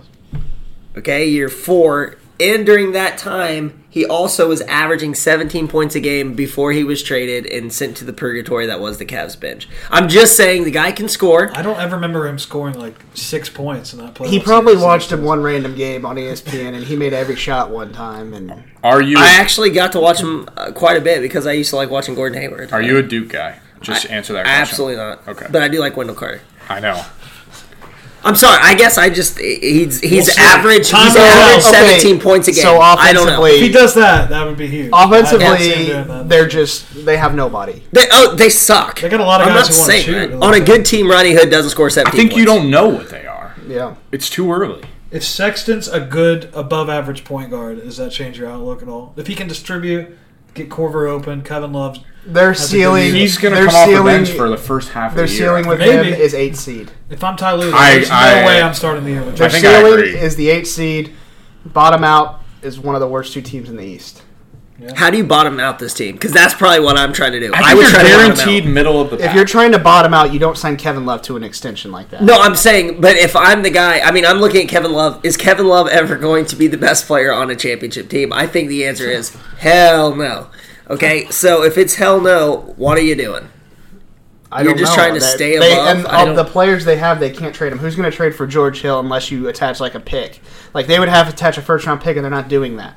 okay, 0.98 1.28
year 1.28 1.50
four. 1.50 2.18
And 2.40 2.66
during 2.66 2.92
that 2.92 3.18
time, 3.18 3.86
he 3.90 4.06
also 4.06 4.50
was 4.50 4.60
averaging 4.62 5.16
17 5.16 5.70
points 5.70 5.96
a 5.96 6.02
game 6.02 6.34
before 6.34 6.74
he 6.74 6.84
was 6.84 7.02
traded 7.02 7.46
and 7.46 7.72
sent 7.72 7.96
to 7.98 8.06
the 8.06 8.12
purgatory 8.12 8.66
that 8.66 8.82
was 8.82 8.98
the 8.98 9.06
Cavs 9.06 9.40
bench. 9.40 9.70
I'm 9.90 10.10
just 10.10 10.36
saying 10.36 10.66
the 10.66 10.72
guy 10.72 10.92
can 10.92 11.08
score. 11.08 11.50
I 11.56 11.62
don't 11.62 11.80
ever 11.80 11.96
remember 11.96 12.28
him 12.28 12.38
scoring 12.38 12.78
like 12.78 12.96
six 13.14 13.50
points 13.50 13.94
in 13.94 14.00
that 14.00 14.14
play. 14.14 14.30
He 14.30 14.42
probably 14.42 14.76
watched 14.76 15.14
him 15.14 15.24
one 15.24 15.42
random 15.42 15.76
game 15.76 16.06
on 16.06 16.18
ESPN, 16.18 16.74
and 16.74 16.84
he 16.84 16.98
made 16.98 17.14
every 17.14 17.38
shot 17.38 17.70
one 17.72 17.94
time. 17.94 18.34
And 18.34 18.66
Are 18.84 19.02
you 19.02 19.18
I 19.18 19.28
actually 19.40 19.70
got 19.70 19.94
to 19.94 20.02
watch 20.02 20.20
him 20.20 20.50
uh, 20.58 20.74
quite 20.74 20.98
a 20.98 21.02
bit 21.02 21.22
because 21.22 21.48
I 21.48 21.54
used 21.54 21.70
to 21.70 21.78
like 21.78 21.90
watching 21.90 22.16
Gordon 22.16 22.42
Hayward. 22.42 22.74
are 22.74 22.82
you 22.82 22.98
a 22.98 23.04
Duke 23.04 23.30
guy? 23.30 23.60
Just 23.80 24.10
answer 24.10 24.34
that 24.34 24.44
question. 24.44 24.62
Absolutely 24.62 24.96
not. 24.98 25.28
Okay. 25.28 25.48
But 25.50 25.62
I 25.62 25.70
do 25.70 25.80
like 25.80 25.96
Wendell 25.96 26.16
Carter. 26.16 26.42
I 26.68 26.80
know. 26.80 27.02
I'm 28.26 28.36
sorry. 28.36 28.60
I 28.62 28.74
guess 28.74 28.98
I 28.98 29.10
just 29.10 29.38
he's 29.38 30.02
he's 30.02 30.34
see. 30.34 30.42
average. 30.42 30.90
Time 30.90 31.06
He's 31.06 31.14
will 31.14 31.22
average 31.22 31.64
tell. 31.64 31.76
Okay, 31.76 32.00
17 32.00 32.20
points 32.20 32.48
a 32.48 32.52
game. 32.52 32.64
So 32.64 32.80
I 32.80 33.14
don't 33.14 33.28
know. 33.28 33.46
If 33.46 33.62
he 33.62 33.72
does 33.72 33.94
that, 33.94 34.30
that 34.30 34.46
would 34.46 34.58
be 34.58 34.68
huge. 34.68 34.90
I 34.92 35.08
can't 35.08 35.28
see 35.28 35.86
him 35.86 36.10
offensively, 36.10 36.28
they're 36.28 36.48
just 36.48 37.06
they 37.06 37.18
have 37.18 37.36
nobody. 37.36 37.84
They, 37.92 38.08
oh, 38.12 38.36
they 38.36 38.50
suck. 38.50 39.00
They 39.00 39.10
got 39.10 39.20
a 39.20 39.24
lot 39.24 39.42
of 39.42 39.48
I'm 39.48 39.54
guys 39.54 39.70
not 39.70 39.76
who 39.76 39.82
wanna 39.82 39.92
saying 39.92 40.06
shoot, 40.06 40.40
that. 40.40 40.44
On 40.44 40.54
a 40.56 40.60
good 40.60 40.86
team, 40.86 41.10
Ronnie 41.10 41.34
Hood 41.34 41.52
doesn't 41.52 41.70
score 41.70 41.90
17. 41.90 42.08
I 42.08 42.18
17 42.18 42.30
think 42.30 42.40
you 42.40 42.46
don't 42.46 42.72
know 42.72 42.90
what 42.90 43.10
they 43.10 43.28
are. 43.28 43.56
Yeah. 43.68 43.96
It's 44.12 44.30
too 44.30 44.52
early. 44.52 44.84
If 45.12 45.24
Sexton's 45.24 45.88
a 45.88 46.00
good 46.02 46.50
above 46.54 46.90
average 46.90 47.24
point 47.24 47.52
guard, 47.52 47.82
does 47.84 47.98
that 47.98 48.12
change 48.12 48.40
your 48.40 48.50
outlook 48.50 48.82
at 48.82 48.90
all? 48.90 49.14
If 49.16 49.28
he 49.28 49.36
can 49.36 49.48
distribute, 49.48 50.18
get 50.56 50.70
Korver 50.70 51.08
open, 51.08 51.44
Kevin 51.44 51.72
Love. 51.74 52.00
Their 52.26 52.56
ceiling. 52.56 53.14
He's 53.14 53.38
going 53.38 53.54
to 53.54 53.60
their 53.60 53.68
come 53.68 53.76
off 53.76 53.86
the 53.88 53.92
ceiling- 53.94 54.06
bench 54.24 54.30
for 54.32 54.50
the 54.50 54.58
first 54.58 54.90
half 54.90 55.12
of 55.12 55.18
Their 55.18 55.28
the 55.28 55.32
year. 55.34 55.42
ceiling 55.44 55.68
with 55.68 55.78
Maybe. 55.80 56.12
him 56.12 56.20
is 56.20 56.34
eight 56.34 56.56
seed. 56.56 56.90
If 57.12 57.24
I'm 57.24 57.36
Ty 57.36 57.54
Lue, 57.54 57.72
I- 57.72 57.96
there's 57.96 58.10
no 58.10 58.16
I- 58.16 58.46
way 58.48 58.62
I'm 58.64 58.74
starting 58.74 59.04
the 59.04 59.12
year 59.12 59.22
with 59.22 59.38
Their 59.38 59.46
I 59.46 59.50
Jason. 59.52 59.62
think 59.70 59.76
I 59.76 59.82
ceiling 59.82 60.18
is 60.18 60.36
the 60.36 60.50
eight 60.50 60.66
seed. 60.66 61.12
Bottom 61.66 62.04
out 62.04 62.42
is 62.64 62.80
one 62.80 62.96
of 62.96 63.02
the 63.02 63.08
worst 63.08 63.34
two 63.34 63.42
teams 63.42 63.70
in 63.70 63.76
the 63.78 63.84
East. 63.84 64.24
How 64.96 65.10
do 65.10 65.16
you 65.16 65.24
bottom 65.24 65.58
out 65.62 65.80
this 65.80 65.94
team? 65.94 66.16
Because 66.16 66.34
that's 66.34 66.54
probably 66.54 66.82
what 66.82 66.98
I'm 66.98 67.14
trying 67.14 67.32
to 67.32 67.40
do. 67.40 67.54
I 67.54 67.72
I, 67.72 67.74
would 67.74 67.84
you're 67.84 67.90
try 67.92 68.04
to 68.04 68.10
bottom 68.10 68.36
guaranteed 68.36 68.64
out. 68.66 68.70
middle 68.70 69.00
of 69.02 69.10
the 69.10 69.24
If 69.26 69.34
you're 69.34 69.46
trying 69.46 69.72
to 69.72 69.80
bottom 69.80 70.14
out, 70.14 70.34
you 70.34 70.40
don't 70.40 70.58
sign 70.58 70.76
Kevin 70.76 71.06
Love 71.06 71.22
to 71.24 71.38
an 71.38 71.44
extension 71.46 71.94
like 71.94 72.10
that. 72.10 72.22
No, 72.22 72.36
I'm 72.42 72.56
saying, 72.56 73.00
but 73.00 73.16
if 73.16 73.38
I'm 73.38 73.64
the 73.64 73.70
guy, 73.70 74.02
I 74.02 74.12
mean, 74.12 74.26
I'm 74.26 74.40
looking 74.40 74.64
at 74.64 74.68
Kevin 74.68 74.92
Love. 74.92 75.24
Is 75.24 75.38
Kevin 75.38 75.68
Love 75.68 75.88
ever 75.88 76.18
going 76.18 76.46
to 76.48 76.58
be 76.58 76.68
the 76.68 76.78
best 76.78 77.08
player 77.08 77.32
on 77.32 77.50
a 77.50 77.56
championship 77.56 78.10
team? 78.10 78.34
I 78.34 78.48
think 78.48 78.68
the 78.68 78.86
answer 78.86 79.10
is 79.10 79.34
hell 79.60 80.14
no. 80.14 80.48
Okay, 80.90 81.26
so 81.30 81.64
if 81.64 81.78
it's 81.78 81.96
hell 81.96 82.20
no, 82.20 82.74
what 82.76 82.98
are 82.98 83.02
you 83.02 83.16
doing? 83.16 83.48
I 84.52 84.62
You're 84.64 84.76
just 84.76 84.92
know. 84.92 84.96
trying 85.04 85.14
to 85.14 85.20
That- 85.22 85.36
stay 85.36 85.58
they, 85.58 85.72
above? 85.72 86.06
And 86.06 86.30
of 86.32 86.36
the 86.36 86.46
players 86.46 86.84
they 86.84 86.98
have, 86.98 87.22
they 87.22 87.30
can't 87.32 87.56
trade 87.56 87.72
them. 87.72 87.80
Who's 87.80 87.96
going 87.96 88.10
to 88.10 88.16
trade 88.16 88.36
for 88.36 88.46
George 88.46 88.82
Hill 88.82 89.00
unless 89.00 89.32
you 89.32 89.48
attach 89.48 89.80
like 89.80 89.96
a 89.96 90.00
pick? 90.02 90.42
Like 90.74 90.88
they 90.88 91.00
would 91.00 91.10
have 91.10 91.28
to 91.28 91.34
attach 91.34 91.58
a 91.58 91.62
first 91.62 91.86
round 91.88 92.02
pick, 92.02 92.18
and 92.18 92.24
they're 92.26 92.30
not 92.32 92.50
doing 92.50 92.76
that. 92.78 92.96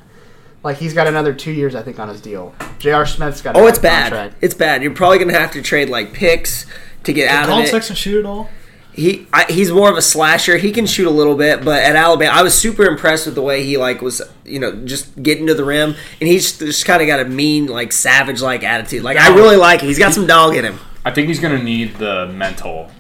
Like 0.63 0.79
he's 0.79 0.93
got 0.93 1.07
another 1.07 1.33
two 1.33 1.53
years, 1.53 1.75
I 1.75 1.83
think, 1.83 1.99
on 1.99 2.09
his 2.09 2.21
deal. 2.21 2.55
J.R. 2.79 3.07
Smith's 3.07 3.43
got. 3.43 3.57
Oh, 3.57 3.67
it's 3.67 3.79
bad. 3.79 4.13
Contract. 4.13 4.37
It's 4.41 4.55
bad. 4.55 4.83
You're 4.83 4.95
probably 4.95 5.19
going 5.19 5.33
to 5.33 5.39
have 5.39 5.53
to 5.53 5.63
trade 5.63 5.89
like 5.89 6.13
picks 6.13 6.67
to 7.05 7.13
get 7.13 7.29
out 7.29 7.47
Collin 7.47 7.63
of 7.63 7.69
it. 7.69 7.71
Sexton 7.71 7.97
shoot 7.97 8.19
at 8.19 8.27
all? 8.27 8.51
He 8.93 9.29
I, 9.33 9.45
he's 9.49 9.71
more 9.71 9.89
of 9.89 9.97
a 9.97 10.03
slasher. 10.03 10.57
He 10.57 10.73
can 10.73 10.85
shoot 10.85 11.07
a 11.07 11.11
little 11.11 11.37
bit, 11.37 11.65
but 11.65 11.83
at 11.85 11.95
Alabama, 11.95 12.33
I 12.33 12.43
was 12.43 12.53
super 12.53 12.85
impressed 12.85 13.27
with 13.27 13.37
the 13.37 13.43
way 13.43 13.63
he 13.63 13.77
like 13.77 14.03
was, 14.03 14.21
you 14.45 14.59
know, 14.59 14.73
just 14.85 15.23
getting 15.23 15.47
to 15.47 15.55
the 15.55 15.65
rim, 15.65 15.95
and 16.21 16.29
he's 16.29 16.59
just 16.59 16.85
kind 16.85 17.01
of 17.01 17.07
got 17.07 17.21
a 17.21 17.25
mean, 17.25 17.67
like 17.67 17.93
savage 17.93 18.43
like 18.43 18.65
attitude. 18.65 19.05
Like 19.05 19.17
I 19.17 19.33
really 19.37 19.57
like 19.57 19.85
it. 19.85 19.87
He's 19.87 20.01
got 20.01 20.13
some 20.13 20.27
dog 20.27 20.57
in 20.57 20.65
him. 20.65 20.81
I 21.05 21.13
think 21.13 21.29
he's 21.29 21.39
going 21.39 21.57
to 21.57 21.63
need 21.63 21.95
the 21.95 22.27
mental. 22.27 22.91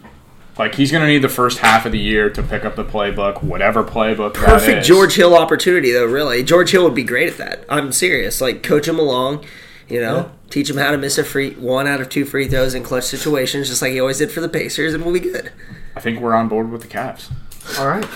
Like 0.58 0.74
he's 0.74 0.90
going 0.90 1.02
to 1.02 1.08
need 1.08 1.22
the 1.22 1.28
first 1.28 1.58
half 1.58 1.86
of 1.86 1.92
the 1.92 1.98
year 1.98 2.28
to 2.30 2.42
pick 2.42 2.64
up 2.64 2.74
the 2.74 2.84
playbook, 2.84 3.42
whatever 3.42 3.84
playbook 3.84 4.34
Perfect 4.34 4.78
is. 4.80 4.86
George 4.86 5.14
Hill 5.14 5.36
opportunity 5.36 5.92
though. 5.92 6.04
Really, 6.04 6.42
George 6.42 6.72
Hill 6.72 6.84
would 6.84 6.94
be 6.94 7.04
great 7.04 7.28
at 7.28 7.38
that. 7.38 7.64
I'm 7.68 7.92
serious. 7.92 8.40
Like 8.40 8.62
coach 8.62 8.88
him 8.88 8.98
along, 8.98 9.44
you 9.88 10.00
know, 10.00 10.32
teach 10.50 10.68
him 10.68 10.76
how 10.76 10.90
to 10.90 10.98
miss 10.98 11.16
a 11.16 11.24
free 11.24 11.52
one 11.54 11.86
out 11.86 12.00
of 12.00 12.08
two 12.08 12.24
free 12.24 12.48
throws 12.48 12.74
in 12.74 12.82
clutch 12.82 13.04
situations, 13.04 13.68
just 13.68 13.82
like 13.82 13.92
he 13.92 14.00
always 14.00 14.18
did 14.18 14.32
for 14.32 14.40
the 14.40 14.48
Pacers, 14.48 14.94
and 14.94 15.04
we'll 15.04 15.14
be 15.14 15.20
good. 15.20 15.52
I 15.94 16.00
think 16.00 16.20
we're 16.20 16.34
on 16.34 16.48
board 16.48 16.70
with 16.70 16.82
the 16.82 16.88
Cavs. 16.88 17.30
All 17.78 17.86
right, 17.86 18.06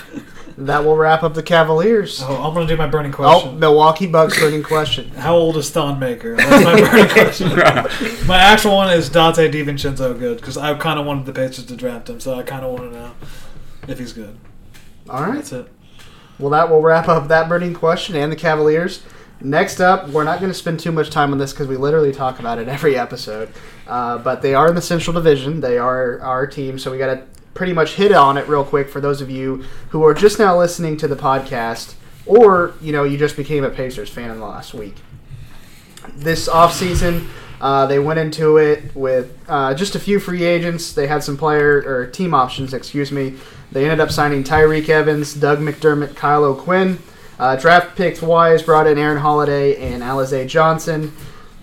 that 0.57 0.83
will 0.83 0.95
wrap 0.95 1.23
up 1.23 1.33
the 1.33 1.43
Cavaliers. 1.43 2.21
Oh, 2.23 2.43
I'm 2.43 2.53
going 2.53 2.67
to 2.67 2.73
do 2.73 2.77
my 2.77 2.87
burning 2.87 3.11
question. 3.11 3.35
Oh, 3.35 3.41
question. 3.41 3.59
Milwaukee 3.59 4.07
Bucks 4.07 4.39
burning 4.39 4.63
question. 4.63 5.09
How 5.15 5.35
old 5.35 5.57
is 5.57 5.69
Thon 5.71 5.99
Maker? 5.99 6.35
That's 6.35 6.63
my 6.63 6.79
burning 6.79 7.09
question. 7.09 8.27
my 8.27 8.37
actual 8.37 8.75
one 8.75 8.91
is 8.91 9.09
Donte 9.09 9.51
DiVincenzo 9.51 10.17
good? 10.17 10.37
Because 10.37 10.57
I 10.57 10.73
kind 10.75 10.99
of 10.99 11.05
wanted 11.05 11.25
the 11.25 11.33
Pacers 11.33 11.65
to 11.65 11.75
draft 11.75 12.09
him, 12.09 12.19
so 12.19 12.35
I 12.35 12.43
kind 12.43 12.63
of 12.63 12.71
want 12.71 12.91
to 12.91 12.97
know 12.99 13.11
if 13.87 13.99
he's 13.99 14.13
good. 14.13 14.37
All 15.09 15.21
right. 15.21 15.35
That's 15.35 15.51
it. 15.51 15.67
Well, 16.39 16.49
that 16.51 16.69
will 16.69 16.81
wrap 16.81 17.07
up 17.07 17.27
that 17.27 17.49
burning 17.49 17.73
question 17.73 18.15
and 18.15 18.31
the 18.31 18.35
Cavaliers. 18.35 19.03
Next 19.41 19.81
up, 19.81 20.07
we're 20.09 20.23
not 20.23 20.39
going 20.39 20.51
to 20.51 20.57
spend 20.57 20.79
too 20.79 20.91
much 20.91 21.09
time 21.09 21.31
on 21.31 21.37
this 21.37 21.51
because 21.51 21.67
we 21.67 21.75
literally 21.75 22.13
talk 22.13 22.39
about 22.39 22.59
it 22.59 22.67
every 22.69 22.97
episode. 22.97 23.49
Uh, 23.87 24.17
but 24.17 24.41
they 24.41 24.53
are 24.55 24.69
in 24.69 24.75
the 24.75 24.81
Central 24.81 25.13
Division. 25.13 25.59
They 25.59 25.77
are 25.77 26.21
our 26.21 26.47
team, 26.47 26.79
so 26.79 26.91
we 26.91 26.97
got 26.97 27.13
to 27.13 27.23
pretty 27.53 27.73
much 27.73 27.95
hit 27.95 28.11
on 28.11 28.37
it 28.37 28.47
real 28.47 28.63
quick 28.63 28.89
for 28.89 28.99
those 28.99 29.21
of 29.21 29.29
you 29.29 29.63
who 29.89 30.03
are 30.03 30.13
just 30.13 30.39
now 30.39 30.57
listening 30.57 30.97
to 30.97 31.07
the 31.07 31.15
podcast, 31.15 31.95
or 32.25 32.73
you 32.81 32.91
know 32.91 33.03
you 33.03 33.17
just 33.17 33.35
became 33.35 33.63
a 33.63 33.69
Pacers 33.69 34.09
fan 34.09 34.29
in 34.31 34.39
the 34.39 34.45
last 34.45 34.73
week. 34.73 34.95
This 36.15 36.49
offseason, 36.49 37.27
uh, 37.61 37.85
they 37.85 37.99
went 37.99 38.19
into 38.19 38.57
it 38.57 38.93
with 38.95 39.37
uh, 39.47 39.73
just 39.73 39.95
a 39.95 39.99
few 39.99 40.19
free 40.19 40.43
agents. 40.43 40.93
They 40.93 41.07
had 41.07 41.23
some 41.23 41.37
player 41.37 41.83
or 41.85 42.07
team 42.07 42.33
options, 42.33 42.73
excuse 42.73 43.11
me. 43.11 43.35
They 43.71 43.83
ended 43.83 43.99
up 43.99 44.11
signing 44.11 44.43
Tyreke 44.43 44.89
Evans, 44.89 45.33
Doug 45.33 45.59
McDermott, 45.59 46.15
Kyle 46.15 46.43
O'Quinn. 46.43 46.99
Uh, 47.39 47.55
draft 47.55 47.97
picks 47.97 48.21
wise 48.21 48.61
brought 48.61 48.85
in 48.85 48.97
Aaron 48.97 49.17
Holiday 49.17 49.75
and 49.77 50.03
Alize 50.03 50.47
Johnson. 50.47 51.11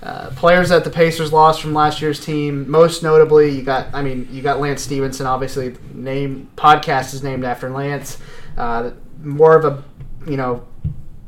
Uh, 0.02 0.30
players 0.30 0.70
that 0.70 0.82
the 0.82 0.90
Pacers 0.90 1.30
lost 1.32 1.60
from 1.60 1.74
last 1.74 2.00
year's 2.00 2.24
team, 2.24 2.70
most 2.70 3.02
notably, 3.02 3.50
you 3.50 3.62
got 3.62 3.94
I 3.94 4.02
mean 4.02 4.28
you 4.32 4.40
got 4.40 4.58
Lance 4.58 4.82
Stephenson. 4.82 5.26
Obviously, 5.26 5.76
name 5.92 6.50
podcast 6.56 7.12
is 7.12 7.22
named 7.22 7.44
after 7.44 7.68
Lance. 7.68 8.18
Uh, 8.56 8.92
more 9.22 9.56
of 9.56 9.64
a 9.64 9.84
you 10.30 10.38
know 10.38 10.66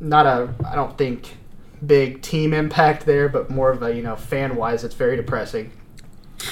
not 0.00 0.26
a 0.26 0.54
I 0.66 0.74
don't 0.74 0.96
think 0.96 1.36
big 1.84 2.22
team 2.22 2.54
impact 2.54 3.04
there, 3.04 3.28
but 3.28 3.50
more 3.50 3.70
of 3.70 3.82
a 3.82 3.94
you 3.94 4.02
know 4.02 4.16
fan 4.16 4.56
wise, 4.56 4.84
it's 4.84 4.94
very 4.94 5.16
depressing. 5.16 5.70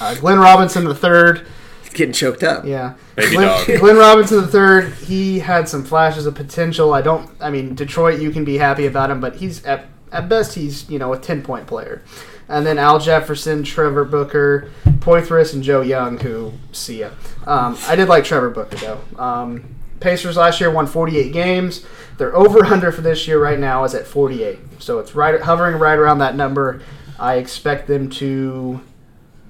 Uh, 0.01 0.14
Glenn 0.16 0.39
Robinson 0.39 0.85
the 0.85 0.95
third. 0.95 1.47
Getting 1.93 2.12
choked 2.12 2.45
up. 2.45 2.64
Yeah. 2.64 2.95
Baby 3.16 3.37
Glenn, 3.37 3.47
dog. 3.49 3.66
Glenn 3.81 3.97
Robinson 3.97 4.43
the 4.43 4.47
third. 4.47 4.93
He 4.95 5.41
had 5.41 5.68
some 5.68 5.85
flashes 5.85 6.27
of 6.27 6.35
potential. 6.35 6.93
I 6.95 7.03
don't. 7.03 7.29
I 7.41 7.51
mean, 7.51 7.75
Detroit. 7.75 8.21
You 8.21 8.31
can 8.31 8.45
be 8.45 8.59
happy 8.59 8.87
about 8.87 9.11
him, 9.11 9.21
but 9.21 9.37
he's 9.37 9.64
at 9.64 9.87
at 10.13 10.29
best 10.29 10.55
he's 10.55 10.89
you 10.89 10.99
know 10.99 11.13
a 11.13 11.19
ten 11.19 11.43
point 11.43 11.67
player. 11.67 12.03
And 12.49 12.67
then 12.67 12.79
Al 12.79 12.99
Jefferson, 12.99 13.63
Trevor 13.63 14.05
Booker, 14.05 14.73
Poythress, 14.85 15.55
and 15.55 15.63
Joe 15.63 15.83
Young, 15.83 16.19
who 16.19 16.53
see 16.73 16.99
ya. 17.01 17.11
Um, 17.47 17.79
I 17.87 17.95
did 17.95 18.09
like 18.09 18.25
Trevor 18.25 18.51
Booker 18.51 18.77
though. 18.77 19.01
Um, 19.23 19.77
Pacers 20.01 20.37
last 20.37 20.61
year 20.61 20.71
won 20.71 20.87
48 20.87 21.33
games. 21.33 21.87
Their 22.19 22.35
over 22.35 22.65
under 22.65 22.91
for 22.91 23.03
this 23.03 23.29
year 23.29 23.41
right 23.41 23.59
now 23.59 23.85
is 23.85 23.95
at 23.95 24.07
48, 24.07 24.59
so 24.79 24.99
it's 24.99 25.15
right 25.15 25.41
hovering 25.41 25.79
right 25.79 25.99
around 25.99 26.19
that 26.19 26.35
number. 26.35 26.83
I 27.19 27.35
expect 27.35 27.87
them 27.87 28.11
to 28.11 28.81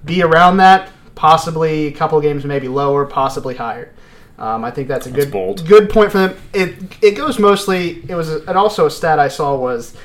be 0.04 0.22
around 0.22 0.58
that, 0.58 0.90
possibly 1.14 1.86
a 1.86 1.92
couple 1.92 2.20
games 2.20 2.44
maybe 2.44 2.68
lower, 2.68 3.06
possibly 3.06 3.54
higher. 3.54 3.92
Um, 4.38 4.64
I 4.64 4.70
think 4.70 4.88
that's 4.88 5.06
a 5.06 5.10
good 5.10 5.30
bold. 5.30 5.66
good 5.66 5.90
point 5.90 6.10
for 6.10 6.18
them. 6.18 6.36
It 6.52 6.76
it 7.02 7.10
goes 7.12 7.38
mostly. 7.38 8.02
It 8.08 8.14
was 8.14 8.30
and 8.30 8.56
also 8.56 8.86
a 8.86 8.90
stat 8.90 9.18
I 9.18 9.28
saw 9.28 9.54
was 9.54 9.96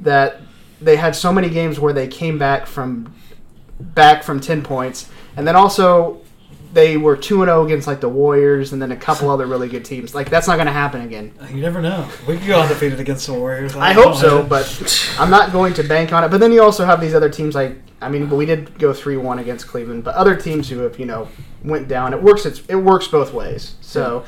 that 0.00 0.40
they 0.80 0.96
had 0.96 1.14
so 1.14 1.32
many 1.32 1.48
games 1.50 1.78
where 1.78 1.92
they 1.92 2.08
came 2.08 2.38
back 2.38 2.66
from 2.66 3.14
back 3.78 4.22
from 4.22 4.40
10 4.40 4.62
points 4.62 5.08
and 5.36 5.46
then 5.46 5.56
also 5.56 6.20
they 6.72 6.96
were 6.96 7.16
2 7.16 7.42
and 7.42 7.48
0 7.48 7.64
against 7.64 7.86
like 7.86 8.00
the 8.00 8.08
Warriors 8.08 8.72
and 8.72 8.80
then 8.80 8.92
a 8.92 8.96
couple 8.96 9.28
other 9.28 9.46
really 9.46 9.68
good 9.68 9.84
teams. 9.84 10.14
Like 10.14 10.30
that's 10.30 10.46
not 10.46 10.54
going 10.56 10.66
to 10.66 10.72
happen 10.72 11.00
again. 11.00 11.32
You 11.50 11.60
never 11.60 11.82
know. 11.82 12.08
We 12.28 12.38
could 12.38 12.46
go 12.46 12.60
undefeated 12.60 13.00
against 13.00 13.26
the 13.26 13.34
Warriors. 13.34 13.74
I 13.74 13.92
don't 13.92 14.12
hope 14.12 14.20
so, 14.20 14.42
but 14.48 15.16
I'm 15.18 15.30
not 15.30 15.52
going 15.52 15.74
to 15.74 15.82
bank 15.82 16.12
on 16.12 16.22
it. 16.22 16.28
But 16.28 16.38
then 16.38 16.52
you 16.52 16.62
also 16.62 16.84
have 16.84 17.00
these 17.00 17.14
other 17.14 17.28
teams 17.28 17.54
like 17.54 17.76
I 18.02 18.08
mean, 18.08 18.30
we 18.30 18.46
did 18.46 18.78
go 18.78 18.92
3-1 18.92 19.40
against 19.40 19.66
Cleveland, 19.66 20.04
but 20.04 20.14
other 20.14 20.34
teams 20.34 20.70
who 20.70 20.78
have, 20.78 20.98
you 20.98 21.04
know, 21.04 21.28
went 21.62 21.86
down. 21.86 22.14
It 22.14 22.22
works 22.22 22.46
it's, 22.46 22.62
it 22.66 22.76
works 22.76 23.08
both 23.08 23.34
ways. 23.34 23.74
So 23.80 24.24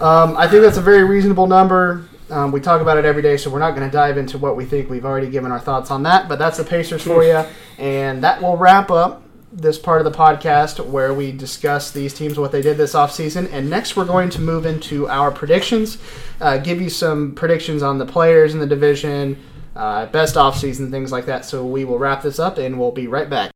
um, 0.00 0.36
I 0.36 0.48
think 0.48 0.62
that's 0.62 0.78
a 0.78 0.82
very 0.82 1.04
reasonable 1.04 1.46
number. 1.46 2.08
Um, 2.30 2.50
we 2.50 2.60
talk 2.60 2.80
about 2.80 2.98
it 2.98 3.04
every 3.04 3.22
day, 3.22 3.36
so 3.36 3.50
we're 3.50 3.60
not 3.60 3.76
going 3.76 3.88
to 3.88 3.92
dive 3.92 4.18
into 4.18 4.36
what 4.38 4.56
we 4.56 4.64
think. 4.64 4.90
We've 4.90 5.04
already 5.04 5.30
given 5.30 5.52
our 5.52 5.60
thoughts 5.60 5.90
on 5.90 6.02
that, 6.04 6.28
but 6.28 6.38
that's 6.38 6.56
the 6.58 6.64
Pacers 6.64 7.02
for 7.02 7.22
you. 7.22 7.44
And 7.78 8.24
that 8.24 8.42
will 8.42 8.56
wrap 8.56 8.90
up 8.90 9.22
this 9.52 9.78
part 9.78 10.04
of 10.04 10.12
the 10.12 10.16
podcast 10.16 10.84
where 10.84 11.14
we 11.14 11.32
discuss 11.32 11.90
these 11.90 12.12
teams, 12.12 12.38
what 12.38 12.52
they 12.52 12.60
did 12.60 12.76
this 12.76 12.94
offseason. 12.94 13.50
And 13.52 13.70
next, 13.70 13.96
we're 13.96 14.04
going 14.04 14.28
to 14.30 14.40
move 14.40 14.66
into 14.66 15.08
our 15.08 15.30
predictions, 15.30 15.98
uh, 16.40 16.58
give 16.58 16.80
you 16.80 16.90
some 16.90 17.34
predictions 17.34 17.82
on 17.82 17.98
the 17.98 18.06
players 18.06 18.54
in 18.54 18.60
the 18.60 18.66
division, 18.66 19.40
uh, 19.74 20.06
best 20.06 20.34
offseason, 20.34 20.90
things 20.90 21.12
like 21.12 21.26
that. 21.26 21.44
So 21.44 21.64
we 21.64 21.84
will 21.84 21.98
wrap 21.98 22.22
this 22.22 22.38
up 22.38 22.58
and 22.58 22.78
we'll 22.78 22.92
be 22.92 23.06
right 23.06 23.30
back. 23.30 23.55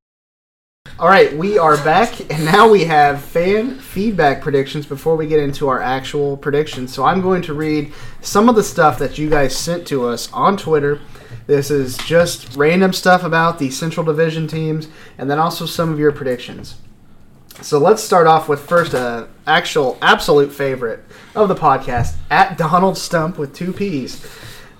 All 1.00 1.08
right, 1.08 1.34
we 1.34 1.56
are 1.56 1.78
back, 1.78 2.30
and 2.30 2.44
now 2.44 2.68
we 2.68 2.84
have 2.84 3.22
fan 3.24 3.78
feedback 3.78 4.42
predictions 4.42 4.84
before 4.84 5.16
we 5.16 5.26
get 5.26 5.40
into 5.40 5.66
our 5.66 5.80
actual 5.80 6.36
predictions. 6.36 6.92
So 6.92 7.04
I'm 7.04 7.22
going 7.22 7.40
to 7.40 7.54
read 7.54 7.94
some 8.20 8.50
of 8.50 8.54
the 8.54 8.62
stuff 8.62 8.98
that 8.98 9.16
you 9.16 9.30
guys 9.30 9.56
sent 9.56 9.86
to 9.86 10.06
us 10.06 10.30
on 10.30 10.58
Twitter. 10.58 11.00
This 11.46 11.70
is 11.70 11.96
just 11.96 12.54
random 12.54 12.92
stuff 12.92 13.24
about 13.24 13.58
the 13.58 13.70
Central 13.70 14.04
Division 14.04 14.46
teams, 14.46 14.88
and 15.16 15.30
then 15.30 15.38
also 15.38 15.64
some 15.64 15.90
of 15.90 15.98
your 15.98 16.12
predictions. 16.12 16.76
So 17.62 17.78
let's 17.78 18.02
start 18.02 18.26
off 18.26 18.46
with 18.46 18.60
first 18.60 18.92
a 18.92 19.28
actual 19.46 19.96
absolute 20.02 20.52
favorite 20.52 21.02
of 21.34 21.48
the 21.48 21.54
podcast 21.54 22.16
at 22.30 22.58
Donald 22.58 22.98
Stump 22.98 23.38
with 23.38 23.54
two 23.54 23.72
P's. 23.72 24.22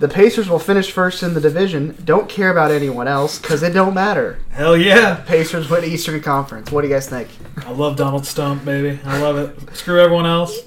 The 0.01 0.09
Pacers 0.09 0.49
will 0.49 0.59
finish 0.59 0.91
first 0.91 1.23
in 1.23 1.35
the 1.35 1.43
division. 1.43 1.95
Don't 2.05 2.27
care 2.27 2.51
about 2.51 2.71
anyone 2.71 3.07
else 3.07 3.39
because 3.39 3.63
it 3.63 3.75
don't 3.75 3.93
matter. 3.93 4.39
Hell 4.49 4.75
yeah. 4.75 5.17
Pacers 5.27 5.69
win 5.69 5.85
Eastern 5.85 6.23
Conference. 6.23 6.73
What 6.73 6.81
do 6.81 6.89
you 6.89 6.95
guys 6.95 7.07
think? 7.07 7.29
I 7.67 7.71
love 7.71 7.97
Donald 7.97 8.25
Stump, 8.25 8.65
baby. 8.65 8.99
I 9.05 9.19
love 9.19 9.37
it. 9.37 9.77
Screw 9.77 10.01
everyone 10.01 10.25
else. 10.25 10.59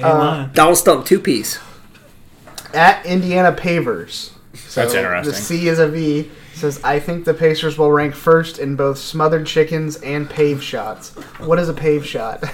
Uh. 0.00 0.46
Donald 0.54 0.78
Stump, 0.78 1.04
two 1.04 1.18
piece. 1.18 1.58
At 2.72 3.04
Indiana 3.04 3.50
Pavers. 3.50 4.30
So 4.54 4.82
That's 4.82 4.94
interesting. 4.94 5.32
The 5.32 5.36
C 5.40 5.66
is 5.66 5.80
a 5.80 5.88
V. 5.88 6.30
Says 6.60 6.78
I 6.84 7.00
think 7.00 7.24
the 7.24 7.32
Pacers 7.32 7.78
will 7.78 7.90
rank 7.90 8.14
first 8.14 8.58
in 8.58 8.76
both 8.76 8.98
smothered 8.98 9.46
chickens 9.46 9.96
and 10.02 10.28
pave 10.28 10.62
shots. 10.62 11.10
What 11.38 11.58
is 11.58 11.70
a 11.70 11.72
pave 11.74 12.06
shot? 12.06 12.40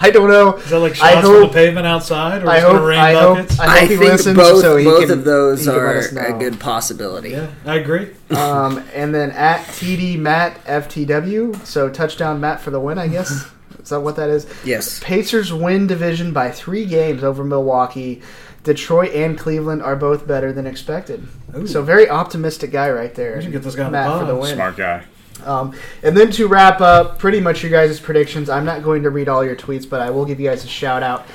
I 0.00 0.10
don't 0.12 0.28
know. 0.28 0.54
Is 0.56 0.70
that 0.70 0.78
like 0.80 0.92
I 1.00 1.12
shots 1.14 1.26
from 1.26 1.40
the 1.42 1.48
pavement 1.48 1.86
outside, 1.86 2.42
or 2.42 2.48
I 2.50 2.56
it's 2.56 2.64
gonna 2.66 2.78
hope- 2.78 2.88
rain 2.88 2.98
I 2.98 3.12
hope- 3.14 3.36
buckets? 3.38 3.60
I 3.60 3.66
I, 3.66 3.80
he 3.82 3.86
think 3.88 4.00
listens 4.00 4.36
both, 4.36 4.60
so 4.60 4.76
he 4.76 4.84
both 4.84 5.02
can- 5.02 5.10
of 5.18 5.24
those 5.24 5.64
he 5.64 5.70
are 5.70 5.98
a 5.98 6.38
good 6.38 6.58
possibility. 6.60 7.30
yeah, 7.30 7.48
I 7.64 7.76
agree. 7.76 8.10
Um, 8.30 8.82
and 8.94 9.14
then 9.14 9.30
at 9.32 9.60
TD 9.66 10.18
Matt 10.18 10.62
FTW. 10.64 11.64
So 11.66 11.88
touchdown 11.88 12.40
Matt 12.40 12.60
for 12.60 12.70
the 12.70 12.80
win, 12.80 12.98
I 12.98 13.08
guess. 13.08 13.30
is 13.82 13.88
that 13.90 14.00
what 14.00 14.16
that 14.16 14.30
is? 14.30 14.46
Yes. 14.64 15.00
Pacers 15.02 15.52
win 15.52 15.86
division 15.86 16.32
by 16.32 16.50
three 16.50 16.86
games 16.86 17.22
over 17.24 17.44
Milwaukee. 17.44 18.22
Detroit 18.68 19.14
and 19.14 19.38
Cleveland 19.38 19.82
are 19.82 19.96
both 19.96 20.26
better 20.26 20.52
than 20.52 20.66
expected. 20.66 21.26
Ooh. 21.56 21.66
So 21.66 21.82
very 21.82 22.06
optimistic 22.10 22.70
guy 22.70 22.90
right 22.90 23.14
there. 23.14 23.36
We 23.36 23.44
should 23.44 23.52
get 23.52 23.62
this 23.62 23.74
guy 23.74 23.84
on 23.84 23.92
the 23.92 24.18
for 24.20 24.26
the 24.26 24.36
win. 24.36 24.54
Smart 24.54 24.76
guy. 24.76 25.04
Um, 25.42 25.74
and 26.02 26.14
then 26.14 26.30
to 26.32 26.46
wrap 26.48 26.82
up, 26.82 27.18
pretty 27.18 27.40
much 27.40 27.62
your 27.62 27.72
guys' 27.72 27.98
predictions. 27.98 28.50
I'm 28.50 28.66
not 28.66 28.82
going 28.82 29.04
to 29.04 29.10
read 29.10 29.26
all 29.26 29.42
your 29.42 29.56
tweets, 29.56 29.88
but 29.88 30.02
I 30.02 30.10
will 30.10 30.26
give 30.26 30.38
you 30.38 30.50
guys 30.50 30.64
a 30.64 30.68
shout 30.68 31.02
out 31.02 31.26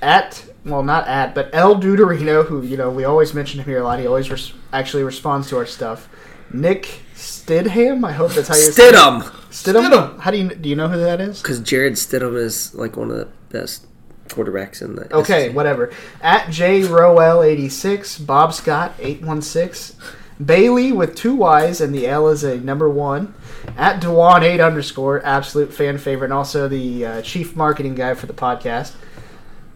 at 0.00 0.42
well, 0.64 0.82
not 0.82 1.06
at, 1.06 1.34
but 1.34 1.50
El 1.52 1.74
Duderino, 1.76 2.46
who 2.46 2.62
you 2.62 2.78
know 2.78 2.90
we 2.90 3.04
always 3.04 3.34
mention 3.34 3.60
him 3.60 3.66
here 3.66 3.80
a 3.80 3.84
lot. 3.84 3.98
He 3.98 4.06
always 4.06 4.30
res- 4.30 4.54
actually 4.72 5.02
responds 5.02 5.50
to 5.50 5.58
our 5.58 5.66
stuff. 5.66 6.08
Nick 6.50 7.02
Stidham, 7.14 8.06
I 8.06 8.12
hope 8.12 8.32
that's 8.32 8.48
how 8.48 8.54
you. 8.54 8.70
Stidham, 8.70 9.20
Stidham. 9.50 9.90
Stidham. 9.90 10.18
How 10.20 10.30
do 10.30 10.38
you 10.38 10.48
do 10.48 10.70
you 10.70 10.76
know 10.76 10.88
who 10.88 10.96
that 10.96 11.20
is? 11.20 11.42
because 11.42 11.60
Jarrett 11.60 11.94
Stidham 11.94 12.34
is 12.38 12.74
like 12.74 12.96
one 12.96 13.10
of 13.10 13.18
the 13.18 13.28
best 13.50 13.86
quarterbacks 14.34 14.82
in 14.82 14.96
the. 14.96 15.14
Okay, 15.14 15.50
whatever. 15.50 15.92
At 16.20 16.50
J 16.50 16.84
Rowell 16.84 17.42
eighty 17.42 17.68
six, 17.68 18.18
Bob 18.18 18.52
Scott 18.52 18.92
eight 18.98 19.22
one 19.22 19.42
six, 19.42 19.96
Bailey 20.44 20.92
with 20.92 21.14
two 21.14 21.34
Y's 21.34 21.80
and 21.80 21.94
the 21.94 22.06
L 22.06 22.28
is 22.28 22.44
a 22.44 22.58
number 22.58 22.88
one. 22.88 23.34
At 23.76 24.00
Dewan 24.00 24.42
eight 24.42 24.60
underscore, 24.60 25.24
absolute 25.24 25.72
fan 25.72 25.98
favorite, 25.98 26.26
and 26.26 26.34
also 26.34 26.68
the 26.68 27.06
uh, 27.06 27.22
chief 27.22 27.56
marketing 27.56 27.94
guy 27.94 28.14
for 28.14 28.26
the 28.26 28.34
podcast. 28.34 28.94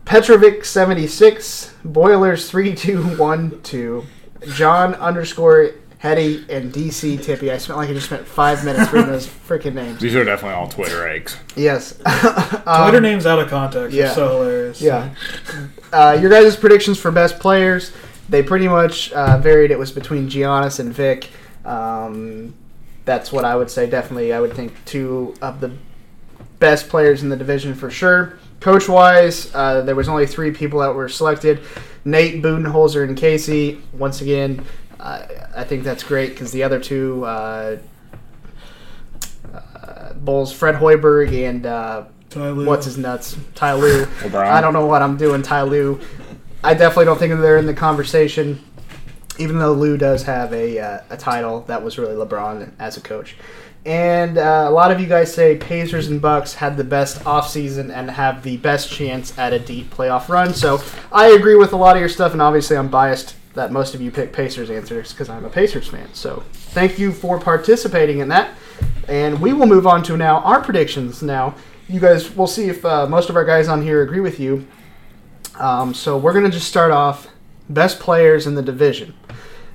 Petrovic 0.04 0.64
seventy 0.64 1.06
six, 1.06 1.74
Boilers 1.84 2.50
three 2.50 2.74
two 2.74 3.02
one 3.16 3.60
two, 3.62 4.04
John 4.54 4.94
underscore 4.94 5.72
Hetty 5.98 6.44
and 6.48 6.72
DC 6.72 7.20
Tippy. 7.22 7.50
I 7.50 7.58
spent 7.58 7.76
like 7.76 7.90
I 7.90 7.92
just 7.92 8.06
spent 8.06 8.26
five 8.26 8.64
minutes 8.64 8.92
reading 8.92 9.10
those 9.10 9.26
freaking 9.48 9.74
names. 9.74 10.00
These 10.00 10.14
are 10.14 10.24
definitely 10.24 10.54
all 10.56 10.68
Twitter 10.68 11.08
eggs. 11.08 11.36
Yes. 11.56 11.94
Twitter 12.82 13.00
names 13.00 13.26
out 13.26 13.40
of 13.40 13.48
context 13.48 13.92
Um, 13.94 13.98
yeah. 13.98 14.10
are 14.12 14.14
so 14.14 14.28
hilarious. 14.28 14.80
Yeah. 14.80 15.14
Uh, 15.92 16.16
your 16.20 16.30
guys' 16.30 16.54
predictions 16.56 16.98
for 16.98 17.10
best 17.10 17.40
players, 17.40 17.90
they 18.28 18.42
pretty 18.44 18.68
much 18.68 19.10
uh, 19.12 19.38
varied. 19.38 19.70
It 19.72 19.78
was 19.78 19.90
between 19.90 20.28
Giannis 20.28 20.78
and 20.78 20.92
Vic. 20.92 21.30
Um, 21.64 22.54
that's 23.04 23.32
what 23.32 23.44
I 23.44 23.56
would 23.56 23.70
say. 23.70 23.88
Definitely, 23.90 24.32
I 24.32 24.40
would 24.40 24.52
think 24.52 24.72
two 24.84 25.34
of 25.42 25.60
the 25.60 25.72
best 26.60 26.88
players 26.88 27.22
in 27.22 27.28
the 27.28 27.36
division 27.36 27.74
for 27.74 27.90
sure. 27.90 28.38
Coach 28.60 28.88
wise, 28.88 29.52
uh, 29.54 29.82
there 29.82 29.94
was 29.94 30.08
only 30.08 30.26
three 30.26 30.50
people 30.52 30.80
that 30.80 30.94
were 30.94 31.08
selected: 31.08 31.60
Nate 32.04 32.42
Budenholzer 32.42 33.02
and 33.08 33.16
Casey. 33.16 33.80
Once 33.92 34.20
again, 34.20 34.64
uh, 35.00 35.26
I 35.54 35.64
think 35.64 35.84
that's 35.84 36.02
great 36.02 36.30
because 36.30 36.52
the 36.52 36.62
other 36.62 36.80
two. 36.80 37.24
Uh, 37.24 37.78
uh, 39.54 40.12
Bulls, 40.14 40.52
Fred 40.52 40.74
Hoiberg 40.74 41.32
and 41.48 41.64
uh, 41.64 42.04
Ty 42.30 42.50
Lue. 42.50 42.66
what's 42.66 42.84
his 42.84 42.98
nuts, 42.98 43.36
Ty 43.54 43.74
Lue. 43.74 44.06
I 44.34 44.60
don't 44.60 44.72
know 44.72 44.86
what 44.86 45.02
I'm 45.02 45.16
doing, 45.16 45.42
Ty 45.42 45.62
Lue. 45.62 46.00
I 46.62 46.74
definitely 46.74 47.06
don't 47.06 47.18
think 47.18 47.38
they're 47.40 47.56
in 47.56 47.66
the 47.66 47.74
conversation, 47.74 48.62
even 49.38 49.58
though 49.58 49.72
Lue 49.72 49.96
does 49.96 50.24
have 50.24 50.52
a 50.52 50.78
uh, 50.78 51.00
a 51.10 51.16
title 51.16 51.60
that 51.62 51.82
was 51.82 51.98
really 51.98 52.14
LeBron 52.14 52.72
as 52.78 52.96
a 52.96 53.00
coach. 53.00 53.36
And 53.86 54.36
uh, 54.36 54.66
a 54.68 54.70
lot 54.70 54.90
of 54.90 55.00
you 55.00 55.06
guys 55.06 55.32
say 55.32 55.56
Pacers 55.56 56.08
and 56.08 56.20
Bucks 56.20 56.54
had 56.54 56.76
the 56.76 56.84
best 56.84 57.20
offseason 57.20 57.90
and 57.94 58.10
have 58.10 58.42
the 58.42 58.58
best 58.58 58.90
chance 58.90 59.38
at 59.38 59.54
a 59.54 59.58
deep 59.58 59.94
playoff 59.94 60.28
run. 60.28 60.52
So 60.52 60.82
I 61.10 61.28
agree 61.28 61.54
with 61.54 61.72
a 61.72 61.76
lot 61.76 61.96
of 61.96 62.00
your 62.00 62.08
stuff, 62.08 62.32
and 62.32 62.42
obviously 62.42 62.76
I'm 62.76 62.88
biased 62.88 63.34
that 63.58 63.72
most 63.72 63.92
of 63.92 64.00
you 64.00 64.12
pick 64.12 64.32
Pacers 64.32 64.70
answers 64.70 65.12
because 65.12 65.28
I'm 65.28 65.44
a 65.44 65.50
Pacers 65.50 65.88
fan. 65.88 66.08
So 66.14 66.44
thank 66.52 66.96
you 66.96 67.12
for 67.12 67.40
participating 67.40 68.20
in 68.20 68.28
that. 68.28 68.56
And 69.08 69.40
we 69.40 69.52
will 69.52 69.66
move 69.66 69.84
on 69.84 70.04
to 70.04 70.16
now 70.16 70.38
our 70.42 70.62
predictions. 70.62 71.24
Now, 71.24 71.56
you 71.88 71.98
guys, 71.98 72.30
we'll 72.30 72.46
see 72.46 72.68
if 72.68 72.84
uh, 72.84 73.08
most 73.08 73.30
of 73.30 73.36
our 73.36 73.44
guys 73.44 73.66
on 73.66 73.82
here 73.82 74.02
agree 74.02 74.20
with 74.20 74.38
you. 74.38 74.64
Um, 75.56 75.92
so 75.92 76.16
we're 76.16 76.32
going 76.32 76.44
to 76.44 76.52
just 76.52 76.68
start 76.68 76.92
off 76.92 77.26
best 77.68 77.98
players 77.98 78.46
in 78.46 78.54
the 78.54 78.62
division. 78.62 79.12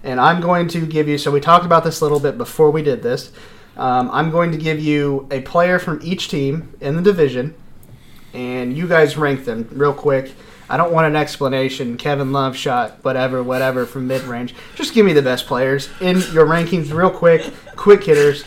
And 0.02 0.18
I'm 0.18 0.40
going 0.40 0.70
to 0.70 0.86
give 0.86 1.10
you, 1.10 1.18
so 1.18 1.30
we 1.30 1.42
talked 1.42 1.66
about 1.66 1.84
this 1.84 2.00
a 2.00 2.06
little 2.06 2.22
bit 2.22 2.38
before 2.38 2.72
we 2.72 2.84
did 2.84 3.04
this. 3.04 3.34
Um, 3.76 4.10
I'm 4.12 4.32
going 4.32 4.54
to 4.54 4.58
give 4.58 4.80
you 4.80 5.28
a 5.30 5.42
player 5.42 5.78
from 5.78 6.00
each 6.02 6.30
team 6.30 6.74
in 6.80 6.96
the 6.96 7.02
division, 7.02 7.54
and 8.34 8.78
you 8.78 8.88
guys 8.88 9.18
rank 9.18 9.44
them 9.44 9.68
real 9.72 9.94
quick. 9.94 10.32
I 10.70 10.78
don't 10.78 10.92
want 10.92 11.08
an 11.08 11.16
explanation. 11.16 11.98
Kevin 11.98 12.32
Love 12.32 12.56
shot 12.56 12.98
whatever, 13.04 13.44
whatever 13.44 13.86
from 13.86 14.08
mid 14.08 14.24
range. 14.24 14.56
Just 14.76 14.94
give 14.94 15.06
me 15.06 15.14
the 15.14 15.22
best 15.22 15.46
players 15.46 15.90
in 16.02 16.18
your 16.32 16.46
rankings, 16.46 16.94
real 16.94 17.12
quick, 17.12 17.54
quick 17.76 18.04
hitters. 18.04 18.44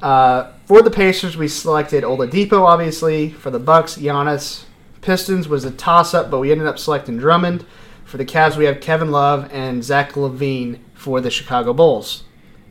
Uh, 0.00 0.52
for 0.66 0.82
the 0.82 0.90
Pacers, 0.90 1.36
we 1.36 1.48
selected 1.48 2.04
Oladipo, 2.04 2.64
obviously. 2.64 3.30
For 3.30 3.50
the 3.50 3.58
Bucks, 3.58 3.96
Giannis. 3.96 4.64
Pistons 5.00 5.48
was 5.48 5.64
a 5.64 5.70
toss-up, 5.70 6.30
but 6.30 6.38
we 6.40 6.50
ended 6.50 6.66
up 6.66 6.78
selecting 6.78 7.18
Drummond. 7.18 7.64
For 8.04 8.16
the 8.16 8.24
Cavs, 8.24 8.56
we 8.56 8.64
have 8.64 8.80
Kevin 8.80 9.10
Love 9.10 9.48
and 9.52 9.82
Zach 9.84 10.12
LaVine 10.12 10.80
for 10.94 11.20
the 11.20 11.30
Chicago 11.30 11.72
Bulls. 11.72 12.24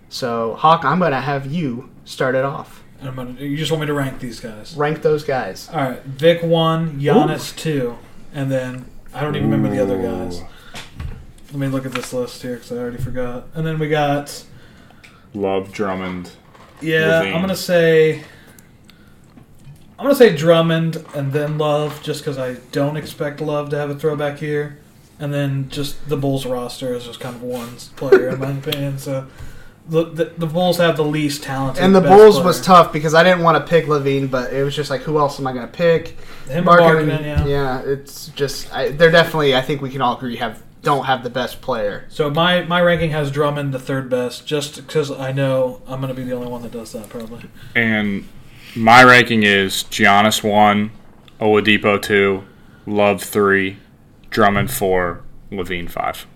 So, 0.10 0.56
Hawk, 0.56 0.84
I'm 0.84 1.00
going 1.00 1.12
to 1.12 1.22
have 1.22 1.46
you 1.46 1.90
start 2.06 2.36
it 2.36 2.46
off. 2.46 2.84
I'm 3.02 3.16
gonna, 3.16 3.40
you 3.40 3.58
just 3.58 3.72
want 3.72 3.82
me 3.82 3.88
to 3.88 3.94
rank 3.94 4.20
these 4.20 4.40
guys? 4.40 4.76
Rank 4.76 5.02
those 5.02 5.24
guys. 5.24 5.70
All 5.70 5.82
right, 5.82 6.02
Vic 6.04 6.42
one, 6.44 7.00
Giannis 7.00 7.56
two, 7.56 7.98
and 8.36 8.52
then 8.52 8.86
I 9.14 9.22
don't 9.22 9.36
even 9.36 9.50
remember 9.50 9.76
the 9.76 9.82
other 9.82 10.00
guys. 10.02 10.42
Let 11.52 11.56
me 11.56 11.68
look 11.68 11.86
at 11.86 11.94
this 11.94 12.12
list 12.14 12.42
here 12.42 12.56
because 12.56 12.72
I 12.72 12.76
already 12.78 12.98
forgot. 12.98 13.48
And 13.56 13.66
then 13.66 13.80
we 13.80 13.88
got 13.90 14.44
Love 15.34 15.72
Drummond. 15.72 16.32
yeah, 16.82 17.22
LaVine. 17.24 17.34
I'm 17.34 17.42
gonna 17.42 17.56
say 17.56 18.20
I'm 19.98 20.04
gonna 20.06 20.16
say 20.16 20.36
Drummond 20.36 21.04
and 21.16 21.32
then 21.32 21.58
Love, 21.58 22.04
just 22.04 22.22
because 22.22 22.38
I 22.38 22.56
don't 22.72 22.98
expect 22.98 23.40
Love 23.40 23.70
to 23.70 23.78
have 23.78 23.90
a 23.90 23.96
throwback 23.96 24.38
here, 24.40 24.80
and 25.18 25.34
then 25.34 25.70
just 25.70 26.10
the 26.10 26.18
Bulls 26.18 26.46
roster 26.46 26.94
is 26.94 27.06
just 27.06 27.22
kind 27.22 27.36
of 27.36 27.42
one 27.42 27.78
player 27.96 28.30
in 28.30 28.40
my 28.40 28.52
opinion. 28.58 28.98
So 28.98 29.28
the, 29.88 30.06
the 30.06 30.26
the 30.38 30.48
Bulls 30.48 30.78
have 30.78 30.98
the 30.98 31.06
least 31.06 31.44
talent. 31.44 31.80
And 31.80 31.96
the 31.96 32.02
best 32.02 32.12
Bulls 32.12 32.36
player. 32.36 32.46
was 32.48 32.62
tough 32.62 32.92
because 32.92 33.14
I 33.14 33.24
didn't 33.24 33.44
want 33.44 33.58
to 33.58 33.70
pick 33.70 33.86
LaVine, 33.86 34.30
but 34.30 34.52
it 34.54 34.64
was 34.64 34.76
just 34.76 34.90
like, 34.90 35.02
who 35.02 35.20
else 35.20 35.40
am 35.40 35.48
I 35.48 35.54
going 35.54 35.68
to 35.68 35.72
pick? 35.72 36.18
Him 36.48 36.58
and 36.58 36.66
Markkanen, 36.68 37.20
Markkanen, 37.20 37.50
yeah. 37.50 37.82
it's 37.82 38.28
just 38.30 38.74
I, 38.74 38.90
they're 38.90 39.12
definitely. 39.12 39.56
I 39.56 39.62
think 39.62 39.82
we 39.82 39.90
can 39.90 40.02
all 40.02 40.18
agree 40.18 40.38
have 40.38 40.64
don't 40.86 41.06
have 41.06 41.24
the 41.24 41.30
best 41.30 41.60
player. 41.62 42.06
So 42.10 42.30
my, 42.30 42.64
my 42.64 42.80
ranking 42.80 43.10
has 43.10 43.32
Drummond 43.32 43.74
the 43.74 43.80
third 43.80 44.10
best, 44.10 44.48
just 44.48 44.76
because 44.78 45.12
I 45.12 45.34
know 45.34 45.82
I'm 45.88 46.00
going 46.00 46.14
to 46.14 46.20
be 46.20 46.24
the 46.24 46.34
only 46.34 46.48
one 46.48 46.62
that 46.62 46.72
does 46.72 46.94
that 46.94 47.10
probably. 47.10 47.50
And 47.76 48.30
my 48.76 49.04
ranking 49.04 49.44
is 49.44 49.84
Giannis 49.86 50.44
1, 50.44 50.92
Oladipo 51.42 52.02
2, 52.02 52.44
Love 52.86 53.22
3, 53.22 53.78
Drummond 54.30 54.72
4, 54.72 55.24
LaVine 55.52 55.90
5. 55.90 56.28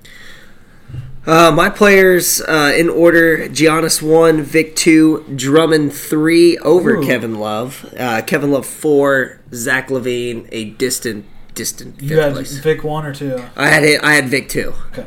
Uh, 1.26 1.52
my 1.52 1.70
players 1.70 2.42
uh, 2.42 2.74
in 2.76 2.90
order: 2.90 3.48
Giannis 3.50 4.02
one, 4.02 4.42
Vic 4.42 4.76
two, 4.76 5.26
Drummond 5.36 5.94
three 5.94 6.58
over 6.60 6.96
Ooh. 6.96 7.06
Kevin 7.06 7.36
Love, 7.36 7.94
uh, 8.00 8.22
Kevin 8.22 8.52
Love 8.52 8.66
four, 8.66 9.42
Zach 9.54 9.90
LaVine 9.90 10.48
a 10.52 10.72
distant, 10.72 11.26
distant 11.54 12.00
fifth 12.00 12.10
You 12.10 12.20
had 12.20 12.34
place. 12.34 12.58
Vic 12.60 12.84
one 12.84 13.06
or 13.06 13.14
two. 13.14 13.44
I 13.56 13.68
had 13.68 13.84
it, 13.84 14.04
I 14.04 14.14
had 14.14 14.30
Vic 14.30 14.50
two. 14.50 14.74
Okay. 14.92 15.06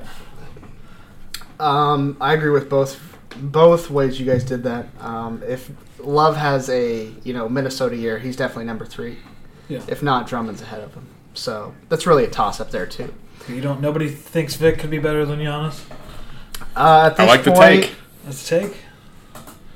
Um, 1.59 2.17
I 2.21 2.35
agree 2.35 2.51
with 2.51 2.69
both 2.69 3.01
both 3.37 3.91
ways 3.91 4.21
you 4.21 4.27
guys 4.27 4.45
did 4.45 4.63
that. 4.65 4.89
Um, 5.01 5.43
if 5.47 5.71
Love 5.99 6.37
has 6.37 6.69
a 6.69 7.11
you 7.25 7.33
know 7.33 7.49
Minnesota 7.49 7.97
year, 7.97 8.19
he's 8.19 8.37
definitely 8.37 8.65
number 8.65 8.85
three. 8.85 9.19
Yeah. 9.69 9.81
If 9.89 10.03
not, 10.03 10.27
Drummond's 10.27 10.61
ahead 10.63 10.83
of 10.83 10.95
him. 10.95 11.07
So 11.35 11.75
that's 11.89 12.07
really 12.07 12.25
a 12.25 12.31
toss 12.31 12.61
up 12.61 12.71
there 12.71 12.87
too. 12.87 13.15
You 13.49 13.61
don't. 13.61 13.81
Nobody 13.81 14.09
thinks 14.09 14.55
Vic 14.57 14.79
could 14.79 14.91
be 14.91 14.99
better 14.99 15.27
than 15.27 15.41
Giannis. 15.41 15.85
Uh, 16.77 17.11
at 17.11 17.21
I 17.21 17.25
this 17.25 17.27
like 17.27 17.45
the 17.45 17.53
take. 17.53 17.95
Let's 18.25 18.49
take. 18.49 18.77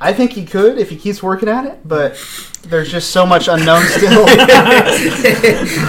I 0.01 0.13
think 0.13 0.33
he 0.33 0.45
could 0.45 0.77
if 0.79 0.91
he 0.91 0.97
keeps 0.97 1.23
working 1.23 1.49
at 1.49 1.65
it, 1.65 1.79
but 1.83 2.19
there's 2.65 2.91
just 2.91 3.11
so 3.13 3.25
much 3.25 3.49
unknown 3.49 3.83
still. 3.85 4.27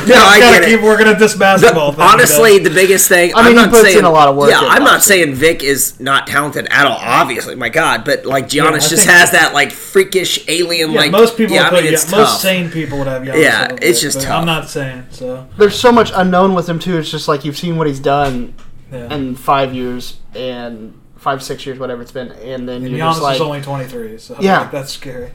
No, 0.07 0.15
I 0.15 0.37
Gotta 0.39 0.65
keep 0.65 0.79
it. 0.79 0.83
working 0.83 1.07
at 1.07 1.19
this 1.19 1.35
basketball. 1.35 1.91
thing, 1.91 2.01
Honestly, 2.01 2.59
the 2.59 2.69
biggest 2.69 3.09
thing. 3.09 3.33
I 3.35 3.39
mean, 3.39 3.45
am 3.47 3.51
he 3.51 3.55
not 3.65 3.69
puts 3.69 3.81
saying, 3.83 3.97
in 3.99 4.05
a 4.05 4.09
lot 4.11 4.27
of 4.29 4.35
work 4.37 4.49
Yeah, 4.49 4.59
I'm 4.61 4.83
not 4.83 5.03
saying 5.03 5.33
Vic 5.35 5.63
is 5.63 5.99
not 5.99 6.27
talented 6.27 6.67
at 6.69 6.85
all. 6.85 6.97
Obviously, 7.01 7.55
my 7.55 7.69
God, 7.69 8.05
but 8.05 8.25
like 8.25 8.45
Giannis 8.47 8.71
Yeah, 8.73 8.79
just 8.79 8.91
think- 9.05 9.09
has 9.09 9.31
that 9.31 9.53
like 9.53 9.71
freakish 9.71 10.47
alien 10.47 10.91
yeah, 10.91 10.99
like. 11.01 11.11
most 11.11 11.35
people. 11.37 11.55
yeah, 11.55 11.69
would 11.69 11.79
I 11.79 11.81
mean, 11.81 11.91
put, 11.91 11.93
it's 11.93 12.11
yeah, 12.11 12.17
most 12.17 12.41
sane 12.41 12.69
people 12.71 12.97
would 12.99 13.07
have 13.07 13.23
Giannis. 13.23 13.41
Yeah, 13.43 13.67
it's 13.81 14.01
Vic, 14.01 14.13
just 14.13 14.21
tough. 14.21 14.39
I'm 14.39 14.45
not 14.45 14.69
saying 14.69 15.05
so. 15.09 15.47
there's 15.57 15.77
so 15.79 15.91
much 15.91 16.11
unknown 16.15 16.53
with 16.53 16.69
him 16.69 16.79
too. 16.79 16.97
It's 16.97 17.11
just 17.11 17.27
like 17.27 17.43
you've 17.43 17.57
seen 17.57 17.77
what 17.77 17.87
he's 17.87 17.99
done 17.99 18.53
Yeah. 18.91 19.13
in 19.13 19.35
five 19.35 19.73
years 19.73 20.17
and 20.33 20.93
five, 21.17 21.41
six 21.43 21.65
years, 21.65 21.79
whatever 21.79 22.01
it's 22.01 22.11
been, 22.11 22.31
and 22.31 22.67
then 22.67 22.83
And 22.83 22.89
you're 22.89 22.99
Giannis 22.99 23.11
just 23.13 23.21
like, 23.21 23.35
is 23.35 23.41
only 23.41 23.61
23, 23.61 24.17
so 24.17 24.35
Yeah. 24.39 24.61
like, 24.61 24.71
that's 24.71 24.91
scary. 24.91 25.31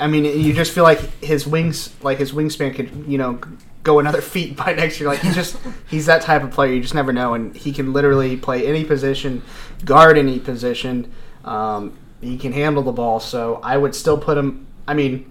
I 0.00 0.06
mean, 0.08 0.24
you 0.24 0.52
just 0.52 0.72
feel 0.72 0.84
like 0.84 0.98
his 1.22 1.46
wings, 1.46 1.94
like 2.02 2.18
his 2.18 2.32
wingspan, 2.32 2.74
could 2.74 2.90
you 3.06 3.18
know 3.18 3.38
go 3.84 3.98
another 3.98 4.20
feet 4.34 4.56
by 4.56 4.72
next 4.74 4.98
year. 4.98 5.08
Like 5.08 5.20
he's 5.20 5.34
just 5.34 5.56
he's 5.88 6.06
that 6.06 6.22
type 6.22 6.42
of 6.42 6.50
player. 6.50 6.72
You 6.72 6.80
just 6.80 6.94
never 6.94 7.12
know, 7.12 7.34
and 7.34 7.54
he 7.56 7.72
can 7.72 7.92
literally 7.92 8.36
play 8.36 8.66
any 8.66 8.84
position, 8.84 9.42
guard 9.84 10.18
any 10.18 10.40
position. 10.40 11.12
Um, 11.44 11.96
he 12.20 12.36
can 12.38 12.52
handle 12.52 12.82
the 12.82 12.92
ball, 12.92 13.20
so 13.20 13.60
I 13.62 13.76
would 13.76 13.94
still 13.94 14.18
put 14.18 14.36
him. 14.38 14.66
I 14.88 14.94
mean, 14.94 15.30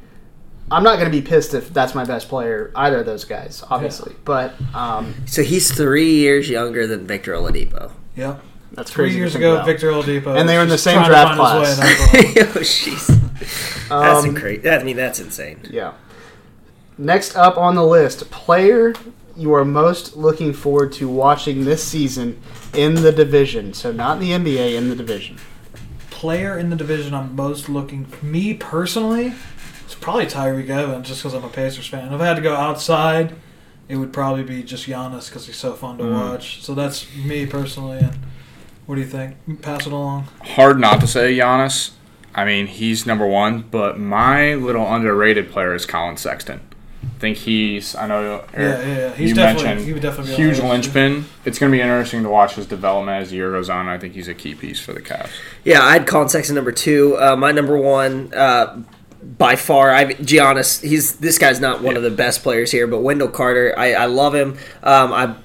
I'm 0.69 0.84
not 0.84 0.99
going 0.99 1.11
to 1.11 1.11
be 1.11 1.21
pissed 1.21 1.53
if 1.53 1.73
that's 1.73 1.93
my 1.93 2.05
best 2.05 2.29
player, 2.29 2.71
either 2.75 2.99
of 2.99 3.05
those 3.05 3.25
guys, 3.25 3.63
obviously. 3.69 4.15
But 4.23 4.53
um, 4.73 5.13
So 5.25 5.43
he's 5.43 5.71
three 5.71 6.13
years 6.15 6.49
younger 6.49 6.88
than 6.88 7.05
Victor 7.07 7.34
Oladipo. 7.34 7.91
Yeah. 8.15 8.38
That's 8.74 8.89
Three 8.91 9.05
crazy. 9.05 9.15
to 9.15 9.19
years 9.19 9.36
ago, 9.36 9.53
about. 9.55 9.65
Victor 9.65 9.91
Oladipo, 9.91 10.39
And 10.39 10.47
they 10.47 10.55
were 10.57 10.63
in 10.63 10.69
the 10.69 10.78
same 10.78 11.03
draft 11.03 11.38
find 11.38 11.65
class. 11.65 11.80
oh, 11.82 12.59
jeez. 12.59 13.07
That's 13.89 14.26
Um, 14.26 14.34
great. 14.34 14.65
I 14.65 14.82
mean, 14.84 14.95
that's 14.95 15.19
insane. 15.19 15.59
Yeah. 15.69 15.93
Next 16.97 17.36
up 17.36 17.57
on 17.57 17.76
the 17.76 17.86
list, 17.86 18.30
player 18.32 18.93
you 19.36 19.53
are 19.53 19.65
most 19.65 20.15
looking 20.15 20.53
forward 20.53 20.91
to 20.93 21.07
watching 21.07 21.65
this 21.65 21.84
season 21.84 22.39
in 22.74 22.95
the 22.95 23.11
division. 23.11 23.74
So 23.74 23.91
not 23.91 24.22
in 24.22 24.43
the 24.43 24.55
NBA, 24.57 24.76
in 24.76 24.89
the 24.89 24.95
division. 24.95 25.38
player 26.09 26.57
in 26.57 26.69
the 26.69 26.76
division 26.76 27.13
I'm 27.13 27.36
most 27.36 27.67
looking. 27.67 28.05
Me 28.22 28.53
personally, 28.53 29.34
it's 29.84 29.95
probably 29.95 30.28
Tyreke 30.28 30.69
Evans, 30.69 31.07
just 31.07 31.22
because 31.24 31.34
I'm 31.34 31.43
a 31.43 31.49
Pacers 31.49 31.88
fan. 31.88 32.13
If 32.13 32.22
I 32.22 32.26
had 32.28 32.36
to 32.36 32.41
go 32.41 32.55
outside, 32.55 33.34
it 33.89 33.95
would 33.95 34.13
probably 34.13 34.43
be 34.43 34.61
just 34.63 34.86
Giannis 34.88 35.28
because 35.30 35.47
he's 35.47 35.57
so 35.57 35.74
fun 35.74 35.97
to 35.97 36.05
watch. 36.05 36.61
So 36.63 36.76
that's 36.76 37.07
me 37.15 37.45
personally. 37.47 37.97
And 37.99 38.17
what 38.91 38.95
do 38.97 39.01
you 39.03 39.07
think? 39.07 39.61
Pass 39.61 39.87
it 39.87 39.93
along. 39.93 40.27
Hard 40.43 40.77
not 40.77 40.99
to 40.99 41.07
say 41.07 41.33
Giannis. 41.37 41.91
I 42.35 42.43
mean, 42.43 42.67
he's 42.67 43.05
number 43.05 43.25
one, 43.25 43.61
but 43.71 43.97
my 43.97 44.53
little 44.55 44.85
underrated 44.93 45.49
player 45.49 45.73
is 45.73 45.85
Collin 45.85 46.17
Sexton. 46.17 46.59
I 47.01 47.19
think 47.21 47.37
he's. 47.37 47.95
I 47.95 48.05
know. 48.07 48.43
Eric, 48.53 48.53
Yeah, 48.53 48.85
yeah, 48.85 48.97
yeah. 48.97 49.13
He's 49.13 49.29
you 49.29 49.35
definitely- 49.35 49.63
mentioned 49.63 49.87
he 49.87 49.93
would 49.93 50.01
definitely 50.01 50.35
be 50.35 50.43
huge 50.43 50.59
on 50.59 50.67
linchpin. 50.67 51.23
It's 51.45 51.57
going 51.57 51.71
to 51.71 51.77
be 51.77 51.81
interesting 51.81 52.21
to 52.23 52.29
watch 52.29 52.55
his 52.55 52.65
development 52.65 53.21
as 53.21 53.29
the 53.29 53.37
year 53.37 53.51
goes 53.51 53.69
on. 53.69 53.87
I 53.87 53.97
think 53.97 54.13
he's 54.13 54.27
a 54.27 54.33
key 54.33 54.55
piece 54.55 54.81
for 54.81 54.91
the 54.91 54.99
Cavs. 55.01 55.29
Yeah, 55.63 55.81
I 55.81 55.93
had 55.93 56.05
Collin 56.05 56.27
Sexton 56.27 56.53
number 56.55 56.73
two. 56.73 57.15
Uh, 57.17 57.37
my 57.37 57.53
number 57.53 57.77
one, 57.77 58.33
uh, 58.33 58.83
by 59.37 59.55
far, 59.55 59.91
I 59.91 60.15
Giannis. 60.15 60.81
He's 60.83 61.15
this 61.15 61.37
guy's 61.37 61.61
not 61.61 61.81
one 61.81 61.95
of 61.95 62.03
the 62.03 62.11
best 62.11 62.43
players 62.43 62.71
here, 62.71 62.87
but 62.87 62.99
Wendell 62.99 63.29
Carter, 63.29 63.73
I, 63.77 63.93
I 63.93 64.05
love 64.07 64.35
him. 64.35 64.57
Um, 64.83 65.13
I've 65.13 65.35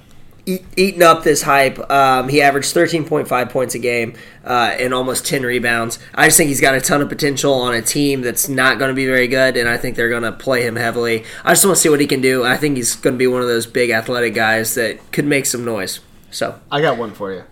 eat, 0.47 0.65
eaten 0.75 1.03
up 1.03 1.23
this 1.23 1.43
hype. 1.43 1.77
Um, 1.91 2.29
he 2.29 2.41
averaged 2.41 2.73
thirteen 2.73 3.05
point 3.05 3.27
five 3.27 3.49
points 3.49 3.75
a 3.75 3.79
game 3.79 4.15
uh, 4.43 4.75
and 4.79 4.93
almost 4.93 5.27
ten 5.27 5.43
rebounds. 5.43 5.99
I 6.15 6.25
just 6.25 6.37
think 6.37 6.47
he's 6.47 6.61
got 6.61 6.73
a 6.73 6.81
ton 6.81 7.01
of 7.01 7.09
potential 7.09 7.53
on 7.53 7.75
a 7.75 7.81
team 7.83 8.21
that's 8.21 8.49
not 8.49 8.79
going 8.79 8.89
to 8.89 8.95
be 8.95 9.05
very 9.05 9.27
good, 9.27 9.57
and 9.57 9.69
I 9.69 9.77
think 9.77 9.95
they're 9.95 10.09
going 10.09 10.23
to 10.23 10.31
play 10.31 10.65
him 10.65 10.75
heavily. 10.75 11.23
I 11.43 11.51
just 11.51 11.63
want 11.63 11.75
to 11.75 11.81
see 11.81 11.89
what 11.89 11.99
he 11.99 12.07
can 12.07 12.21
do. 12.21 12.43
I 12.43 12.57
think 12.57 12.77
he's 12.77 12.95
going 12.95 13.13
to 13.13 13.19
be 13.19 13.27
one 13.27 13.41
of 13.41 13.47
those 13.47 13.67
big 13.67 13.91
athletic 13.91 14.33
guys 14.33 14.73
that 14.73 15.11
could 15.11 15.25
make 15.25 15.45
some 15.45 15.63
noise. 15.63 15.99
So 16.31 16.59
I 16.71 16.81
got 16.81 16.97
one 16.97 17.13
for 17.13 17.31
you. 17.31 17.43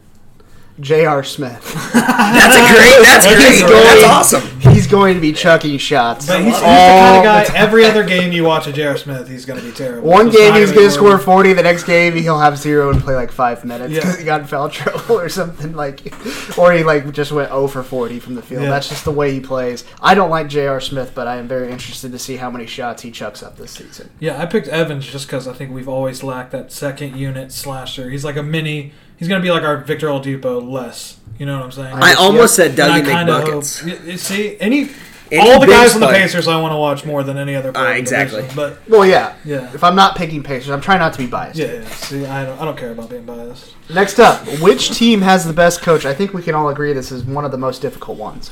J.R. 0.80 1.24
Smith. 1.24 1.74
That's 1.94 2.56
a 2.56 2.74
great. 2.76 3.06
That's 3.06 3.26
He's 3.26 3.36
great. 3.36 3.70
going- 3.70 3.84
That's 3.84 4.04
awesome. 4.04 4.60
He's 4.74 4.88
going 4.88 5.14
to 5.16 5.22
be 5.22 5.32
chucking 5.32 5.78
shots. 5.78 6.28
But 6.28 6.40
he's, 6.42 6.48
he's 6.54 6.60
the 6.60 6.66
oh, 6.66 6.68
kind 6.68 7.18
of 7.18 7.24
guy. 7.54 7.56
Every 7.58 7.86
other 7.86 8.04
game 8.04 8.34
you 8.34 8.44
watch 8.44 8.68
a 8.68 8.74
J.R. 8.74 8.98
Smith, 8.98 9.30
he's 9.30 9.46
going 9.46 9.60
to 9.60 9.66
be 9.66 9.72
terrible. 9.72 10.10
One 10.10 10.28
It's 10.28 10.36
game 10.36 10.54
he's 10.54 10.66
gonna 10.72 10.76
going 10.76 10.86
be 10.88 10.90
to 10.90 10.92
score 10.92 11.18
40. 11.18 11.54
The 11.54 11.64
next 11.64 11.84
game 11.86 12.14
he'll 12.14 12.40
have 12.40 12.58
zero 12.58 12.90
and 12.90 13.02
play 13.02 13.16
like 13.16 13.32
five 13.32 13.64
minutes 13.64 13.94
Yeah. 13.94 14.02
because 14.02 14.18
he 14.20 14.26
got 14.26 14.42
in 14.42 14.48
foul 14.48 14.68
trouble 14.70 15.18
or 15.18 15.30
something 15.30 15.74
like, 15.74 16.14
or 16.58 16.74
he 16.74 16.84
like 16.84 17.10
just 17.14 17.32
went 17.32 17.50
0 17.52 17.68
for 17.68 17.82
40 17.84 18.20
from 18.20 18.36
the 18.36 18.42
field. 18.42 18.64
Yeah. 18.64 18.70
That's 18.70 18.90
just 18.90 19.06
the 19.06 19.12
way 19.12 19.32
he 19.32 19.40
plays. 19.40 19.86
I 20.02 20.14
don't 20.14 20.30
like 20.30 20.50
J.R. 20.50 20.82
Smith, 20.82 21.14
but 21.16 21.26
I 21.28 21.38
am 21.38 21.48
very 21.48 21.72
interested 21.72 22.12
to 22.12 22.20
see 22.20 22.36
how 22.36 22.52
many 22.52 22.66
shots 22.66 23.02
he 23.02 23.12
chucks 23.12 23.42
up 23.42 23.56
this 23.56 23.72
season. 23.72 24.10
Yeah, 24.20 24.42
I 24.42 24.46
picked 24.46 24.68
Evans 24.68 25.06
just 25.08 25.28
because 25.28 25.48
I 25.48 25.54
think 25.54 25.72
we've 25.72 25.88
always 25.90 26.22
lacked 26.22 26.52
that 26.52 26.72
second 26.74 27.16
unit 27.16 27.54
slasher. 27.54 28.10
He's 28.10 28.26
like 28.26 28.36
a 28.36 28.44
mini. 28.44 28.92
He's 29.18 29.28
going 29.28 29.42
to 29.42 29.46
be 29.46 29.52
like 29.52 29.64
our 29.64 29.78
Victor 29.78 30.08
Oladipo 30.08 30.68
less. 30.70 31.18
You 31.40 31.46
know 31.46 31.58
what 31.58 31.66
I'm 31.66 31.72
saying? 31.72 31.96
I 31.96 32.14
almost 32.14 32.56
said 32.56 32.72
And 32.72 32.82
I 32.82 33.02
Dougie 33.02 33.06
kinda 33.06 33.32
McBuckets. 33.34 33.80
hope- 33.90 34.00
y- 34.06 34.10
y- 34.12 34.16
see, 34.16 34.58
any, 34.60 34.90
Any 35.32 35.42
all 35.52 35.60
the 35.60 35.66
guys 35.68 35.94
on 35.96 36.00
the. 36.02 36.08
Pacers 36.08 36.48
I 36.48 36.60
want 36.62 36.72
to 36.72 36.78
watch 36.78 37.04
more 37.04 37.24
than 37.24 37.38
any 37.38 37.56
other 37.56 37.72
player. 37.74 37.86
Ah, 37.86 37.90
in 37.90 37.96
the 37.96 38.00
exactly. 38.00 38.42
division. 38.44 38.56
But 38.56 38.80
Well, 38.90 39.06
yeah. 39.06 39.34
Yeah. 39.44 39.70
If 39.74 39.84
I'm 39.84 39.96
not 39.96 40.16
picking 40.16 40.44
Pacers, 40.44 40.70
I'm 40.70 40.80
trying 40.82 41.00
not 41.00 41.12
to 41.14 41.20
be 41.20 41.28
biased. 41.28 41.58
yeah, 41.60 41.74
yeah. 41.82 41.86
See, 41.90 42.26
I 42.26 42.46
don't, 42.46 42.62
I 42.62 42.66
don't 42.66 42.78
care 42.78 42.92
about 42.92 43.10
being 43.10 43.26
biased. 43.26 43.74
Next 43.94 44.20
up, 44.20 44.46
which 44.62 44.92
team 44.92 45.22
has 45.22 45.46
the 45.46 45.54
best 45.54 45.82
coach? 45.82 46.06
I 46.06 46.14
think 46.14 46.34
we 46.34 46.42
can 46.42 46.56
all 46.56 46.70
agree 46.70 46.94
this 46.94 47.12
is 47.12 47.24
one 47.24 47.44
of 47.44 47.52
the 47.52 47.58
most 47.58 47.82
difficult 47.82 48.18
ones. 48.18 48.52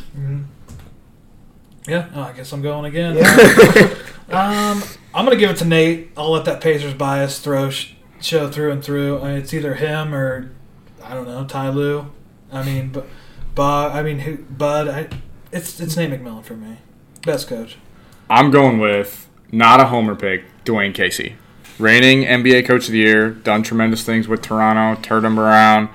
Yeah, 1.88 2.08
oh, 2.16 2.22
I 2.24 2.32
guess 2.34 2.52
I'm 2.54 2.62
going 2.62 2.86
again. 2.86 3.18
Yeah. 3.18 3.94
Um, 4.30 4.82
I'm 5.14 5.26
gonna 5.26 5.36
give 5.36 5.52
it 5.52 5.58
to 5.58 5.66
Nate. 5.66 6.12
I'll 6.18 6.32
let 6.32 6.46
that 6.46 6.60
Pacers 6.62 6.94
bias 6.94 7.40
throw 7.40 7.70
sh- 7.70 7.92
show 8.24 8.50
through 8.50 8.72
and 8.72 8.84
through. 8.84 9.20
I 9.20 9.28
mean, 9.30 9.38
it's 9.38 9.54
either 9.54 9.76
him 9.76 10.14
or 10.14 10.52
I 11.04 11.14
don't 11.14 11.28
know 11.28 11.46
Ty 11.46 11.70
Lue. 11.70 12.12
I 12.52 12.64
mean, 12.64 12.90
but 12.90 13.08
Bud. 13.56 13.92
I 13.92 14.04
mean, 14.04 14.20
who, 14.20 14.38
Bud. 14.38 14.88
I, 14.88 15.10
it's 15.52 15.80
it's 15.80 15.96
Nate 15.96 16.12
McMillan 16.12 16.44
for 16.44 16.56
me, 16.56 16.78
best 17.22 17.48
coach. 17.48 17.78
I'm 18.30 18.52
going 18.52 18.80
with 18.80 19.30
not 19.52 19.80
a 19.80 19.86
homer 19.86 20.16
pick, 20.16 20.46
Dwane 20.66 20.94
Casey. 20.94 21.36
Reigning 21.80 22.24
NBA 22.24 22.68
Coach 22.68 22.86
of 22.86 22.92
the 22.92 23.00
Year, 23.00 23.32
done 23.32 23.64
tremendous 23.64 24.04
things 24.04 24.28
with 24.28 24.44
Toronto, 24.44 25.02
turned 25.02 25.26
them 25.26 25.40
around, 25.40 25.90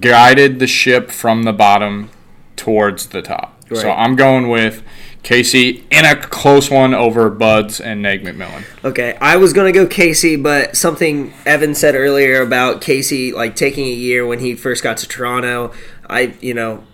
guided 0.00 0.58
the 0.58 0.66
ship 0.66 1.10
from 1.10 1.44
the 1.44 1.52
bottom 1.52 2.10
towards 2.56 3.06
the 3.06 3.22
top. 3.22 3.62
So 3.74 3.90
I'm 3.90 4.14
going 4.14 4.48
with 4.48 4.82
Casey 5.24 5.84
in 5.90 6.04
a 6.04 6.14
close 6.14 6.70
one 6.70 6.94
over 6.94 7.30
Buds 7.30 7.80
and 7.80 8.02
Nate 8.02 8.22
McMillan. 8.22 8.64
Okay, 8.84 9.16
I 9.20 9.36
was 9.38 9.52
gonna 9.52 9.72
go 9.72 9.86
Casey, 9.86 10.36
but 10.36 10.76
something 10.76 11.32
Evan 11.46 11.74
said 11.74 11.94
earlier 11.94 12.42
about 12.42 12.80
Casey 12.80 13.32
like 13.32 13.56
taking 13.56 13.86
a 13.86 13.92
year 13.92 14.26
when 14.26 14.38
he 14.38 14.54
first 14.54 14.82
got 14.82 14.98
to 14.98 15.08
Toronto. 15.08 15.72
I, 16.08 16.34
you 16.40 16.52
know, 16.54 16.84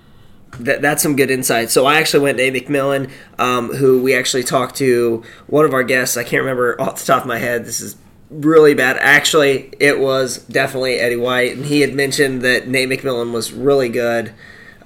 that 0.60 0.80
that's 0.80 1.02
some 1.02 1.16
good 1.16 1.30
insight. 1.30 1.70
So 1.70 1.86
I 1.86 1.96
actually 1.96 2.20
went 2.20 2.38
Nate 2.38 2.54
McMillan, 2.54 3.10
um, 3.38 3.74
who 3.74 4.00
we 4.00 4.14
actually 4.14 4.44
talked 4.44 4.76
to 4.76 5.24
one 5.48 5.64
of 5.64 5.74
our 5.74 5.82
guests. 5.82 6.16
I 6.16 6.22
can't 6.22 6.42
remember 6.42 6.80
off 6.80 7.00
the 7.00 7.06
top 7.06 7.22
of 7.22 7.28
my 7.28 7.38
head. 7.38 7.64
This 7.64 7.80
is 7.80 7.96
really 8.30 8.74
bad. 8.74 8.96
Actually, 9.00 9.72
it 9.80 9.98
was 9.98 10.38
definitely 10.46 10.94
Eddie 10.94 11.16
White, 11.16 11.56
and 11.56 11.66
he 11.66 11.80
had 11.80 11.94
mentioned 11.94 12.42
that 12.42 12.68
Nate 12.68 12.88
McMillan 12.88 13.32
was 13.32 13.52
really 13.52 13.88
good. 13.88 14.32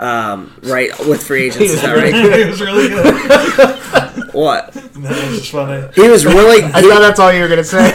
Um, 0.00 0.52
right 0.64 0.90
with 1.06 1.22
free 1.24 1.44
agents, 1.46 1.72
is 1.72 1.82
that 1.82 1.94
right? 1.96 2.12
it 2.14 2.46
was 2.48 2.60
really 2.60 2.88
good. 2.88 3.80
What? 4.34 4.72
That 4.72 5.28
was 5.30 5.38
just 5.38 5.52
funny. 5.52 5.88
He 5.94 6.08
was 6.08 6.26
really. 6.26 6.64
I 6.64 6.82
thought 6.82 6.98
that's 7.00 7.20
all 7.20 7.32
you 7.32 7.40
were 7.40 7.46
going 7.48 7.58
to 7.58 7.64
say. 7.64 7.92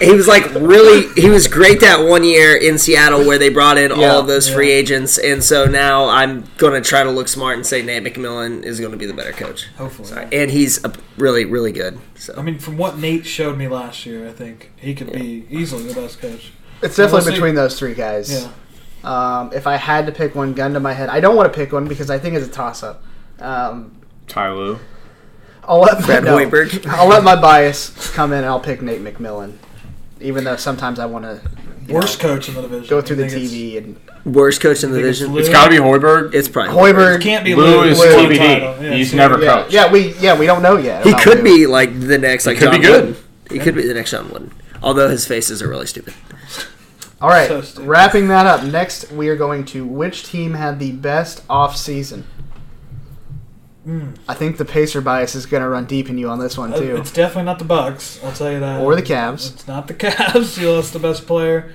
he 0.04 0.12
was 0.12 0.26
like 0.26 0.52
really 0.54 1.06
he 1.20 1.28
was 1.30 1.46
great 1.46 1.80
that 1.82 2.00
one 2.04 2.24
year 2.24 2.56
in 2.56 2.78
Seattle 2.78 3.24
where 3.24 3.38
they 3.38 3.48
brought 3.48 3.78
in 3.78 3.92
Yeah. 3.92 4.08
all 4.10 4.20
of 4.20 4.26
those 4.26 4.48
free 4.52 4.72
agents 4.72 5.18
and 5.18 5.42
so 5.44 5.64
now 5.66 6.08
I'm 6.08 6.44
going 6.58 6.80
to 6.80 6.86
try 6.88 7.04
to 7.04 7.10
look 7.12 7.28
smart 7.28 7.56
and 7.56 7.64
say 7.64 7.80
Nate 7.82 8.02
McMillan 8.02 8.64
is 8.64 8.80
going 8.80 8.90
to 8.92 8.98
be 8.98 9.06
the 9.06 9.14
better 9.14 9.32
coach. 9.32 9.66
Hopefully. 9.78 10.08
Sorry. 10.08 10.26
And 10.32 10.50
he's 10.50 10.84
a, 10.84 10.92
really 11.16 11.44
really 11.44 11.72
good. 11.72 12.00
So 12.16 12.34
I 12.36 12.42
mean, 12.42 12.58
from 12.58 12.76
what 12.76 12.98
Nate 12.98 13.24
showed 13.26 13.56
me 13.56 13.68
last 13.68 14.04
year, 14.04 14.28
I 14.28 14.32
think 14.32 14.72
he 14.76 14.96
could 14.96 15.12
be 15.12 15.46
easily 15.48 15.84
the 15.84 15.94
best 16.00 16.18
coach. 16.20 16.50
it's 16.82 16.96
definitely 16.96 17.12
We'll 17.18 17.22
see. 17.22 17.30
between 17.32 17.54
those 17.54 17.78
three 17.78 17.94
guys. 17.94 18.32
Yeah. 18.32 18.50
Um, 19.06 19.52
if 19.52 19.66
I 19.66 19.76
had 19.76 20.06
to 20.06 20.12
pick 20.12 20.34
one, 20.34 20.52
gun 20.54 20.72
to 20.74 20.80
my 20.80 20.92
head, 20.92 21.08
I 21.08 21.20
don't 21.20 21.36
want 21.36 21.52
to 21.52 21.56
pick 21.56 21.72
one 21.72 21.86
because 21.86 22.10
I 22.10 22.18
think 22.18 22.34
it's 22.34 22.46
a 22.46 22.50
toss 22.50 22.82
up. 22.82 23.02
Um, 23.38 23.96
Ty 24.26 24.50
Lue. 24.52 24.78
I'll 25.64 25.80
let 25.80 26.02
Fred 26.04 26.24
no, 26.24 26.36
Hoiberg. 26.36 26.86
I'll 26.86 27.08
let 27.08 27.22
my 27.22 27.36
bias 27.40 28.10
come 28.14 28.32
in 28.32 28.38
and 28.38 28.46
I'll 28.46 28.58
pick 28.60 28.82
Nate 28.82 29.00
McMillan, 29.02 29.56
even 30.20 30.42
though 30.44 30.56
sometimes 30.56 30.98
I 30.98 31.06
want 31.06 31.24
to 31.24 31.40
Worst 31.88 32.18
coach 32.18 32.48
in 32.48 32.56
the 32.56 32.62
division. 32.62 32.88
go 32.88 33.00
through 33.00 33.14
the 33.16 33.26
I 33.26 33.28
think 33.28 33.44
it's- 33.44 33.52
TV 33.52 33.76
and 33.78 34.00
worst 34.34 34.60
coach 34.60 34.82
in 34.82 34.90
the 34.90 34.96
think 34.96 35.06
it's 35.08 35.18
division. 35.20 35.34
Lue. 35.34 35.40
It's 35.40 35.48
got 35.48 35.66
to 35.66 35.70
be 35.70 35.76
Hoiberg. 35.76 36.34
It's 36.34 36.48
probably 36.48 36.74
Hoiberg. 36.74 37.20
It 37.20 37.22
can't 37.22 37.44
be 37.44 37.54
Lue 37.54 37.64
Lue. 37.64 37.82
is 37.84 37.98
Lue 38.00 38.06
TBD. 38.06 38.36
title. 38.38 38.82
Yeah, 38.84 38.94
He's 38.94 39.10
so- 39.12 39.16
never 39.18 39.40
Yeah, 39.40 39.54
coached. 39.62 39.72
yeah, 39.72 39.92
we 39.92 40.14
yeah 40.14 40.36
we 40.36 40.46
don't 40.46 40.62
know 40.62 40.76
yet. 40.78 41.04
He 41.04 41.10
about 41.10 41.22
could 41.22 41.38
Lue. 41.38 41.44
be 41.44 41.66
like 41.68 42.00
the 42.00 42.18
next 42.18 42.44
like 42.44 42.58
could 42.58 42.72
John 42.72 42.80
be 42.80 42.84
good. 42.84 43.04
Wooden. 43.06 43.22
He 43.50 43.58
could 43.60 43.76
be 43.76 43.86
the 43.86 43.94
next 43.94 44.10
John 44.10 44.28
Wooden. 44.30 44.50
Although 44.82 45.08
his 45.08 45.24
faces 45.28 45.62
are 45.62 45.68
really 45.68 45.86
stupid. 45.86 46.12
All 47.20 47.28
right, 47.30 47.48
So 47.64 47.82
wrapping 47.82 48.28
that 48.28 48.46
up. 48.46 48.62
Next, 48.64 49.10
we 49.10 49.28
are 49.30 49.36
going 49.36 49.64
to 49.66 49.86
which 49.86 50.24
team 50.24 50.52
had 50.54 50.78
the 50.78 50.92
best 50.92 51.42
off 51.48 51.76
season. 51.76 52.26
I 54.26 54.34
think 54.34 54.56
the 54.56 54.64
Pacer 54.64 55.00
bias 55.00 55.36
is 55.36 55.46
going 55.46 55.62
to 55.62 55.68
run 55.68 55.84
deep 55.86 56.10
in 56.10 56.18
you 56.18 56.28
on 56.28 56.40
this 56.40 56.58
one 56.58 56.72
Uh, 56.74 56.78
too, 56.78 56.96
It's 56.96 57.12
definitely 57.12 57.44
not 57.44 57.60
the 57.60 57.64
Bucks. 57.64 58.18
I'll 58.24 58.32
tell 58.32 58.50
you 58.50 58.58
that. 58.58 58.80
or 58.80 58.96
the 58.96 59.02
Cavs. 59.02 59.52
It's 59.54 59.68
not 59.68 59.86
the 59.86 59.94
Cavs. 59.94 60.60
You 60.60 60.72
lost 60.72 60.92
the 60.92 60.98
best 60.98 61.24
player. 61.26 61.72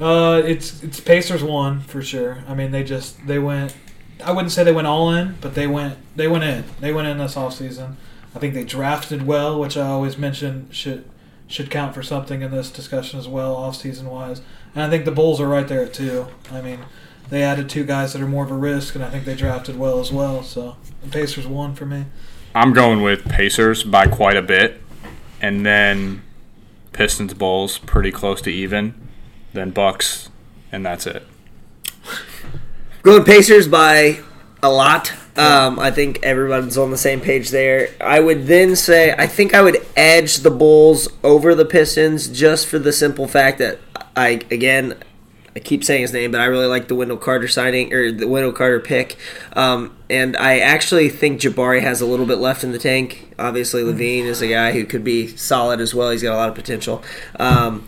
Uh, 0.00 0.42
it's 0.44 0.82
it's 0.82 0.98
Pacers 0.98 1.44
one 1.44 1.80
for 1.82 2.02
sure. 2.02 2.38
I 2.48 2.54
mean, 2.54 2.72
they 2.72 2.82
just 2.82 3.24
they 3.28 3.38
went. 3.38 3.76
I 4.24 4.32
wouldn't 4.32 4.50
say 4.50 4.64
they 4.64 4.72
went 4.72 4.88
all 4.88 5.12
in, 5.12 5.36
but 5.40 5.54
they 5.54 5.68
went 5.68 5.96
they 6.16 6.26
went 6.26 6.42
in. 6.42 6.64
They 6.80 6.92
went 6.92 7.06
in 7.06 7.18
this 7.18 7.36
offseason. 7.36 7.94
I 8.34 8.40
think 8.40 8.52
they 8.52 8.64
drafted 8.64 9.24
well, 9.24 9.58
which 9.58 9.76
I 9.76 9.86
always 9.86 10.18
mention 10.18 10.68
should 10.72 11.08
should 11.46 11.70
count 11.70 11.94
for 11.94 12.02
something 12.02 12.42
in 12.42 12.50
this 12.50 12.70
discussion 12.72 13.20
as 13.20 13.28
well, 13.28 13.54
offseason 13.54 14.04
wise. 14.04 14.42
And 14.76 14.84
I 14.84 14.90
think 14.90 15.06
the 15.06 15.10
Bulls 15.10 15.40
are 15.40 15.48
right 15.48 15.66
there 15.66 15.80
at 15.80 15.94
two. 15.94 16.26
I 16.52 16.60
mean, 16.60 16.80
they 17.30 17.42
added 17.42 17.70
two 17.70 17.82
guys 17.82 18.12
that 18.12 18.20
are 18.20 18.28
more 18.28 18.44
of 18.44 18.50
a 18.50 18.54
risk, 18.54 18.94
and 18.94 19.02
I 19.02 19.08
think 19.08 19.24
they 19.24 19.34
drafted 19.34 19.78
well 19.78 19.98
as 20.00 20.12
well. 20.12 20.42
So 20.42 20.76
the 21.02 21.08
Pacers 21.08 21.46
won 21.46 21.74
for 21.74 21.86
me. 21.86 22.04
I'm 22.54 22.74
going 22.74 23.00
with 23.00 23.24
Pacers 23.24 23.84
by 23.84 24.06
quite 24.06 24.36
a 24.36 24.42
bit, 24.42 24.82
and 25.40 25.64
then 25.64 26.22
Pistons 26.92 27.32
Bulls 27.32 27.78
pretty 27.78 28.12
close 28.12 28.42
to 28.42 28.50
even, 28.50 28.94
then 29.54 29.70
Bucks, 29.70 30.28
and 30.70 30.84
that's 30.84 31.06
it. 31.06 31.26
Going 33.02 33.24
Pacers 33.24 33.68
by 33.68 34.20
a 34.62 34.70
lot. 34.70 35.12
Um, 35.38 35.78
I 35.78 35.90
think 35.90 36.22
everyone's 36.22 36.78
on 36.78 36.90
the 36.90 36.96
same 36.96 37.20
page 37.20 37.50
there. 37.50 37.90
I 38.00 38.20
would 38.20 38.46
then 38.46 38.74
say 38.74 39.14
I 39.16 39.26
think 39.26 39.54
I 39.54 39.60
would 39.62 39.86
edge 39.94 40.38
the 40.38 40.50
Bulls 40.50 41.08
over 41.22 41.54
the 41.54 41.66
Pistons 41.66 42.28
just 42.28 42.66
for 42.66 42.78
the 42.78 42.92
simple 42.92 43.28
fact 43.28 43.58
that 43.58 43.78
I 44.16 44.40
again 44.50 44.96
I 45.56 45.58
keep 45.58 45.84
saying 45.84 46.02
his 46.02 46.12
name, 46.12 46.32
but 46.32 46.42
I 46.42 46.44
really 46.44 46.66
like 46.66 46.88
the 46.88 46.94
Wendell 46.94 47.16
Carter 47.16 47.48
signing 47.48 47.90
or 47.94 48.12
the 48.12 48.28
Wendell 48.28 48.52
Carter 48.52 48.78
pick. 48.78 49.16
Um, 49.54 49.96
and 50.10 50.36
I 50.36 50.58
actually 50.58 51.08
think 51.08 51.40
Jabari 51.40 51.80
has 51.80 52.02
a 52.02 52.06
little 52.06 52.26
bit 52.26 52.36
left 52.36 52.62
in 52.62 52.72
the 52.72 52.78
tank. 52.78 53.32
Obviously, 53.38 53.82
LaVine 53.82 54.24
is 54.24 54.42
a 54.42 54.48
guy 54.48 54.72
who 54.72 54.84
could 54.84 55.02
be 55.02 55.34
solid 55.34 55.80
as 55.80 55.94
well. 55.94 56.10
He's 56.10 56.22
got 56.22 56.34
a 56.34 56.36
lot 56.36 56.50
of 56.50 56.54
potential. 56.54 57.02
Um, 57.40 57.86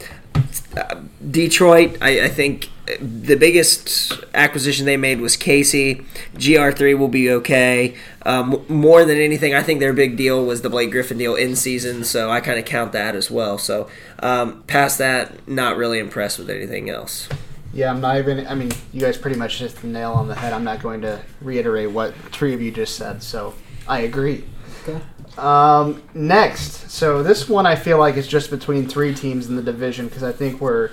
Detroit, 1.30 1.98
I, 2.00 2.22
I 2.22 2.28
think 2.28 2.70
the 3.00 3.36
biggest 3.36 4.12
acquisition 4.34 4.86
they 4.86 4.96
made 4.96 5.20
was 5.20 5.36
Casey. 5.36 6.06
GR3 6.34 6.98
will 6.98 7.08
be 7.08 7.30
okay. 7.30 7.96
Um, 8.22 8.64
more 8.68 9.04
than 9.04 9.18
anything, 9.18 9.54
I 9.54 9.62
think 9.62 9.80
their 9.80 9.92
big 9.92 10.16
deal 10.16 10.44
was 10.44 10.62
the 10.62 10.70
Blake 10.70 10.90
Griffin 10.90 11.18
deal 11.18 11.34
in 11.34 11.56
season, 11.56 12.04
so 12.04 12.30
I 12.30 12.40
kind 12.40 12.58
of 12.58 12.64
count 12.64 12.92
that 12.92 13.14
as 13.14 13.30
well. 13.30 13.58
So 13.58 13.88
um, 14.20 14.62
past 14.64 14.98
that, 14.98 15.48
not 15.48 15.76
really 15.76 15.98
impressed 15.98 16.38
with 16.38 16.50
anything 16.50 16.90
else. 16.90 17.28
Yeah, 17.72 17.90
I'm 17.90 18.00
not 18.00 18.16
even. 18.18 18.46
I 18.46 18.54
mean, 18.54 18.72
you 18.92 19.00
guys 19.00 19.18
pretty 19.18 19.38
much 19.38 19.58
hit 19.58 19.74
the 19.76 19.86
nail 19.86 20.12
on 20.12 20.26
the 20.26 20.34
head. 20.34 20.52
I'm 20.52 20.64
not 20.64 20.82
going 20.82 21.02
to 21.02 21.20
reiterate 21.40 21.90
what 21.90 22.14
three 22.32 22.54
of 22.54 22.62
you 22.62 22.70
just 22.70 22.96
said, 22.96 23.22
so 23.22 23.54
I 23.86 24.00
agree. 24.00 24.44
Okay. 24.82 25.00
Um, 25.36 26.02
next, 26.14 26.90
so 26.90 27.22
this 27.22 27.48
one 27.48 27.66
I 27.66 27.76
feel 27.76 27.98
like 27.98 28.16
is 28.16 28.26
just 28.26 28.50
between 28.50 28.88
three 28.88 29.14
teams 29.14 29.46
in 29.48 29.56
the 29.56 29.62
division 29.62 30.08
because 30.08 30.24
I 30.24 30.32
think 30.32 30.60
we're 30.60 30.90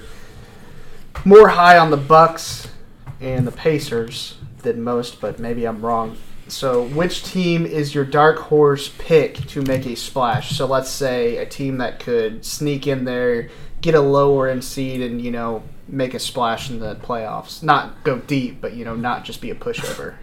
more 1.24 1.49
high 1.49 1.78
on 1.78 1.91
the 1.91 1.97
Bucks 1.97 2.68
and 3.22 3.47
the 3.47 3.51
Pacers 3.51 4.38
than 4.59 4.84
most, 4.84 5.22
but 5.22 5.39
maybe 5.39 5.66
I'm 5.66 5.86
wrong. 5.86 6.18
So, 6.47 6.86
which 6.88 7.24
team 7.24 7.66
is 7.66 7.95
your 7.95 8.05
dark 8.05 8.38
horse 8.38 8.91
pick 8.97 9.38
to 9.47 9.61
make 9.63 9.86
a 9.88 9.95
splash? 9.95 10.55
So, 10.55 10.68
let's 10.68 10.91
say 10.91 11.38
a 11.38 11.45
team 11.45 11.78
that 11.78 11.99
could 11.99 12.45
sneak 12.45 12.86
in 12.86 13.05
there, 13.05 13.49
get 13.82 13.95
a 13.95 14.01
lower 14.01 14.47
end 14.47 14.63
seed, 14.63 15.01
and 15.01 15.22
you 15.22 15.32
know 15.32 15.63
make 15.88 16.13
a 16.13 16.20
splash 16.20 16.70
in 16.70 16.80
the 16.80 16.95
playoffs. 16.95 17.63
Not 17.63 18.03
go 18.03 18.20
deep, 18.20 18.61
but 18.61 18.74
you 18.74 18.86
know 18.86 18.95
not 18.95 19.24
just 19.24 19.41
be 19.41 19.49
a 19.49 19.55
pushover. 19.55 20.16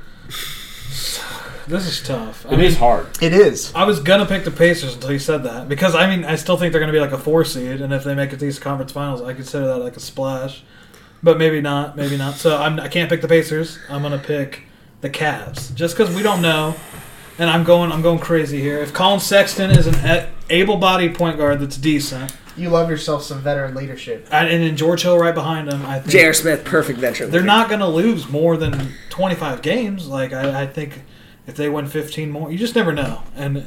This 1.66 1.86
is 1.86 2.02
tough. 2.02 2.44
I 2.46 2.54
It 2.54 2.60
is 2.60 2.76
hard. 2.76 3.06
It 3.20 3.32
is. 3.32 3.72
I 3.74 3.84
was 3.84 4.00
gonna 4.00 4.26
pick 4.26 4.44
the 4.44 4.50
Pacers 4.50 4.94
until 4.94 5.12
you 5.12 5.18
said 5.18 5.44
that 5.44 5.68
because 5.68 5.94
I 5.94 6.06
mean 6.06 6.24
I 6.24 6.36
still 6.36 6.56
think 6.56 6.72
they're 6.72 6.80
gonna 6.80 6.92
be 6.92 7.00
like 7.00 7.12
a 7.12 7.18
four 7.18 7.44
seed, 7.44 7.80
and 7.80 7.92
if 7.92 8.04
they 8.04 8.14
make 8.14 8.32
it 8.32 8.38
to 8.38 8.44
these 8.44 8.58
conference 8.58 8.92
finals, 8.92 9.22
I 9.22 9.32
consider 9.32 9.66
that 9.68 9.78
like 9.78 9.96
a 9.96 10.00
splash. 10.00 10.62
But 11.22 11.38
maybe 11.38 11.60
not. 11.60 11.96
Maybe 11.96 12.16
not. 12.16 12.34
So 12.34 12.56
I'm, 12.56 12.80
I 12.80 12.88
can't 12.88 13.08
pick 13.08 13.20
the 13.22 13.28
Pacers. 13.28 13.78
I'm 13.88 14.02
gonna 14.02 14.18
pick 14.18 14.62
the 15.00 15.10
Cavs 15.10 15.74
just 15.74 15.96
because 15.96 16.14
we 16.14 16.22
don't 16.22 16.42
know. 16.42 16.74
And 17.38 17.48
I'm 17.48 17.64
going. 17.64 17.90
I'm 17.92 18.02
going 18.02 18.18
crazy 18.18 18.60
here. 18.60 18.78
If 18.78 18.92
Collin 18.92 19.18
Sexton 19.20 19.70
is 19.70 19.86
an 19.86 20.28
able-bodied 20.50 21.14
point 21.14 21.38
guard 21.38 21.60
that's 21.60 21.78
decent, 21.78 22.30
You 22.58 22.68
love 22.68 22.90
yourself 22.90 23.22
some 23.22 23.40
veteran 23.40 23.74
leadership. 23.74 24.28
and, 24.30 24.48
and 24.48 24.62
then 24.62 24.76
George 24.76 25.02
Hill 25.02 25.18
right 25.18 25.34
behind 25.34 25.68
him, 25.72 25.84
I 25.86 25.98
think 26.00 26.10
J.R. 26.10 26.34
Smith, 26.34 26.62
perfect 26.64 26.98
veteran. 26.98 27.30
they're 27.30 27.42
not 27.42 27.68
going 27.68 27.80
to 27.80 27.88
lose 27.88 28.28
more 28.28 28.58
than 28.58 28.92
25 29.08 29.62
games. 29.62 30.06
Like 30.08 30.34
I, 30.34 30.62
I 30.62 30.66
think 30.66 31.02
if 31.46 31.56
they 31.56 31.70
win 31.70 31.86
15 31.86 32.30
more, 32.30 32.52
you 32.52 32.58
just 32.58 32.74
never 32.76 32.92
know. 32.92 33.22
And 33.34 33.64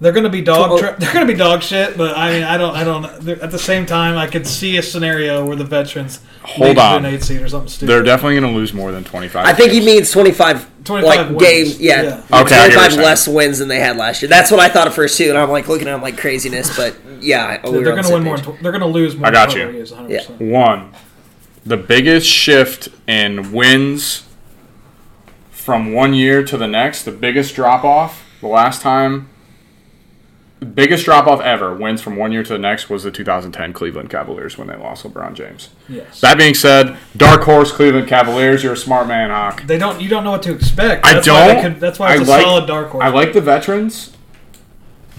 they're 0.00 0.12
going 0.12 0.24
to 0.24 0.30
be 0.30 0.40
dog. 0.40 0.78
Tra- 0.78 0.96
they're 0.98 1.12
going 1.12 1.26
to 1.26 1.32
be 1.32 1.38
dog 1.38 1.62
shit. 1.62 1.96
But 1.96 2.16
I 2.16 2.32
mean, 2.32 2.42
I 2.42 2.56
don't. 2.56 2.74
I 2.74 2.84
don't. 2.84 3.04
At 3.28 3.50
the 3.50 3.58
same 3.58 3.84
time, 3.86 4.16
I 4.16 4.26
could 4.26 4.46
see 4.46 4.76
a 4.78 4.82
scenario 4.82 5.44
where 5.44 5.56
the 5.56 5.64
veterans 5.64 6.20
Hold 6.42 6.60
make 6.60 6.70
it 6.72 6.74
to 6.76 6.80
on. 6.80 7.04
an 7.04 7.14
eight 7.14 7.22
seed 7.22 7.42
or 7.42 7.48
something 7.48 7.68
stupid. 7.68 7.90
They're 7.92 8.02
definitely 8.02 8.40
going 8.40 8.52
to 8.52 8.58
lose 8.58 8.72
more 8.72 8.92
than 8.92 9.04
25. 9.04 9.44
I 9.46 9.52
think 9.52 9.72
he 9.72 9.84
means 9.84 10.10
25, 10.10 10.84
25 10.84 11.04
like 11.04 11.28
wins. 11.28 11.42
games. 11.42 11.80
Yeah, 11.80 12.02
Yeah. 12.02 12.40
Okay, 12.40 12.56
I 12.56 12.68
get 12.68 12.74
25 12.74 12.94
less 13.04 13.28
wins 13.28 13.58
than 13.58 13.68
they 13.68 13.78
had 13.80 13.96
last 13.98 14.22
year. 14.22 14.28
That's 14.28 14.50
what 14.50 14.58
I 14.60 14.68
thought 14.70 14.86
at 14.86 14.94
first 14.94 15.18
too, 15.18 15.28
and 15.28 15.36
I'm 15.38 15.50
like 15.50 15.68
looking 15.68 15.86
at 15.88 15.94
him 15.94 16.02
like 16.02 16.16
craziness, 16.18 16.74
but 16.76 16.96
yeah, 17.20 17.60
we 17.64 17.70
they're 17.72 17.80
were 17.80 17.84
gonna 17.84 18.02
the 18.02 18.14
win 18.14 18.22
same 18.22 18.24
more. 18.24 18.36
tw- 18.38 18.62
They're 18.62 18.72
going 18.72 18.80
to 18.80 18.86
lose 18.86 19.14
more. 19.16 19.26
I 19.26 19.30
got 19.30 19.50
than 19.50 19.58
you. 19.58 19.64
20 19.64 19.78
games, 19.78 19.92
100%. 19.92 20.40
Yeah. 20.40 20.58
One, 20.60 20.92
the 21.66 21.76
biggest 21.76 22.26
shift 22.26 22.88
in 23.06 23.52
wins 23.52 24.26
from 25.50 25.92
one 25.92 26.14
year 26.14 26.42
to 26.42 26.56
the 26.56 26.66
next, 26.66 27.02
the 27.04 27.12
biggest 27.12 27.54
drop 27.54 27.84
off, 27.84 28.24
the 28.40 28.46
last 28.46 28.80
time, 28.80 29.28
the 29.39 29.39
biggest 30.66 31.04
drop 31.04 31.26
off 31.26 31.40
ever, 31.40 31.74
wins 31.74 32.02
from 32.02 32.16
one 32.16 32.32
year 32.32 32.42
to 32.42 32.52
the 32.52 32.58
next 32.58 32.90
was 32.90 33.02
the 33.02 33.10
2010 33.10 33.72
Cleveland 33.72 34.10
Cavaliers 34.10 34.58
when 34.58 34.68
they 34.68 34.76
lost 34.76 35.04
LeBron 35.04 35.34
James. 35.34 35.70
Yes. 35.88 36.20
That 36.20 36.36
being 36.38 36.54
said, 36.54 36.96
dark 37.16 37.42
horse 37.42 37.72
Cleveland 37.72 38.08
Cavaliers, 38.08 38.62
you're 38.62 38.74
a 38.74 38.76
smart 38.76 39.08
man, 39.08 39.30
Hawk. 39.30 39.62
They 39.66 39.78
don't. 39.78 40.00
You 40.00 40.08
don't 40.08 40.24
know 40.24 40.32
what 40.32 40.42
to 40.44 40.52
expect. 40.54 41.06
I 41.06 41.14
That's 41.14 41.26
don't. 41.26 41.56
Why 41.56 41.62
could, 41.62 41.80
that's 41.80 41.98
why 41.98 42.12
it's 42.14 42.22
I 42.22 42.24
a 42.24 42.26
like- 42.36 42.42
solid 42.44 42.66
dark 42.66 42.88
horse. 42.90 43.04
I 43.04 43.08
like 43.08 43.32
the 43.32 43.40
veterans. 43.40 44.16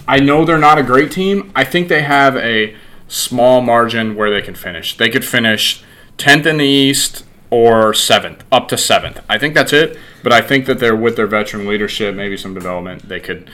I 0.08 0.18
know 0.18 0.44
they're 0.44 0.58
not 0.58 0.78
a 0.78 0.82
great 0.82 1.10
team. 1.12 1.52
I 1.54 1.64
think 1.64 1.88
they 1.88 2.02
have 2.02 2.36
a 2.36 2.74
small 3.08 3.60
margin 3.60 4.14
where 4.16 4.30
they 4.30 4.42
can 4.42 4.54
finish. 4.54 4.96
They 4.96 5.08
could 5.08 5.24
finish 5.24 5.82
10th 6.18 6.44
in 6.46 6.56
the 6.56 6.64
East 6.66 7.24
or 7.50 7.92
7th, 7.92 8.40
up 8.50 8.66
to 8.68 8.76
7th. 8.76 9.22
I 9.28 9.38
think 9.38 9.54
that's 9.54 9.72
it. 9.72 9.96
But 10.22 10.32
I 10.32 10.40
think 10.40 10.66
that 10.66 10.78
they're 10.80 10.96
with 10.96 11.16
their 11.16 11.26
veteran 11.26 11.66
leadership, 11.68 12.14
maybe 12.14 12.36
some 12.36 12.54
development, 12.54 13.08
they 13.08 13.20
could. 13.20 13.48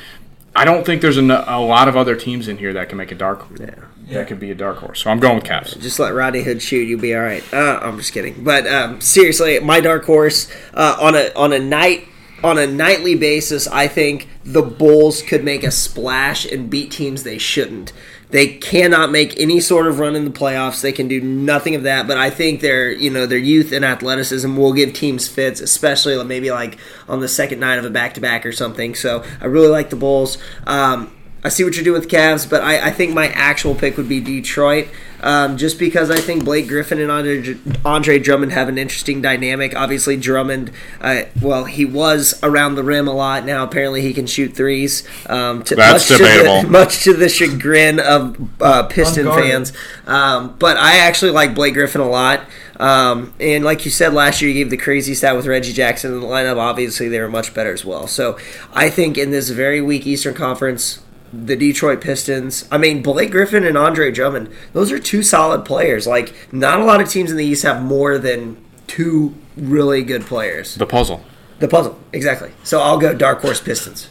I 0.54 0.64
don't 0.64 0.84
think 0.84 1.02
there's 1.02 1.18
a, 1.18 1.22
a 1.22 1.60
lot 1.60 1.88
of 1.88 1.96
other 1.96 2.16
teams 2.16 2.48
in 2.48 2.58
here 2.58 2.72
that 2.72 2.88
can 2.88 2.98
make 2.98 3.12
a 3.12 3.14
dark. 3.14 3.46
Yeah. 3.58 3.74
That 4.14 4.26
could 4.28 4.40
be 4.40 4.50
a 4.50 4.54
dark 4.54 4.78
horse. 4.78 5.00
So 5.02 5.10
I'm 5.10 5.20
going 5.20 5.36
with 5.36 5.44
Cavs. 5.44 5.78
Just 5.80 5.98
let 5.98 6.14
Rodney 6.14 6.42
Hood 6.42 6.62
shoot, 6.62 6.88
you'll 6.88 7.00
be 7.00 7.14
all 7.14 7.20
right. 7.20 7.44
Uh, 7.52 7.78
I'm 7.82 7.98
just 7.98 8.12
kidding, 8.12 8.42
but 8.42 8.66
um, 8.66 9.00
seriously, 9.00 9.60
my 9.60 9.80
dark 9.80 10.04
horse 10.04 10.50
uh, 10.72 10.96
on 11.00 11.14
a 11.14 11.30
on 11.34 11.52
a 11.52 11.58
night 11.58 12.08
on 12.42 12.58
a 12.58 12.66
nightly 12.66 13.14
basis, 13.14 13.66
I 13.66 13.88
think 13.88 14.28
the 14.44 14.62
Bulls 14.62 15.22
could 15.22 15.44
make 15.44 15.64
a 15.64 15.70
splash 15.70 16.44
and 16.50 16.70
beat 16.70 16.90
teams 16.90 17.22
they 17.22 17.38
shouldn't. 17.38 17.92
They 18.30 18.48
cannot 18.48 19.10
make 19.10 19.38
any 19.40 19.60
sort 19.60 19.86
of 19.86 19.98
run 19.98 20.14
in 20.14 20.24
the 20.24 20.30
playoffs. 20.30 20.82
They 20.82 20.92
can 20.92 21.08
do 21.08 21.20
nothing 21.20 21.74
of 21.74 21.84
that. 21.84 22.06
But 22.06 22.18
I 22.18 22.30
think 22.30 22.60
their 22.60 22.90
you 22.90 23.10
know 23.10 23.26
their 23.26 23.38
youth 23.38 23.72
and 23.72 23.84
athleticism 23.84 24.56
will 24.56 24.72
give 24.72 24.92
teams 24.92 25.28
fits, 25.28 25.60
especially 25.60 26.22
maybe 26.24 26.50
like 26.50 26.78
on 27.08 27.20
the 27.20 27.28
second 27.28 27.60
night 27.60 27.78
of 27.78 27.84
a 27.84 27.90
back 27.90 28.14
to 28.14 28.20
back 28.20 28.44
or 28.44 28.52
something. 28.52 28.94
So 28.94 29.24
I 29.40 29.46
really 29.46 29.68
like 29.68 29.90
the 29.90 29.96
Bulls. 29.96 30.38
Um, 30.66 31.12
I 31.44 31.50
see 31.50 31.62
what 31.62 31.76
you're 31.76 31.84
doing 31.84 32.00
with 32.00 32.10
Cavs, 32.10 32.48
but 32.48 32.62
I, 32.62 32.88
I 32.88 32.90
think 32.90 33.14
my 33.14 33.28
actual 33.28 33.74
pick 33.74 33.96
would 33.96 34.08
be 34.08 34.20
Detroit, 34.20 34.88
um, 35.20 35.56
just 35.56 35.78
because 35.78 36.10
I 36.10 36.18
think 36.18 36.44
Blake 36.44 36.66
Griffin 36.66 37.00
and 37.00 37.12
Andre, 37.12 37.56
Andre 37.84 38.18
Drummond 38.18 38.52
have 38.52 38.68
an 38.68 38.76
interesting 38.76 39.22
dynamic. 39.22 39.76
Obviously, 39.76 40.16
Drummond, 40.16 40.72
uh, 41.00 41.22
well, 41.40 41.64
he 41.64 41.84
was 41.84 42.40
around 42.42 42.74
the 42.74 42.82
rim 42.82 43.06
a 43.06 43.12
lot. 43.12 43.44
Now 43.44 43.62
apparently 43.62 44.02
he 44.02 44.12
can 44.12 44.26
shoot 44.26 44.56
threes. 44.56 45.06
Um, 45.26 45.62
to, 45.64 45.76
That's 45.76 46.10
much 46.10 46.18
To 46.18 46.24
the, 46.24 46.66
much 46.68 47.04
to 47.04 47.14
the 47.14 47.28
chagrin 47.28 48.00
of 48.00 48.36
uh, 48.60 48.84
Piston 48.88 49.26
fans, 49.26 49.72
um, 50.08 50.56
but 50.58 50.76
I 50.76 50.98
actually 50.98 51.30
like 51.30 51.54
Blake 51.54 51.74
Griffin 51.74 52.00
a 52.00 52.08
lot. 52.08 52.40
Um, 52.80 53.34
and 53.40 53.64
like 53.64 53.84
you 53.84 53.90
said 53.90 54.12
last 54.12 54.40
year, 54.40 54.50
you 54.50 54.54
gave 54.62 54.70
the 54.70 54.76
crazy 54.76 55.14
stat 55.14 55.36
with 55.36 55.46
Reggie 55.46 55.72
Jackson 55.72 56.14
in 56.14 56.20
the 56.20 56.26
lineup. 56.26 56.58
Obviously, 56.58 57.08
they 57.08 57.20
were 57.20 57.28
much 57.28 57.54
better 57.54 57.72
as 57.72 57.84
well. 57.84 58.06
So 58.06 58.38
I 58.72 58.90
think 58.90 59.18
in 59.18 59.30
this 59.30 59.50
very 59.50 59.80
weak 59.80 60.06
Eastern 60.06 60.34
Conference, 60.34 61.00
the 61.32 61.56
Detroit 61.56 62.00
Pistons. 62.00 62.66
I 62.70 62.78
mean, 62.78 63.02
Blake 63.02 63.30
Griffin 63.30 63.64
and 63.64 63.76
Andre 63.76 64.10
Drummond. 64.10 64.48
Those 64.72 64.90
are 64.92 64.98
two 64.98 65.22
solid 65.22 65.64
players. 65.64 66.06
Like, 66.06 66.34
not 66.52 66.80
a 66.80 66.84
lot 66.84 67.00
of 67.00 67.08
teams 67.08 67.30
in 67.30 67.36
the 67.36 67.44
East 67.44 67.62
have 67.64 67.82
more 67.82 68.18
than 68.18 68.56
two 68.86 69.34
really 69.56 70.02
good 70.02 70.22
players. 70.26 70.74
The 70.74 70.86
puzzle. 70.86 71.22
The 71.58 71.68
puzzle, 71.68 71.98
exactly. 72.12 72.52
So 72.62 72.80
I'll 72.80 72.98
go 72.98 73.14
Dark 73.14 73.40
Horse 73.42 73.60
Pistons. 73.60 74.08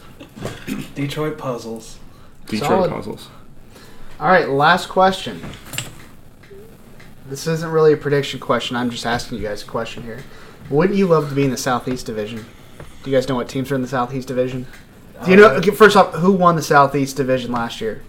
Detroit 0.95 1.38
puzzles. 1.38 1.97
Detroit 2.45 2.70
Solid. 2.70 2.91
puzzles. 2.91 3.30
All 4.20 4.28
right, 4.28 4.49
last 4.49 4.89
question. 4.89 5.41
This 7.30 7.47
isn't 7.47 7.70
really 7.70 7.93
a 7.93 7.97
prediction 7.97 8.39
question. 8.39 8.76
I'm 8.76 8.89
just 8.89 9.05
asking 9.05 9.38
you 9.38 9.43
guys 9.43 9.63
a 9.63 9.65
question 9.65 10.03
here. 10.03 10.24
Wouldn't 10.70 10.97
you 10.97 11.07
love 11.07 11.30
to 11.30 11.36
be 11.36 11.43
in 11.43 11.51
the 11.51 11.57
Southeast 11.57 12.05
Division? 12.05 12.45
Do 13.03 13.11
you 13.11 13.18
guys 13.18 13.28
know 13.28 13.36
what 13.36 13.47
teams 13.47 13.72
are 13.72 13.76
in 13.76 13.82
the 13.82 13.88
Southeast 13.88 14.28
Division? 14.28 14.65
Do 15.26 15.32
you 15.32 15.38
know? 15.38 15.49
Okay, 15.55 15.72
first 15.72 15.95
off, 15.97 16.13
who 16.15 16.32
won 16.32 16.55
the 16.55 16.61
Southeast 16.61 17.18
Division 17.18 17.51
last 17.51 17.82
year? 17.82 18.03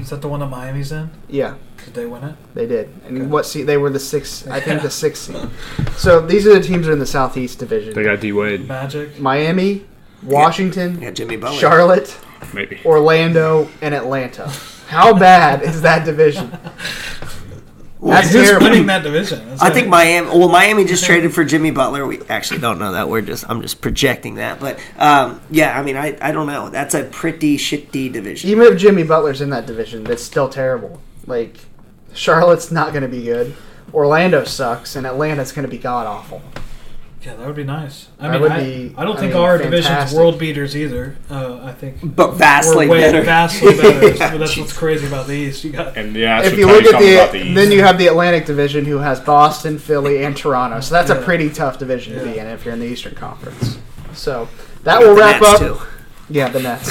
Is 0.00 0.10
that 0.10 0.22
the 0.22 0.28
one 0.28 0.40
that 0.40 0.46
Miami's 0.46 0.92
in? 0.92 1.10
Yeah, 1.28 1.56
Did 1.84 1.94
they 1.94 2.06
win 2.06 2.22
it? 2.22 2.34
they 2.54 2.66
did. 2.66 2.88
And 3.06 3.30
what 3.30 3.44
seed? 3.46 3.66
They 3.66 3.76
were 3.76 3.90
the 3.90 3.98
sixth. 3.98 4.48
I 4.48 4.60
think 4.60 4.82
the 4.82 4.90
sixth 5.04 5.24
seed. 5.32 5.48
So 5.96 6.20
these 6.24 6.46
are 6.46 6.54
the 6.54 6.60
teams 6.62 6.86
that 6.86 6.90
are 6.90 6.94
in 6.94 6.98
the 7.00 7.06
Southeast 7.06 7.58
Division: 7.58 7.94
They 7.94 8.04
got 8.04 8.20
D 8.20 8.32
Wade, 8.32 8.68
Magic. 8.68 9.18
Miami, 9.18 9.84
Washington, 10.22 11.00
Yeah, 11.02 11.10
Jimmy 11.10 11.36
Butler. 11.36 11.58
Charlotte, 11.58 12.16
maybe. 12.54 12.80
Orlando, 12.84 13.68
and 13.82 13.94
Atlanta. 13.94 14.48
How 14.88 15.12
bad 15.18 15.62
is 15.62 15.82
that 15.82 16.04
division? 16.04 16.56
That's 18.10 18.32
Who's 18.32 18.46
terrible. 18.46 18.68
winning 18.68 18.86
that 18.86 19.02
division? 19.02 19.48
That's 19.48 19.62
I 19.62 19.68
it. 19.68 19.74
think 19.74 19.88
Miami. 19.88 20.28
Well, 20.28 20.48
Miami 20.48 20.84
just 20.84 21.04
traded 21.04 21.34
for 21.34 21.44
Jimmy 21.44 21.70
Butler. 21.70 22.06
We 22.06 22.20
actually 22.28 22.60
don't 22.60 22.78
know 22.78 22.92
that. 22.92 23.08
We're 23.08 23.22
just. 23.22 23.44
I'm 23.48 23.62
just 23.62 23.80
projecting 23.80 24.36
that. 24.36 24.60
But 24.60 24.78
um, 24.98 25.40
yeah, 25.50 25.78
I 25.78 25.82
mean, 25.82 25.96
I, 25.96 26.16
I 26.20 26.32
don't 26.32 26.46
know. 26.46 26.68
That's 26.70 26.94
a 26.94 27.04
pretty 27.04 27.56
shitty 27.56 28.12
division. 28.12 28.50
Even 28.50 28.72
if 28.72 28.78
Jimmy 28.78 29.02
Butler's 29.02 29.40
in 29.40 29.50
that 29.50 29.66
division, 29.66 30.04
that's 30.04 30.22
still 30.22 30.48
terrible. 30.48 31.00
Like, 31.26 31.56
Charlotte's 32.14 32.70
not 32.70 32.92
going 32.92 33.02
to 33.02 33.08
be 33.08 33.24
good. 33.24 33.54
Orlando 33.94 34.44
sucks, 34.44 34.96
and 34.96 35.06
Atlanta's 35.06 35.52
going 35.52 35.64
to 35.64 35.70
be 35.70 35.78
god 35.78 36.06
awful. 36.06 36.42
Yeah, 37.26 37.34
that 37.34 37.44
would 37.44 37.56
be 37.56 37.64
nice. 37.64 38.06
I 38.20 38.38
mean, 38.38 38.52
I, 38.52 38.62
be, 38.62 38.94
I 38.96 39.02
don't 39.04 39.16
I 39.16 39.20
think 39.20 39.32
mean, 39.34 39.42
our 39.42 39.58
division's 39.58 39.86
fantastic. 39.88 40.16
world 40.16 40.38
beaters 40.38 40.76
either. 40.76 41.16
Uh, 41.28 41.58
I 41.60 41.72
think 41.72 41.98
But 42.14 42.34
vastly 42.34 42.86
we're 42.86 42.92
way 42.92 43.00
better. 43.00 43.22
vastly 43.22 43.76
better. 43.76 44.10
Yeah, 44.14 44.30
but 44.30 44.38
that's 44.38 44.54
jeez. 44.54 44.60
what's 44.60 44.72
crazy 44.72 45.08
about 45.08 45.26
the 45.26 45.32
East. 45.34 45.64
You 45.64 45.72
got 45.72 45.96
And 45.96 46.14
yeah, 46.14 46.44
if 46.44 46.56
you 46.56 46.66
look 46.66 46.84
at 46.84 47.00
the, 47.00 47.36
the 47.36 47.44
East. 47.46 47.54
then 47.56 47.72
you 47.72 47.82
have 47.82 47.98
the 47.98 48.06
Atlantic 48.06 48.46
Division, 48.46 48.84
who 48.84 48.98
has 48.98 49.18
Boston, 49.18 49.76
Philly, 49.76 50.22
and 50.24 50.36
Toronto. 50.36 50.78
So 50.78 50.94
that's 50.94 51.10
a 51.10 51.20
pretty 51.20 51.50
tough 51.50 51.80
division 51.80 52.16
to 52.16 52.24
be 52.24 52.38
in 52.38 52.46
if 52.46 52.64
you're 52.64 52.74
in 52.74 52.78
the 52.80 52.86
Eastern 52.86 53.16
Conference. 53.16 53.76
So 54.12 54.48
that 54.84 55.00
will 55.00 55.16
wrap 55.16 55.40
Nets, 55.42 55.54
up. 55.54 55.58
too. 55.60 55.78
Yeah, 56.30 56.48
the 56.48 56.60
Nets. 56.60 56.88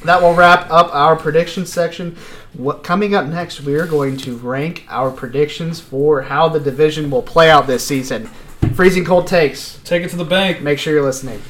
that 0.04 0.20
will 0.20 0.34
wrap 0.34 0.70
up 0.70 0.94
our 0.94 1.16
prediction 1.16 1.64
section. 1.64 2.18
What 2.52 2.84
coming 2.84 3.14
up 3.14 3.24
next? 3.26 3.62
We 3.62 3.74
are 3.76 3.86
going 3.86 4.18
to 4.18 4.36
rank 4.36 4.84
our 4.88 5.10
predictions 5.10 5.80
for 5.80 6.20
how 6.20 6.50
the 6.50 6.60
division 6.60 7.10
will 7.10 7.22
play 7.22 7.50
out 7.50 7.66
this 7.66 7.86
season. 7.86 8.28
Freezing 8.74 9.04
cold 9.04 9.26
takes. 9.26 9.80
take 9.84 10.02
it 10.02 10.10
to 10.10 10.16
the 10.16 10.24
bank. 10.24 10.60
Make 10.60 10.78
sure 10.78 10.92
you're 10.92 11.02
listening. 11.02 11.40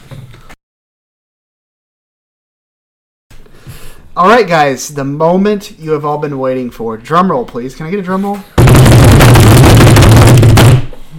All 4.16 4.28
right, 4.28 4.48
guys, 4.48 4.94
the 4.94 5.04
moment 5.04 5.78
you 5.78 5.90
have 5.90 6.04
all 6.04 6.16
been 6.16 6.38
waiting 6.38 6.70
for. 6.70 6.96
Drum 6.96 7.30
roll, 7.30 7.44
please. 7.44 7.74
Can 7.74 7.84
I 7.84 7.90
get 7.90 7.98
a 7.98 8.02
drum 8.02 8.24
roll? 8.24 8.38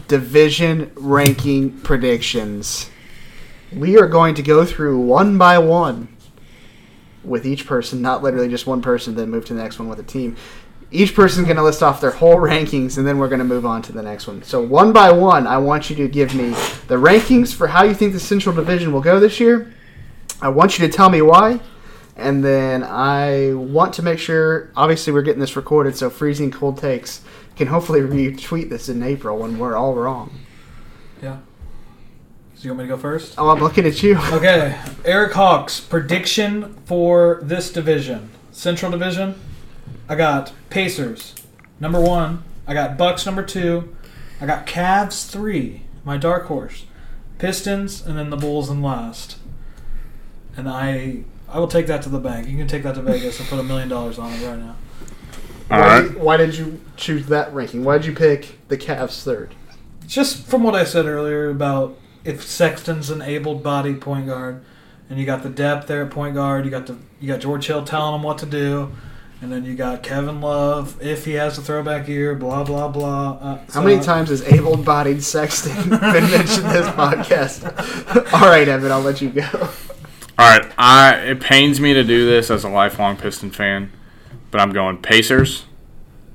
Division 0.08 0.92
ranking 0.96 1.78
predictions. 1.82 2.90
We 3.72 4.00
are 4.00 4.08
going 4.08 4.34
to 4.36 4.42
go 4.42 4.66
through 4.66 5.00
one 5.00 5.38
by 5.38 5.60
one 5.60 6.18
with 7.24 7.46
each 7.46 7.68
person, 7.68 8.02
not 8.02 8.24
literally 8.24 8.48
just 8.48 8.66
one 8.66 8.82
person, 8.82 9.14
then 9.14 9.30
move 9.30 9.46
to 9.46 9.54
the 9.54 9.62
next 9.62 9.78
one 9.78 9.90
with 9.90 10.00
a 10.00 10.04
team. 10.04 10.36
Each 10.90 11.14
person's 11.14 11.46
going 11.46 11.58
to 11.58 11.64
list 11.64 11.84
off 11.84 12.00
their 12.00 12.12
whole 12.12 12.36
rankings, 12.36 12.98
and 12.98 13.06
then 13.06 13.18
we're 13.18 13.28
going 13.28 13.40
to 13.40 13.46
move 13.46 13.66
on 13.66 13.82
to 13.84 13.92
the 13.92 14.02
next 14.02 14.26
one. 14.28 14.42
So, 14.44 14.62
one 14.62 14.94
by 14.94 15.12
one, 15.12 15.46
I 15.46 15.58
want 15.58 15.90
you 15.90 15.96
to 15.98 16.08
give 16.08 16.34
me 16.34 16.50
the 16.88 16.96
rankings 16.96 17.54
for 17.54 17.68
how 17.68 17.84
you 17.84 17.94
think 17.94 18.14
the 18.14 18.20
Central 18.20 18.56
Division 18.56 18.94
will 18.94 19.02
go 19.02 19.20
this 19.20 19.40
year. 19.40 19.74
I 20.42 20.50
want 20.50 20.80
you 20.80 20.88
to 20.88 20.94
tell 20.94 21.10
me 21.10 21.22
why, 21.22 21.60
and 22.16 22.44
then 22.44 22.84
I 22.84 23.54
want 23.54 23.94
to 23.96 24.02
make 24.02 24.20
sure. 24.20 24.72
Obviously, 24.78 25.12
we're 25.12 25.24
getting 25.24 25.42
this 25.42 25.56
recorded, 25.58 25.98
so 25.98 26.10
freezing 26.10 26.52
cold 26.52 26.78
takes 26.78 27.22
can 27.58 27.68
hopefully 27.68 28.02
retweet 28.02 28.70
this 28.70 28.88
in 28.88 29.02
April 29.04 29.40
when 29.40 29.58
we're 29.58 29.76
all 29.76 29.96
wrong. 29.96 30.32
Yeah. 31.22 31.40
So 32.56 32.64
you 32.64 32.70
want 32.72 32.80
me 32.80 32.84
to 32.86 32.96
go 32.96 32.98
first? 32.98 33.36
Oh, 33.38 33.50
I'm 33.50 33.60
looking 33.60 33.86
at 33.86 34.02
you. 34.02 34.18
Okay, 34.32 34.80
Eric 35.06 35.34
Hawks 35.34 35.80
prediction 35.80 36.76
for 36.86 37.40
this 37.44 37.72
division, 37.72 38.30
Central 38.52 38.92
Division. 38.92 39.40
I 40.10 40.16
got 40.16 40.54
Pacers 40.70 41.36
number 41.80 42.00
one. 42.00 42.44
I 42.66 42.74
got 42.74 42.98
Bucks 42.98 43.26
number 43.26 43.44
two. 43.44 43.96
I 44.40 44.46
got 44.46 44.68
Cavs 44.68 45.30
three, 45.30 45.84
my 46.04 46.18
dark 46.18 46.46
horse, 46.46 46.86
Pistons, 47.38 48.06
and 48.06 48.18
then 48.18 48.30
the 48.30 48.38
Bulls 48.38 48.70
in 48.70 48.82
last. 48.82 49.38
And 50.56 50.70
I 50.70 51.24
I 51.50 51.60
will 51.60 51.68
take 51.68 51.88
that 51.88 52.02
to 52.04 52.10
the 52.10 52.20
bank. 52.20 52.48
You 52.48 52.58
can 52.58 52.68
take 52.68 52.84
that 52.84 52.96
to 52.96 53.02
Vegas 53.02 53.40
and 53.40 53.48
put 53.48 53.60
a 53.60 53.64
million 53.64 53.90
dollars 53.90 54.20
on 54.20 54.34
it 54.34 54.46
right 54.46 54.60
now. 54.60 54.76
All 55.70 55.80
why, 55.80 55.88
right. 55.88 56.02
did, 56.02 56.18
why 56.18 56.38
did 56.38 56.58
you 56.58 56.82
choose 56.96 57.28
that 57.28 57.54
ranking? 57.54 57.84
Why 57.84 57.98
did 57.98 58.06
you 58.06 58.14
pick 58.14 58.68
the 58.68 58.78
Cavs 58.78 59.24
third? 59.24 59.56
Just 60.06 60.46
from 60.46 60.64
what 60.64 60.76
I 60.76 60.84
said 60.84 61.06
earlier 61.06 61.50
about 61.50 61.98
if 62.24 62.44
Sexton's 62.44 63.10
an 63.10 63.22
able-bodied 63.22 64.02
point 64.02 64.28
guard, 64.28 64.64
and 65.10 65.20
you 65.20 65.26
got 65.26 65.44
the 65.44 65.50
depth 65.50 65.88
there 65.88 66.04
at 66.04 66.12
point 66.12 66.36
guard, 66.36 66.66
you 66.66 66.72
got 66.72 66.88
the 66.88 66.98
you 67.20 67.28
got 67.28 67.40
George 67.40 67.68
Hill 67.68 67.84
telling 67.84 68.16
him 68.16 68.24
what 68.24 68.38
to 68.40 68.46
do, 68.46 68.92
and 69.42 69.52
then 69.52 69.66
you 69.66 69.76
got 69.76 70.02
Kevin 70.04 70.42
Love 70.42 71.02
if 71.02 71.26
he 71.26 71.34
has 71.34 71.58
a 71.58 71.62
throwback 71.62 72.08
year, 72.08 72.36
blah 72.36 72.64
blah 72.64 72.88
blah. 72.88 73.32
Uh, 73.42 73.60
How 73.72 73.82
many 73.84 74.02
times 74.02 74.30
has 74.30 74.42
able-bodied 74.42 75.24
Sexton 75.24 75.76
been 75.90 76.00
mentioned 76.00 76.66
in 76.66 76.74
this 76.74 76.88
podcast? 76.88 78.34
All 78.34 78.50
right, 78.50 78.68
Evan, 78.68 78.92
I'll 78.92 79.02
let 79.02 79.22
you 79.22 79.30
go. 79.30 79.48
All 80.40 80.50
right. 80.50 80.72
I 80.78 81.16
it 81.18 81.40
pains 81.40 81.80
me 81.80 81.94
to 81.94 82.04
do 82.04 82.26
this 82.26 82.50
as 82.50 82.64
a 82.64 82.70
lifelong 82.70 83.18
Piston 83.18 83.52
fan, 83.52 83.92
but 84.52 84.62
I'm 84.62 84.72
going 84.72 84.98
Pacers, 84.98 85.66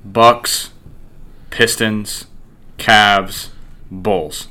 Bucks, 0.05 0.71
Pistons, 1.49 2.25
Cavs, 2.77 3.49
Bulls. 3.91 4.47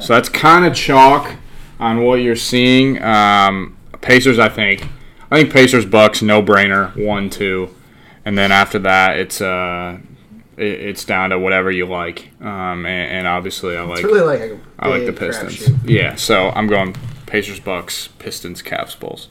So 0.00 0.14
that's 0.14 0.28
kind 0.28 0.66
of 0.66 0.74
chalk 0.74 1.36
on 1.78 2.04
what 2.04 2.16
you're 2.16 2.36
seeing. 2.36 3.02
Um, 3.02 3.76
Pacers, 4.02 4.38
I 4.38 4.48
think. 4.48 4.86
I 5.30 5.38
think 5.40 5.52
Pacers, 5.52 5.86
Bucks, 5.86 6.22
no 6.22 6.42
brainer, 6.42 6.96
one, 7.04 7.30
two, 7.30 7.74
and 8.24 8.38
then 8.38 8.52
after 8.52 8.78
that, 8.80 9.18
it's 9.18 9.40
uh, 9.40 9.98
it, 10.56 10.64
it's 10.64 11.04
down 11.04 11.30
to 11.30 11.38
whatever 11.38 11.70
you 11.70 11.86
like. 11.86 12.30
Um, 12.40 12.86
and, 12.86 13.18
and 13.18 13.26
obviously, 13.26 13.76
I 13.76 13.82
like 13.82 13.98
It's 13.98 14.04
really 14.04 14.38
like 14.38 14.40
a 14.40 14.60
I 14.78 14.88
like 14.88 15.06
the 15.06 15.12
Pistons. 15.12 15.68
Yeah, 15.84 16.14
so 16.14 16.50
I'm 16.50 16.66
going 16.66 16.94
Pacers, 17.26 17.60
Bucks, 17.60 18.08
Pistons, 18.18 18.62
Cavs, 18.62 18.98
Bulls. 18.98 19.28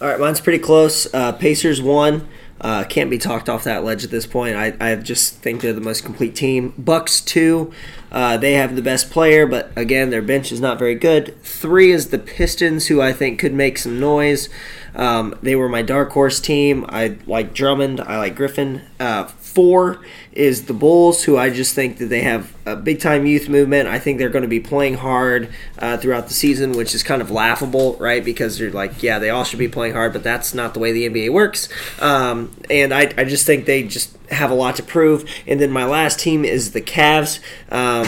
All 0.00 0.08
right, 0.08 0.18
mine's 0.18 0.40
pretty 0.40 0.58
close. 0.58 1.12
Uh, 1.14 1.32
Pacers 1.32 1.80
one. 1.80 2.26
Uh, 2.60 2.84
can't 2.84 3.10
be 3.10 3.18
talked 3.18 3.48
off 3.48 3.64
that 3.64 3.82
ledge 3.82 4.04
at 4.04 4.12
this 4.12 4.24
point. 4.24 4.54
I, 4.54 4.72
I 4.80 4.94
just 4.94 5.38
think 5.38 5.60
they're 5.60 5.72
the 5.72 5.80
most 5.80 6.04
complete 6.04 6.36
team. 6.36 6.72
Bucks 6.78 7.20
two. 7.20 7.72
Uh, 8.12 8.36
they 8.36 8.52
have 8.52 8.76
the 8.76 8.82
best 8.82 9.10
player, 9.10 9.46
but 9.46 9.72
again, 9.74 10.10
their 10.10 10.22
bench 10.22 10.52
is 10.52 10.60
not 10.60 10.78
very 10.78 10.94
good. 10.94 11.40
Three 11.42 11.90
is 11.90 12.10
the 12.10 12.20
Pistons, 12.20 12.86
who 12.86 13.00
I 13.00 13.12
think 13.12 13.40
could 13.40 13.52
make 13.52 13.78
some 13.78 13.98
noise. 13.98 14.48
Um, 14.94 15.34
they 15.42 15.56
were 15.56 15.68
my 15.68 15.82
dark 15.82 16.10
horse 16.12 16.40
team. 16.40 16.84
I 16.88 17.16
like 17.26 17.54
Drummond. 17.54 18.00
I 18.00 18.18
like 18.18 18.36
Griffin. 18.36 18.82
Uh, 19.00 19.24
four 19.24 20.00
is 20.32 20.64
the 20.64 20.72
Bulls, 20.72 21.24
who 21.24 21.36
I 21.36 21.50
just 21.50 21.74
think 21.74 21.98
that 21.98 22.06
they 22.06 22.22
have 22.22 22.54
a 22.64 22.76
big 22.76 23.00
time 23.00 23.26
youth 23.26 23.48
movement. 23.48 23.88
I 23.88 23.98
think 23.98 24.18
they're 24.18 24.30
going 24.30 24.42
to 24.42 24.48
be 24.48 24.60
playing 24.60 24.94
hard 24.94 25.52
uh, 25.78 25.96
throughout 25.96 26.28
the 26.28 26.34
season, 26.34 26.72
which 26.72 26.94
is 26.94 27.02
kind 27.02 27.20
of 27.20 27.30
laughable, 27.30 27.96
right? 27.96 28.24
Because 28.24 28.58
you're 28.58 28.70
like, 28.70 29.02
yeah, 29.02 29.18
they 29.18 29.30
all 29.30 29.44
should 29.44 29.58
be 29.58 29.68
playing 29.68 29.94
hard, 29.94 30.12
but 30.12 30.22
that's 30.22 30.54
not 30.54 30.74
the 30.74 30.80
way 30.80 30.92
the 30.92 31.08
NBA 31.08 31.32
works. 31.32 31.68
Um, 32.00 32.54
and 32.70 32.92
I, 32.94 33.12
I 33.16 33.24
just 33.24 33.46
think 33.46 33.66
they 33.66 33.82
just 33.82 34.16
have 34.30 34.50
a 34.50 34.54
lot 34.54 34.76
to 34.76 34.82
prove. 34.82 35.28
And 35.46 35.60
then 35.60 35.70
my 35.70 35.84
last 35.84 36.18
team 36.18 36.44
is 36.44 36.72
the 36.72 36.80
Cavs. 36.80 37.38
Um, 37.70 38.06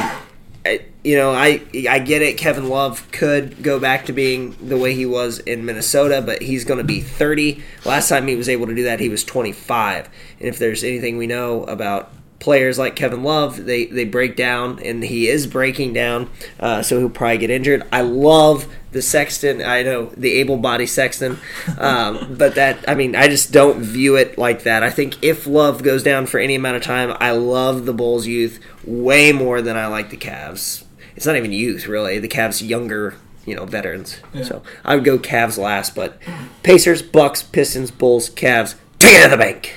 I, 0.64 0.87
you 1.05 1.16
know, 1.16 1.32
I 1.32 1.61
I 1.88 1.98
get 1.98 2.22
it. 2.22 2.38
Kevin 2.38 2.70
Love 2.70 3.11
could 3.12 3.62
go 3.62 3.78
back 3.78 4.07
to 4.07 4.12
being 4.12 4.57
the 4.61 4.78
way 4.78 4.94
he 4.94 5.05
was 5.05 5.38
in 5.40 5.66
Minnesota, 5.66 6.22
but 6.22 6.42
he's 6.42 6.64
going 6.64 6.78
to 6.78 6.84
be 6.84 7.00
30. 7.00 7.62
Last 7.84 8.09
time 8.09 8.26
he 8.26 8.36
was 8.36 8.48
able 8.48 8.66
to 8.66 8.74
do 8.74 8.84
that, 8.84 9.00
he 9.00 9.11
was 9.11 9.22
25. 9.22 10.09
And 10.40 10.48
if 10.48 10.59
there's 10.59 10.82
anything 10.82 11.18
we 11.18 11.26
know 11.26 11.64
about 11.64 12.11
players 12.38 12.78
like 12.78 12.96
Kevin 12.96 13.22
Love, 13.22 13.66
they 13.66 13.84
they 13.84 14.05
break 14.05 14.34
down, 14.34 14.78
and 14.82 15.02
he 15.05 15.28
is 15.28 15.46
breaking 15.46 15.92
down. 15.92 16.30
Uh, 16.59 16.82
so 16.82 16.98
he'll 16.98 17.11
probably 17.11 17.38
get 17.38 17.50
injured. 17.50 17.82
I 17.92 18.00
love 18.00 18.66
the 18.92 19.02
Sexton. 19.02 19.61
I 19.61 19.82
know 19.82 20.07
the 20.16 20.32
able-bodied 20.34 20.88
Sexton, 20.88 21.38
um, 21.78 22.34
but 22.38 22.55
that 22.55 22.82
I 22.88 22.94
mean, 22.94 23.14
I 23.14 23.28
just 23.28 23.52
don't 23.52 23.80
view 23.80 24.16
it 24.16 24.38
like 24.38 24.62
that. 24.62 24.82
I 24.82 24.88
think 24.88 25.22
if 25.22 25.46
Love 25.46 25.82
goes 25.82 26.02
down 26.02 26.24
for 26.24 26.40
any 26.40 26.55
amount 26.55 26.76
of 26.76 26.82
time, 26.82 27.14
I 27.20 27.32
love 27.32 27.84
the 27.84 27.92
Bulls' 27.92 28.26
youth 28.26 28.59
way 28.84 29.32
more 29.32 29.61
than 29.61 29.76
I 29.76 29.86
like 29.88 30.09
the 30.09 30.16
Cavs. 30.16 30.84
It's 31.16 31.26
not 31.26 31.36
even 31.36 31.52
youth, 31.52 31.86
really. 31.86 32.18
The 32.18 32.28
Cavs' 32.28 32.66
younger, 32.66 33.14
you 33.46 33.54
know, 33.54 33.64
veterans. 33.64 34.20
So 34.42 34.62
I 34.84 34.94
would 34.96 35.04
go 35.04 35.18
Cavs 35.18 35.58
last, 35.58 35.94
but 35.94 36.18
Pacers, 36.62 37.02
Bucks, 37.02 37.42
Pistons, 37.42 37.90
Bulls, 37.90 38.30
Cavs, 38.30 38.74
take 38.98 39.14
it 39.14 39.24
to 39.24 39.30
the 39.30 39.36
bank. 39.36 39.74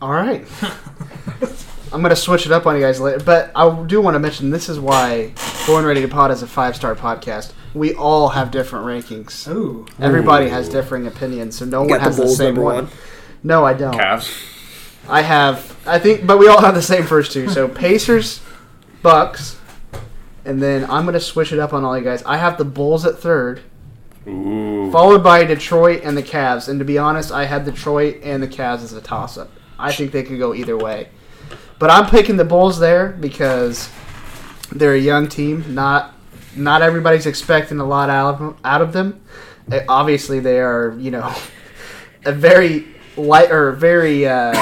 All 0.00 0.10
right. 0.10 0.44
I'm 1.92 2.00
gonna 2.00 2.16
switch 2.16 2.46
it 2.46 2.52
up 2.52 2.66
on 2.66 2.74
you 2.74 2.80
guys 2.80 3.00
later, 3.00 3.22
but 3.22 3.52
I 3.54 3.84
do 3.84 4.00
want 4.00 4.14
to 4.14 4.18
mention 4.18 4.50
this 4.50 4.68
is 4.70 4.80
why 4.80 5.32
Born 5.66 5.84
Ready 5.84 6.00
to 6.00 6.08
Pod 6.08 6.30
is 6.30 6.42
a 6.42 6.46
five 6.46 6.74
star 6.74 6.94
podcast. 6.94 7.52
We 7.74 7.92
all 7.94 8.30
have 8.30 8.50
different 8.50 8.86
rankings. 8.86 9.46
Ooh. 9.48 9.86
Everybody 9.98 10.48
has 10.48 10.68
differing 10.68 11.06
opinions, 11.06 11.58
so 11.58 11.66
no 11.66 11.80
one 11.80 11.88
got 11.88 11.98
the 11.98 12.04
has 12.04 12.16
the, 12.16 12.28
same 12.28 12.56
one. 12.56 12.86
one? 12.86 12.88
No, 13.42 13.64
I 13.64 13.74
don't. 13.74 13.94
Cavs. 13.94 14.48
I 15.08 15.22
have, 15.22 15.76
I 15.86 15.98
think, 15.98 16.26
but 16.26 16.38
we 16.38 16.48
all 16.48 16.60
have 16.60 16.74
the 16.74 16.82
same 16.82 17.04
first 17.04 17.32
two. 17.32 17.48
So 17.50 17.68
Pacers, 17.68 18.40
Bucks, 19.02 19.58
and 20.44 20.62
then 20.62 20.84
I'm 20.90 21.04
gonna 21.04 21.20
switch 21.20 21.52
it 21.52 21.58
up 21.58 21.72
on 21.72 21.84
all 21.84 21.96
you 21.96 22.04
guys. 22.04 22.22
I 22.24 22.36
have 22.36 22.58
the 22.58 22.64
Bulls 22.64 23.04
at 23.06 23.18
third, 23.18 23.60
Ooh. 24.26 24.90
followed 24.90 25.22
by 25.22 25.44
Detroit 25.44 26.02
and 26.04 26.16
the 26.16 26.22
Cavs. 26.22 26.68
And 26.68 26.78
to 26.78 26.84
be 26.84 26.98
honest, 26.98 27.32
I 27.32 27.44
had 27.44 27.64
Detroit 27.64 28.20
and 28.22 28.42
the 28.42 28.48
Cavs 28.48 28.82
as 28.82 28.92
a 28.92 29.00
toss 29.00 29.36
up. 29.38 29.50
I 29.78 29.92
think 29.92 30.12
they 30.12 30.22
could 30.22 30.38
go 30.38 30.54
either 30.54 30.76
way. 30.76 31.08
But 31.78 31.90
I'm 31.90 32.06
picking 32.06 32.36
the 32.36 32.44
Bulls 32.44 32.78
there 32.78 33.08
because 33.08 33.90
they're 34.70 34.94
a 34.94 34.98
young 34.98 35.28
team. 35.28 35.74
Not 35.74 36.14
not 36.54 36.82
everybody's 36.82 37.26
expecting 37.26 37.80
a 37.80 37.84
lot 37.84 38.10
out 38.10 38.34
of 38.34 38.38
them. 38.38 38.56
Out 38.64 38.82
of 38.82 38.92
them. 38.92 39.20
Uh, 39.70 39.80
Obviously, 39.88 40.40
they 40.40 40.60
are 40.60 40.94
you 40.98 41.10
know 41.10 41.34
a 42.24 42.32
very 42.32 42.86
light 43.16 43.50
or 43.50 43.72
very 43.72 44.26
uh, 44.26 44.52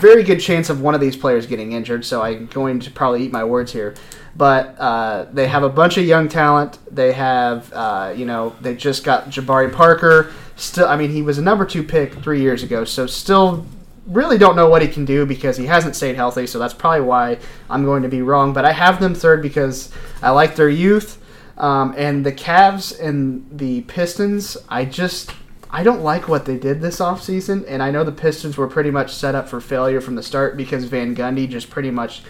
very 0.00 0.22
good 0.22 0.40
chance 0.40 0.70
of 0.70 0.80
one 0.80 0.94
of 0.94 1.00
these 1.00 1.16
players 1.16 1.46
getting 1.46 1.72
injured. 1.72 2.04
So 2.04 2.22
I'm 2.22 2.46
going 2.46 2.80
to 2.80 2.90
probably 2.90 3.24
eat 3.24 3.32
my 3.32 3.44
words 3.44 3.72
here. 3.72 3.94
But 4.36 4.78
uh, 4.78 5.26
they 5.32 5.48
have 5.48 5.62
a 5.62 5.68
bunch 5.68 5.98
of 5.98 6.04
young 6.04 6.28
talent. 6.28 6.78
They 6.94 7.12
have 7.12 7.72
uh, 7.72 8.14
you 8.16 8.24
know 8.24 8.54
they 8.60 8.74
just 8.76 9.04
got 9.04 9.30
Jabari 9.30 9.72
Parker. 9.72 10.32
Still, 10.56 10.86
I 10.88 10.96
mean 10.96 11.10
he 11.10 11.22
was 11.22 11.38
a 11.38 11.42
number 11.42 11.64
two 11.64 11.82
pick 11.82 12.14
three 12.14 12.40
years 12.40 12.62
ago. 12.62 12.84
So 12.84 13.06
still 13.06 13.66
really 14.06 14.38
don't 14.38 14.56
know 14.56 14.68
what 14.68 14.80
he 14.80 14.88
can 14.88 15.04
do 15.04 15.26
because 15.26 15.56
he 15.56 15.66
hasn't 15.66 15.94
stayed 15.94 16.16
healthy. 16.16 16.46
So 16.46 16.58
that's 16.58 16.74
probably 16.74 17.02
why 17.02 17.38
I'm 17.68 17.84
going 17.84 18.02
to 18.02 18.08
be 18.08 18.22
wrong. 18.22 18.52
But 18.52 18.64
I 18.64 18.72
have 18.72 19.00
them 19.00 19.14
third 19.14 19.42
because 19.42 19.92
I 20.22 20.30
like 20.30 20.56
their 20.56 20.70
youth. 20.70 21.22
Um, 21.58 21.94
and 21.96 22.24
the 22.24 22.32
Cavs 22.32 22.98
and 23.00 23.44
the 23.50 23.82
Pistons, 23.82 24.56
I 24.68 24.84
just 24.84 25.32
I 25.70 25.82
don't 25.82 26.02
like 26.02 26.28
what 26.28 26.46
they 26.46 26.56
did 26.56 26.80
this 26.80 26.98
offseason. 26.98 27.64
And 27.68 27.82
I 27.82 27.90
know 27.90 28.04
the 28.04 28.12
Pistons 28.12 28.56
were 28.56 28.66
pretty 28.66 28.90
much 28.90 29.14
set 29.14 29.34
up 29.34 29.48
for 29.48 29.60
failure 29.60 30.00
from 30.00 30.14
the 30.14 30.22
start 30.22 30.56
because 30.56 30.84
Van 30.84 31.14
Gundy 31.14 31.48
just 31.48 31.70
pretty 31.70 31.90
much 31.90 32.22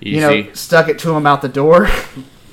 Easy. 0.00 0.16
you 0.16 0.20
know 0.20 0.52
stuck 0.52 0.88
it 0.88 0.98
to 1.00 1.14
him 1.14 1.26
out 1.26 1.42
the 1.42 1.48
door. 1.48 1.88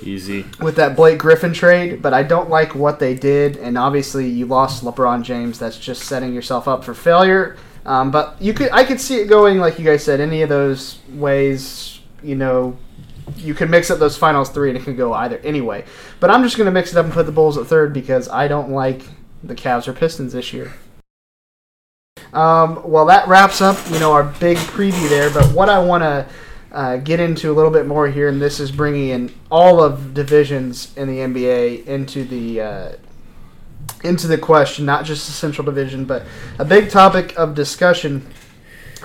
Easy. 0.04 0.46
with 0.60 0.78
that 0.78 0.96
Blake 0.96 1.20
Griffin 1.20 1.54
trade, 1.54 2.02
but 2.02 2.12
I 2.12 2.24
don't 2.24 2.50
like 2.50 2.74
what 2.74 2.98
they 3.00 3.14
did. 3.14 3.58
And 3.58 3.78
obviously, 3.78 4.28
you 4.28 4.48
lost 4.48 4.84
LeBron 4.84 5.22
James. 5.22 5.60
That's 5.60 5.78
just 5.78 6.04
setting 6.04 6.34
yourself 6.34 6.68
up 6.68 6.84
for 6.84 6.96
failure. 6.96 7.56
Um, 7.86 8.10
but 8.10 8.36
you 8.42 8.54
could, 8.54 8.72
I 8.72 8.84
could 8.84 9.00
see 9.00 9.18
it 9.18 9.28
going 9.28 9.60
like 9.60 9.78
you 9.78 9.86
guys 9.86 10.04
said, 10.04 10.20
any 10.20 10.42
of 10.42 10.50
those 10.50 10.98
ways. 11.10 12.00
You 12.24 12.36
know, 12.36 12.78
you 13.38 13.54
can 13.54 13.70
mix 13.70 13.92
up 13.92 14.00
those 14.00 14.18
finals 14.18 14.50
three, 14.50 14.70
and 14.70 14.78
it 14.78 14.84
could 14.84 14.98
go 14.98 15.14
either 15.14 15.38
anyway. 15.40 15.86
But 16.20 16.32
I'm 16.32 16.44
just 16.44 16.58
going 16.58 16.66
to 16.66 16.72
mix 16.72 16.92
it 16.92 16.98
up 16.98 17.06
and 17.06 17.14
put 17.14 17.26
the 17.26 17.32
Bulls 17.32 17.58
at 17.58 17.68
third 17.68 17.94
because 17.94 18.28
I 18.28 18.48
don't 18.48 18.72
like 18.72 19.04
the 19.44 19.56
Cavs 19.56 19.88
or 19.88 19.94
Pistons 19.94 20.34
this 20.34 20.54
year. 20.54 20.74
Um, 22.34 22.82
well, 22.90 23.06
that 23.08 23.28
wraps 23.28 23.62
up, 23.62 23.78
you 23.90 24.00
know, 24.00 24.14
our 24.14 24.24
big 24.24 24.58
preview 24.58 25.10
there. 25.10 25.30
But 25.30 25.54
what 25.54 25.70
I 25.70 25.80
want 25.80 26.04
to 26.04 26.28
uh, 26.72 26.98
get 26.98 27.20
into 27.20 27.52
a 27.52 27.54
little 27.54 27.72
bit 27.72 27.86
more 27.86 28.08
here, 28.08 28.30
and 28.30 28.42
this 28.42 28.60
is 28.60 28.72
bringing 28.72 29.10
in 29.10 29.34
all 29.50 29.84
of 29.84 30.14
divisions 30.14 30.96
in 30.96 31.08
the 31.08 31.18
NBA 31.18 31.86
into 31.86 32.24
the 32.24 32.62
uh, 32.62 32.92
into 34.04 34.28
the 34.28 34.38
question, 34.38 34.86
not 34.86 35.06
just 35.06 35.28
the 35.28 35.34
Central 35.34 35.66
Division, 35.66 36.06
but 36.06 36.24
a 36.58 36.66
big 36.66 36.90
topic 36.90 37.38
of 37.38 37.54
discussion 37.54 38.26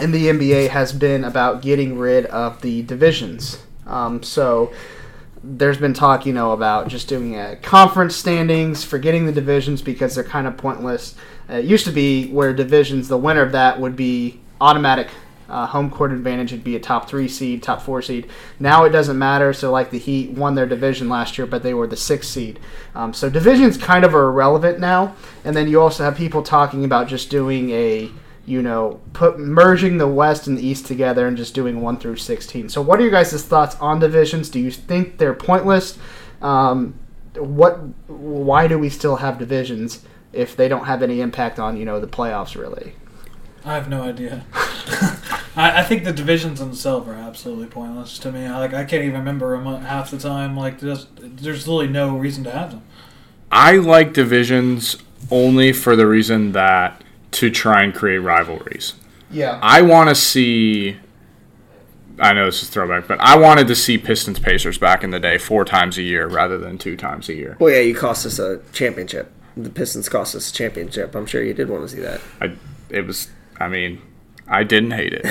in 0.01 0.13
the 0.13 0.27
NBA 0.27 0.69
has 0.69 0.93
been 0.93 1.25
about 1.25 1.63
getting 1.63 1.99
rid 1.99 2.27
of 2.27 2.63
the 2.63 2.83
divisions. 2.83 3.63
Um, 3.87 4.23
so 4.23 4.73
there's 5.47 5.79
been 5.79 5.95
talk, 5.95 6.27
you 6.27 6.33
know, 6.33 6.53
about 6.53 6.89
just 6.89 7.09
doing 7.09 7.39
a 7.39 7.57
conference 7.57 8.17
standings, 8.17 8.85
forgetting 8.85 9.27
the 9.27 9.33
divisions 9.33 9.83
because 9.83 10.15
they're 10.15 10.25
kind 10.25 10.47
of 10.47 10.57
pointless. 10.57 11.15
Uh, 11.49 11.55
it 11.55 11.65
used 11.65 11.85
to 11.85 11.93
be 11.93 12.29
where 12.31 12.53
divisions, 12.53 13.09
the 13.09 13.17
winner 13.17 13.43
of 13.43 13.53
that 13.53 13.81
would 13.81 13.97
be 13.97 14.41
automatic 14.61 15.09
uh, 15.49 15.67
home 15.67 15.91
court 15.91 16.13
advantage. 16.13 16.53
It'd 16.53 16.65
be 16.65 16.77
a 16.77 16.81
top 16.81 17.09
three 17.09 17.29
seed, 17.29 17.63
top 17.63 17.81
four 17.81 18.03
seed. 18.03 18.29
Now 18.59 18.85
it 18.85 18.91
doesn't 18.91 19.19
matter. 19.19 19.53
So, 19.53 19.71
like 19.71 19.91
the 19.91 19.99
Heat 19.99 20.31
won 20.31 20.55
their 20.55 20.67
division 20.67 21.09
last 21.09 21.39
year, 21.39 21.47
but 21.47 21.63
they 21.63 21.75
were 21.75 21.87
the 21.87 21.97
sixth 21.97 22.31
seed. 22.31 22.59
Um, 22.95 23.15
so 23.15 23.31
divisions 23.31 23.77
kind 23.77 24.05
of 24.05 24.15
are 24.15 24.29
irrelevant 24.29 24.81
now. 24.81 25.15
And 25.45 25.57
then 25.57 25.69
you 25.69 25.81
also 25.81 26.05
have 26.05 26.17
people 26.17 26.43
talking 26.43 26.85
about 26.85 27.09
just 27.09 27.31
doing 27.31 27.71
a 27.71 28.11
you 28.47 28.63
know, 28.63 29.01
put 29.13 29.39
merging 29.39 29.99
the 29.99 30.07
West 30.07 30.47
and 30.47 30.57
the 30.57 30.67
East 30.67 30.87
together 30.87 31.27
and 31.27 31.37
just 31.37 31.55
doing 31.55 31.81
one 31.81 31.99
through 31.99 32.17
sixteen. 32.17 32.69
So, 32.69 32.81
what 32.81 32.99
are 32.99 33.03
your 33.03 33.11
guys' 33.11 33.45
thoughts 33.45 33.77
on 33.77 33.99
divisions? 33.99 34.49
Do 34.49 34.61
you 34.61 34.71
think 34.71 35.19
they're 35.19 35.35
pointless? 35.35 35.99
Um, 36.41 36.95
what? 37.35 37.79
Why 38.07 38.69
do 38.69 38.79
we 38.79 38.89
still 38.89 39.17
have 39.17 39.39
divisions 39.39 40.05
if 40.33 40.57
they 40.57 40.69
don't 40.69 40.87
have 40.87 41.03
any 41.03 41.21
impact 41.21 41.59
on 41.59 41.77
you 41.77 41.85
know 41.85 42.01
the 42.01 42.07
playoffs? 42.07 42.57
Really? 42.57 42.95
I 43.65 43.75
have 43.75 43.89
no 43.89 44.03
idea. 44.03 44.45
I, 45.57 45.81
I 45.81 45.83
think 45.83 46.05
the 46.05 46.13
divisions 46.13 46.61
themselves 46.61 47.09
are 47.09 47.15
absolutely 47.15 47.67
pointless 47.67 48.19
to 48.21 48.31
me. 48.31 48.47
I, 48.47 48.59
like 48.61 48.75
I 48.75 48.85
can't 48.85 49.03
even 49.03 49.19
remember 49.19 49.57
them 49.57 49.83
half 49.83 50.13
the 50.13 50.19
time. 50.19 50.57
Like 50.57 50.79
there's 50.79 51.09
there's 51.17 51.67
really 51.67 51.89
no 51.89 52.17
reason 52.17 52.45
to 52.45 52.51
have 52.53 52.71
them. 52.71 52.83
I 53.51 53.77
like 53.79 54.13
divisions 54.13 54.97
only 55.31 55.73
for 55.73 55.97
the 55.97 56.07
reason 56.07 56.53
that 56.53 57.03
to 57.33 57.51
try 57.51 57.83
and 57.83 57.95
create 57.95 58.19
rivalries. 58.19 58.95
Yeah. 59.31 59.59
I 59.63 59.83
want 59.83 60.09
to 60.09 60.15
see. 60.15 60.97
I 62.19 62.33
know 62.33 62.47
this 62.47 62.63
is 62.63 62.71
throwback, 62.71 63.07
but 63.07 63.21
I 63.21 63.37
wanted 63.37 63.67
to 63.69 63.75
see 63.75 63.99
Pistons 63.99 64.39
Pacers 64.39 64.79
back 64.79 65.05
in 65.05 65.11
the 65.11 65.21
day 65.21 65.37
four 65.37 65.67
times 65.67 65.99
a 65.99 66.03
year 66.03 66.27
rather 66.27 66.57
than 66.57 66.79
two 66.79 66.97
times 66.97 67.29
a 67.29 67.35
year. 67.35 67.57
Well, 67.61 67.71
yeah, 67.71 67.81
you 67.81 67.95
cost 67.95 68.25
us 68.25 68.39
a 68.39 68.63
championship. 68.73 69.31
The 69.55 69.69
Pistons 69.69 70.09
cost 70.09 70.35
us 70.35 70.51
a 70.51 70.53
championship. 70.53 71.15
I'm 71.15 71.27
sure 71.27 71.43
you 71.43 71.53
did 71.53 71.69
want 71.69 71.83
to 71.83 71.95
see 71.95 72.01
that. 72.01 72.21
I, 72.41 72.55
it 72.89 73.07
was. 73.07 73.29
I 73.59 73.69
mean, 73.69 74.01
I 74.49 74.65
didn't 74.65 74.93
hate 74.93 75.13
it, 75.13 75.27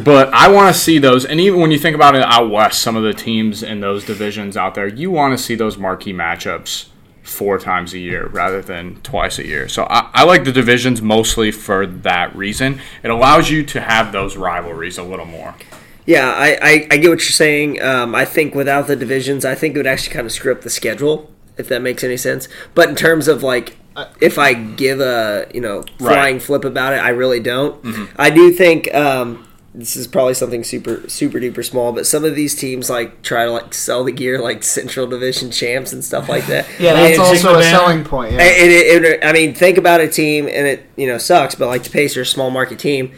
but 0.04 0.32
I 0.32 0.48
want 0.48 0.72
to 0.72 0.80
see 0.80 0.98
those. 0.98 1.24
And 1.24 1.40
even 1.40 1.60
when 1.60 1.72
you 1.72 1.78
think 1.78 1.96
about 1.96 2.14
it 2.14 2.22
out 2.22 2.50
west, 2.50 2.80
some 2.80 2.94
of 2.94 3.02
the 3.02 3.14
teams 3.14 3.62
in 3.62 3.80
those 3.80 4.04
divisions 4.04 4.56
out 4.56 4.74
there, 4.74 4.86
you 4.86 5.10
want 5.10 5.36
to 5.36 5.42
see 5.42 5.54
those 5.56 5.78
marquee 5.78 6.12
matchups 6.12 6.88
four 7.32 7.58
times 7.58 7.92
a 7.94 7.98
year 7.98 8.26
rather 8.28 8.62
than 8.62 8.96
twice 9.02 9.38
a 9.38 9.46
year. 9.46 9.68
So 9.68 9.84
I, 9.90 10.10
I 10.14 10.24
like 10.24 10.44
the 10.44 10.52
divisions 10.52 11.02
mostly 11.02 11.50
for 11.50 11.86
that 11.86 12.34
reason. 12.36 12.80
It 13.02 13.10
allows 13.10 13.50
you 13.50 13.64
to 13.64 13.80
have 13.80 14.12
those 14.12 14.36
rivalries 14.36 14.98
a 14.98 15.02
little 15.02 15.26
more. 15.26 15.54
Yeah, 16.06 16.28
I, 16.32 16.58
I, 16.60 16.86
I 16.90 16.96
get 16.96 17.08
what 17.10 17.20
you're 17.20 17.30
saying. 17.30 17.80
Um, 17.82 18.14
I 18.14 18.24
think 18.24 18.54
without 18.54 18.86
the 18.88 18.96
divisions, 18.96 19.44
I 19.44 19.54
think 19.54 19.74
it 19.74 19.78
would 19.78 19.86
actually 19.86 20.14
kind 20.14 20.26
of 20.26 20.32
screw 20.32 20.52
up 20.52 20.62
the 20.62 20.70
schedule, 20.70 21.30
if 21.56 21.68
that 21.68 21.80
makes 21.80 22.02
any 22.04 22.16
sense. 22.16 22.48
But 22.74 22.88
in 22.88 22.96
terms 22.96 23.28
of 23.28 23.42
like, 23.42 23.76
if 24.20 24.38
I 24.38 24.54
give 24.54 25.00
a 25.00 25.46
you 25.54 25.60
know 25.60 25.82
flying 25.98 26.36
Right. 26.36 26.42
flip 26.42 26.64
about 26.64 26.94
it, 26.94 26.96
I 26.96 27.10
really 27.10 27.40
don't. 27.40 27.76
I 28.16 28.30
do 28.30 28.50
think 28.50 28.92
um, 28.94 29.46
this 29.74 29.96
is 29.96 30.06
probably 30.06 30.34
something 30.34 30.64
super 30.64 31.08
super 31.08 31.38
duper 31.38 31.64
small, 31.64 31.92
but 31.92 32.06
some 32.06 32.24
of 32.24 32.34
these 32.34 32.54
teams 32.54 32.90
like 32.90 33.22
try 33.22 33.46
to 33.46 33.50
like 33.50 33.72
sell 33.72 34.04
the 34.04 34.12
gear 34.12 34.38
like 34.38 34.62
Central 34.62 35.06
Division 35.06 35.50
champs 35.50 35.92
and 35.92 36.04
stuff 36.04 36.28
like 36.28 36.46
that. 36.46 36.66
Yeah, 36.78 36.94
that's 36.94 37.10
it's 37.12 37.44
also 37.44 37.58
a 37.58 37.62
selling 37.62 38.02
point. 38.02 38.32
Yeah. 38.32 38.40
it, 38.42 39.04
it, 39.04 39.24
I 39.24 39.32
mean, 39.32 39.54
think 39.54 39.78
about 39.78 40.00
a 40.00 40.08
team, 40.08 40.46
and 40.46 40.66
it 40.66 40.86
you 40.96 41.06
know 41.06 41.16
sucks, 41.16 41.54
but 41.54 41.68
like 41.68 41.84
the 41.84 41.90
Pacers, 41.90 42.30
small 42.30 42.50
market 42.50 42.78
team, 42.78 43.12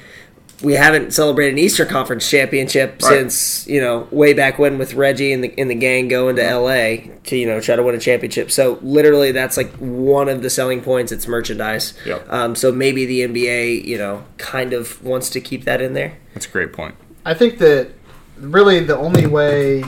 we 0.64 0.72
haven't 0.74 1.12
celebrated 1.12 1.52
an 1.52 1.58
Eastern 1.58 1.88
Conference 1.88 2.28
championship 2.28 3.00
Right. 3.02 3.08
since 3.08 3.66
you 3.68 3.80
know 3.80 4.08
way 4.10 4.32
back 4.32 4.58
when 4.58 4.78
with 4.78 4.94
Reggie 4.94 5.32
and 5.32 5.44
the 5.44 5.54
and 5.58 5.70
the 5.70 5.74
gang 5.74 6.08
going 6.08 6.36
to 6.36 6.42
LA 6.42 7.12
to 7.24 7.36
you 7.36 7.46
know 7.46 7.60
try 7.60 7.76
to 7.76 7.82
win 7.82 7.94
a 7.94 7.98
championship. 8.00 8.50
So 8.50 8.78
literally, 8.82 9.30
that's 9.32 9.56
like 9.56 9.70
one 9.76 10.28
of 10.28 10.42
the 10.42 10.50
selling 10.50 10.80
points. 10.80 11.12
It's 11.12 11.28
merchandise. 11.28 11.94
Yep. 12.06 12.32
Um, 12.32 12.54
so 12.56 12.72
maybe 12.72 13.06
the 13.06 13.20
NBA, 13.20 13.84
you 13.84 13.98
know, 13.98 14.24
kind 14.38 14.72
of 14.72 15.02
wants 15.04 15.30
to 15.30 15.40
keep 15.40 15.64
that 15.64 15.80
in 15.80 15.92
there. 15.92 16.16
That's 16.32 16.46
a 16.46 16.50
great 16.50 16.72
point. 16.72 16.94
I 17.24 17.34
think 17.34 17.58
that 17.58 17.90
really 18.38 18.80
the 18.80 18.96
only 18.96 19.26
way 19.26 19.84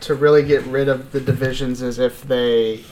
to 0.00 0.14
really 0.14 0.42
get 0.42 0.62
rid 0.64 0.88
of 0.88 1.12
the 1.12 1.20
divisions 1.20 1.82
is 1.82 1.98
if 1.98 2.22
they 2.22 2.84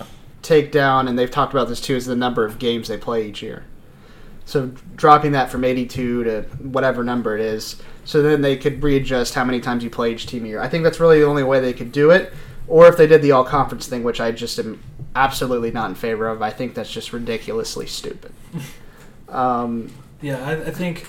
take 0.42 0.70
down, 0.72 1.08
and 1.08 1.18
they've 1.18 1.30
talked 1.30 1.52
about 1.54 1.68
this 1.68 1.80
too, 1.80 1.96
is 1.96 2.06
the 2.06 2.16
number 2.16 2.44
of 2.44 2.58
games 2.58 2.88
they 2.88 2.96
play 2.98 3.26
each 3.28 3.42
year. 3.42 3.64
So 4.46 4.72
dropping 4.96 5.32
that 5.32 5.50
from 5.50 5.64
82 5.64 6.24
to 6.24 6.42
whatever 6.60 7.02
number 7.02 7.34
it 7.34 7.40
is, 7.40 7.80
so 8.04 8.22
then 8.22 8.42
they 8.42 8.56
could 8.56 8.82
readjust 8.82 9.34
how 9.34 9.44
many 9.44 9.60
times 9.60 9.82
you 9.82 9.90
play 9.90 10.12
each 10.12 10.26
team 10.26 10.44
a 10.44 10.48
year. 10.48 10.60
I 10.60 10.68
think 10.68 10.84
that's 10.84 11.00
really 11.00 11.20
the 11.20 11.26
only 11.26 11.42
way 11.42 11.60
they 11.60 11.72
could 11.72 11.92
do 11.92 12.10
it. 12.10 12.32
Or 12.66 12.86
if 12.86 12.96
they 12.96 13.06
did 13.06 13.22
the 13.22 13.32
all 13.32 13.44
conference 13.44 13.86
thing, 13.86 14.02
which 14.04 14.20
I 14.20 14.32
just 14.32 14.58
am 14.58 14.80
absolutely 15.14 15.70
not 15.70 15.90
in 15.90 15.94
favor 15.94 16.28
of. 16.28 16.42
I 16.42 16.50
think 16.50 16.74
that's 16.74 16.90
just 16.90 17.12
ridiculously 17.12 17.86
stupid. 17.86 18.32
Um, 19.26 19.90
Yeah, 20.20 20.46
I, 20.46 20.52
I 20.52 20.70
think 20.70 21.08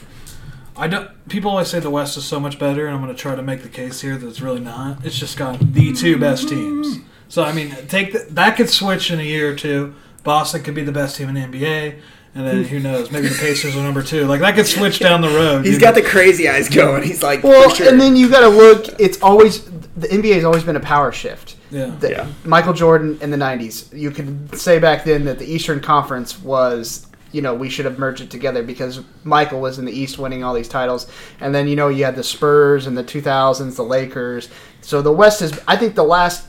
I 0.78 0.88
don't. 0.88 1.10
People 1.30 1.52
always 1.52 1.68
say 1.68 1.80
the 1.80 1.90
West 1.90 2.18
is 2.18 2.26
so 2.26 2.40
much 2.40 2.58
better, 2.58 2.88
and 2.88 2.96
I'm 2.96 3.02
going 3.04 3.16
to 3.16 3.22
try 3.22 3.36
to 3.36 3.42
make 3.42 3.62
the 3.62 3.70
case 3.70 4.02
here 4.02 4.18
that 4.18 4.28
it's 4.28 4.42
really 4.42 4.60
not. 4.62 5.06
It's 5.06 5.18
just 5.18 5.38
got 5.38 5.60
the 5.60 5.94
two 5.94 6.18
best 6.18 6.50
teams. 6.50 7.00
So 7.30 7.44
I 7.44 7.54
mean, 7.54 7.76
take 7.88 8.14
the, 8.14 8.26
that 8.32 8.58
could 8.58 8.70
switch 8.70 9.12
in 9.12 9.20
a 9.20 9.24
year 9.24 9.52
or 9.52 9.56
two. 9.56 9.94
Boston 10.24 10.64
could 10.64 10.74
be 10.74 10.84
the 10.84 10.92
best 10.92 11.18
team 11.18 11.30
in 11.30 11.36
the 11.36 11.42
NBA, 11.42 12.00
and 12.36 12.46
then 12.46 12.64
who 12.66 12.80
knows? 12.80 13.12
Maybe 13.12 13.28
the 13.30 13.36
Pacers 13.38 13.76
are 13.76 13.82
number 13.82 14.04
two. 14.04 14.26
Like 14.26 14.42
that 14.42 14.56
could 14.56 14.68
switch 14.68 15.00
down 15.00 15.22
the 15.22 15.30
road. 15.30 15.66
He's 15.66 15.80
got 15.80 15.96
know? 15.96 16.02
the 16.02 16.08
crazy 16.08 16.48
eyes 16.50 16.70
going. 16.70 17.02
He's 17.04 17.24
like, 17.24 17.44
Well, 17.44 17.70
for 17.70 17.76
sure. 17.78 17.90
and 17.90 18.00
then 18.00 18.16
you 18.16 18.30
got 18.30 18.42
to 18.42 18.50
look. 18.50 19.00
It's 19.00 19.22
always 19.22 19.64
the 19.96 20.08
NBA 20.10 20.36
has 20.36 20.44
always 20.44 20.64
been 20.64 20.76
a 20.76 20.80
power 20.82 21.12
shift. 21.12 21.56
Yeah. 21.72 21.88
The- 22.00 22.10
Yeah. 22.12 22.28
Michael 22.44 22.74
Jordan 22.74 23.18
in 23.22 23.32
the 23.32 23.38
'90s. 23.38 23.98
You 23.98 24.12
could 24.12 24.56
say 24.60 24.78
back 24.80 25.04
then 25.06 25.26
that 25.26 25.40
the 25.40 25.46
Eastern 25.46 25.80
Conference 25.80 26.40
was, 26.42 27.08
you 27.32 27.42
know, 27.42 27.54
we 27.56 27.70
should 27.70 27.86
have 27.86 27.98
merged 27.98 28.22
it 28.22 28.30
together 28.30 28.62
because 28.64 29.02
Michael 29.24 29.62
was 29.62 29.80
in 29.80 29.86
the 29.86 29.92
East 29.94 30.18
winning 30.20 30.44
all 30.44 30.54
these 30.54 30.68
titles, 30.70 31.08
and 31.40 31.56
then 31.56 31.68
you 31.70 31.76
know 31.78 31.88
you 31.88 32.04
had 32.06 32.16
the 32.18 32.24
Spurs 32.24 32.86
in 32.88 32.96
the 32.96 33.04
2000s, 33.04 33.76
the 33.78 33.84
Lakers. 33.84 34.50
So 34.82 35.02
the 35.02 35.12
West 35.12 35.42
is, 35.42 35.60
I 35.68 35.76
think, 35.78 35.96
the 35.96 36.04
last 36.04 36.46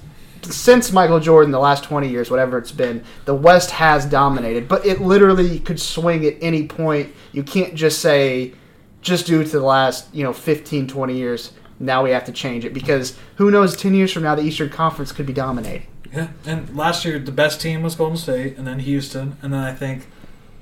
since 0.54 0.92
Michael 0.92 1.20
Jordan, 1.20 1.50
the 1.50 1.58
last 1.58 1.84
20 1.84 2.08
years, 2.08 2.30
whatever 2.30 2.58
it's 2.58 2.72
been, 2.72 3.04
the 3.24 3.34
West 3.34 3.70
has 3.72 4.06
dominated, 4.06 4.68
but 4.68 4.84
it 4.84 5.00
literally 5.00 5.60
could 5.60 5.80
swing 5.80 6.24
at 6.24 6.34
any 6.40 6.66
point. 6.66 7.12
You 7.32 7.42
can't 7.42 7.74
just 7.74 8.00
say, 8.00 8.52
just 9.00 9.26
due 9.26 9.44
to 9.44 9.50
the 9.50 9.64
last, 9.64 10.12
you 10.14 10.24
know, 10.24 10.32
15, 10.32 10.88
20 10.88 11.16
years, 11.16 11.52
now 11.78 12.02
we 12.02 12.10
have 12.10 12.24
to 12.24 12.32
change 12.32 12.64
it 12.64 12.72
because 12.72 13.16
who 13.36 13.50
knows, 13.50 13.76
10 13.76 13.94
years 13.94 14.12
from 14.12 14.22
now, 14.22 14.34
the 14.34 14.42
Eastern 14.42 14.70
Conference 14.70 15.12
could 15.12 15.26
be 15.26 15.32
dominating. 15.32 15.86
Yeah, 16.12 16.28
and 16.46 16.74
last 16.74 17.04
year 17.04 17.18
the 17.18 17.32
best 17.32 17.60
team 17.60 17.82
was 17.82 17.94
Golden 17.94 18.16
State, 18.16 18.56
and 18.56 18.66
then 18.66 18.78
Houston, 18.78 19.36
and 19.42 19.52
then 19.52 19.60
I 19.60 19.74
think 19.74 20.06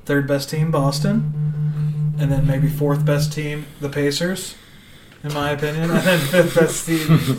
third 0.05 0.26
best 0.26 0.51
team 0.51 0.70
Boston, 0.70 2.14
and 2.18 2.32
then 2.32 2.47
maybe 2.47 2.68
fourth 2.68 3.05
best 3.05 3.32
team 3.32 3.66
the 3.80 3.89
Pacers, 3.89 4.57
in 5.25 5.33
my 5.33 5.51
opinion, 5.53 5.91
and 5.91 6.07
then 6.07 6.18
fifth 6.20 6.55
best 6.55 6.87
team 6.87 6.99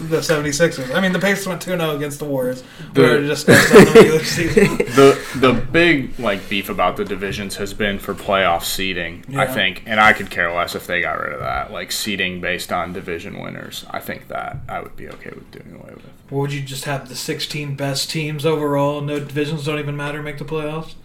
the 0.10 0.18
76ers. 0.18 0.94
I 0.94 1.00
mean, 1.00 1.14
the 1.14 1.20
Pacers 1.20 1.48
went 1.48 1.62
2-0 1.62 1.96
against 1.96 2.20
the 2.20 2.26
Warriors. 2.26 2.64
The- 2.94 3.02
where 3.02 3.24
it 3.24 3.28
just 3.28 3.46
goes 3.48 3.70
down 3.70 3.86
the 3.86 3.92
regular 3.92 4.20
season. 4.24 4.78
the 4.78 5.20
the 5.36 5.54
big 5.54 6.20
like 6.20 6.50
beef 6.50 6.70
about 6.70 6.98
the 6.98 7.06
divisions 7.06 7.56
has 7.58 7.74
been 7.74 8.00
for 8.00 8.14
playoff 8.14 8.64
seeding, 8.64 9.24
I 9.38 9.46
think, 9.48 9.84
and 9.86 10.00
I 10.00 10.14
could 10.14 10.30
care 10.30 10.52
less 10.54 10.76
if 10.76 10.88
they 10.88 11.00
got 11.02 11.20
rid 11.20 11.34
of 11.34 11.40
that, 11.40 11.72
like 11.72 11.92
seeding 11.92 12.42
based 12.42 12.72
on 12.74 12.92
division 12.94 13.40
winners. 13.40 13.86
I 13.92 14.00
think 14.00 14.28
that 14.30 14.58
I 14.68 14.82
would 14.82 14.96
be 14.98 15.08
okay 15.10 15.30
with 15.30 15.50
doing 15.52 15.76
away 15.76 15.94
with. 15.94 16.06
Or 16.32 16.42
would 16.42 16.54
you 16.54 16.62
just 16.62 16.86
have 16.86 17.08
the 17.08 17.16
16 17.16 17.76
best 17.76 18.10
teams 18.10 18.46
overall? 18.46 19.00
No 19.02 19.20
divisions 19.20 19.66
don't 19.66 19.78
even 19.78 19.96
matter. 19.96 20.24
Make 20.24 20.40
the 20.40 20.46
playoffs. 20.46 20.96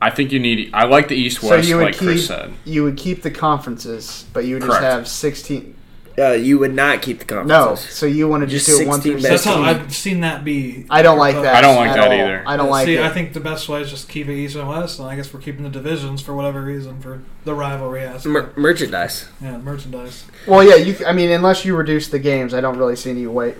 I 0.00 0.10
think 0.10 0.32
you 0.32 0.40
need. 0.40 0.70
I 0.72 0.84
like 0.86 1.06
the 1.08 1.14
East 1.14 1.40
So 1.42 1.50
West, 1.50 1.68
you 1.68 1.76
would 1.76 1.84
like 1.84 1.92
keep 1.94 2.08
Chris 2.08 2.26
said. 2.26 2.52
you 2.64 2.82
would 2.82 2.96
keep 2.96 3.22
the 3.22 3.30
conferences, 3.30 4.24
but 4.32 4.44
you 4.44 4.54
would 4.56 4.64
just 4.64 4.80
have 4.80 5.06
16. 5.06 5.76
Uh, 6.18 6.32
you 6.32 6.58
would 6.58 6.74
not 6.74 7.02
keep 7.02 7.18
the 7.18 7.24
conference. 7.24 7.48
No, 7.48 7.74
so 7.74 8.06
you 8.06 8.28
want 8.28 8.42
to 8.42 8.46
just, 8.46 8.66
Just 8.66 8.78
do 8.78 8.84
it 8.84 8.88
one 8.88 9.00
16 9.00 9.12
through 9.12 9.22
best 9.22 9.44
That's 9.44 9.44
how 9.44 9.64
16. 9.64 9.86
I've 9.86 9.94
seen 9.94 10.20
that 10.20 10.44
be. 10.44 10.86
I 10.90 11.02
don't 11.02 11.18
like 11.18 11.36
that. 11.36 11.54
I 11.54 11.60
don't 11.60 11.76
like 11.76 11.90
at 11.90 11.96
that 11.96 12.06
all. 12.08 12.12
either. 12.12 12.42
I 12.46 12.56
don't 12.56 12.70
like 12.70 12.86
See, 12.86 12.96
it. 12.96 13.02
I 13.02 13.10
think 13.10 13.32
the 13.32 13.40
best 13.40 13.68
way 13.68 13.80
is 13.80 13.90
just 13.90 14.08
keep 14.08 14.28
it 14.28 14.34
East 14.34 14.56
and 14.56 14.68
West, 14.68 14.98
and 14.98 15.08
I 15.08 15.16
guess 15.16 15.32
we're 15.32 15.40
keeping 15.40 15.62
the 15.62 15.70
divisions 15.70 16.20
for 16.20 16.34
whatever 16.34 16.62
reason 16.62 17.00
for 17.00 17.22
the 17.44 17.54
rivalry 17.54 18.02
aspect. 18.02 18.26
Mer- 18.26 18.52
merchandise. 18.56 19.28
yeah, 19.40 19.58
merchandise. 19.58 20.24
Well, 20.46 20.62
yeah, 20.62 20.76
you. 20.76 20.96
I 21.06 21.12
mean, 21.12 21.30
unless 21.30 21.64
you 21.64 21.76
reduce 21.76 22.08
the 22.08 22.18
games, 22.18 22.54
I 22.54 22.60
don't 22.60 22.78
really 22.78 22.96
see 22.96 23.10
any 23.10 23.26
way 23.26 23.54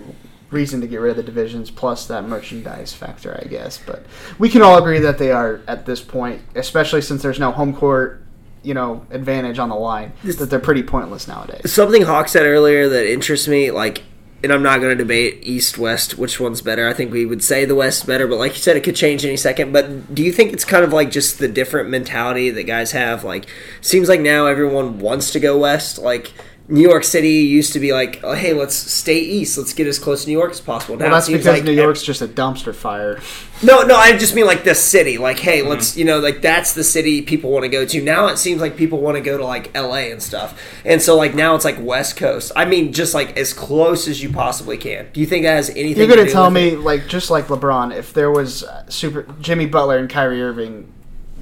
reason 0.51 0.83
to 0.83 0.87
get 0.87 1.01
rid 1.01 1.13
of 1.13 1.17
the 1.17 1.23
divisions 1.23 1.71
plus 1.71 2.07
that 2.07 2.25
merchandise 2.25 2.93
factor, 2.93 3.41
I 3.43 3.49
guess. 3.49 3.81
But 3.85 4.05
we 4.39 4.49
can 4.49 4.63
all 4.63 4.79
agree 4.79 5.01
that 5.01 5.19
they 5.19 5.33
are 5.33 5.63
at 5.67 5.87
this 5.87 6.01
point, 6.01 6.43
especially 6.55 7.01
since 7.01 7.23
there's 7.23 7.41
no 7.41 7.51
home 7.51 7.75
court, 7.75 8.22
you 8.63 8.75
know, 8.75 9.05
advantage 9.11 9.59
on 9.59 9.69
the 9.69 9.75
line, 9.75 10.13
that 10.25 10.51
they're 10.51 10.61
pretty 10.61 10.83
pointless 10.83 11.27
nowadays. 11.27 11.73
Something 11.73 12.03
Hawk 12.03 12.29
said 12.29 12.47
earlier 12.47 12.89
that 12.89 13.11
interests 13.11 13.49
me, 13.49 13.71
like, 13.71 14.03
and 14.43 14.53
I'm 14.53 14.63
not 14.63 14.81
going 14.81 14.91
to 14.91 14.97
debate 14.97 15.39
East 15.43 15.79
West 15.79 16.19
which 16.19 16.41
one's 16.41 16.63
better. 16.63 16.89
I 16.89 16.93
think 16.93 17.13
we 17.13 17.25
would 17.25 17.45
say 17.45 17.65
the 17.65 17.77
West 17.77 18.07
better, 18.07 18.27
but 18.27 18.39
like 18.39 18.53
you 18.53 18.59
said, 18.59 18.77
it 18.77 18.83
could 18.83 18.97
change 18.97 19.25
any 19.25 19.37
second. 19.37 19.73
But 19.73 20.15
do 20.15 20.23
you 20.23 20.33
think 20.33 20.53
it's 20.53 20.65
kind 20.65 20.85
of 20.85 20.93
like 20.93 21.11
just 21.11 21.39
the 21.39 21.49
different 21.49 21.91
mentality 21.91 22.51
that 22.51 22.65
guys 22.65 22.93
have? 22.93 23.23
Like, 23.23 23.47
seems 23.81 24.09
like 24.09 24.21
now 24.21 24.47
everyone 24.47 24.99
wants 24.99 25.31
to 25.33 25.41
go 25.41 25.59
West. 25.59 25.99
Like, 25.99 26.33
New 26.69 26.81
York 26.81 27.05
City 27.05 27.29
used 27.29 27.73
to 27.73 27.81
be 27.81 27.93
like, 27.93 28.21
oh, 28.23 28.35
hey, 28.35 28.53
let's 28.53 28.75
stay 28.75 29.19
East. 29.19 29.59
Let's 29.59 29.73
get 29.73 29.87
as 29.87 29.99
close 29.99 30.25
to 30.25 30.31
New 30.31 30.39
York 30.39 30.53
as 30.53 30.61
possible. 30.61 30.97
Now 30.97 31.07
Well, 31.07 31.15
that's 31.15 31.29
it 31.29 31.33
seems 31.33 31.45
because 31.45 31.59
like 31.59 31.65
New 31.65 31.73
York's 31.73 32.03
just 32.03 32.23
a 32.23 32.29
dumpster 32.29 32.75
fire. 32.75 33.21
No, 33.63 33.83
no, 33.83 33.97
I 33.97 34.17
just 34.17 34.35
mean 34.35 34.47
like 34.47 34.65
the 34.65 34.75
city. 34.75 35.19
Like, 35.19 35.39
hey, 35.39 35.63
let's 35.63 35.97
you 35.97 36.05
know, 36.05 36.21
like 36.21 36.41
that's 36.41 36.75
the 36.75 36.85
city 36.85 37.23
people 37.23 37.51
want 37.51 37.65
to 37.65 37.69
go 37.69 37.85
to. 37.85 38.03
Now 38.03 38.29
it 38.29 38.39
seems 38.39 38.61
like 38.61 38.77
people 38.77 39.01
want 39.01 39.17
to 39.17 39.21
go 39.21 39.37
to 39.37 39.45
like 39.45 39.71
L.A. 39.75 40.13
and 40.13 40.23
stuff, 40.23 40.61
and 40.85 41.03
so 41.03 41.17
like 41.17 41.35
now 41.35 41.55
it's 41.55 41.65
like 41.65 41.77
West 41.81 42.17
Coast. 42.17 42.53
I 42.55 42.65
mean, 42.65 42.93
just 42.93 43.13
like 43.13 43.37
as 43.37 43.53
close 43.53 44.09
as 44.09 44.23
you 44.23 44.31
possibly 44.31 44.79
can. 44.79 45.11
Do 45.13 45.21
you 45.21 45.27
think 45.27 45.45
that 45.45 45.57
has 45.57 45.71
anything? 45.71 46.09
You're 46.09 46.17
to 46.17 46.23
gonna 46.23 46.31
tell 46.31 46.51
me, 46.51 46.69
it? 46.71 46.81
like, 46.81 47.07
just 47.09 47.31
like 47.31 47.47
LeBron, 47.47 47.95
if 47.95 48.13
there 48.13 48.31
was 48.31 48.65
uh, 48.65 48.89
super 48.89 49.23
Jimmy 49.41 49.67
Butler 49.67 49.99
and 49.99 50.09
Kyrie 50.09 50.43
Irving, 50.43 50.93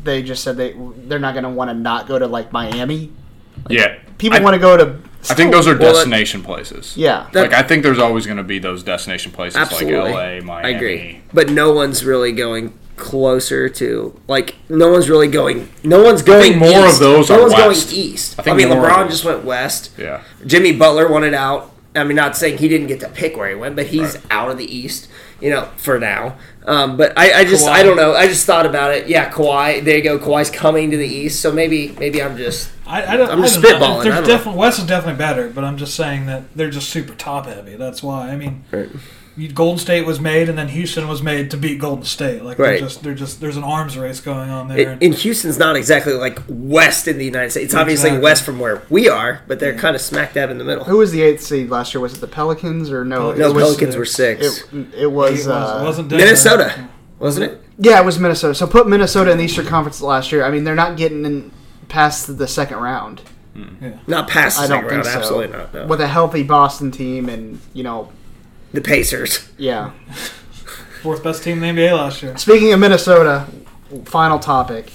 they 0.03 0.23
just 0.23 0.43
said 0.43 0.57
they 0.57 0.75
they're 1.05 1.19
not 1.19 1.35
going 1.35 1.45
to 1.45 1.51
want 1.51 1.71
to 1.71 1.75
not 1.75 2.07
go 2.09 2.19
to 2.19 2.27
like 2.27 2.53
Miami. 2.53 3.13
Yeah, 3.69 3.99
People 4.21 4.43
want 4.43 4.55
to 4.55 4.61
go 4.61 4.77
to. 4.77 4.99
I 5.29 5.35
think 5.35 5.53
those 5.53 5.67
are 5.69 5.73
Well, 5.77 5.89
that- 5.93 5.99
destination 5.99 6.43
places. 6.43 6.95
Yeah. 6.97 7.27
like 7.35 7.53
I 7.53 7.63
think 7.63 7.83
there's 7.83 7.99
always 7.99 8.25
going 8.25 8.39
to 8.39 8.43
be 8.45 8.59
those 8.59 8.83
destination 8.83 9.33
places 9.33 9.57
Absolutely. 9.59 9.99
like 10.13 10.15
L.A., 10.15 10.41
Miami. 10.41 10.67
I 10.69 10.77
agree. 10.77 11.21
But 11.35 11.51
no 11.51 11.73
one's 11.73 12.05
really 12.05 12.33
going 12.33 12.73
closer 12.97 13.69
to 13.69 14.19
like 14.29 14.57
no 14.69 14.91
one's 14.91 15.09
really 15.09 15.27
going 15.27 15.67
no 15.83 16.03
one's 16.03 16.21
going 16.23 16.43
think 16.53 16.57
more 16.59 16.69
east. 16.87 16.95
of 16.95 16.99
those 17.01 17.31
no 17.31 17.37
are 17.37 17.41
one's 17.49 17.55
west. 17.55 17.89
going 17.91 17.99
east 17.99 18.39
I 18.47 18.51
I, 18.51 18.55
mean 18.55 18.69
LeBron 18.69 19.09
just 19.09 19.25
went 19.25 19.43
west 19.43 19.91
Yeah, 19.97 20.21
Jimmy 20.45 20.73
Butler 20.73 21.09
wanted 21.11 21.33
out 21.33 21.73
I 21.95 22.05
mean 22.05 22.17
not 22.17 22.37
saying 22.37 22.59
he 22.59 22.69
didn't 22.69 22.87
get 22.87 23.01
to 23.01 23.09
pick 23.09 23.37
where 23.37 23.49
he 23.49 23.55
went 23.55 23.75
but 23.77 23.87
he's 23.87 24.15
Right. 24.17 24.25
out 24.31 24.51
of 24.51 24.59
the 24.59 24.65
east 24.77 25.09
you 25.41 25.51
know 25.51 25.69
for 25.77 25.99
now 25.99 26.37
um, 26.67 26.97
but 26.97 27.13
I, 27.19 27.41
I 27.41 27.45
just 27.45 27.67
Kawhi. 27.67 27.71
I 27.73 27.83
don't 27.83 27.97
know 27.97 28.15
I 28.15 28.27
just 28.29 28.47
thought 28.47 28.67
about 28.67 28.95
it 28.95 29.09
yeah 29.09 29.31
Kawhi 29.31 29.83
there 29.85 29.97
you 29.97 30.03
go 30.03 30.19
Kawhi's 30.19 30.51
coming 30.51 30.91
to 30.93 30.97
the 30.97 31.07
east 31.09 31.41
so 31.41 31.51
maybe 31.53 31.95
maybe 31.99 32.23
I'm 32.23 32.37
just 32.37 32.71
I, 32.87 33.15
I 33.15 33.17
don't, 33.17 33.31
I'm 33.31 33.39
I 33.41 33.43
just 33.47 33.61
don't 33.63 33.81
spitballing, 33.81 34.11
I 34.13 34.21
definitely 34.27 34.59
West 34.59 34.79
is 34.81 34.87
definitely 34.87 35.19
better, 35.19 35.49
but 35.49 35.63
I'm 35.65 35.77
just 35.77 35.95
saying 35.95 36.27
that 36.27 36.43
they're 36.57 36.71
just 36.71 36.91
super 36.91 37.15
top 37.15 37.47
heavy. 37.47 37.77
That's 37.77 38.03
why. 38.03 38.31
I 38.31 38.37
mean, 38.37 38.65
you- 38.73 38.91
Golden 39.49 39.79
State 39.79 40.07
was 40.07 40.21
made, 40.21 40.49
and 40.49 40.57
then 40.59 40.69
Houston 40.69 41.09
was 41.09 41.23
made 41.23 41.51
to 41.51 41.57
beat 41.57 41.79
Golden 41.79 42.05
State. 42.05 42.43
Like 42.43 42.59
Right. 42.59 42.79
they're 42.79 42.79
just 42.81 43.03
they're 43.03 43.15
just 43.15 43.41
there's 43.41 43.57
an 43.57 43.65
arms 43.65 43.97
race 43.99 44.21
going 44.21 44.51
on 44.51 44.69
there. 44.69 44.93
it, 44.93 45.03
and 45.03 45.15
Houston's 45.15 45.59
not 45.59 45.77
exactly 45.77 46.13
like 46.13 46.39
west 46.49 47.09
in 47.09 47.19
the 47.19 47.25
United 47.25 47.51
States 47.51 47.67
it's 47.67 47.75
obviously 47.75 48.09
Exactly. 48.09 48.25
west 48.25 48.45
from 48.45 48.59
where 48.59 48.83
we 48.91 49.09
are 49.09 49.43
but 49.47 49.61
they're 49.61 49.77
kind 49.77 49.95
of 49.95 50.03
smack 50.03 50.35
dab 50.35 50.51
in 50.51 50.59
the 50.59 50.65
middle 50.65 50.85
Who 50.85 50.99
was 50.99 51.13
the 51.13 51.23
eighth 51.23 51.43
seed 51.43 51.71
last 51.71 51.95
year? 51.95 52.01
Was 52.01 52.15
it 52.15 52.21
the 52.21 52.27
Pelicans 52.27 52.91
or 52.91 53.05
no? 53.05 53.33
no 53.33 53.51
it 53.51 53.55
was, 53.55 53.65
Pelicans 53.65 53.97
were 53.97 54.05
six 54.05 54.63
It, 54.73 54.95
it 54.95 55.13
was. 55.13 55.47
It 55.47 55.51
uh, 55.51 55.83
wasn't 55.85 56.11
Minnesota 56.11 56.89
wasn't 57.19 57.53
it 57.53 57.63
Yeah, 57.79 58.01
it 58.01 58.05
was 58.05 58.19
Minnesota. 58.19 58.55
So 58.55 58.67
put 58.67 58.89
Minnesota 58.89 59.31
in 59.31 59.39
the 59.39 59.45
Eastern 59.45 59.67
Conference 59.67 60.01
last 60.01 60.33
year. 60.33 60.45
I 60.45 60.51
mean, 60.51 60.65
they're 60.65 60.75
not 60.75 60.97
getting 60.97 61.25
in 61.25 61.53
past 61.89 62.39
the 62.39 62.49
second 62.49 62.79
round. 62.79 63.23
Not 64.07 64.29
past 64.29 64.57
the 64.59 64.65
I 64.65 64.67
don't 64.69 64.85
second 64.85 64.89
think 64.89 65.05
round, 65.05 65.07
so. 65.07 65.19
absolutely 65.19 65.57
not. 65.57 65.75
No. 65.75 65.87
With 65.87 66.01
a 66.01 66.09
healthy 66.09 66.43
Boston 66.43 66.91
team, 66.91 67.29
and 67.29 67.61
you 67.75 67.83
know, 67.83 68.11
The 68.73 68.81
Pacers. 68.81 69.49
yeah. 69.59 69.93
Fourth 71.03 71.25
best 71.25 71.43
team 71.43 71.63
in 71.63 71.75
the 71.75 71.83
NBA 71.83 71.93
last 71.93 72.23
year. 72.23 72.37
Speaking 72.37 72.73
of 72.75 72.81
Minnesota, 72.81 73.47
final 74.05 74.39
topic. 74.39 74.93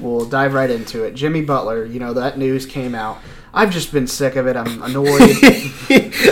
We'll 0.00 0.24
dive 0.24 0.54
right 0.54 0.70
into 0.70 1.04
it. 1.04 1.14
Jimmy 1.14 1.42
Butler. 1.42 1.84
You 1.84 2.00
know 2.00 2.14
that 2.14 2.38
news 2.38 2.64
came 2.64 2.94
out. 2.94 3.18
I've 3.52 3.70
just 3.70 3.92
been 3.92 4.06
sick 4.06 4.36
of 4.36 4.46
it. 4.46 4.56
I'm 4.56 4.82
annoyed 4.82 5.20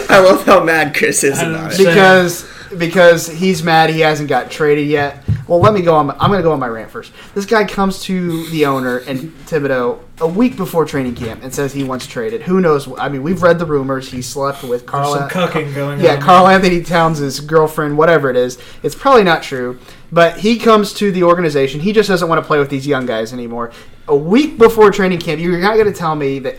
I 0.08 0.20
love 0.24 0.44
how 0.46 0.62
mad 0.62 0.94
Chris 0.94 1.24
is 1.24 1.38
about 1.40 1.72
it. 1.72 1.78
Because 1.78 2.48
because 2.78 3.26
he's 3.26 3.62
mad 3.62 3.90
he 3.90 4.00
hasn't 4.00 4.28
got 4.28 4.50
traded 4.50 4.86
yet. 4.86 5.26
Well, 5.49 5.61
let 5.61 5.72
me 5.74 5.80
go 5.82 5.94
on. 5.94 6.07
My, 6.07 6.16
I'm 6.18 6.30
going 6.30 6.40
to 6.40 6.42
go 6.42 6.53
on 6.53 6.59
my 6.59 6.66
rant 6.66 6.90
first. 6.90 7.12
This 7.34 7.47
guy 7.47 7.64
comes 7.64 8.03
to 8.05 8.47
the 8.49 8.66
owner 8.66 8.99
and 8.99 9.30
Thibodeau 9.47 10.01
a 10.20 10.26
week 10.26 10.57
before 10.57 10.84
training 10.84 11.14
camp 11.14 11.42
and 11.44 11.55
says 11.55 11.72
he 11.72 11.84
wants 11.84 12.07
traded. 12.07 12.42
Who 12.42 12.61
knows? 12.61 12.88
I 12.99 13.09
mean, 13.09 13.22
we've 13.22 13.42
read 13.42 13.59
the 13.61 13.66
rumors. 13.66 14.11
He 14.11 14.22
slept 14.22 14.62
with 14.64 14.80
There's 14.80 14.90
Karl. 14.90 15.14
some 15.14 15.28
cucking 15.28 15.72
going 15.74 16.01
Yeah, 16.01 16.14
on. 16.14 16.20
Carl 16.20 16.49
Anthony 16.49 16.82
Towns' 16.82 17.38
girlfriend, 17.40 17.97
whatever 17.97 18.28
it 18.28 18.36
is. 18.36 18.59
It's 18.82 18.94
probably 18.97 19.22
not 19.22 19.42
true, 19.44 19.78
but 20.11 20.38
he 20.38 20.59
comes 20.59 20.92
to 20.94 21.12
the 21.12 21.22
organization. 21.22 21.80
He 21.80 21.92
just 21.92 22.09
doesn't 22.09 22.28
want 22.28 22.42
to 22.42 22.47
play 22.47 22.59
with 22.59 22.70
these 22.70 22.86
young 22.86 23.07
guys 23.07 23.32
anymore. 23.32 23.70
A 24.09 24.16
week 24.16 24.59
before 24.59 24.90
training 24.90 25.20
camp, 25.20 25.40
you're 25.40 25.59
not 25.61 25.74
going 25.74 25.86
to 25.86 25.97
tell 25.97 26.16
me 26.16 26.40
that, 26.40 26.57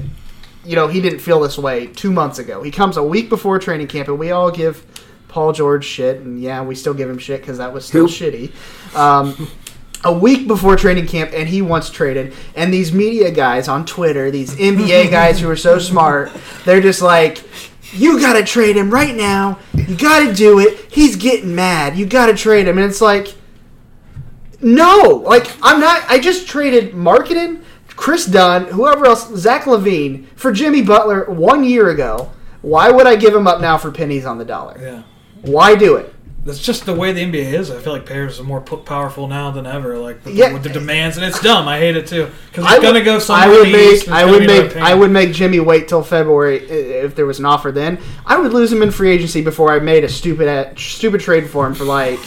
you 0.64 0.76
know, 0.78 0.88
he 0.88 1.02
didn't 1.02 1.20
feel 1.20 1.42
this 1.42 1.58
way 1.58 1.88
two 1.88 2.12
months 2.12 2.40
ago. 2.40 2.64
He 2.64 2.72
comes 2.72 2.96
a 2.96 3.04
week 3.04 3.28
before 3.28 3.60
training 3.60 3.88
camp, 3.88 4.08
and 4.08 4.18
we 4.18 4.32
all 4.32 4.50
give 4.50 4.86
Paul 5.38 5.54
George 5.54 5.86
shit, 5.86 6.22
and 6.22 6.42
yeah, 6.42 6.64
we 6.64 6.74
still 6.74 6.96
give 6.96 7.08
him 7.08 7.20
shit 7.20 7.42
because 7.42 7.60
that 7.60 7.72
was 7.72 7.86
still 7.86 8.08
shitty. 8.08 8.52
Um, 8.96 9.48
a 10.04 10.12
week 10.12 10.48
before 10.48 10.76
training 10.76 11.06
camp, 11.06 11.30
and 11.32 11.48
he 11.48 11.62
wants 11.62 11.92
traded. 11.92 12.34
And 12.56 12.74
these 12.74 12.92
media 12.92 13.30
guys 13.30 13.68
on 13.68 13.86
Twitter, 13.86 14.32
these 14.32 14.56
NBA 14.56 15.12
guys 15.12 15.40
who 15.40 15.48
are 15.48 15.56
so 15.56 15.78
smart, 15.78 16.32
they're 16.66 16.82
just 16.82 17.04
like, 17.04 17.44
"You 17.94 18.20
got 18.20 18.34
to 18.34 18.44
trade 18.44 18.78
him 18.78 18.90
right 18.90 19.14
now. 19.14 19.60
You 19.76 19.96
got 19.96 20.26
to 20.26 20.34
do 20.34 20.58
it. 20.58 20.92
He's 20.92 21.16
getting 21.16 21.54
mad. 21.54 21.96
You 21.96 22.08
got 22.08 22.26
to 22.26 22.34
trade 22.34 22.68
him." 22.68 22.80
And 22.80 22.90
it's 22.90 23.00
like, 23.00 23.36
no, 24.60 25.22
like 25.24 25.56
I'm 25.62 25.80
not. 25.80 26.04
I 26.10 26.18
just 26.18 26.48
traded 26.48 26.94
Markkanen, 26.94 27.62
Kris 27.90 28.26
Dunn, 28.26 28.66
whoever 28.70 29.06
else, 29.06 29.32
Zach 29.36 29.66
LaVine 29.66 30.26
for 30.36 30.52
Jimmy 30.52 30.82
Butler 30.82 31.26
one 31.26 31.64
year 31.64 31.92
ago. 31.92 32.32
Why 32.64 32.90
would 32.90 33.06
I 33.06 33.16
give 33.16 33.36
him 33.36 33.46
up 33.46 33.62
now 33.62 33.78
for 33.78 33.92
pennies 33.92 34.26
on 34.26 34.40
the 34.40 34.46
dollar? 34.46 34.80
Yeah. 34.82 35.04
Why 35.42 35.76
do 35.76 35.96
it? 35.96 36.14
That's 36.46 36.60
just 36.60 36.86
the 36.86 36.94
way 36.94 37.12
the 37.12 37.20
NBA 37.22 37.52
is. 37.54 37.70
I 37.70 37.78
feel 37.80 37.92
like 37.92 38.06
players 38.06 38.40
are 38.40 38.44
more 38.46 38.62
p- 38.62 38.78
powerful 38.78 39.28
now 39.28 39.52
than 39.52 39.66
ever. 39.68 39.98
Like 39.98 40.24
with, 40.24 40.34
Yeah. 40.34 40.48
the, 40.48 40.54
with 40.54 40.64
the 40.64 40.70
demands, 40.70 41.18
and 41.18 41.26
it's 41.26 41.42
dumb. 41.42 41.68
I 41.68 41.78
hate 41.78 41.98
it 41.98 42.08
too 42.08 42.30
because 42.50 42.64
I 42.64 42.76
it's 42.76 42.84
gonna 42.84 43.00
would- 43.00 43.06
go 43.06 43.16
I 43.16 43.20
somewhere. 43.20 43.50
would 43.60 43.68
in 43.68 43.74
the 43.74 43.80
East, 43.80 44.08
make. 44.08 44.16
I 44.16 44.26
would 44.26 44.48
make. 44.48 44.76
I 44.78 44.94
would 44.94 45.12
make 45.12 45.34
Jimmy 45.34 45.60
wait 45.60 45.90
till 45.90 46.04
February 46.04 46.60
if 46.70 47.16
there 47.16 47.26
was 47.26 47.40
an 47.40 47.46
offer. 47.46 47.70
Then 47.74 47.98
I 48.26 48.38
would 48.38 48.54
lose 48.54 48.72
him 48.72 48.82
in 48.82 48.92
free 48.92 49.12
agency 49.12 49.42
before 49.42 49.74
I 49.74 49.80
made 49.80 50.06
a 50.06 50.10
stupid, 50.10 50.48
a- 50.48 50.72
stupid 50.80 51.20
trade 51.20 51.50
for 51.50 51.68
him 51.68 51.74
for 51.74 51.84
like. 51.84 52.20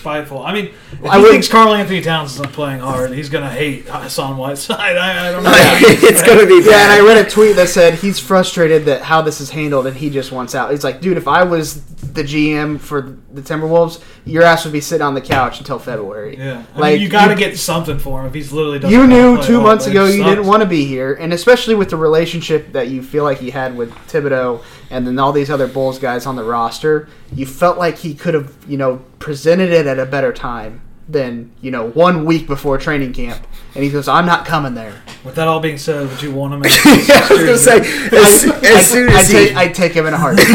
Spiteful. 0.00 0.42
I 0.42 0.54
mean, 0.54 0.70
if 0.92 1.04
I 1.04 1.16
he 1.16 1.22
would- 1.22 1.30
thinks 1.30 1.46
Karl-Anthony 1.46 2.00
Towns 2.00 2.32
isn't 2.34 2.52
playing 2.52 2.80
hard, 2.80 3.12
he's 3.12 3.28
gonna 3.28 3.50
hate 3.50 3.84
Hassan 3.86 4.38
Whiteside. 4.38 4.96
I, 4.96 5.28
I 5.28 5.32
don't 5.32 5.44
know. 5.44 5.50
it's 5.54 6.22
gonna 6.22 6.46
be 6.46 6.54
Yeah, 6.66 6.84
and 6.84 6.92
I 6.92 7.00
read 7.06 7.24
a 7.24 7.28
tweet 7.28 7.56
that 7.56 7.68
said 7.68 7.94
he's 7.94 8.18
frustrated 8.18 8.86
that 8.86 9.02
how 9.02 9.20
this 9.20 9.40
is 9.42 9.50
handled 9.50 9.86
and 9.86 9.94
he 9.96 10.08
just 10.08 10.32
wants 10.32 10.54
out. 10.54 10.70
He's 10.70 10.84
like, 10.84 11.02
dude, 11.02 11.18
if 11.18 11.28
I 11.28 11.42
was 11.42 11.82
the 12.14 12.22
GM 12.22 12.80
for 12.80 13.18
the 13.32 13.42
Timberwolves, 13.42 14.02
your 14.24 14.42
ass 14.42 14.64
would 14.64 14.72
be 14.72 14.80
sitting 14.80 15.02
on 15.02 15.14
the 15.14 15.20
couch 15.20 15.58
until 15.58 15.78
February. 15.78 16.36
Yeah, 16.36 16.64
I 16.74 16.78
like 16.78 16.92
mean, 16.94 17.02
you 17.02 17.08
got 17.08 17.28
to 17.28 17.34
get 17.34 17.58
something 17.58 17.98
for 17.98 18.20
him 18.20 18.26
if 18.26 18.34
he's 18.34 18.52
literally. 18.52 18.92
You 18.92 19.06
knew 19.06 19.42
two 19.42 19.60
months 19.60 19.86
ago 19.86 20.06
you 20.06 20.24
didn't 20.24 20.46
want 20.46 20.62
to 20.62 20.68
be 20.68 20.84
here, 20.84 21.14
and 21.14 21.32
especially 21.32 21.74
with 21.74 21.90
the 21.90 21.96
relationship 21.96 22.72
that 22.72 22.88
you 22.88 23.02
feel 23.02 23.24
like 23.24 23.38
he 23.38 23.50
had 23.50 23.76
with 23.76 23.90
Thibodeau 24.08 24.62
and 24.90 25.06
then 25.06 25.18
all 25.18 25.32
these 25.32 25.50
other 25.50 25.68
Bulls 25.68 25.98
guys 25.98 26.26
on 26.26 26.36
the 26.36 26.44
roster, 26.44 27.08
you 27.32 27.46
felt 27.46 27.78
like 27.78 27.98
he 27.98 28.14
could 28.14 28.34
have, 28.34 28.56
you 28.66 28.76
know, 28.76 28.96
presented 29.18 29.70
it 29.70 29.86
at 29.86 29.98
a 29.98 30.06
better 30.06 30.32
time 30.32 30.82
than, 31.08 31.52
you 31.60 31.70
know, 31.70 31.90
one 31.90 32.24
week 32.24 32.46
before 32.46 32.78
training 32.78 33.12
camp. 33.12 33.46
And 33.74 33.84
he 33.84 33.90
goes, 33.90 34.08
I'm 34.08 34.26
not 34.26 34.44
coming 34.46 34.74
there. 34.74 35.00
With 35.24 35.36
that 35.36 35.46
all 35.46 35.60
being 35.60 35.78
said, 35.78 36.08
would 36.08 36.22
you 36.22 36.32
want 36.32 36.54
him? 36.54 36.62
In 36.64 36.70
I 36.70 37.26
was 37.30 37.40
gonna 37.40 37.56
say 37.58 37.78
as, 37.78 38.44
as 38.64 38.86
soon 38.90 39.08
I'd, 39.10 39.14
as 39.20 39.28
he, 39.28 39.34
take, 39.48 39.56
I'd 39.56 39.74
take 39.74 39.92
him 39.92 40.06
in 40.06 40.14
a 40.14 40.18
heartbeat. 40.18 40.48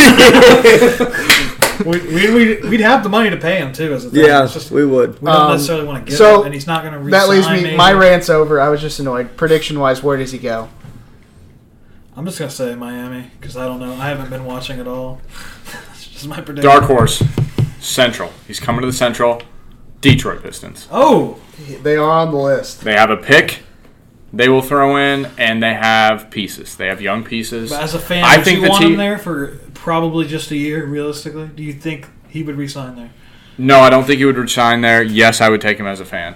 we, 1.85 1.99
we, 2.13 2.33
we'd, 2.33 2.63
we'd 2.65 2.79
have 2.81 3.03
the 3.03 3.09
money 3.09 3.29
to 3.29 3.37
pay 3.37 3.57
him 3.57 3.71
too. 3.73 3.93
As 3.93 4.05
a 4.05 4.09
thing. 4.09 4.25
yeah, 4.25 4.45
just, 4.47 4.71
we 4.71 4.85
would. 4.85 5.21
we 5.21 5.27
don't 5.27 5.35
Um, 5.41 5.51
necessarily 5.53 5.85
want 5.85 6.05
to 6.05 6.09
get 6.09 6.17
so 6.17 6.39
him, 6.41 6.45
and 6.47 6.53
he's 6.53 6.67
not 6.67 6.83
going 6.83 6.93
to. 7.03 7.09
that 7.11 7.29
leaves 7.29 7.47
me, 7.49 7.75
my 7.77 7.93
rant's 7.93 8.29
over. 8.29 8.59
I 8.59 8.69
was 8.69 8.81
just 8.81 8.99
annoyed. 8.99 9.37
Prediction 9.37 9.79
wise, 9.79 10.01
where 10.03 10.17
does 10.17 10.31
he 10.31 10.37
go? 10.39 10.69
I'm 12.17 12.25
just 12.25 12.39
going 12.39 12.49
to 12.49 12.55
say 12.55 12.75
Miami 12.75 13.29
because 13.39 13.55
I 13.57 13.65
don't 13.65 13.79
know. 13.79 13.93
I 13.93 14.07
haven't 14.07 14.29
been 14.29 14.45
watching 14.45 14.79
at 14.79 14.87
all. 14.87 15.21
It's 15.91 16.07
just 16.07 16.27
my 16.27 16.39
prediction. 16.41 16.69
Dark 16.69 16.83
horse, 16.85 17.21
Central. 17.79 18.31
He's 18.47 18.59
coming 18.59 18.81
to 18.81 18.87
the 18.87 18.93
Central. 18.93 19.41
Detroit 20.11 20.43
Pistons. 20.43 20.87
Oh, 20.91 21.39
They 21.83 21.95
are 21.95 22.09
on 22.09 22.31
the 22.31 22.37
list. 22.37 22.81
They 22.81 22.93
have 22.93 23.09
a 23.09 23.17
pick. 23.17 23.59
They 24.33 24.49
will 24.49 24.61
throw 24.61 24.97
in, 24.97 25.27
and 25.37 25.63
they 25.63 25.73
have 25.73 26.29
pieces. 26.29 26.75
They 26.75 26.87
have 26.87 27.01
young 27.01 27.23
pieces. 27.23 27.69
but 27.69 27.81
as 27.81 27.93
a 27.93 27.99
fan, 27.99 28.23
I 28.23 28.35
would 28.37 28.45
think 28.45 28.57
you 28.57 28.63
the 28.63 28.69
want 28.69 28.81
team. 28.81 28.91
him 28.93 28.97
there 28.97 29.17
for 29.17 29.57
probably 29.73 30.27
just 30.27 30.51
a 30.51 30.57
year? 30.57 30.85
Realistically, 30.85 31.47
do 31.55 31.63
you 31.63 31.71
think 31.73 32.07
he 32.27 32.43
would 32.43 32.57
resign 32.57 32.95
there? 32.97 33.11
No, 33.57 33.79
I 33.79 33.89
don't 33.89 34.03
think 34.03 34.17
he 34.19 34.25
would 34.25 34.35
resign 34.37 34.81
there. 34.81 35.01
Yes, 35.01 35.39
I 35.39 35.47
would 35.49 35.61
take 35.61 35.77
him 35.77 35.87
as 35.87 36.01
a 36.01 36.05
fan. 36.05 36.35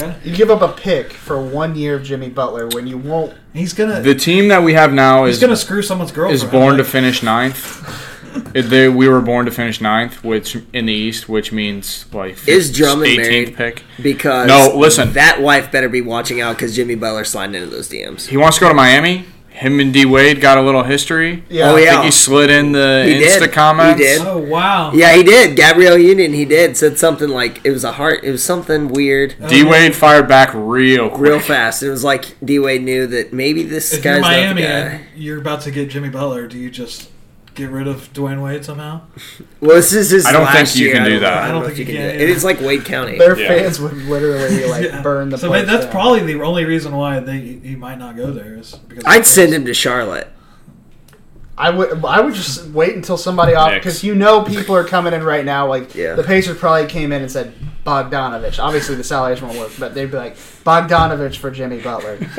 Okay, 0.00 0.14
You 0.22 0.36
give 0.36 0.50
up 0.50 0.60
a 0.60 0.68
pick 0.78 1.12
for 1.12 1.40
one 1.42 1.74
year 1.74 1.96
of 1.96 2.02
Jimmy 2.04 2.28
Butler 2.28 2.68
when 2.68 2.86
you 2.86 2.98
won't. 2.98 3.34
he's 3.54 3.72
gonna 3.72 4.00
The 4.02 4.14
team 4.14 4.48
that 4.48 4.62
we 4.62 4.74
have 4.74 4.92
now 4.92 5.24
he's 5.24 5.36
is 5.36 5.40
gonna 5.40 5.56
screw 5.56 5.80
someone's 5.82 6.12
girl. 6.12 6.30
is 6.30 6.44
born 6.44 6.76
to 6.76 6.84
finish 6.84 7.22
ninth. 7.22 8.04
It- 8.54 8.62
they, 8.70 8.88
we 8.88 9.08
were 9.08 9.20
born 9.20 9.46
to 9.46 9.52
finish 9.52 9.80
ninth, 9.80 10.22
which 10.24 10.56
in 10.72 10.86
the 10.86 10.92
East, 10.92 11.28
which 11.28 11.52
means 11.52 12.06
like 12.12 12.46
Is 12.48 12.72
Drummond 12.72 13.10
18th 13.12 13.16
married? 13.18 13.56
pick. 13.56 13.82
Because 14.02 14.48
No, 14.48 14.72
listen. 14.76 15.12
that 15.14 15.40
wife 15.40 15.70
better 15.72 15.88
be 15.88 16.00
watching 16.00 16.40
out 16.40 16.56
because 16.56 16.74
Jimmy 16.76 16.94
Butler 16.94 17.24
sliding 17.24 17.54
into 17.56 17.68
those 17.70 17.88
DMs. 17.88 18.26
He 18.28 18.36
wants 18.36 18.56
to 18.58 18.62
go 18.62 18.68
to 18.68 18.74
Miami. 18.74 19.26
Him 19.50 19.80
and 19.80 19.92
D 19.92 20.04
Wade 20.06 20.40
got 20.40 20.56
a 20.56 20.62
little 20.62 20.84
history. 20.84 21.42
Yeah. 21.48 21.72
Oh, 21.72 21.76
I 21.76 21.80
yeah. 21.80 21.90
think 21.94 22.04
he 22.04 22.10
slid 22.12 22.48
in 22.48 22.70
the 22.70 23.02
He 23.04 23.14
Insta 23.24 23.40
did. 23.40 23.52
comments. 23.52 23.98
He 24.00 24.06
did. 24.06 24.20
Oh 24.22 24.38
wow! 24.38 24.92
Yeah, 24.92 25.16
he 25.16 25.24
did. 25.24 25.56
Gabrielle 25.56 25.98
Union, 25.98 26.32
he 26.32 26.44
did. 26.44 26.76
Said 26.76 26.96
something 26.96 27.28
like 27.28 27.60
it 27.64 27.72
was 27.72 27.82
a 27.82 27.90
heart. 27.90 28.20
It 28.22 28.30
was 28.30 28.44
something 28.44 28.86
weird, 28.86 29.34
D 29.48 29.64
oh. 29.66 29.70
Wade 29.70 29.96
fired 29.96 30.28
back 30.28 30.50
real 30.54 31.08
quick. 31.08 31.20
real 31.20 31.40
fast. 31.40 31.82
It 31.82 31.90
was 31.90 32.04
like 32.04 32.36
D 32.44 32.60
Wade 32.60 32.84
knew 32.84 33.08
that 33.08 33.32
maybe 33.32 33.64
this 33.64 33.92
If 33.92 34.04
guy's 34.04 34.12
you're 34.18 34.20
not 34.20 34.30
Miami 34.30 34.62
the 34.62 34.68
guy. 34.68 35.00
you're 35.16 35.38
about 35.40 35.62
to 35.62 35.72
get 35.72 35.90
Jimmy 35.90 36.10
Butler, 36.10 36.46
do 36.46 36.56
you 36.56 36.70
just 36.70 37.10
get 37.58 37.70
rid 37.70 37.86
of 37.86 38.12
Dwyane 38.14 38.42
Wade 38.42 38.64
somehow? 38.64 39.02
Well, 39.60 39.74
this 39.74 39.92
is 39.92 40.10
his 40.10 40.24
I 40.24 40.30
don't 40.32 40.44
last 40.44 40.74
think 40.74 40.76
you 40.80 40.86
year. 40.86 40.94
can 40.94 41.04
do 41.04 41.18
that. 41.20 41.32
I 41.32 41.44
I 41.46 41.48
don't 41.48 41.62
don't 41.62 41.64
think 41.74 41.76
think 41.78 41.88
you 41.88 41.94
you 41.94 42.00
can. 42.00 42.08
can 42.10 42.12
do 42.12 42.18
that. 42.18 42.22
It 42.24 42.28
either. 42.30 42.36
is 42.36 42.44
like 42.44 42.60
Wade 42.60 42.84
County. 42.84 43.18
Their 43.18 43.36
Yeah. 43.38 43.48
fans 43.48 43.80
would 43.80 43.92
literally 43.94 44.66
like 44.70 44.84
Yeah. 44.84 45.02
burn 45.02 45.30
the 45.30 45.38
So 45.38 45.48
place 45.48 45.66
that's 45.66 45.84
down. 45.84 45.92
probably 45.92 46.20
the 46.32 46.40
only 46.42 46.64
reason 46.64 46.94
why 46.94 47.18
they 47.20 47.38
he 47.40 47.74
might 47.74 47.98
not 47.98 48.16
go 48.16 48.30
there 48.30 48.54
is 48.54 48.76
because 48.88 49.02
I'd 49.04 49.26
send 49.26 49.52
him 49.52 49.64
to 49.66 49.74
Charlotte. 49.74 50.28
I 51.58 51.70
would 51.70 52.04
I 52.04 52.20
would 52.20 52.34
just 52.34 52.66
wait 52.70 52.94
until 52.94 53.16
somebody 53.16 53.54
off 53.54 53.72
because 53.74 54.04
you 54.04 54.14
know 54.14 54.42
people 54.42 54.74
are 54.76 54.84
coming 54.84 55.12
in 55.12 55.22
right 55.24 55.44
now. 55.44 55.66
Like 55.66 55.94
Yeah. 55.94 56.14
the 56.14 56.22
Pacers 56.22 56.56
probably 56.58 56.86
came 56.86 57.10
in 57.12 57.20
and 57.22 57.30
said 57.30 57.52
Bogdanovich. 57.84 58.62
Obviously 58.62 58.94
the 58.94 59.02
salaries 59.04 59.42
won't 59.42 59.58
work, 59.58 59.72
but 59.78 59.94
they'd 59.94 60.10
be 60.10 60.16
like 60.16 60.36
Bogdanovich 60.36 61.36
for 61.38 61.50
Jimmy 61.50 61.80
Butler. 61.80 62.18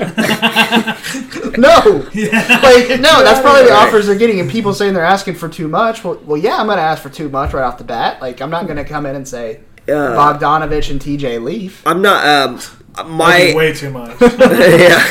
no, 1.58 2.06
like 2.14 3.00
no, 3.00 3.24
that's 3.24 3.42
probably 3.42 3.64
the 3.64 3.74
offers 3.74 4.08
they're 4.08 4.16
getting, 4.18 4.40
and 4.40 4.50
people 4.50 4.74
saying 4.74 4.94
they're 4.94 5.04
asking 5.06 5.36
for 5.36 5.50
too 5.50 5.68
much. 5.68 6.04
Well, 6.04 6.20
well, 6.26 6.38
yeah, 6.38 6.56
I'm 6.58 6.68
gonna 6.68 6.82
ask 6.82 7.02
for 7.04 7.10
too 7.10 7.30
much 7.30 7.54
right 7.54 7.64
off 7.64 7.78
the 7.78 7.84
bat. 7.84 8.22
Like 8.22 8.42
I'm 8.42 8.50
not 8.50 8.68
gonna 8.68 8.86
come 8.86 9.06
in 9.06 9.16
and 9.16 9.28
say 9.28 9.60
Uh, 9.88 9.92
Bogdanovich 10.16 10.92
and 10.92 11.02
TJ 11.02 11.44
Leaf. 11.44 11.82
I'm 11.86 12.02
not. 12.02 12.26
Um, 12.26 12.56
That'd 12.56 12.79
my 13.06 13.48
be 13.48 13.56
way 13.56 13.74
too 13.74 13.90
much. 13.90 14.20
yeah, 14.22 15.04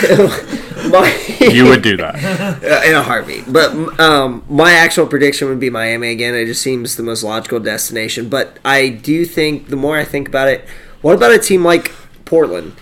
my 0.90 1.14
You 1.40 1.64
would 1.66 1.82
do 1.82 1.96
that. 1.96 2.16
Uh, 2.58 2.82
in 2.84 2.94
a 2.94 3.02
heartbeat. 3.02 3.50
But 3.50 3.72
um, 4.00 4.42
my 4.48 4.72
actual 4.72 5.06
prediction 5.06 5.48
would 5.48 5.60
be 5.60 5.70
Miami 5.70 6.10
again. 6.10 6.34
It 6.34 6.46
just 6.46 6.60
seems 6.60 6.96
the 6.96 7.02
most 7.02 7.22
logical 7.22 7.60
destination. 7.60 8.28
But 8.28 8.58
I 8.64 8.88
do 8.88 9.24
think 9.24 9.68
the 9.68 9.76
more 9.76 9.96
I 9.96 10.04
think 10.04 10.28
about 10.28 10.48
it, 10.48 10.66
what 11.00 11.14
about 11.14 11.32
a 11.32 11.38
team 11.38 11.64
like 11.64 11.92
Portland? 12.24 12.74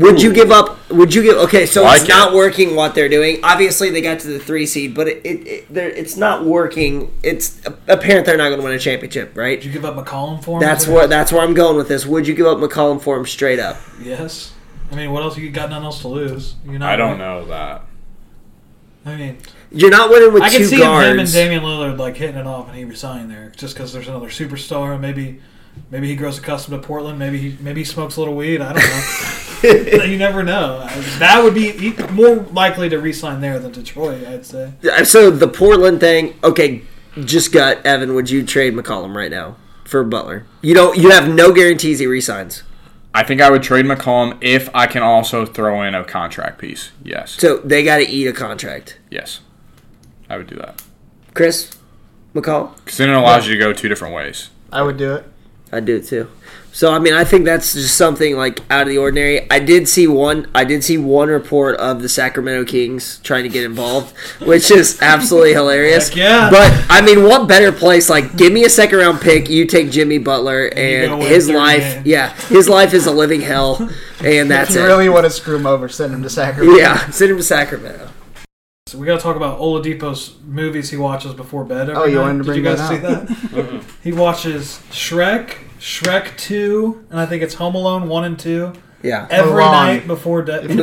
Would 0.00 0.22
you 0.22 0.32
give 0.32 0.50
up? 0.50 0.90
Would 0.90 1.14
you 1.14 1.22
give? 1.22 1.36
Okay, 1.38 1.66
so 1.66 1.82
Like 1.82 2.00
it's 2.00 2.08
not 2.08 2.32
it. 2.32 2.36
working 2.36 2.74
what 2.74 2.94
they're 2.94 3.08
doing. 3.08 3.40
Obviously, 3.42 3.90
they 3.90 4.00
got 4.00 4.20
to 4.20 4.28
the 4.28 4.38
three 4.38 4.66
seed, 4.66 4.94
but 4.94 5.08
it, 5.08 5.24
it, 5.24 5.46
it 5.46 5.72
they're, 5.74 5.90
it's 5.90 6.16
not 6.16 6.44
working. 6.44 7.12
It's 7.22 7.60
apparent 7.88 8.26
they're 8.26 8.36
not 8.36 8.48
going 8.48 8.60
to 8.60 8.64
win 8.64 8.74
a 8.74 8.78
championship, 8.78 9.36
right? 9.36 9.60
Did 9.60 9.66
you 9.66 9.72
give 9.72 9.84
up 9.84 9.96
McCollum 9.96 10.42
for 10.42 10.56
him? 10.56 10.60
That's 10.60 10.86
where 10.86 11.06
that's 11.06 11.32
where 11.32 11.42
I'm 11.42 11.54
going 11.54 11.76
with 11.76 11.88
this. 11.88 12.06
Would 12.06 12.26
you 12.26 12.34
give 12.34 12.46
up 12.46 12.58
McCollum 12.58 13.00
for 13.00 13.16
him 13.18 13.26
straight 13.26 13.58
up? 13.58 13.76
Yes. 14.00 14.54
I 14.90 14.96
mean, 14.96 15.12
what 15.12 15.22
else? 15.22 15.36
have 15.36 15.44
You 15.44 15.50
got 15.50 15.70
nothing 15.70 15.84
else 15.84 16.00
to 16.00 16.08
lose. 16.08 16.54
You're 16.64 16.78
not 16.78 16.90
I 16.90 16.96
don't 16.96 17.18
know 17.18 17.44
that. 17.46 17.82
I 19.06 19.16
mean, 19.16 19.38
You're 19.70 19.90
not 19.90 20.10
winning 20.10 20.32
with 20.32 20.42
I 20.42 20.50
can 20.50 20.58
two 20.58 20.66
see 20.66 20.78
guards. 20.78 21.08
him 21.08 21.18
and 21.20 21.32
Damian 21.32 21.62
Lillard 21.62 21.98
like 21.98 22.16
hitting 22.16 22.36
it 22.36 22.46
off 22.46 22.68
and 22.68 22.76
he 22.76 22.84
resigned 22.84 23.30
there 23.30 23.50
just 23.56 23.74
because 23.74 23.92
there's 23.92 24.08
another 24.08 24.28
superstar. 24.28 24.98
Maybe, 25.00 25.40
maybe 25.90 26.08
he 26.08 26.16
grows 26.16 26.38
accustomed 26.38 26.80
to 26.80 26.86
Portland. 26.86 27.18
Maybe 27.18 27.38
he 27.38 27.62
maybe 27.62 27.80
he 27.80 27.84
smokes 27.84 28.16
a 28.16 28.20
little 28.20 28.36
weed. 28.36 28.60
I 28.60 28.72
don't 28.72 28.82
know. 28.82 30.02
you 30.04 30.16
never 30.16 30.42
know. 30.42 30.86
That 31.18 31.42
would 31.42 31.54
be 31.54 31.92
more 32.12 32.36
likely 32.36 32.88
to 32.88 32.98
resign 32.98 33.40
there 33.40 33.58
than 33.58 33.72
Detroit. 33.72 34.26
I'd 34.26 34.46
say. 34.46 34.72
So 35.04 35.30
the 35.30 35.48
Portland 35.48 36.00
thing, 36.00 36.38
okay, 36.42 36.82
just 37.24 37.52
got 37.52 37.84
Evan. 37.84 38.14
Would 38.14 38.30
you 38.30 38.44
trade 38.44 38.74
McCollum 38.74 39.14
right 39.14 39.30
now 39.30 39.56
for 39.84 40.02
Butler? 40.04 40.46
You 40.62 40.74
don't. 40.74 40.96
You 40.96 41.10
have 41.10 41.28
no 41.28 41.52
guarantees 41.52 41.98
he 41.98 42.06
resigns. 42.06 42.62
I 43.12 43.24
think 43.24 43.40
I 43.40 43.50
would 43.50 43.62
trade 43.62 43.86
McCollum 43.86 44.38
if 44.40 44.68
I 44.74 44.86
can 44.86 45.02
also 45.02 45.44
throw 45.44 45.82
in 45.82 45.94
a 45.94 46.04
contract 46.04 46.58
piece. 46.60 46.92
Yes. 47.02 47.32
So 47.32 47.58
they 47.58 47.82
got 47.82 47.96
to 47.96 48.08
eat 48.08 48.28
a 48.28 48.32
contract. 48.32 49.00
Yes. 49.10 49.40
I 50.28 50.36
would 50.36 50.46
do 50.46 50.54
that. 50.56 50.80
Chris 51.34 51.76
McCollum, 52.34 52.76
Because 52.76 52.98
then 52.98 53.10
it 53.10 53.14
allows 53.14 53.48
you 53.48 53.54
to 53.54 53.58
go 53.58 53.72
two 53.72 53.88
different 53.88 54.14
ways. 54.14 54.50
I 54.72 54.82
would 54.82 54.96
do 54.96 55.14
it. 55.14 55.24
I'd 55.72 55.84
do 55.84 55.96
it 55.96 56.06
too. 56.06 56.28
So 56.72 56.92
I 56.92 57.00
mean, 57.00 57.14
I 57.14 57.24
think 57.24 57.44
that's 57.44 57.72
just 57.74 57.96
something 57.96 58.36
like 58.36 58.60
out 58.70 58.82
of 58.82 58.88
the 58.88 58.98
ordinary. 58.98 59.50
I 59.50 59.58
did 59.58 59.88
see 59.88 60.06
one. 60.06 60.48
I 60.54 60.62
did 60.64 60.84
see 60.84 60.98
one 60.98 61.28
report 61.28 61.76
of 61.78 62.00
the 62.00 62.08
Sacramento 62.08 62.64
Kings 62.64 63.18
trying 63.24 63.42
to 63.42 63.48
get 63.48 63.64
involved, 63.64 64.16
which 64.40 64.70
is 64.70 65.00
absolutely 65.02 65.52
hilarious. 65.52 66.08
Heck 66.08 66.16
yeah. 66.16 66.48
But 66.50 66.72
I 66.88 67.00
mean, 67.00 67.24
what 67.24 67.48
better 67.48 67.72
place? 67.72 68.08
Like, 68.08 68.36
give 68.36 68.52
me 68.52 68.64
a 68.64 68.70
second 68.70 68.98
round 69.00 69.20
pick. 69.20 69.48
You 69.50 69.66
take 69.66 69.90
Jimmy 69.90 70.18
Butler, 70.18 70.64
you 70.66 70.70
and 70.70 71.22
his 71.22 71.48
life. 71.50 71.82
games. 71.82 72.06
Yeah, 72.06 72.34
his 72.46 72.68
life 72.68 72.94
is 72.94 73.06
a 73.06 73.12
living 73.12 73.40
hell, 73.40 73.76
and 74.22 74.48
that's 74.50 74.70
if 74.70 74.76
you 74.76 74.82
it. 74.82 74.86
really 74.86 75.08
want 75.08 75.24
to 75.24 75.30
screw 75.30 75.56
him 75.56 75.66
over, 75.66 75.88
send 75.88 76.14
him 76.14 76.22
to 76.22 76.30
Sacramento. 76.30 76.78
Yeah, 76.78 77.10
send 77.10 77.32
him 77.32 77.36
to 77.36 77.42
Sacramento. 77.42 78.10
So 78.86 78.98
we 78.98 79.06
got 79.06 79.16
to 79.16 79.22
talk 79.22 79.36
about 79.36 79.60
Oladipo's 79.60 80.36
movies 80.44 80.90
he 80.90 80.96
watches 80.96 81.32
before 81.32 81.64
bed. 81.64 81.90
Every 81.90 81.94
Oh, 82.02 82.06
you 82.06 82.16
night. 82.16 82.22
wanted 82.22 82.38
to 82.38 82.44
bring 82.44 82.62
Did 82.62 82.70
you 82.70 82.76
guys 82.76 82.88
that 82.88 83.28
see 83.28 83.56
that? 83.56 83.79
he 84.02 84.12
watches 84.12 84.80
Shrek, 84.90 85.56
Shrek 85.78 86.36
Two, 86.36 87.04
and 87.10 87.18
I 87.20 87.26
think 87.26 87.42
it's 87.42 87.54
Home 87.54 87.74
Alone 87.74 88.08
One 88.08 88.24
and 88.24 88.38
Two 88.38 88.72
Yeah. 89.02 89.26
every 89.30 89.62
Mulan. 89.62 89.70
night 89.72 90.06
before 90.06 90.42
bed. 90.42 90.64
Mulan. 90.64 90.76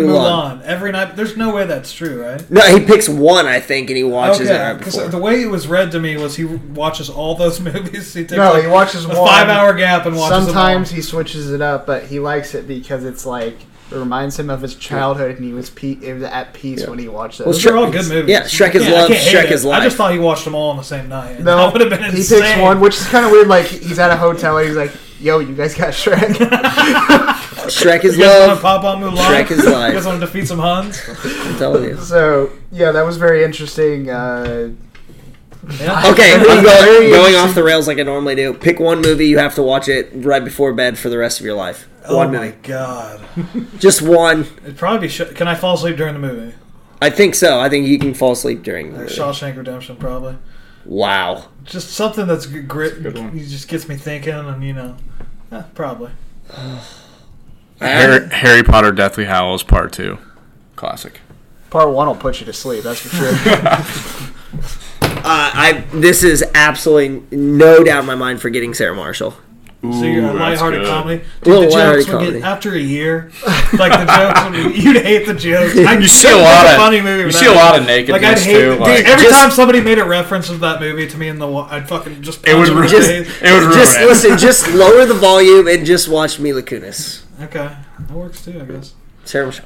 Mulan. 0.59 0.61
Every 0.63 0.91
night. 0.91 1.15
There's 1.15 1.37
no 1.37 1.53
way 1.53 1.65
that's 1.65 1.93
true, 1.93 2.23
right? 2.23 2.49
No, 2.51 2.61
he 2.61 2.83
picks 2.85 3.07
one, 3.07 3.45
I 3.45 3.59
think, 3.59 3.89
and 3.89 3.97
he 3.97 4.03
watches 4.03 4.49
it 4.49 4.53
Okay, 4.53 4.63
right 4.63 4.77
because 4.77 4.95
before. 4.95 5.09
the 5.09 5.17
way 5.19 5.41
it 5.43 5.49
was 5.51 5.67
read 5.67 5.91
to 5.91 5.99
me 5.99 6.17
was 6.17 6.35
he 6.35 6.45
watches 6.45 7.09
all 7.09 7.35
those 7.35 7.59
movies. 7.69 8.13
He 8.13 8.21
takes 8.21 8.33
No, 8.33 8.53
like 8.53 8.63
he 8.63 8.69
watches 8.69 9.05
a 9.05 9.09
one. 9.09 9.17
five-hour 9.17 9.73
gap 9.75 10.05
and 10.05 10.15
watches 10.15 10.45
Sometimes 10.45 10.89
them 10.89 10.95
he 10.95 11.01
switches 11.01 11.51
it 11.51 11.61
up, 11.61 11.85
but 11.85 12.05
he 12.05 12.19
likes 12.19 12.55
it 12.55 12.67
because 12.67 13.03
it's 13.03 13.25
like 13.25 13.57
it 13.91 13.95
reminds 13.95 14.37
him 14.37 14.49
of 14.49 14.61
his 14.61 14.75
childhood, 14.75 15.37
and 15.37 15.45
he 15.45 15.53
was 15.53 15.69
pe- 15.69 15.97
it 16.01 16.13
was 16.13 16.23
at 16.23 16.53
peace 16.53 16.85
when 16.87 16.99
he 16.99 17.07
watched 17.07 17.39
Well, 17.39 17.47
those. 17.53 17.65
all. 17.65 17.71
They're 17.73 17.79
all 17.85 17.91
good 17.91 18.07
movies. 18.09 18.29
Yeah, 18.29 18.41
Shrek 18.43 18.75
is 18.75 18.83
I 18.85 18.89
I 18.89 18.91
love, 18.91 19.07
can't 19.09 19.19
hate 19.21 19.35
Shrek 19.35 19.43
it. 19.45 19.51
is 19.51 19.63
life. 19.65 19.81
I 19.81 19.83
just 19.85 19.95
thought 19.97 20.11
he 20.11 20.19
watched 20.19 20.43
them 20.45 20.55
all 20.55 20.71
on 20.71 20.77
the 20.77 20.83
same 20.83 21.07
night. 21.09 21.39
no, 21.43 21.57
that 21.57 21.73
would 21.73 21.81
have 21.81 21.89
been 21.89 22.11
he 22.11 22.17
insane. 22.17 22.41
picks 22.41 22.59
one, 22.61 22.79
which 22.81 22.95
is 22.95 23.05
kind 23.07 23.25
of 23.25 23.31
weird. 23.31 23.47
Like 23.47 23.65
he's 23.65 23.97
at 23.99 24.11
a 24.11 24.17
hotel, 24.17 24.57
and 24.57 24.67
he's 24.67 24.75
like, 24.77 24.91
"Yo, 25.19 25.39
you 25.39 25.55
guys 25.55 25.73
got 25.75 25.93
Shrek." 25.93 26.35
Shrek 27.67 28.03
is 28.05 28.17
You 28.17 28.23
guys 28.23 28.39
want 28.39 28.47
love. 28.49 28.57
to 28.57 28.61
pop 28.61 28.83
on 28.85 29.01
Mulan? 29.01 29.17
Shrek 29.17 29.51
is 29.51 29.65
life. 29.65 29.89
You 29.93 29.93
guys 29.97 30.05
want 30.05 30.19
to 30.21 30.25
defeat 30.25 30.47
some 30.47 30.59
Huns? 30.59 31.01
I'm 31.23 31.57
telling 31.57 31.83
you. 31.83 31.97
so 31.97 32.51
yeah, 32.71 32.91
that 32.91 33.05
was 33.05 33.17
very 33.17 33.43
interesting. 33.43 34.09
Uh, 34.09 34.69
Yeah. 34.69 34.86
Okay, 35.69 35.83
I'm 36.35 36.43
Very 36.43 36.63
going, 36.63 37.11
going 37.11 37.35
off 37.35 37.53
the 37.55 37.63
rails 37.63 37.87
like 37.87 37.99
I 37.99 38.03
normally 38.03 38.35
do. 38.35 38.53
Pick 38.53 38.79
one 38.79 39.01
movie 39.01 39.27
you 39.27 39.37
have 39.37 39.55
to 39.55 39.63
watch 39.63 39.87
it 39.89 40.09
right 40.13 40.43
before 40.43 40.73
bed 40.73 40.97
for 40.97 41.09
the 41.09 41.17
rest 41.17 41.39
of 41.39 41.45
your 41.45 41.55
life. 41.55 41.87
Oh 42.05 42.17
one 42.17 42.31
my 42.31 42.39
movie, 42.45 42.57
god! 42.63 43.21
just 43.79 44.01
one. 44.01 44.47
It'd 44.63 44.77
probably 44.77 45.07
be. 45.07 45.11
Sh- 45.11 45.33
Can 45.35 45.47
I 45.47 45.55
fall 45.55 45.75
asleep 45.75 45.97
during 45.97 46.13
the 46.13 46.19
movie? 46.21 46.55
I 47.01 47.09
think 47.09 47.35
so. 47.35 47.59
I 47.59 47.67
think 47.69 47.85
you 47.85 47.99
can 47.99 48.13
fall 48.13 48.31
asleep 48.31 48.63
during 48.63 48.91
the 48.93 48.99
Or 48.99 49.01
movie. 49.03 49.13
Shawshank 49.15 49.57
Redemption, 49.57 49.97
probably. 49.97 50.37
Wow. 50.85 51.49
Just 51.65 51.89
something 51.91 52.25
that's 52.27 52.45
g- 52.45 52.61
grit. 52.61 53.03
good 53.03 53.17
one. 53.17 53.37
It 53.37 53.47
just 53.47 53.67
gets 53.67 53.89
me 53.89 53.97
thinking, 53.97 54.33
and 54.33 54.63
you 54.63 54.73
know, 54.73 54.95
eh, 55.51 55.63
probably. 55.75 56.11
Harry, 57.81 58.27
Harry 58.29 58.63
Potter 58.63 58.91
Deathly 58.91 59.25
Hallows 59.25 59.63
Part 59.63 59.91
2. 59.93 60.17
Classic. 60.75 61.19
part 61.69 61.89
one 61.91 62.07
will 62.07 62.15
put 62.15 62.39
you 62.39 62.45
to 62.45 62.53
sleep. 62.53 62.83
That's 62.83 63.01
for 63.01 63.09
sure. 63.09 64.71
Uh, 65.17 65.51
I 65.53 65.83
this 65.93 66.23
is 66.23 66.43
absolutely 66.55 67.23
no 67.37 67.83
doubt 67.83 68.01
in 68.01 68.05
my 68.05 68.15
mind 68.15 68.41
Forgetting 68.41 68.73
Sarah 68.73 68.95
Marshall. 68.95 69.35
So 69.83 69.89
you're 70.03 70.23
a 70.25 70.33
Ooh, 70.33 70.37
that's 70.39 70.59
lighthearted 70.59 70.81
good. 70.81 70.87
comedy. 70.89 71.23
Little 71.45 71.61
Dude, 71.61 71.71
the 71.71 71.75
lighthearted 71.75 72.05
jokes 72.05 72.07
would 72.13 72.19
comedy. 72.19 72.39
get 72.39 72.47
after 72.47 72.73
a 72.73 72.79
year. 72.79 73.31
Like 73.77 73.91
the 73.91 74.05
jokes, 74.05 74.43
would 74.65 74.73
be, 74.73 74.79
you'd 74.81 74.95
hate 75.03 75.27
the 75.27 75.33
jokes. 75.33 75.77
I, 75.77 75.97
You 75.99 76.07
see 76.07 76.27
a 76.29 76.31
it 76.31 76.35
was 76.35 76.43
lot 76.43 76.65
a 76.65 76.69
of 76.71 76.75
funny 76.77 77.01
movie. 77.01 77.19
You 77.19 77.25
with 77.27 77.35
see 77.35 77.45
that. 77.45 77.53
a 77.53 77.55
lot 77.55 77.75
of 77.79 77.81
Like 77.85 77.89
I'd 78.07 78.07
nakedness 78.07 78.43
hate 78.45 78.53
too. 78.53 78.69
dude, 78.71 78.79
Like, 78.79 79.05
every 79.05 79.23
just- 79.25 79.39
time 79.39 79.51
somebody 79.51 79.81
made 79.81 79.99
a 79.99 80.05
reference 80.05 80.49
of 80.49 80.61
that 80.61 80.79
movie 80.79 81.05
to 81.07 81.17
me 81.17 81.27
in 81.27 81.37
the, 81.37 81.47
wa- 81.47 81.67
I'd 81.69 81.87
fucking 81.87 82.21
just 82.23 82.47
it 82.47 82.55
would 82.55 82.69
punch 82.69 82.69
him 82.69 82.73
in 82.73 82.77
ruin 82.79 82.89
the 82.89 82.97
Just- 82.97 83.09
it. 83.43 83.51
Would 83.51 83.61
ruin 83.63 83.73
Just 83.73 83.97
it. 83.99 84.05
listen. 84.07 84.37
Just 84.37 84.73
lower 84.73 85.05
the 85.05 85.13
volume 85.13 85.67
and 85.67 85.85
just 85.85 86.07
watch 86.09 86.39
Mila 86.39 86.63
Kunis. 86.63 87.23
Okay, 87.43 87.69
that 87.99 88.11
works 88.11 88.43
too, 88.43 88.59
I 88.59 88.65
guess. 88.65 88.93
Sarah 89.25 89.45
Marshall. 89.45 89.65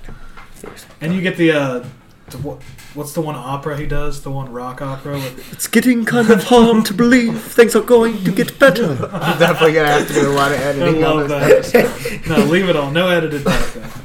And 1.00 1.14
you 1.16 1.22
get 1.22 1.38
the 1.38 1.52
uh, 1.52 1.86
the, 2.32 2.38
what, 2.40 2.60
what's 2.94 3.14
the 3.14 3.22
one 3.22 3.36
opera 3.36 3.78
he 3.78 3.86
does? 3.86 4.22
The 4.22 4.32
one 4.32 4.52
rock 4.52 4.82
opera 4.82 5.14
with 5.14 5.52
It's 5.54 5.68
getting 5.68 6.06
kind 6.06 6.30
of 6.30 6.44
hard 6.44 6.86
to 6.86 6.94
believe 6.94 7.42
things 7.42 7.76
are 7.76 7.82
going 7.82 8.24
to 8.24 8.32
get 8.32 8.58
better. 8.60 8.92
I'm 9.12 9.40
definitely 9.40 9.74
gonna 9.74 9.88
have 9.90 10.08
to 10.08 10.14
do 10.14 10.30
a 10.30 10.34
lot 10.34 10.52
of 10.52 10.60
I 10.60 10.64
editing 10.64 11.04
on 11.04 11.28
love 11.28 11.30
this 11.30 11.72
that. 11.72 12.28
no, 12.28 12.38
leave 12.46 12.70
it 12.70 12.76
all. 12.76 12.92
No 12.92 13.08
edited 13.10 13.44
back. 13.44 13.74
then. 13.74 13.90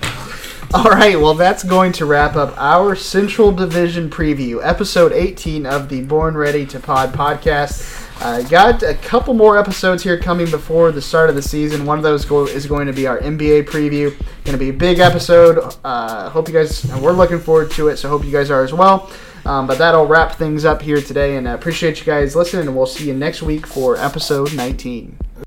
All 0.74 0.90
right, 0.90 1.18
well, 1.18 1.32
that's 1.34 1.62
going 1.62 1.92
to 1.92 2.06
wrap 2.06 2.34
up 2.34 2.52
our 2.58 2.96
Central 2.96 3.52
Division 3.52 4.10
preview, 4.10 4.58
episode 4.62 5.12
18 5.12 5.64
of 5.64 5.88
the 5.88 6.02
Born 6.02 6.36
Ready 6.36 6.66
to 6.66 6.80
Pod 6.80 7.12
podcast. 7.14 7.95
Uh, 8.20 8.42
got 8.42 8.82
a 8.82 8.94
couple 8.94 9.34
more 9.34 9.58
episodes 9.58 10.02
here 10.02 10.18
coming 10.18 10.50
before 10.50 10.90
the 10.90 11.02
start 11.02 11.28
of 11.28 11.36
the 11.36 11.42
season. 11.42 11.84
One 11.84 11.98
of 11.98 12.04
those 12.04 12.24
go- 12.24 12.46
is 12.46 12.66
going 12.66 12.86
to 12.86 12.92
be 12.92 13.06
our 13.06 13.18
NBA 13.18 13.64
preview. 13.64 14.10
Going 14.44 14.52
to 14.52 14.58
be 14.58 14.70
a 14.70 14.72
big 14.72 14.98
episode. 14.98 15.74
Uh, 15.84 16.30
hope 16.30 16.48
you 16.48 16.54
guys, 16.54 16.84
we're 17.00 17.12
looking 17.12 17.38
forward 17.38 17.70
to 17.72 17.88
it. 17.88 17.98
So 17.98 18.08
hope 18.08 18.24
you 18.24 18.32
guys 18.32 18.50
are 18.50 18.64
as 18.64 18.72
well. 18.72 19.10
Um, 19.44 19.66
but 19.66 19.78
that'll 19.78 20.06
wrap 20.06 20.34
things 20.34 20.64
up 20.64 20.82
here 20.82 21.00
today, 21.00 21.36
and 21.36 21.48
I 21.48 21.52
appreciate 21.52 22.00
you 22.00 22.04
guys 22.04 22.34
listening. 22.34 22.66
And 22.66 22.76
we'll 22.76 22.86
see 22.86 23.06
you 23.06 23.14
next 23.14 23.42
week 23.42 23.66
for 23.66 23.96
episode 23.96 24.52
19. 24.54 25.45